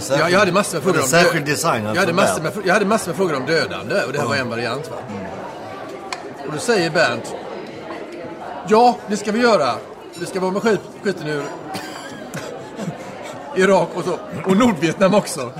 Jag, 0.09 0.31
jag 0.31 0.39
hade 0.39 0.51
massor 0.51 0.77
med 0.77 0.83
frågor 0.83 1.01
om 1.01 1.07
särskild 1.07 1.45
designad 1.45 1.95
jag 1.95 1.99
hade, 1.99 2.13
massor 2.13 2.41
med, 2.43 2.53
jag 2.65 2.73
hade 2.73 2.85
massor 2.85 3.07
med 3.07 3.17
frågor 3.17 3.35
om 3.35 3.45
dödande 3.45 4.03
och 4.03 4.13
det 4.13 4.19
här 4.19 4.27
var 4.27 4.35
en 4.35 4.49
variant. 4.49 4.91
Va? 4.91 4.97
Och 6.47 6.53
då 6.53 6.59
säger 6.59 6.89
Bernt 6.89 7.35
Ja, 8.67 8.97
det 9.07 9.17
ska 9.17 9.31
vi 9.31 9.39
göra. 9.39 9.75
Vi 10.19 10.25
ska 10.25 10.39
bomba 10.39 10.59
skit, 10.59 10.79
skiten 11.03 11.27
ur 11.27 11.43
Irak 13.55 13.89
och, 13.95 14.03
så, 14.03 14.17
och 14.45 14.57
Nordvietnam 14.57 15.13
också. 15.13 15.51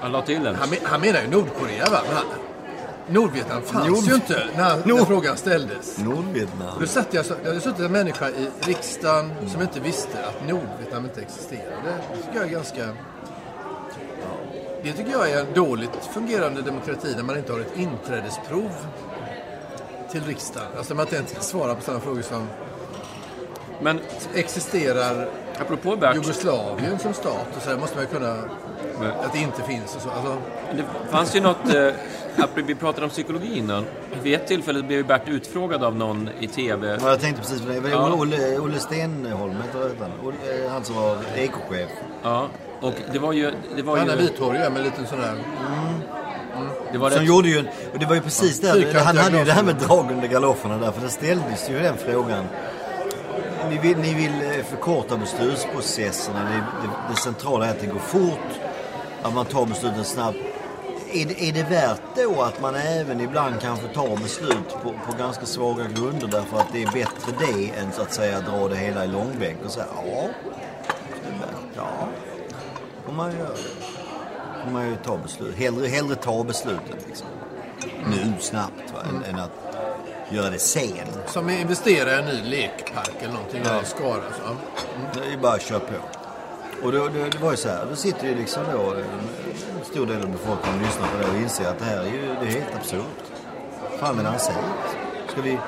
Han 0.00 0.12
la 0.12 0.22
till 0.22 0.44
den. 0.44 0.54
Han, 0.54 0.70
men- 0.70 0.78
han 0.82 1.00
menar 1.00 1.20
ju 1.20 1.28
Nordkorea 1.28 1.90
va? 1.90 1.98
Men 2.06 2.16
han, 2.16 2.24
Nordvietnam 3.08 3.62
fanns 3.62 3.88
Nord- 3.88 4.04
ju 4.04 4.14
inte 4.14 4.42
när, 4.56 4.76
när 4.76 4.86
Nord- 4.86 5.06
frågan 5.06 5.36
ställdes. 5.36 5.98
Nordvietnam. 5.98 6.80
Då 6.80 6.86
satt 6.86 7.14
jag, 7.14 7.26
så- 7.26 7.34
det 7.42 7.48
hade 7.48 7.60
suttit 7.60 7.80
en 7.80 7.92
människa 7.92 8.28
i 8.28 8.48
riksdagen 8.60 9.32
som 9.52 9.62
inte 9.62 9.80
visste 9.80 10.18
att 10.26 10.48
Nordvietnam 10.48 11.04
inte 11.04 11.20
existerade. 11.20 11.94
Det 12.12 12.16
tycker 12.22 12.38
jag 12.38 12.44
är 12.46 12.50
ganska... 12.50 12.88
Det 14.82 14.92
tycker 14.92 15.12
jag 15.12 15.30
är 15.30 15.40
en 15.40 15.52
dåligt 15.54 16.08
fungerande 16.14 16.62
demokrati 16.62 17.14
när 17.16 17.22
man 17.22 17.36
inte 17.36 17.52
har 17.52 17.60
ett 17.60 17.76
inträdesprov 17.76 18.70
till 20.12 20.24
riksdagen. 20.24 20.68
Alltså 20.78 20.94
man 20.94 21.06
inte 21.06 21.16
ens 21.16 21.48
svarar 21.48 21.74
på 21.74 21.80
sådana 21.82 22.00
frågor 22.00 22.22
som 22.22 22.46
Men 23.82 24.00
existerar 24.34 25.28
apropå 25.62 25.96
Bert, 25.96 26.14
Jugoslavien 26.14 26.98
som 26.98 27.14
stat? 27.14 27.46
Och 27.56 27.62
så 27.62 27.70
här 27.70 27.76
måste 27.76 27.96
man 27.96 28.04
ju 28.04 28.18
kunna... 28.18 28.32
Att 29.24 29.32
det 29.32 29.38
inte 29.38 29.62
finns 29.62 29.96
och 29.96 30.02
så. 30.02 30.10
Alltså, 30.10 30.36
det 30.76 30.84
fanns 31.10 31.36
ju 31.36 31.40
något... 31.40 31.74
Eh, 31.74 31.92
vi 32.66 32.74
pratade 32.74 33.04
om 33.04 33.10
psykologi 33.10 33.58
innan. 33.58 33.84
Vid 34.22 34.34
ett 34.34 34.46
tillfälle 34.46 34.82
blev 34.82 34.98
ju 34.98 35.04
Bert 35.04 35.28
utfrågad 35.28 35.84
av 35.84 35.96
någon 35.96 36.28
i 36.40 36.46
TV. 36.48 36.98
Ja, 37.02 37.08
Jag 37.10 37.20
tänkte 37.20 37.42
precis 37.42 37.60
på 37.60 37.68
det. 37.68 37.88
Ja. 37.90 38.12
Olle, 38.14 38.58
Olle 38.58 38.78
Stenholm 38.78 39.54
heter 39.66 39.94
han. 40.00 40.10
Olle- 40.24 40.68
Han 40.70 40.84
som 40.84 40.94
var 40.96 41.16
ekochef. 41.36 41.90
Ja, 42.22 42.46
och 42.80 42.94
det 43.12 43.18
var 43.18 43.32
ju... 43.32 43.52
Det 43.76 43.82
var 43.82 43.96
han 43.96 44.10
är 44.10 44.16
ju... 44.16 44.22
vithårig 44.22 44.60
med 44.60 44.76
en 44.76 44.82
liten 44.82 45.06
sån 45.06 45.20
här... 45.20 45.34
Det 46.92 46.98
var 46.98 47.10
Som 47.10 47.18
rätt, 47.18 47.28
gjorde 47.28 47.48
ju, 47.48 47.58
en- 47.58 47.68
och 47.92 47.98
det 47.98 48.06
var 48.06 48.14
ju 48.14 48.20
precis 48.20 48.60
där, 48.60 48.72
Fyrkantiga 48.72 49.02
han 49.02 49.16
hade 49.16 49.38
ju 49.38 49.44
det 49.44 49.52
här 49.52 49.62
med 49.62 49.74
drag 49.76 50.10
under 50.10 50.28
galoscherna 50.28 50.78
där, 50.78 50.90
för 50.92 51.00
det 51.00 51.08
ställdes 51.08 51.70
ju 51.70 51.78
den 51.78 51.96
frågan. 51.96 52.44
Ni 53.70 53.78
vill, 53.78 53.98
ni 53.98 54.14
vill 54.14 54.42
eh, 54.42 54.64
förkorta 54.64 55.16
beslutsprocesserna, 55.16 56.44
det, 56.44 56.54
det, 56.54 56.88
det 57.10 57.16
centrala 57.16 57.66
är 57.66 57.70
att 57.70 57.80
det 57.80 57.86
går 57.86 57.98
fort, 57.98 58.60
att 59.22 59.34
man 59.34 59.46
tar 59.46 59.66
besluten 59.66 60.04
snabbt. 60.04 60.38
Är 61.12 61.26
det, 61.26 61.48
är 61.48 61.52
det 61.52 61.62
värt 61.62 62.00
då 62.16 62.42
att 62.42 62.60
man 62.60 62.74
även 62.74 63.20
ibland 63.20 63.60
kanske 63.60 63.88
tar 63.88 64.16
beslut 64.16 64.68
på, 64.82 64.92
på 65.06 65.18
ganska 65.18 65.46
svaga 65.46 65.84
grunder 65.84 66.26
därför 66.26 66.58
att 66.58 66.72
det 66.72 66.82
är 66.82 66.86
bättre 66.86 67.32
det 67.38 67.78
än 67.78 67.92
så 67.92 68.02
att 68.02 68.12
säga 68.12 68.40
dra 68.40 68.68
det 68.68 68.76
hela 68.76 69.04
i 69.04 69.08
långbänk 69.08 69.58
och 69.64 69.70
säga 69.70 69.86
ja, 69.96 70.28
det 71.22 71.28
är 71.28 71.38
värt, 71.40 71.76
ja, 71.76 72.08
får 73.06 73.12
man 73.12 73.30
göra 73.32 73.48
det 73.48 74.02
får 74.64 74.70
man 74.70 74.88
ju 74.88 74.96
ta 74.96 75.16
beslut. 75.16 75.56
Hellre, 75.56 75.86
hellre 75.86 76.14
ta 76.14 76.44
beslutet 76.44 77.06
liksom. 77.06 77.26
nu 78.06 78.32
snabbt 78.40 78.92
va, 78.94 79.00
än, 79.08 79.34
än 79.34 79.40
att 79.40 79.71
göra 80.28 80.50
det 80.50 80.58
sen. 80.58 81.08
Som 81.26 81.50
investerar 81.50 82.10
i 82.10 82.18
en 82.18 82.24
ny 82.24 82.42
lekpark 82.50 83.14
eller 83.20 83.32
någonting 83.32 83.62
där 83.62 83.82
i 83.82 83.84
Skara. 83.84 84.22
Så. 84.38 84.56
Det 85.20 85.32
är 85.32 85.38
bara 85.38 85.52
att 85.52 85.62
köra 85.62 85.80
på. 85.80 85.94
Och 86.82 86.92
då, 86.92 87.08
det, 87.08 87.30
det 87.30 87.38
var 87.38 87.50
ju 87.50 87.56
så 87.56 87.68
här, 87.68 87.86
då 87.90 87.96
sitter 87.96 88.26
ju 88.26 88.34
liksom 88.34 88.62
då 88.72 88.94
en 88.94 89.28
en 89.82 89.86
stor 89.86 90.06
del 90.06 90.22
av 90.22 90.30
befolkningen 90.30 90.78
och 90.80 90.86
lyssnar 90.86 91.08
på 91.08 91.18
det 91.18 91.30
och 91.30 91.36
inser 91.36 91.68
att 91.68 91.78
det 91.78 91.84
här 91.84 91.98
är 91.98 92.04
ju 92.04 92.26
det 92.40 92.46
är 92.46 92.60
helt 92.60 92.74
absurt. 92.76 93.22
Fan 93.98 94.16
vill 94.16 94.26
han 94.26 94.38
säga? 94.38 94.64
Ska 95.28 95.42
vi, 95.42 95.58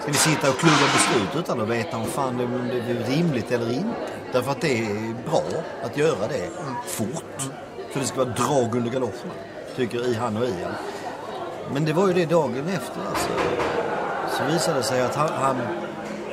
ska 0.00 0.12
vi 0.12 0.18
sitta 0.18 0.50
och 0.50 0.58
klubba 0.58 0.86
beslut 0.92 1.44
utan 1.44 1.60
att 1.60 1.68
veta 1.68 1.96
om 1.96 2.06
fan 2.06 2.38
det, 2.38 2.46
det 2.46 2.90
är 2.90 3.16
rimligt 3.16 3.52
eller 3.52 3.72
inte? 3.72 3.96
Därför 4.32 4.50
att 4.50 4.60
det 4.60 4.78
är 4.78 5.14
bra 5.30 5.42
att 5.82 5.96
göra 5.96 6.28
det 6.28 6.50
fort. 6.86 7.50
För 7.90 8.00
det 8.00 8.06
ska 8.06 8.24
vara 8.24 8.34
drag 8.34 8.74
under 8.74 8.90
galoscherna. 8.90 9.34
Tycker 9.76 10.06
i 10.06 10.14
han 10.14 10.36
och 10.36 10.44
Ian. 10.44 10.72
Men 11.72 11.84
det 11.84 11.92
var 11.92 12.06
ju 12.08 12.12
det 12.12 12.26
dagen 12.26 12.68
efter 12.68 13.00
alltså. 13.08 13.28
Så 14.36 14.44
visade 14.44 14.78
det 14.78 14.82
sig 14.82 15.02
att 15.02 15.14
han, 15.14 15.28
han, 15.28 15.56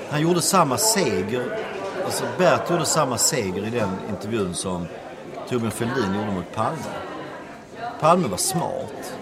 han 0.10 0.22
gjorde 0.22 0.42
samma 0.42 0.78
seger. 0.78 1.58
Alltså 2.06 2.24
Bert 2.38 2.70
gjorde 2.70 2.86
samma 2.86 3.18
seger 3.18 3.66
i 3.68 3.70
den 3.70 3.90
intervjun 4.10 4.54
som 4.54 4.88
Torbjörn 5.50 5.72
Fälldin 5.72 6.16
gjorde 6.16 6.32
mot 6.32 6.56
Palme. 6.56 6.78
Palme 8.00 8.28
var 8.28 8.38
smart. 8.38 9.14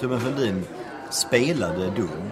Torbjörn 0.00 0.20
Fälldin 0.20 0.64
spelade 1.10 1.90
dum. 1.90 2.30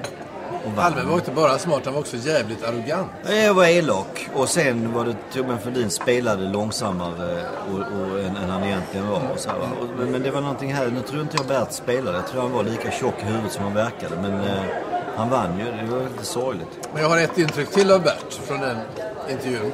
Palme 0.76 1.02
var 1.02 1.14
inte 1.14 1.30
bara 1.30 1.58
smart, 1.58 1.80
han 1.84 1.94
var 1.94 2.00
också 2.00 2.16
jävligt 2.16 2.64
arrogant. 2.64 3.10
Jag 3.28 3.54
var 3.54 3.64
elak 3.64 4.28
och 4.34 4.48
sen 4.48 4.92
var 4.92 5.04
det 5.04 5.16
Torbjörn 5.32 5.58
Fälldin 5.58 5.90
spelade 5.90 6.48
långsammare 6.48 7.46
och, 7.70 7.78
och, 7.78 8.20
än, 8.20 8.36
än 8.36 8.50
han 8.50 8.64
egentligen 8.64 9.08
var. 9.08 9.20
Och 9.32 9.38
så 9.38 9.50
här, 9.50 9.58
och, 9.58 9.88
men, 9.98 10.10
men 10.10 10.22
det 10.22 10.30
var 10.30 10.40
någonting 10.40 10.74
här, 10.74 10.86
nu 10.86 11.00
tror 11.00 11.22
inte 11.22 11.36
jag 11.36 11.46
Bert 11.46 11.72
spelade. 11.72 12.16
Jag 12.16 12.26
tror 12.26 12.42
han 12.42 12.52
var 12.52 12.62
lika 12.62 12.90
tjock 12.90 13.14
i 13.22 13.24
huvudet 13.24 13.52
som 13.52 13.64
han 13.64 13.74
verkade. 13.74 14.16
Men 14.22 14.40
eh, 14.40 14.64
han 15.16 15.30
vann 15.30 15.58
ju, 15.58 15.64
det 15.64 15.92
var 15.92 16.00
lite 16.00 16.24
sorgligt. 16.24 16.88
Men 16.92 17.02
jag 17.02 17.08
har 17.08 17.18
ett 17.18 17.38
intryck 17.38 17.70
till 17.70 17.90
av 17.90 18.02
Bert 18.02 18.32
från 18.32 18.60
den 18.60 18.76
intervjun. 19.30 19.72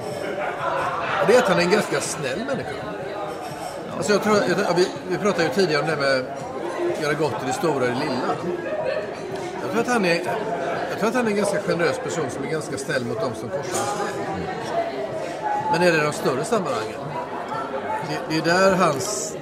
Och 1.20 1.26
det 1.26 1.34
är 1.34 1.38
att 1.38 1.48
han 1.48 1.58
är 1.58 1.62
en 1.62 1.70
ganska 1.70 2.00
snäll 2.00 2.38
människa. 2.38 2.74
Alltså 3.96 4.12
jag 4.12 4.22
tror, 4.22 4.36
jag, 4.36 4.58
ja, 4.58 4.72
vi, 4.76 4.88
vi 5.08 5.18
pratade 5.18 5.44
ju 5.44 5.48
tidigare 5.48 5.82
om 5.82 5.88
det 5.88 5.96
med 5.96 6.24
att 6.94 7.02
göra 7.02 7.14
gott 7.14 7.42
i 7.44 7.46
det 7.46 7.52
stora 7.52 7.74
och 7.74 7.80
det 7.80 7.86
lilla. 7.86 8.34
Jag 9.62 9.70
tror, 9.70 9.80
att 9.80 9.88
han 9.88 10.04
är, 10.04 10.14
jag 10.90 10.98
tror 10.98 11.08
att 11.08 11.14
han 11.14 11.26
är 11.26 11.30
en 11.30 11.36
ganska 11.36 11.60
generös 11.60 11.98
person 11.98 12.30
som 12.30 12.44
är 12.44 12.50
ganska 12.50 12.78
snäll 12.78 13.04
mot 13.04 13.20
de 13.20 13.34
som 13.34 13.48
korsar 13.48 13.76
hans 13.76 14.00
väg. 14.00 14.30
Men 15.72 15.82
är 15.82 15.92
det 15.92 16.02
de 16.02 16.12
större 16.12 16.44
sammanhangen? 16.44 17.00
Det, 18.08 18.34
det 18.34 18.36
är 18.36 18.54
där 18.54 18.76
hans 18.76 19.36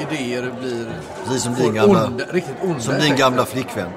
idéer 0.00 0.54
blir... 0.60 0.90
Precis 1.24 1.42
som 1.42 1.54
din 1.54 1.74
gamla, 1.74 2.06
onda, 2.06 2.24
riktigt 2.24 2.56
onda 2.62 2.80
som 2.80 2.98
din 2.98 3.16
gamla 3.16 3.44
flickvän. 3.44 3.90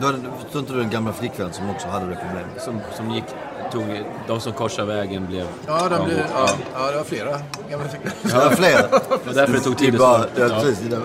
Du 0.00 0.06
hade, 0.06 0.18
tror 0.50 0.60
inte 0.60 0.72
du 0.72 0.80
en 0.82 0.90
gamla 0.90 1.12
flickvän 1.12 1.52
som 1.52 1.70
också 1.70 1.88
hade 1.88 2.06
det 2.06 2.18
problemet? 2.26 2.62
Som, 2.62 2.80
som 2.96 3.10
gick, 3.10 3.24
tog, 3.72 4.04
de 4.28 4.40
som 4.40 4.52
korsade 4.52 4.94
vägen 4.96 5.26
blev... 5.26 5.46
Ja, 5.66 5.88
de 5.88 6.04
blir, 6.04 6.24
ja, 6.34 6.48
ja. 6.74 6.90
det 6.90 6.96
var 6.96 7.04
flera 7.04 7.38
gamla 7.70 7.88
flickor. 7.88 8.10
Ja, 8.22 8.38
det 8.38 8.44
var 8.44 8.50
fler. 8.56 8.82
Det 8.82 9.26
var 9.26 9.34
därför 9.34 9.52
det 9.52 9.60
tog 9.60 9.78
tid 9.78 9.92
Det 9.92 9.96
är 10.04 10.22
att 10.22 10.34
bara, 10.36 10.48
ja, 10.48 10.60
precis. 10.62 10.78
Det. 10.78 11.00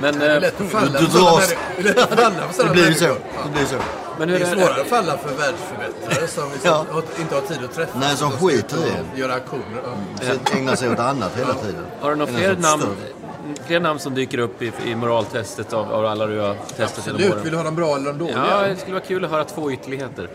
Men, 0.00 0.18
Det 0.18 0.26
är 0.26 0.34
eh, 0.34 0.40
lätt 0.40 0.60
att 0.60 0.66
falla 0.70 0.98
Du 1.00 1.06
dras. 1.06 1.54
Det 1.76 2.64
Det 2.64 2.70
blir 2.72 2.88
ju 2.88 2.94
så. 2.94 3.04
Det 3.06 3.50
blir 3.52 3.64
så. 3.64 3.76
men 4.18 4.28
Det 4.28 4.34
hur 4.34 4.42
är 4.42 4.46
är 4.46 4.54
svårare 4.54 4.74
det? 4.74 4.80
att 4.80 4.86
falla 4.86 5.16
för 5.18 5.28
världsförbättrare 5.28 6.26
som 6.28 6.50
Ja. 6.62 6.84
inte 7.20 7.34
har 7.34 7.42
tid 7.42 7.58
att 7.64 7.74
träffas. 7.74 7.94
Nej, 8.00 8.16
som 8.16 8.30
skiter 8.30 8.76
i 8.76 8.80
det. 9.14 9.20
Göra 9.20 9.34
aktioner. 9.34 9.82
Ägnar 10.56 10.76
sig 10.76 10.90
åt 10.92 10.98
annat 10.98 11.32
hela 11.38 11.54
tiden. 11.54 11.84
Har 12.00 12.10
du 12.10 12.16
några 12.16 12.32
fler 12.32 12.56
namn, 12.56 12.82
stöld. 12.82 12.96
Fler 13.66 13.80
namn 13.80 13.98
som 13.98 14.14
dyker 14.14 14.38
upp 14.38 14.62
i, 14.62 14.72
i 14.86 14.94
moraltestet 14.94 15.72
av, 15.72 15.92
av 15.92 16.06
alla 16.06 16.26
du 16.26 16.38
har 16.38 16.54
testat 16.54 17.06
genom 17.06 17.16
Absolut. 17.16 17.32
åren? 17.34 17.42
Vill 17.42 17.52
du 17.52 17.56
ha 17.56 17.64
dem 17.64 17.74
bra 17.76 17.96
eller 17.96 18.06
de 18.06 18.18
dåliga? 18.18 18.46
Ja, 18.50 18.66
det 18.68 18.76
skulle 18.76 18.94
vara 18.94 19.04
kul 19.04 19.24
att 19.24 19.30
höra 19.30 19.44
två 19.44 19.72
ytterligheter. 19.72 20.28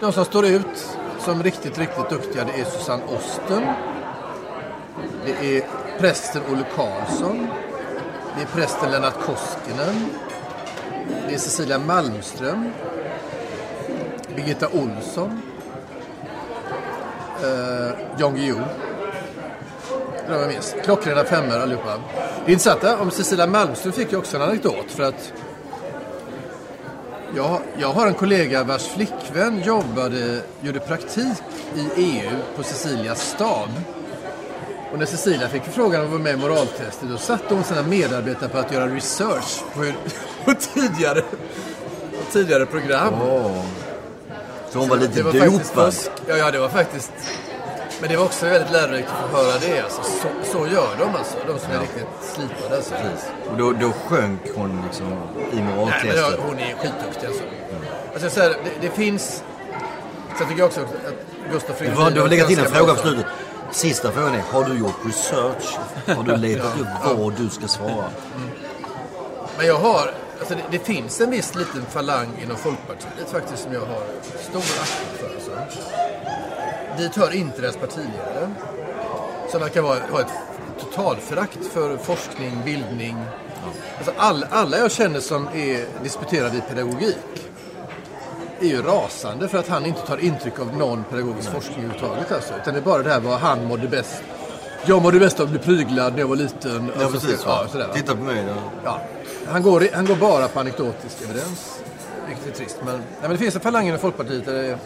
De 0.00 0.12
som 0.12 0.24
står 0.24 0.46
ut 0.46 0.96
som 1.18 1.42
riktigt, 1.42 1.78
riktigt 1.78 2.10
duktiga 2.10 2.44
det 2.44 2.60
är 2.60 2.64
Susanne 2.64 3.02
Osten. 3.04 3.62
Det 5.26 5.56
är 5.56 5.64
prästen 5.98 6.42
Olle 6.52 6.64
Karlsson. 6.76 7.48
Det 8.36 8.42
är 8.42 8.46
prästen 8.46 8.90
Lennart 8.90 9.14
Koskinen. 9.26 10.08
Det 11.28 11.34
är 11.34 11.38
Cecilia 11.38 11.78
Malmström. 11.78 12.70
Birgitta 14.36 14.68
Olsson. 14.68 15.40
Eh, 17.42 17.90
Jan 18.18 18.34
Guillou. 18.34 18.60
Var 20.28 20.36
jag 20.36 20.48
minns. 20.48 20.74
Klockrena 20.84 21.24
femmor 21.24 21.56
allihopa. 21.56 22.00
Det 22.46 22.52
intressanta 22.52 22.98
om 22.98 23.10
Cecilia 23.10 23.46
Malmström 23.46 23.92
fick 23.92 24.12
jag 24.12 24.18
också 24.18 24.36
en 24.36 24.42
anekdot 24.42 24.90
för 24.90 25.02
att 25.02 25.32
jag, 27.36 27.60
jag 27.78 27.88
har 27.88 28.06
en 28.06 28.14
kollega 28.14 28.64
vars 28.64 28.86
flickvän 28.86 29.62
jobbade, 29.62 30.40
gjorde 30.60 30.80
praktik 30.80 31.42
i 31.74 32.02
EU 32.02 32.30
på 32.56 32.62
Cecilias 32.62 33.30
stab. 33.30 33.68
Och 34.92 34.98
när 34.98 35.06
Cecilia 35.06 35.48
fick 35.48 35.62
förfrågan 35.62 36.00
om 36.00 36.06
att 36.06 36.12
vara 36.12 36.22
med 36.22 36.34
i 36.34 36.36
moraltestet 36.36 37.08
då 37.08 37.16
satte 37.16 37.54
hon 37.54 37.64
sina 37.64 37.82
medarbetare 37.82 38.48
på 38.48 38.58
att 38.58 38.72
göra 38.72 38.86
research 38.86 39.62
på, 39.74 39.80
hur, 39.82 39.94
på, 40.44 40.54
tidigare, 40.54 41.20
på 42.10 42.32
tidigare 42.32 42.66
program. 42.66 43.14
Åh. 43.22 43.64
Så 44.70 44.78
hon 44.78 44.88
var 44.88 44.96
lite 44.96 45.22
dopad. 45.22 45.94
Ja, 46.26 46.36
ja, 46.36 46.50
det 46.50 46.58
var 46.58 46.68
faktiskt... 46.68 47.12
Men 48.04 48.10
det 48.10 48.16
var 48.16 48.24
också 48.24 48.46
väldigt 48.46 48.72
lärorikt 48.72 49.08
att 49.08 49.30
få 49.30 49.36
höra 49.36 49.58
det. 49.58 49.80
Alltså, 49.80 50.02
så, 50.02 50.28
så 50.52 50.66
gör 50.66 50.96
de 50.98 51.16
alltså, 51.16 51.36
de 51.46 51.58
som 51.58 51.72
är 51.72 51.80
riktigt 51.80 52.06
slipade. 52.22 52.76
Alltså. 52.76 52.94
Och 53.50 53.58
då, 53.58 53.72
då 53.72 53.92
sjönk 53.92 54.40
hon 54.54 54.82
liksom 54.84 55.06
i 55.06 55.12
Nej, 55.54 55.64
men 55.64 55.76
moraltestet. 55.76 56.16
jag, 56.16 56.30
hon 56.30 56.58
är 56.58 56.74
skitduktig 56.74 57.26
alltså. 57.26 57.42
alltså 58.14 58.30
så 58.30 58.40
här, 58.40 58.48
det, 58.48 58.70
det 58.80 58.90
finns... 58.90 59.42
Sen 60.38 60.48
tycker 60.48 60.58
jag 60.58 60.66
också 60.66 60.80
att 60.80 61.52
Gustaf 61.52 61.78
Du 61.78 61.84
Fridolin... 61.84 62.04
får, 62.04 62.10
du 62.10 62.20
får 62.20 62.28
lägga 62.28 62.46
till 62.46 62.58
en 62.58 62.66
fråga 62.66 62.94
på 62.94 63.00
slutet. 63.00 63.26
Sista 63.70 64.12
frågan 64.12 64.34
är, 64.34 64.40
har 64.40 64.64
du 64.64 64.78
gjort 64.78 65.06
research? 65.06 65.78
Har 66.16 66.22
du 66.22 66.36
letat 66.36 66.80
upp 66.80 67.16
vad 67.16 67.34
du 67.36 67.48
ska 67.48 67.68
svara? 67.68 68.10
Men 69.58 69.66
jag 69.66 69.78
har... 69.78 70.10
Alltså 70.38 70.54
det, 70.54 70.62
det 70.70 70.78
finns 70.78 71.20
en 71.20 71.30
viss 71.30 71.54
liten 71.54 71.86
falang 71.90 72.28
inom 72.42 72.56
Folkpartiet 72.56 73.30
faktiskt 73.30 73.62
som 73.62 73.72
jag 73.72 73.80
har 73.80 74.02
stor 74.40 74.60
aktning 74.60 75.18
för. 75.18 75.34
Alltså. 75.34 75.50
Dit 76.98 77.16
hör 77.16 77.34
inte 77.34 77.60
deras 77.60 77.76
partiledare. 77.76 78.50
Som 79.50 79.60
verkar 79.60 79.82
ha 79.82 80.20
ett 80.20 80.26
totalförakt 80.80 81.58
för 81.72 81.96
forskning, 81.96 82.60
bildning. 82.64 83.16
Alltså 83.96 84.12
all, 84.16 84.46
alla 84.50 84.78
jag 84.78 84.90
känner 84.92 85.20
som 85.20 85.48
är 85.54 86.02
disputerade 86.02 86.56
i 86.56 86.60
pedagogik 86.60 87.16
är 88.60 88.66
ju 88.66 88.82
rasande 88.82 89.48
för 89.48 89.58
att 89.58 89.68
han 89.68 89.86
inte 89.86 90.00
tar 90.00 90.18
intryck 90.18 90.58
av 90.60 90.76
någon 90.76 91.04
pedagogisk 91.10 91.50
forskning 91.50 91.78
överhuvudtaget. 91.84 92.32
Alltså. 92.32 92.54
Utan 92.62 92.74
det 92.74 92.80
är 92.80 92.84
bara 92.84 93.02
det 93.02 93.10
här 93.10 93.20
vad 93.20 93.38
han 93.38 93.64
mådde 93.64 93.88
bäst. 93.88 94.22
Jag 94.86 95.02
mådde 95.02 95.18
bäst 95.18 95.40
av 95.40 95.44
att 95.44 95.50
bli 95.50 95.58
pryglad 95.58 96.12
när 96.12 96.20
jag 96.20 96.26
var 96.28 96.36
liten. 96.36 96.92
Ja, 96.98 97.04
Alltså, 97.04 97.20
precis. 97.20 97.42
ja, 97.46 97.66
sådär? 97.72 97.88
Titta 97.94 98.16
på 98.16 98.22
mig 98.22 98.44
då. 98.48 98.54
Ja, 98.84 99.00
han, 99.48 99.62
går, 99.62 99.88
han 99.94 100.06
går 100.06 100.16
bara 100.16 100.48
på 100.48 100.60
anekdotisk 100.60 101.16
evidens. 101.24 101.80
Vilket 102.28 102.46
är 102.46 102.50
trist. 102.50 102.76
Men, 102.84 102.96
nej, 102.96 103.04
men 103.20 103.30
det 103.30 103.38
finns 103.38 103.54
en 103.54 103.60
falang 103.60 103.86
inom 103.88 103.98
Folkpartiet 104.00 104.44
där 104.46 104.52
det 104.52 104.66
är 104.68 104.78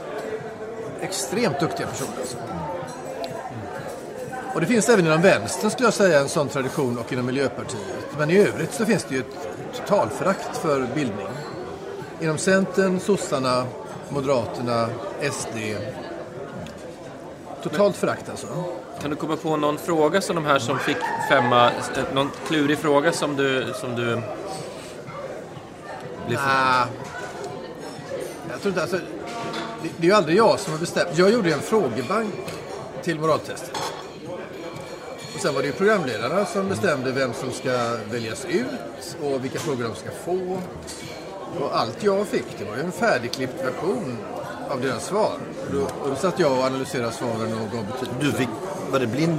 extremt 1.00 1.60
duktiga 1.60 1.86
personer. 1.86 2.12
Alltså. 2.20 2.36
Och 4.54 4.60
det 4.60 4.66
finns 4.66 4.88
även 4.88 5.06
inom 5.06 5.22
vänstern 5.22 5.70
skulle 5.70 5.86
jag 5.86 5.94
säga 5.94 6.20
en 6.20 6.28
sån 6.28 6.48
tradition 6.48 6.98
och 6.98 7.12
inom 7.12 7.26
Miljöpartiet. 7.26 8.06
Men 8.18 8.30
i 8.30 8.38
övrigt 8.38 8.74
så 8.74 8.86
finns 8.86 9.04
det 9.04 9.14
ju 9.14 9.20
ett 9.20 9.48
totalförakt 9.76 10.56
för 10.56 10.86
bildning. 10.94 11.26
Inom 12.20 12.38
Centern, 12.38 13.00
sossarna, 13.00 13.64
Moderaterna, 14.08 14.88
SD. 15.32 15.56
Totalt 17.62 17.96
förakt 17.96 18.28
alltså. 18.28 18.46
Kan 19.00 19.10
du 19.10 19.16
komma 19.16 19.36
på 19.36 19.56
någon 19.56 19.78
fråga 19.78 20.20
som 20.20 20.36
de 20.36 20.46
här 20.46 20.58
som 20.58 20.78
fick 20.78 20.96
femma, 21.28 21.70
eh, 21.70 22.14
någon 22.14 22.30
klurig 22.46 22.78
fråga 22.78 23.12
som 23.12 23.36
du, 23.36 23.72
som 23.80 23.96
du 23.96 24.20
blev 26.26 26.40
Nej. 26.46 26.86
Jag 28.50 28.60
tror 28.60 28.68
inte, 28.68 28.82
alltså, 28.82 28.98
det, 29.82 29.88
det 29.96 30.06
är 30.06 30.10
ju 30.10 30.12
aldrig 30.12 30.36
jag 30.36 30.60
som 30.60 30.72
har 30.72 30.80
bestämt. 30.80 31.08
Jag 31.14 31.30
gjorde 31.30 31.52
en 31.52 31.60
frågebank 31.60 32.34
till 33.02 33.20
moraltestet. 33.20 33.78
Och 35.34 35.40
sen 35.42 35.54
var 35.54 35.62
det 35.62 35.66
ju 35.66 35.72
programledarna 35.72 36.46
som 36.46 36.68
bestämde 36.68 37.12
vem 37.12 37.32
som 37.34 37.52
ska 37.52 37.96
väljas 38.10 38.44
ut 38.44 39.16
och 39.22 39.44
vilka 39.44 39.58
frågor 39.58 39.84
de 39.84 39.94
ska 39.94 40.10
få. 40.24 40.58
Och 41.60 41.78
allt 41.80 42.02
jag 42.02 42.26
fick, 42.26 42.44
det 42.58 42.64
var 42.64 42.76
ju 42.76 42.82
en 42.82 42.92
färdigklippt 42.92 43.64
version 43.64 44.18
av 44.70 44.80
deras 44.80 45.06
svar. 45.06 45.38
Och 45.66 45.72
då, 45.72 45.80
och 45.80 46.08
då 46.10 46.16
satt 46.16 46.38
jag 46.38 46.52
och 46.52 46.64
analyserade 46.64 47.12
svaren 47.12 47.52
och 47.52 47.76
gav 47.76 47.86
betyg. 47.86 48.08
Du 48.20 48.32
fick, 48.32 48.48
var 48.90 48.98
det 48.98 49.06
blind? 49.06 49.38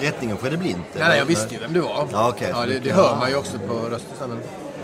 Rättningen 0.00 0.36
skedde 0.36 0.56
blint? 0.56 0.86
Nej, 0.94 1.08
nej, 1.08 1.18
jag 1.18 1.26
visste 1.26 1.54
ju 1.54 1.60
vem 1.60 1.72
det 1.72 1.80
var. 1.80 2.08
Ja, 2.12 2.28
okej. 2.28 2.48
ja, 2.52 2.66
det, 2.66 2.78
det 2.78 2.92
hör 2.92 3.16
man 3.16 3.30
ju 3.30 3.36
också 3.36 3.58
på 3.58 3.74
rösten. 3.74 4.40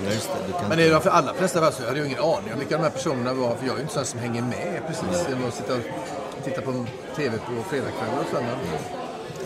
Ja, 0.06 0.12
just 0.12 0.30
det. 0.48 0.68
Men 0.68 0.78
är 0.78 0.90
de 0.90 1.10
allra 1.10 1.34
flesta 1.34 1.60
fall 1.60 1.72
så 1.72 1.82
jag 1.82 1.88
hade 1.88 2.00
ju 2.00 2.06
ingen 2.06 2.18
aning 2.18 2.52
om 2.52 2.58
vilka 2.58 2.76
de 2.76 2.82
här 2.82 2.90
personerna 2.90 3.34
var. 3.34 3.56
För 3.56 3.66
jag 3.66 3.72
är 3.72 3.76
ju 3.76 3.82
inte 3.82 3.94
sån 3.94 4.04
som 4.04 4.20
hänger 4.20 4.42
med 4.42 4.82
precis. 4.86 5.28
Genom 5.28 5.48
att 5.48 5.54
sitta 5.54 5.74
och 5.74 6.44
titta 6.44 6.60
på 6.60 6.86
TV 7.16 7.36
på 7.38 7.62
fredagskvällar 7.70 8.18
och 8.20 8.26
sådär. 8.30 8.56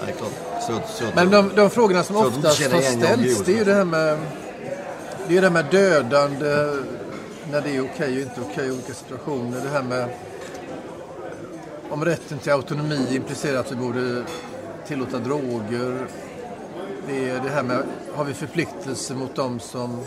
Nej, 0.05 0.15
klart. 0.19 0.63
Svårt, 0.67 0.89
svårt. 0.89 1.15
Men 1.15 1.31
de, 1.31 1.51
de 1.57 1.71
frågorna 1.71 2.03
som 2.03 2.17
inte 2.17 2.29
oftast 2.29 2.73
har 2.73 2.81
ställts, 2.81 3.43
det 3.43 3.53
är 3.53 3.59
ju 3.59 3.65
det 3.65 3.75
här 3.75 3.85
med, 3.85 4.19
det 5.29 5.37
är 5.37 5.41
det 5.41 5.47
här 5.47 5.55
med 5.55 5.67
dödande, 5.71 6.83
när 7.51 7.61
det 7.61 7.77
är 7.77 7.85
okej 7.85 8.17
och 8.17 8.23
inte 8.23 8.41
okej 8.51 8.67
i 8.67 8.71
olika 8.71 8.95
situationer. 8.95 9.61
Det 9.61 9.69
här 9.69 9.83
med 9.83 10.09
om 11.91 12.05
rätten 12.05 12.39
till 12.39 12.53
autonomi 12.53 13.07
implicerar 13.11 13.61
att 13.61 13.73
vi 13.73 13.77
borde 13.77 14.23
tillåta 14.87 15.19
droger. 15.19 16.07
Det 17.07 17.31
är 17.31 17.41
det 17.41 17.51
här 17.51 17.63
med, 17.63 17.83
har 18.15 18.25
vi 18.25 18.35
förpliktelser 18.35 19.15
mot 19.15 19.35
dem 19.35 19.61
som 19.61 20.01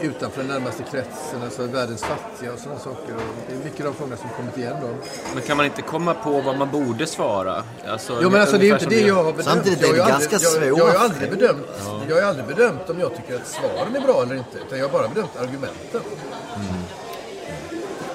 utanför 0.00 0.40
den 0.42 0.50
närmaste 0.50 0.82
kretsen, 0.82 1.42
alltså 1.44 1.62
världens 1.62 2.02
fattiga 2.02 2.52
och 2.52 2.58
sådana 2.58 2.80
saker. 2.80 3.14
Och 3.14 3.22
det 3.48 3.54
är 3.54 3.64
mycket 3.64 3.80
av 3.80 3.86
de 3.86 3.94
frågorna 3.94 4.16
som 4.16 4.28
kommit 4.36 4.58
igen 4.58 4.76
då. 4.82 4.88
Men 5.34 5.42
kan 5.42 5.56
man 5.56 5.66
inte 5.66 5.82
komma 5.82 6.14
på 6.14 6.40
vad 6.40 6.56
man 6.58 6.70
borde 6.70 7.06
svara? 7.06 7.62
Alltså, 7.88 8.18
Jo 8.22 8.30
men 8.30 8.40
alltså 8.40 8.58
det 8.58 8.64
är 8.64 8.66
ju 8.66 8.72
inte 8.72 8.86
det 8.86 9.00
jag 9.00 9.14
har 9.14 9.24
bedömt. 9.32 9.44
Samtidigt 9.44 9.82
är 9.82 9.86
Jag 9.96 10.04
har 10.04 10.06
det 10.06 10.10
ganska 10.28 10.36
aldrig, 10.36 10.70
jag, 10.70 10.78
jag 10.78 10.84
har 10.84 10.92
svårt. 10.92 11.02
aldrig 11.02 11.30
bedömt, 11.30 11.66
jag 12.08 12.14
har 12.14 12.20
ju 12.22 12.26
aldrig 12.28 12.46
bedömt 12.46 12.90
om 12.90 13.00
jag 13.00 13.16
tycker 13.16 13.36
att 13.36 13.46
svaren 13.46 13.96
är 13.96 14.00
bra 14.00 14.22
eller 14.22 14.34
inte. 14.34 14.58
Utan 14.66 14.78
jag 14.78 14.88
har 14.88 14.98
bara 14.98 15.08
bedömt 15.08 15.36
argumenten. 15.40 16.00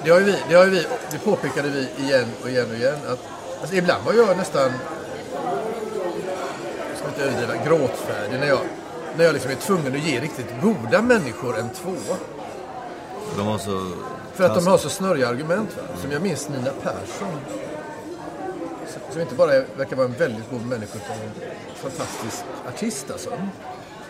Det 0.04 0.10
har 0.10 0.18
ju 0.18 0.24
vi, 0.24 0.36
det 0.48 0.54
har 0.54 0.64
ju 0.64 0.70
vi, 0.70 0.86
det 1.10 1.18
påpekade 1.24 1.68
vi 1.68 2.04
igen 2.04 2.26
och 2.42 2.48
igen 2.48 2.66
och 2.70 2.76
igen. 2.76 2.96
Att, 3.08 3.18
alltså 3.60 3.76
ibland 3.76 4.04
var 4.04 4.12
jag 4.12 4.36
nästan, 4.36 4.70
jag 6.90 6.98
ska 6.98 7.08
inte 7.08 7.22
överdriva, 7.22 7.64
gråtfärdig 7.64 8.40
när 8.40 8.46
jag, 8.46 8.58
när 9.16 9.24
jag 9.24 9.32
liksom 9.32 9.50
är 9.50 9.54
tvungen 9.54 9.94
att 9.94 10.06
ge 10.06 10.20
riktigt 10.20 10.46
goda 10.62 11.02
människor 11.02 11.58
en 11.58 11.68
tvåa. 11.70 12.16
De 13.36 13.46
har 13.46 13.58
så... 13.58 13.86
För 14.34 14.44
att 14.44 14.54
de 14.54 14.66
har 14.66 14.78
så 14.78 14.88
snurriga 14.88 15.28
argument. 15.28 15.76
Va? 15.76 15.82
Som 16.02 16.12
jag 16.12 16.22
minns 16.22 16.48
Nina 16.48 16.70
Persson. 16.82 17.38
Som- 19.10 19.20
inte 19.20 19.34
bara 19.34 19.50
verkar 19.76 19.96
vara 19.96 20.06
en 20.06 20.12
väldigt 20.12 20.50
god 20.50 20.66
människa 20.66 20.98
utan 20.98 21.16
en 21.16 21.30
fantastisk 21.74 22.44
artist 22.68 23.10
alltså. 23.10 23.30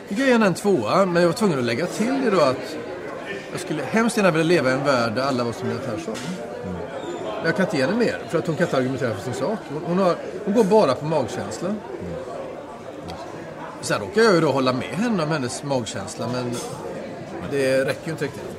Fick 0.09 0.19
jag 0.19 0.27
henne 0.27 0.47
en 0.47 0.55
tvåa, 0.55 1.07
men 1.07 1.23
jag 1.23 1.29
var 1.29 1.37
tvungen 1.37 1.59
att 1.59 1.65
lägga 1.65 1.87
till 1.87 2.21
det 2.25 2.31
då 2.31 2.41
att 2.41 2.77
jag 3.53 3.61
skulle 3.61 3.83
hemskt 3.83 4.17
gärna 4.17 4.31
vilja 4.31 4.45
leva 4.45 4.71
i 4.71 4.73
en 4.73 4.85
värld 4.85 5.13
där 5.15 5.23
alla 5.23 5.45
var 5.45 5.53
som 5.53 5.69
Nina 5.69 5.81
Persson. 5.81 6.15
Men 7.37 7.45
jag 7.45 7.57
kan 7.57 7.65
inte 7.65 7.77
ge 7.77 7.85
henne 7.85 7.97
mer, 7.97 8.23
för 8.31 8.39
att 8.39 8.47
hon 8.47 8.57
kan 8.57 8.67
inte 8.67 8.77
argumentera 8.77 9.15
för 9.15 9.23
sin 9.23 9.35
sak. 9.35 9.59
Hon, 9.73 9.83
hon, 9.87 9.99
har, 9.99 10.17
hon 10.45 10.55
går 10.55 10.65
bara 10.65 10.95
på 10.95 11.05
magkänsla. 11.05 11.75
Sen 13.85 14.01
råkar 14.01 14.23
jag 14.23 14.35
ju 14.35 14.40
då 14.40 14.52
hålla 14.52 14.73
med 14.73 14.89
henne 14.89 15.23
om 15.23 15.28
hennes 15.28 15.62
magkänsla, 15.62 16.28
men 16.32 16.55
det 17.51 17.85
räcker 17.85 18.06
ju 18.06 18.12
inte 18.12 18.24
riktigt. 18.24 18.56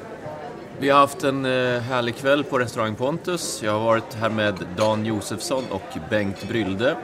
Vi 0.79 0.89
har 0.89 0.99
haft 0.99 1.23
en 1.23 1.45
eh, 1.45 1.81
härlig 1.81 2.15
kväll 2.15 2.43
på 2.43 2.59
restaurang 2.59 2.95
Pontus. 2.95 3.63
Jag 3.63 3.71
har 3.71 3.79
varit 3.79 4.13
här 4.13 4.29
med 4.29 4.65
Dan 4.77 5.05
Josefsson 5.05 5.63
och 5.71 5.99
Bengt 6.09 6.47
Brylde. 6.47 6.95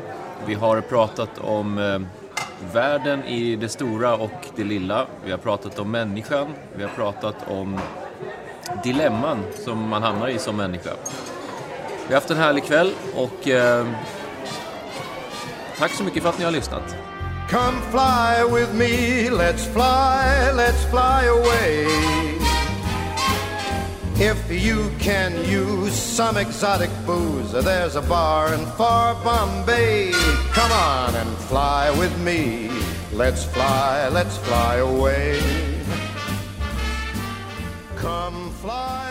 Vi 0.45 0.53
har 0.53 0.81
pratat 0.81 1.29
om 1.39 1.77
eh, 1.77 2.01
världen 2.73 3.23
i 3.23 3.55
det 3.55 3.69
stora 3.69 4.15
och 4.15 4.47
det 4.55 4.63
lilla. 4.63 5.07
Vi 5.25 5.31
har 5.31 5.37
pratat 5.37 5.79
om 5.79 5.91
människan. 5.91 6.53
Vi 6.75 6.83
har 6.83 6.89
pratat 6.89 7.35
om 7.47 7.79
dilemman 8.83 9.43
som 9.65 9.89
man 9.89 10.03
hamnar 10.03 10.27
i 10.27 10.39
som 10.39 10.57
människa. 10.57 10.91
Vi 12.07 12.13
har 12.13 12.21
haft 12.21 12.31
en 12.31 12.37
härlig 12.37 12.63
kväll 12.63 12.93
och 13.15 13.47
eh, 13.47 13.87
tack 15.77 15.91
så 15.91 16.03
mycket 16.03 16.23
för 16.23 16.29
att 16.29 16.39
ni 16.39 16.45
har 16.45 16.51
lyssnat. 16.51 16.95
Come 17.51 17.81
fly 17.91 18.45
with 18.45 18.73
me, 18.73 19.29
let's 19.29 19.65
fly, 19.65 20.51
let's 20.51 20.85
fly 20.85 21.25
away. 21.25 21.85
If 24.15 24.49
you 24.49 24.89
can 24.99 25.33
use 25.43 25.91
some 25.91 26.37
exotic 26.37 26.89
booze, 27.05 27.51
there's 27.51 27.97
a 27.97 28.01
bar 28.03 28.53
in 28.53 28.65
far 28.77 29.21
Bombay. 29.21 30.13
Come 30.53 30.71
on 30.71 31.13
and 31.13 31.37
fly 31.49 31.91
with 31.99 32.17
me. 32.21 32.71
Let's 33.11 33.43
fly, 33.43 34.07
let's 34.07 34.37
fly 34.37 34.75
away. 34.75 35.37
Come 37.97 38.49
fly 38.61 39.10